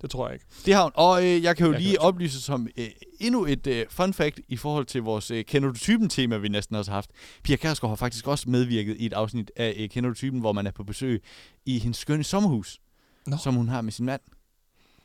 det 0.02 0.10
tror 0.10 0.26
jeg 0.26 0.34
ikke. 0.34 0.46
Det 0.66 0.74
har 0.74 0.82
hun. 0.82 0.92
Og 0.94 1.24
øh, 1.24 1.42
jeg 1.42 1.56
kan 1.56 1.66
jo 1.66 1.72
Jeg 1.72 1.78
kan 1.80 1.86
lige 1.86 2.00
også. 2.00 2.06
oplyse 2.08 2.42
som 2.42 2.68
øh, 2.78 2.86
endnu 3.20 3.44
et 3.46 3.66
øh, 3.66 3.86
fun 3.90 4.12
fact 4.14 4.40
i 4.48 4.56
forhold 4.56 4.86
til 4.86 5.02
vores 5.02 5.30
øh, 5.30 5.44
Kender 5.44 5.68
du 5.68 5.78
typen 5.78 6.08
tema, 6.08 6.36
vi 6.36 6.48
næsten 6.48 6.76
også 6.76 6.90
har 6.90 6.96
haft. 6.96 7.10
Pia 7.42 7.56
Kærsgaard 7.56 7.90
har 7.90 7.96
faktisk 7.96 8.28
også 8.28 8.50
medvirket 8.50 8.96
i 8.98 9.06
et 9.06 9.12
afsnit 9.12 9.50
af 9.56 9.74
øh, 9.78 9.88
Kender 9.88 10.10
du 10.10 10.14
typen, 10.14 10.40
hvor 10.40 10.52
man 10.52 10.66
er 10.66 10.70
på 10.70 10.84
besøg 10.84 11.22
i 11.66 11.78
hendes 11.78 11.96
skønne 11.96 12.24
sommerhus, 12.24 12.78
Nå. 13.26 13.36
som 13.36 13.54
hun 13.54 13.68
har 13.68 13.80
med 13.80 13.92
sin 13.92 14.06
mand. 14.06 14.20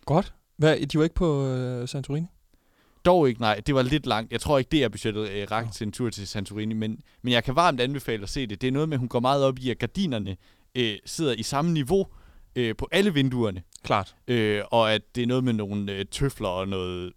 Godt. 0.05 0.33
Hvad, 0.57 0.87
de 0.87 0.97
var 0.97 1.03
ikke 1.03 1.15
på 1.15 1.45
øh, 1.47 1.87
Santorini? 1.87 2.27
Dog 3.05 3.29
ikke, 3.29 3.41
nej. 3.41 3.61
Det 3.65 3.75
var 3.75 3.81
lidt 3.81 4.05
langt. 4.05 4.31
Jeg 4.31 4.41
tror 4.41 4.57
ikke, 4.57 4.69
det 4.69 4.83
er 4.83 4.89
budgettet 4.89 5.29
øh, 5.29 5.47
rakt 5.51 5.73
til 5.73 5.85
en 5.85 5.91
tur 5.91 6.09
til 6.09 6.27
Santorini, 6.27 6.73
men, 6.73 6.99
men 7.21 7.33
jeg 7.33 7.43
kan 7.43 7.55
varmt 7.55 7.81
anbefale 7.81 8.23
at 8.23 8.29
se 8.29 8.47
det. 8.47 8.61
Det 8.61 8.67
er 8.67 8.71
noget 8.71 8.89
med, 8.89 8.95
at 8.95 8.99
hun 8.99 9.07
går 9.09 9.19
meget 9.19 9.43
op 9.43 9.59
i, 9.59 9.69
at 9.69 9.79
gardinerne 9.79 10.37
øh, 10.75 10.95
sidder 11.05 11.33
i 11.33 11.43
samme 11.43 11.71
niveau 11.71 12.07
øh, 12.55 12.75
på 12.75 12.87
alle 12.91 13.13
vinduerne. 13.13 13.63
Klart. 13.83 14.15
Øh, 14.27 14.61
og 14.71 14.93
at 14.93 15.01
det 15.15 15.23
er 15.23 15.27
noget 15.27 15.43
med 15.43 15.53
nogle 15.53 15.91
øh, 15.91 16.05
tøfler 16.05 16.47
og 16.47 16.67
noget 16.67 17.13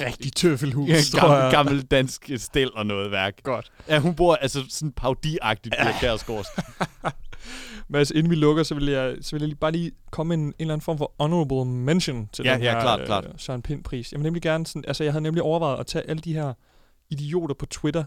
Rigtig 0.00 0.32
tøffelhus, 0.32 0.88
ja, 0.88 1.00
tror 1.12 1.20
gammel, 1.20 1.42
jeg. 1.42 1.50
gammel 1.52 1.82
dansk 1.82 2.30
stel 2.36 2.74
og 2.74 2.86
noget 2.86 3.10
værk. 3.10 3.42
Godt. 3.42 3.72
Ja, 3.88 3.98
hun 3.98 4.14
bor 4.14 4.34
altså 4.34 4.64
sådan 4.68 4.92
paudiagtigt 4.92 5.74
Pia 5.82 5.98
Kærsgaard. 6.00 6.46
Mads, 7.88 8.10
inden 8.10 8.30
vi 8.30 8.36
lukker, 8.36 8.62
så 8.62 8.74
vil 8.74 8.86
jeg, 8.86 9.16
så 9.20 9.36
vil 9.36 9.40
jeg 9.40 9.48
lige, 9.48 9.58
bare 9.58 9.72
lige 9.72 9.92
komme 10.10 10.34
en, 10.34 10.40
en 10.40 10.54
eller 10.58 10.74
anden 10.74 10.84
form 10.84 10.98
for 10.98 11.12
honorable 11.20 11.64
mention 11.64 12.28
til 12.32 12.44
Ja, 12.44 12.54
den 12.54 12.62
ja, 12.62 12.72
her 12.72 12.80
klart, 12.80 13.00
øh, 13.00 13.06
klart. 13.06 13.26
Søren 13.36 13.62
Pind-pris. 13.62 14.12
Jeg 14.12 14.18
vil 14.18 14.22
nemlig 14.22 14.42
gerne 14.42 14.66
sådan, 14.66 14.84
altså 14.88 15.04
jeg 15.04 15.12
havde 15.12 15.22
nemlig 15.22 15.42
overvejet 15.42 15.80
at 15.80 15.86
tage 15.86 16.10
alle 16.10 16.22
de 16.22 16.32
her 16.32 16.52
idioter 17.10 17.54
på 17.54 17.66
Twitter, 17.66 18.04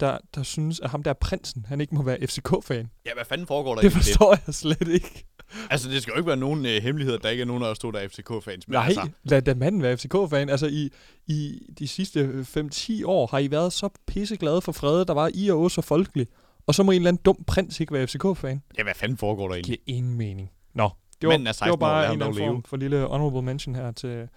der, 0.00 0.18
der 0.34 0.42
synes, 0.42 0.80
at 0.80 0.90
ham 0.90 1.02
der 1.02 1.10
er 1.10 1.14
prinsen, 1.20 1.66
han 1.68 1.80
ikke 1.80 1.94
må 1.94 2.02
være 2.02 2.18
FCK-fan. 2.26 2.90
Ja, 3.06 3.14
hvad 3.14 3.24
fanden 3.24 3.46
foregår 3.46 3.74
der 3.74 3.82
Det 3.82 3.92
forstår 3.92 4.38
jeg 4.46 4.54
slet 4.54 4.88
ikke. 4.88 5.24
Altså, 5.70 5.88
det 5.88 6.02
skal 6.02 6.12
jo 6.12 6.16
ikke 6.18 6.26
være 6.26 6.36
nogen 6.36 6.66
øh, 6.66 6.82
hemmelighed, 6.82 7.14
at 7.14 7.22
der 7.22 7.28
ikke 7.28 7.40
er 7.40 7.46
nogen 7.46 7.62
af 7.62 7.66
os 7.66 7.78
to, 7.78 7.90
der 7.90 7.98
er 7.98 8.08
FCK-fans. 8.08 8.68
Nej, 8.68 8.84
altså, 8.84 9.08
lad 9.24 9.42
da 9.42 9.54
manden 9.54 9.82
være 9.82 9.96
FCK-fan. 9.96 10.48
Altså, 10.48 10.66
i, 10.66 10.90
i 11.26 11.58
de 11.78 11.88
sidste 11.88 12.46
5-10 12.58 13.04
år 13.04 13.26
har 13.26 13.38
I 13.38 13.50
været 13.50 13.72
så 13.72 13.88
pisseglade 14.06 14.60
for 14.60 14.72
Frede, 14.72 15.04
der 15.04 15.14
var 15.14 15.30
I 15.34 15.50
og 15.50 15.70
så 15.70 15.80
folkelig. 15.80 16.26
Og 16.66 16.74
så 16.74 16.82
må 16.82 16.92
en 16.92 16.96
eller 16.96 17.08
anden 17.08 17.22
dum 17.24 17.44
prins 17.46 17.80
ikke 17.80 17.92
være 17.92 18.06
FCK-fan. 18.06 18.62
ja, 18.78 18.82
hvad 18.82 18.94
fanden 18.94 19.18
foregår 19.18 19.48
der 19.48 19.54
Det 19.54 19.56
egentlig? 19.64 19.78
giver 19.86 19.96
ingen 19.98 20.14
mening. 20.18 20.50
Nå, 20.74 20.90
det 21.20 21.28
var, 21.28 21.36
det 21.36 21.46
16 21.46 21.66
var 21.66 21.72
år, 21.72 21.76
bare 21.76 22.02
lad 22.02 22.10
en 22.10 22.12
eller 22.22 22.26
anden 22.26 22.46
form 22.46 22.62
for 22.62 22.76
lille 22.76 23.06
honorable 23.06 23.42
mention 23.42 23.74
her 23.74 23.92
til, 23.92 24.28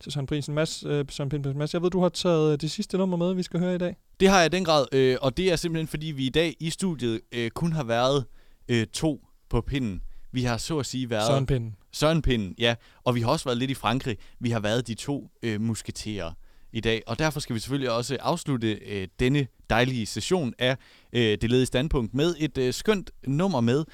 til 0.00 0.12
Søren 0.12 0.26
Prisen. 0.26 0.54
Mads, 0.54 0.84
øh, 0.86 1.04
Søren 1.08 1.28
Pind, 1.30 1.46
Mads, 1.54 1.74
jeg 1.74 1.82
ved, 1.82 1.90
du 1.90 2.00
har 2.00 2.08
taget 2.08 2.52
øh, 2.52 2.60
det 2.60 2.70
sidste 2.70 2.98
nummer 2.98 3.16
med, 3.16 3.34
vi 3.34 3.42
skal 3.42 3.60
høre 3.60 3.74
i 3.74 3.78
dag. 3.78 3.96
Det 4.20 4.28
har 4.28 4.38
jeg 4.38 4.46
i 4.46 4.56
den 4.56 4.64
grad, 4.64 4.86
øh, 4.92 5.16
og 5.22 5.36
det 5.36 5.52
er 5.52 5.56
simpelthen, 5.56 5.86
fordi 5.88 6.06
vi 6.06 6.26
i 6.26 6.30
dag 6.30 6.54
i 6.60 6.70
studiet 6.70 7.20
øh, 7.32 7.50
kun 7.50 7.72
har 7.72 7.84
været 7.84 8.24
øh, 8.68 8.86
to 8.86 9.26
på 9.50 9.60
pinden. 9.60 10.00
Vi 10.32 10.42
har 10.42 10.56
så 10.56 10.78
at 10.78 10.86
sige 10.86 11.10
været... 11.10 11.26
Søren 11.26 11.46
Pinden. 11.46 11.76
Søren 11.92 12.22
Pinden, 12.22 12.54
ja. 12.58 12.74
Og 13.04 13.14
vi 13.14 13.20
har 13.20 13.28
også 13.30 13.44
været 13.44 13.58
lidt 13.58 13.70
i 13.70 13.74
Frankrig. 13.74 14.16
Vi 14.40 14.50
har 14.50 14.60
været 14.60 14.86
de 14.86 14.94
to 14.94 15.30
øh, 15.42 15.60
musketerer 15.60 16.32
i 16.74 16.80
dag. 16.80 17.02
Og 17.06 17.18
derfor 17.18 17.40
skal 17.40 17.54
vi 17.54 17.60
selvfølgelig 17.60 17.90
også 17.90 18.16
afslutte 18.20 18.72
øh, 18.72 19.08
denne 19.20 19.46
dejlige 19.70 20.06
session 20.06 20.54
af 20.58 20.76
øh, 21.12 21.20
Det 21.20 21.50
ledige 21.50 21.66
standpunkt 21.66 22.14
med 22.14 22.34
et 22.38 22.58
øh, 22.58 22.74
skønt 22.74 23.10
nummer 23.26 23.60
med 23.60 23.84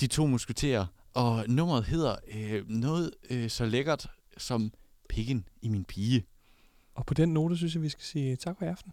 de 0.00 0.06
to 0.06 0.26
musketerer. 0.26 0.86
Og 1.14 1.44
nummeret 1.48 1.84
hedder 1.84 2.16
øh, 2.34 2.68
noget 2.68 3.10
øh, 3.30 3.50
så 3.50 3.66
lækkert 3.66 4.06
som 4.36 4.72
Pikken 5.08 5.48
i 5.62 5.68
min 5.68 5.84
pige. 5.84 6.24
Og 6.94 7.06
på 7.06 7.14
den 7.14 7.28
note 7.28 7.56
synes 7.56 7.74
jeg, 7.74 7.82
vi 7.82 7.88
skal 7.88 8.04
sige 8.04 8.36
tak 8.36 8.58
for 8.58 8.64
i 8.64 8.68
aften. 8.68 8.92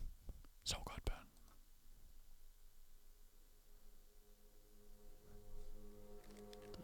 Sov 0.63 0.83
godt, 0.85 1.05
børn. 1.05 1.25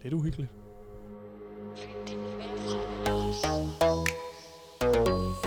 Lidt 0.03 0.13
uhyggeligt. 0.13 0.51
De 5.43 5.46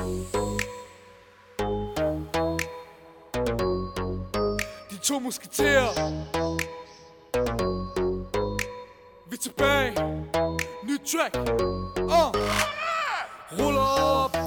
to 5.11 5.19
musketerer. 5.19 5.91
Vi 9.31 9.35
er 9.35 9.41
tilbage. 9.43 9.93
Nyt 10.85 11.01
track. 11.01 11.37
Uh. 11.99 12.31
Ruller 13.59 14.25
op 14.25 14.40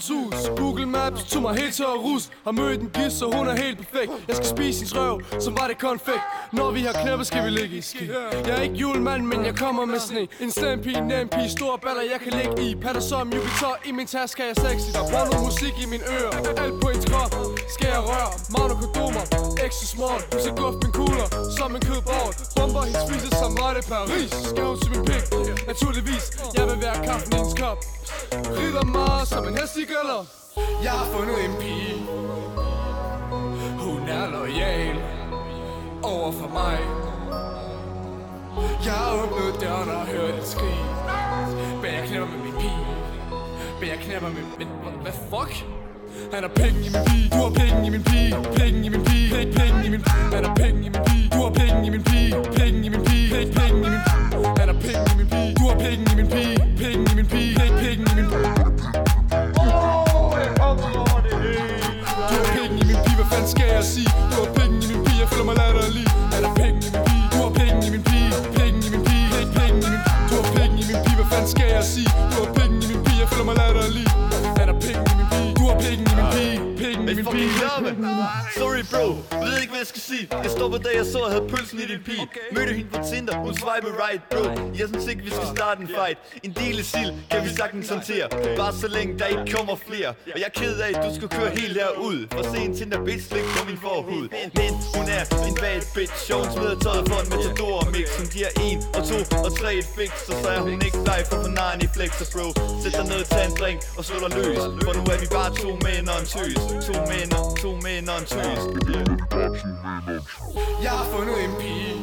foran 0.00 0.24
hus. 0.24 0.58
Google 0.58 0.86
Maps 0.86 1.24
tog 1.24 1.42
mig 1.42 1.56
helt 1.56 1.74
til 1.74 1.82
at 1.82 1.98
rus. 2.04 2.30
Har 2.44 2.52
mødt 2.52 2.80
en 2.80 2.90
gis, 2.94 3.12
så 3.12 3.24
hun 3.36 3.48
er 3.48 3.56
helt 3.56 3.78
perfekt. 3.78 4.12
Jeg 4.28 4.36
skal 4.36 4.48
spise 4.48 4.78
hendes 4.78 4.96
røv, 4.96 5.20
som 5.40 5.56
var 5.56 5.66
det 5.68 5.78
konfekt. 5.78 6.24
Når 6.52 6.70
vi 6.70 6.80
har 6.80 6.92
knæppet, 7.02 7.26
skal 7.26 7.44
vi 7.44 7.50
ligge 7.50 7.76
i 7.76 7.80
ski. 7.80 8.10
Jeg 8.46 8.58
er 8.58 8.62
ikke 8.62 8.74
julemand, 8.74 9.22
men 9.22 9.44
jeg 9.44 9.54
kommer 9.56 9.84
med 9.84 10.00
sne. 10.00 10.28
En 10.40 10.50
slem 10.50 10.82
pige, 10.82 11.00
nem 11.00 11.28
pige, 11.28 11.50
stor 11.50 11.76
baller, 11.76 12.02
jeg 12.12 12.20
kan 12.24 12.32
ligge 12.40 12.70
i. 12.70 12.74
Patter 12.74 13.00
som 13.00 13.32
Jupiter, 13.32 13.74
i 13.88 13.92
min 13.92 14.06
taske 14.06 14.42
er 14.42 14.46
jeg 14.46 14.56
sexy. 14.56 14.88
Der 14.92 15.02
er 15.20 15.24
noget 15.30 15.44
musik 15.50 15.74
i 15.84 15.86
min 15.92 16.02
ører. 16.16 16.32
Alt 16.62 16.74
på 16.82 16.88
en 16.94 17.02
krop, 17.08 17.32
skal 17.74 17.88
jeg 17.96 18.02
røre? 18.10 18.30
Magno 18.54 18.74
kondomer, 18.82 19.24
ekstra 19.66 19.86
smart 19.94 20.22
Hun 20.32 20.40
skal 20.44 20.54
guffe 20.62 20.78
min 20.84 20.92
kugler, 20.98 21.28
som 21.58 21.68
en 21.76 21.82
kødbord 21.88 22.32
Bomber 22.56 22.82
hendes 22.88 23.02
spiser, 23.08 23.30
som 23.42 23.50
var 23.60 23.72
det 23.76 23.84
Paris. 23.92 24.30
Skal 24.50 24.64
hun 24.70 24.76
til 24.82 24.90
min 24.94 25.04
pik, 25.08 25.24
naturligvis 25.70 26.24
Jeg 26.56 26.64
vil 26.70 26.78
være 26.86 26.98
kaffen 27.06 27.32
i 27.32 27.36
hendes 27.36 27.54
kop. 27.62 27.97
Rider 28.58 28.84
mig 28.84 29.26
som 29.26 29.48
en 29.48 29.54
hest 29.58 29.76
i 29.76 29.84
gælder. 29.92 30.22
Jeg 30.82 30.92
har 30.92 31.06
fundet 31.14 31.44
en 31.44 31.54
pige. 31.60 31.96
Hun 33.84 34.08
er 34.08 34.30
lojal 34.30 34.96
Over 36.02 36.32
for 36.32 36.48
mig. 36.48 36.78
Jeg 38.84 38.92
har 38.92 39.12
åbnet 39.22 39.60
døren 39.60 39.88
og 39.88 40.06
hørt 40.06 40.34
et 40.34 40.46
skrig. 40.46 40.80
Men 41.82 41.90
jeg 41.94 42.02
knæpper 42.06 42.28
med 42.28 42.40
min 42.44 42.54
pige. 42.62 42.86
Men 43.80 43.88
jeg 43.88 43.98
knæpper 43.98 44.28
med... 44.28 44.42
Men 44.58 44.68
hvad 45.02 45.12
fuck? 45.12 45.64
Han 46.32 46.42
har 46.42 46.50
penge 46.62 46.80
i 46.80 46.90
min 46.94 47.04
pige. 47.06 47.30
Du 47.30 47.36
har 47.36 47.50
penge 47.50 47.86
i 47.86 47.90
min 47.90 48.04
pige. 48.04 48.34
Penge 48.56 48.86
i 48.86 48.88
min 48.88 49.04
pige. 49.04 49.30
Penge, 49.34 49.52
penge 49.60 49.86
i 49.86 49.90
min 49.94 50.02
pige 50.02 50.34
Han 50.34 50.44
har 50.44 50.54
penge 50.54 50.80
i 50.86 50.90
min 50.94 51.02
pige. 51.08 51.28
Du 51.34 51.38
har 51.46 51.52
penge 51.60 51.86
i 51.86 51.90
min 51.90 52.04
pige. 52.04 52.32
Penge 52.58 52.86
i 52.86 52.88
min 52.94 53.04
pige. 53.08 53.30
Penge, 53.34 53.52
penge 53.60 53.86
i 53.86 53.90
min 53.94 54.04
pige 54.08 54.27
han 54.88 55.04
penge 55.04 55.12
i 55.12 55.16
min 55.16 55.28
pige 55.28 55.54
Du 55.58 55.68
har 55.68 55.76
penge 55.78 56.04
i 56.12 56.14
min 56.16 56.28
pige 56.34 56.56
Penge 56.80 57.12
i 57.12 57.14
min 57.14 57.26
pige 57.26 57.54
Penge, 57.58 57.78
penge 57.84 58.04
i 58.10 58.14
min 58.18 58.28
pige 58.32 58.54
Du 62.28 62.34
har 62.38 62.48
penge 62.56 62.76
i 62.80 62.84
min 62.90 62.96
pige, 63.04 63.16
hvad 63.18 63.26
fanden 63.30 63.48
skal 63.54 63.68
jeg 63.76 63.84
sige? 63.84 64.10
Du 64.30 64.36
har 64.44 64.50
penge 64.58 64.76
i 64.84 64.88
min 64.92 65.04
pige, 65.04 65.18
jeg 65.20 65.28
føler 65.28 65.44
mig 65.44 65.56
latterlig 65.56 66.06
Er 66.36 66.40
der 66.44 66.52
penge 66.60 66.80
i 66.88 66.90
min 66.94 67.02
pige 67.08 67.26
Du 67.32 67.36
har 67.44 67.52
penge 67.60 67.80
i 67.86 67.90
min 67.94 68.02
pige 68.10 68.30
Penge 68.58 68.80
i 68.86 68.90
min 68.94 69.02
pige 69.08 69.28
Penge, 69.34 69.52
penge 69.60 69.78
i 69.86 69.90
min 69.94 70.02
pige 70.06 70.18
Du 70.30 70.34
har 70.40 70.46
penge 70.56 70.76
i 70.82 70.84
min 70.90 70.98
pige, 71.04 71.16
hvad 71.20 71.28
fanden 71.32 71.48
skal 71.54 71.68
jeg 71.76 71.84
sige? 71.94 72.10
Du 72.30 72.36
har 72.44 72.50
penge 72.58 72.76
i 72.84 72.86
min 72.92 73.00
pige, 73.04 73.18
jeg 73.22 73.28
føler 73.32 73.46
mig 73.50 73.56
latterlig 73.62 74.07
i 77.10 77.14
min 77.14 77.26
pige 77.34 77.50
Sorry 78.58 78.82
bro, 78.92 79.06
ved 79.44 79.54
ikke 79.62 79.72
hvad 79.74 79.82
jeg 79.84 79.90
skal 79.94 80.02
sige. 80.10 80.24
Jeg 80.44 80.50
stoppede 80.50 80.82
da 80.86 80.90
jeg 81.00 81.06
så 81.12 81.18
og 81.18 81.30
havde 81.30 81.46
pølsen 81.52 81.78
i 81.84 81.86
din 81.92 82.02
pige. 82.08 82.26
Mødte 82.56 82.72
hende 82.78 82.90
på 82.90 82.98
Tinder, 83.10 83.34
hun 83.46 83.54
swipede 83.62 83.94
right 84.04 84.22
bro. 84.32 84.44
Jeg 84.80 84.86
synes 84.90 85.06
ikke 85.12 85.22
vi 85.28 85.30
skal 85.30 85.48
starte 85.56 85.78
en 85.84 85.88
fight. 85.98 86.18
En 86.46 86.52
del 86.62 86.78
af 86.82 86.86
sild 86.94 87.12
kan 87.30 87.40
vi 87.44 87.50
sagtens 87.60 87.88
håndtere. 87.94 88.26
Bare 88.62 88.72
så 88.82 88.88
længe 88.96 89.18
der 89.18 89.26
ikke 89.34 89.46
kommer 89.56 89.76
flere. 89.88 90.08
Og 90.34 90.38
jeg 90.40 90.48
er 90.52 90.56
ked 90.60 90.74
af 90.86 90.90
at 90.94 91.00
du 91.04 91.10
skulle 91.16 91.32
køre 91.38 91.50
helt 91.60 91.74
herud. 91.80 92.18
For 92.34 92.42
se 92.52 92.58
en 92.68 92.74
Tinder 92.78 93.00
bitch 93.04 93.24
slik 93.30 93.46
på 93.56 93.60
min 93.68 93.78
forhud. 93.86 94.24
Men 94.60 94.70
hun 94.96 95.06
er 95.18 95.22
en 95.48 95.54
bad 95.62 95.80
bitch. 95.96 96.32
Og 96.32 96.38
hun 96.42 96.48
smider 96.54 96.76
tøjet 96.84 97.04
for 97.10 97.18
en 97.24 97.28
matador 97.34 97.78
mix 97.94 98.06
Hun 98.18 98.26
giver 98.36 98.50
en 98.68 98.78
og 98.96 99.02
to 99.10 99.18
og 99.46 99.50
tre 99.60 99.70
et 99.80 99.88
fix. 99.96 100.10
Og 100.30 100.34
så 100.42 100.48
er 100.56 100.60
hun 100.60 100.80
ikke 100.88 101.00
dig 101.10 101.20
for 101.30 101.38
for 101.42 101.50
naren 101.58 101.80
i 101.86 101.88
flexer 101.94 102.26
bro. 102.32 102.46
Sæt 102.82 102.92
dig 102.98 103.06
ned, 103.12 103.22
tag 103.32 103.44
en 103.50 103.54
drink 103.60 103.80
og 103.98 104.04
slå 104.08 104.16
dig 104.24 104.30
løs. 104.38 104.62
For 104.84 104.92
nu 104.98 105.02
er 105.12 105.18
vi 105.22 105.28
bare 105.38 105.50
to 105.62 105.70
mænd 105.84 106.06
og 106.12 106.18
en 106.22 106.26
tøs. 106.34 106.60
To 106.86 106.94
mænd, 107.10 107.32
to 107.62 107.70
mænd 107.84 108.08
og 108.08 108.18
en 108.18 108.26
tøs 108.26 108.62
Jeg 110.82 110.90
har 110.90 111.04
fundet 111.04 111.44
en 111.44 111.54
pige. 111.60 111.94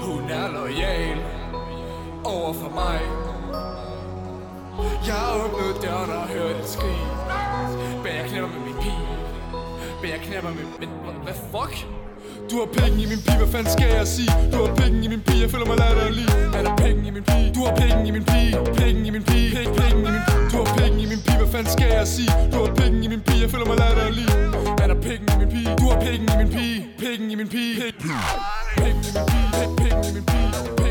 Hun 0.00 0.30
er 0.30 0.52
lojal 0.52 1.18
Over 2.24 2.52
for 2.52 2.70
mig. 2.80 3.00
Jeg 5.06 5.14
har 5.14 5.44
åbnet 5.44 5.82
døren 5.82 6.10
og 6.10 6.28
hørt 6.28 6.56
et 6.56 6.68
skrig. 6.68 7.00
Men 8.02 8.12
jeg 8.16 8.24
knæpper 8.28 8.48
med 8.48 8.60
min 8.66 8.74
pige. 8.82 9.08
Men 10.02 10.10
jeg 10.10 10.20
knæpper 10.20 10.50
med... 10.50 10.64
Men 10.80 10.88
hvad 11.24 11.34
fuck? 11.34 11.99
Du 12.50 12.56
har 12.58 12.66
penge 12.66 13.02
i 13.02 13.06
min 13.06 13.22
pige, 13.26 13.38
hvad 13.38 13.48
fanden 13.54 13.72
skal 13.72 13.88
jeg 13.98 14.06
sige? 14.06 14.32
Du 14.52 14.58
har 14.64 14.74
penge 14.74 15.04
i 15.04 15.08
min 15.08 15.20
pige, 15.26 15.40
jeg 15.42 15.50
føler 15.50 15.66
mig 15.66 15.76
latterlig 15.84 16.28
Er 16.58 16.62
der 16.66 16.74
penge 16.84 17.02
i 17.08 17.10
min 17.16 17.24
pige? 17.30 17.48
Du 17.54 17.60
har 17.66 17.74
penge 17.82 18.08
i 18.08 18.10
min 18.16 18.24
pige 18.30 18.52
Penge 18.80 19.00
i 19.08 19.10
min 19.16 19.24
pige, 19.30 19.50
penge, 19.56 19.74
penge 19.80 20.00
i 20.08 20.12
min 20.16 20.24
pige 20.28 20.48
Du 20.52 20.56
har 20.62 20.68
penge 20.78 20.98
i 21.04 21.06
min 21.12 21.20
pige, 21.26 21.38
hvad 21.40 21.50
fanden 21.54 21.72
skal 21.76 21.88
jeg 21.98 22.06
sige? 22.16 22.32
Du 22.52 22.56
har 22.64 22.72
penge 22.80 22.98
i 23.06 23.08
min 23.12 23.20
pige, 23.26 23.40
jeg 23.42 23.50
føler 23.50 23.66
mig 23.70 23.76
latterlig 23.84 24.28
Er 24.82 24.86
der 24.92 24.98
penge 25.08 25.26
i 25.34 25.36
min 25.40 25.48
pige? 25.54 25.70
Du 25.80 25.84
har 25.90 25.98
penge 26.06 26.26
i 26.32 26.36
min 26.40 26.50
pige 26.56 26.78
Penge 27.02 27.24
i 27.32 27.36
min 27.40 27.48
pige 27.54 27.74
Penge 28.80 29.04
i 29.08 29.12
min 29.16 29.26
pige, 29.30 29.50
penge 29.82 30.04
i 30.08 30.12
min 30.16 30.24
pige 30.30 30.89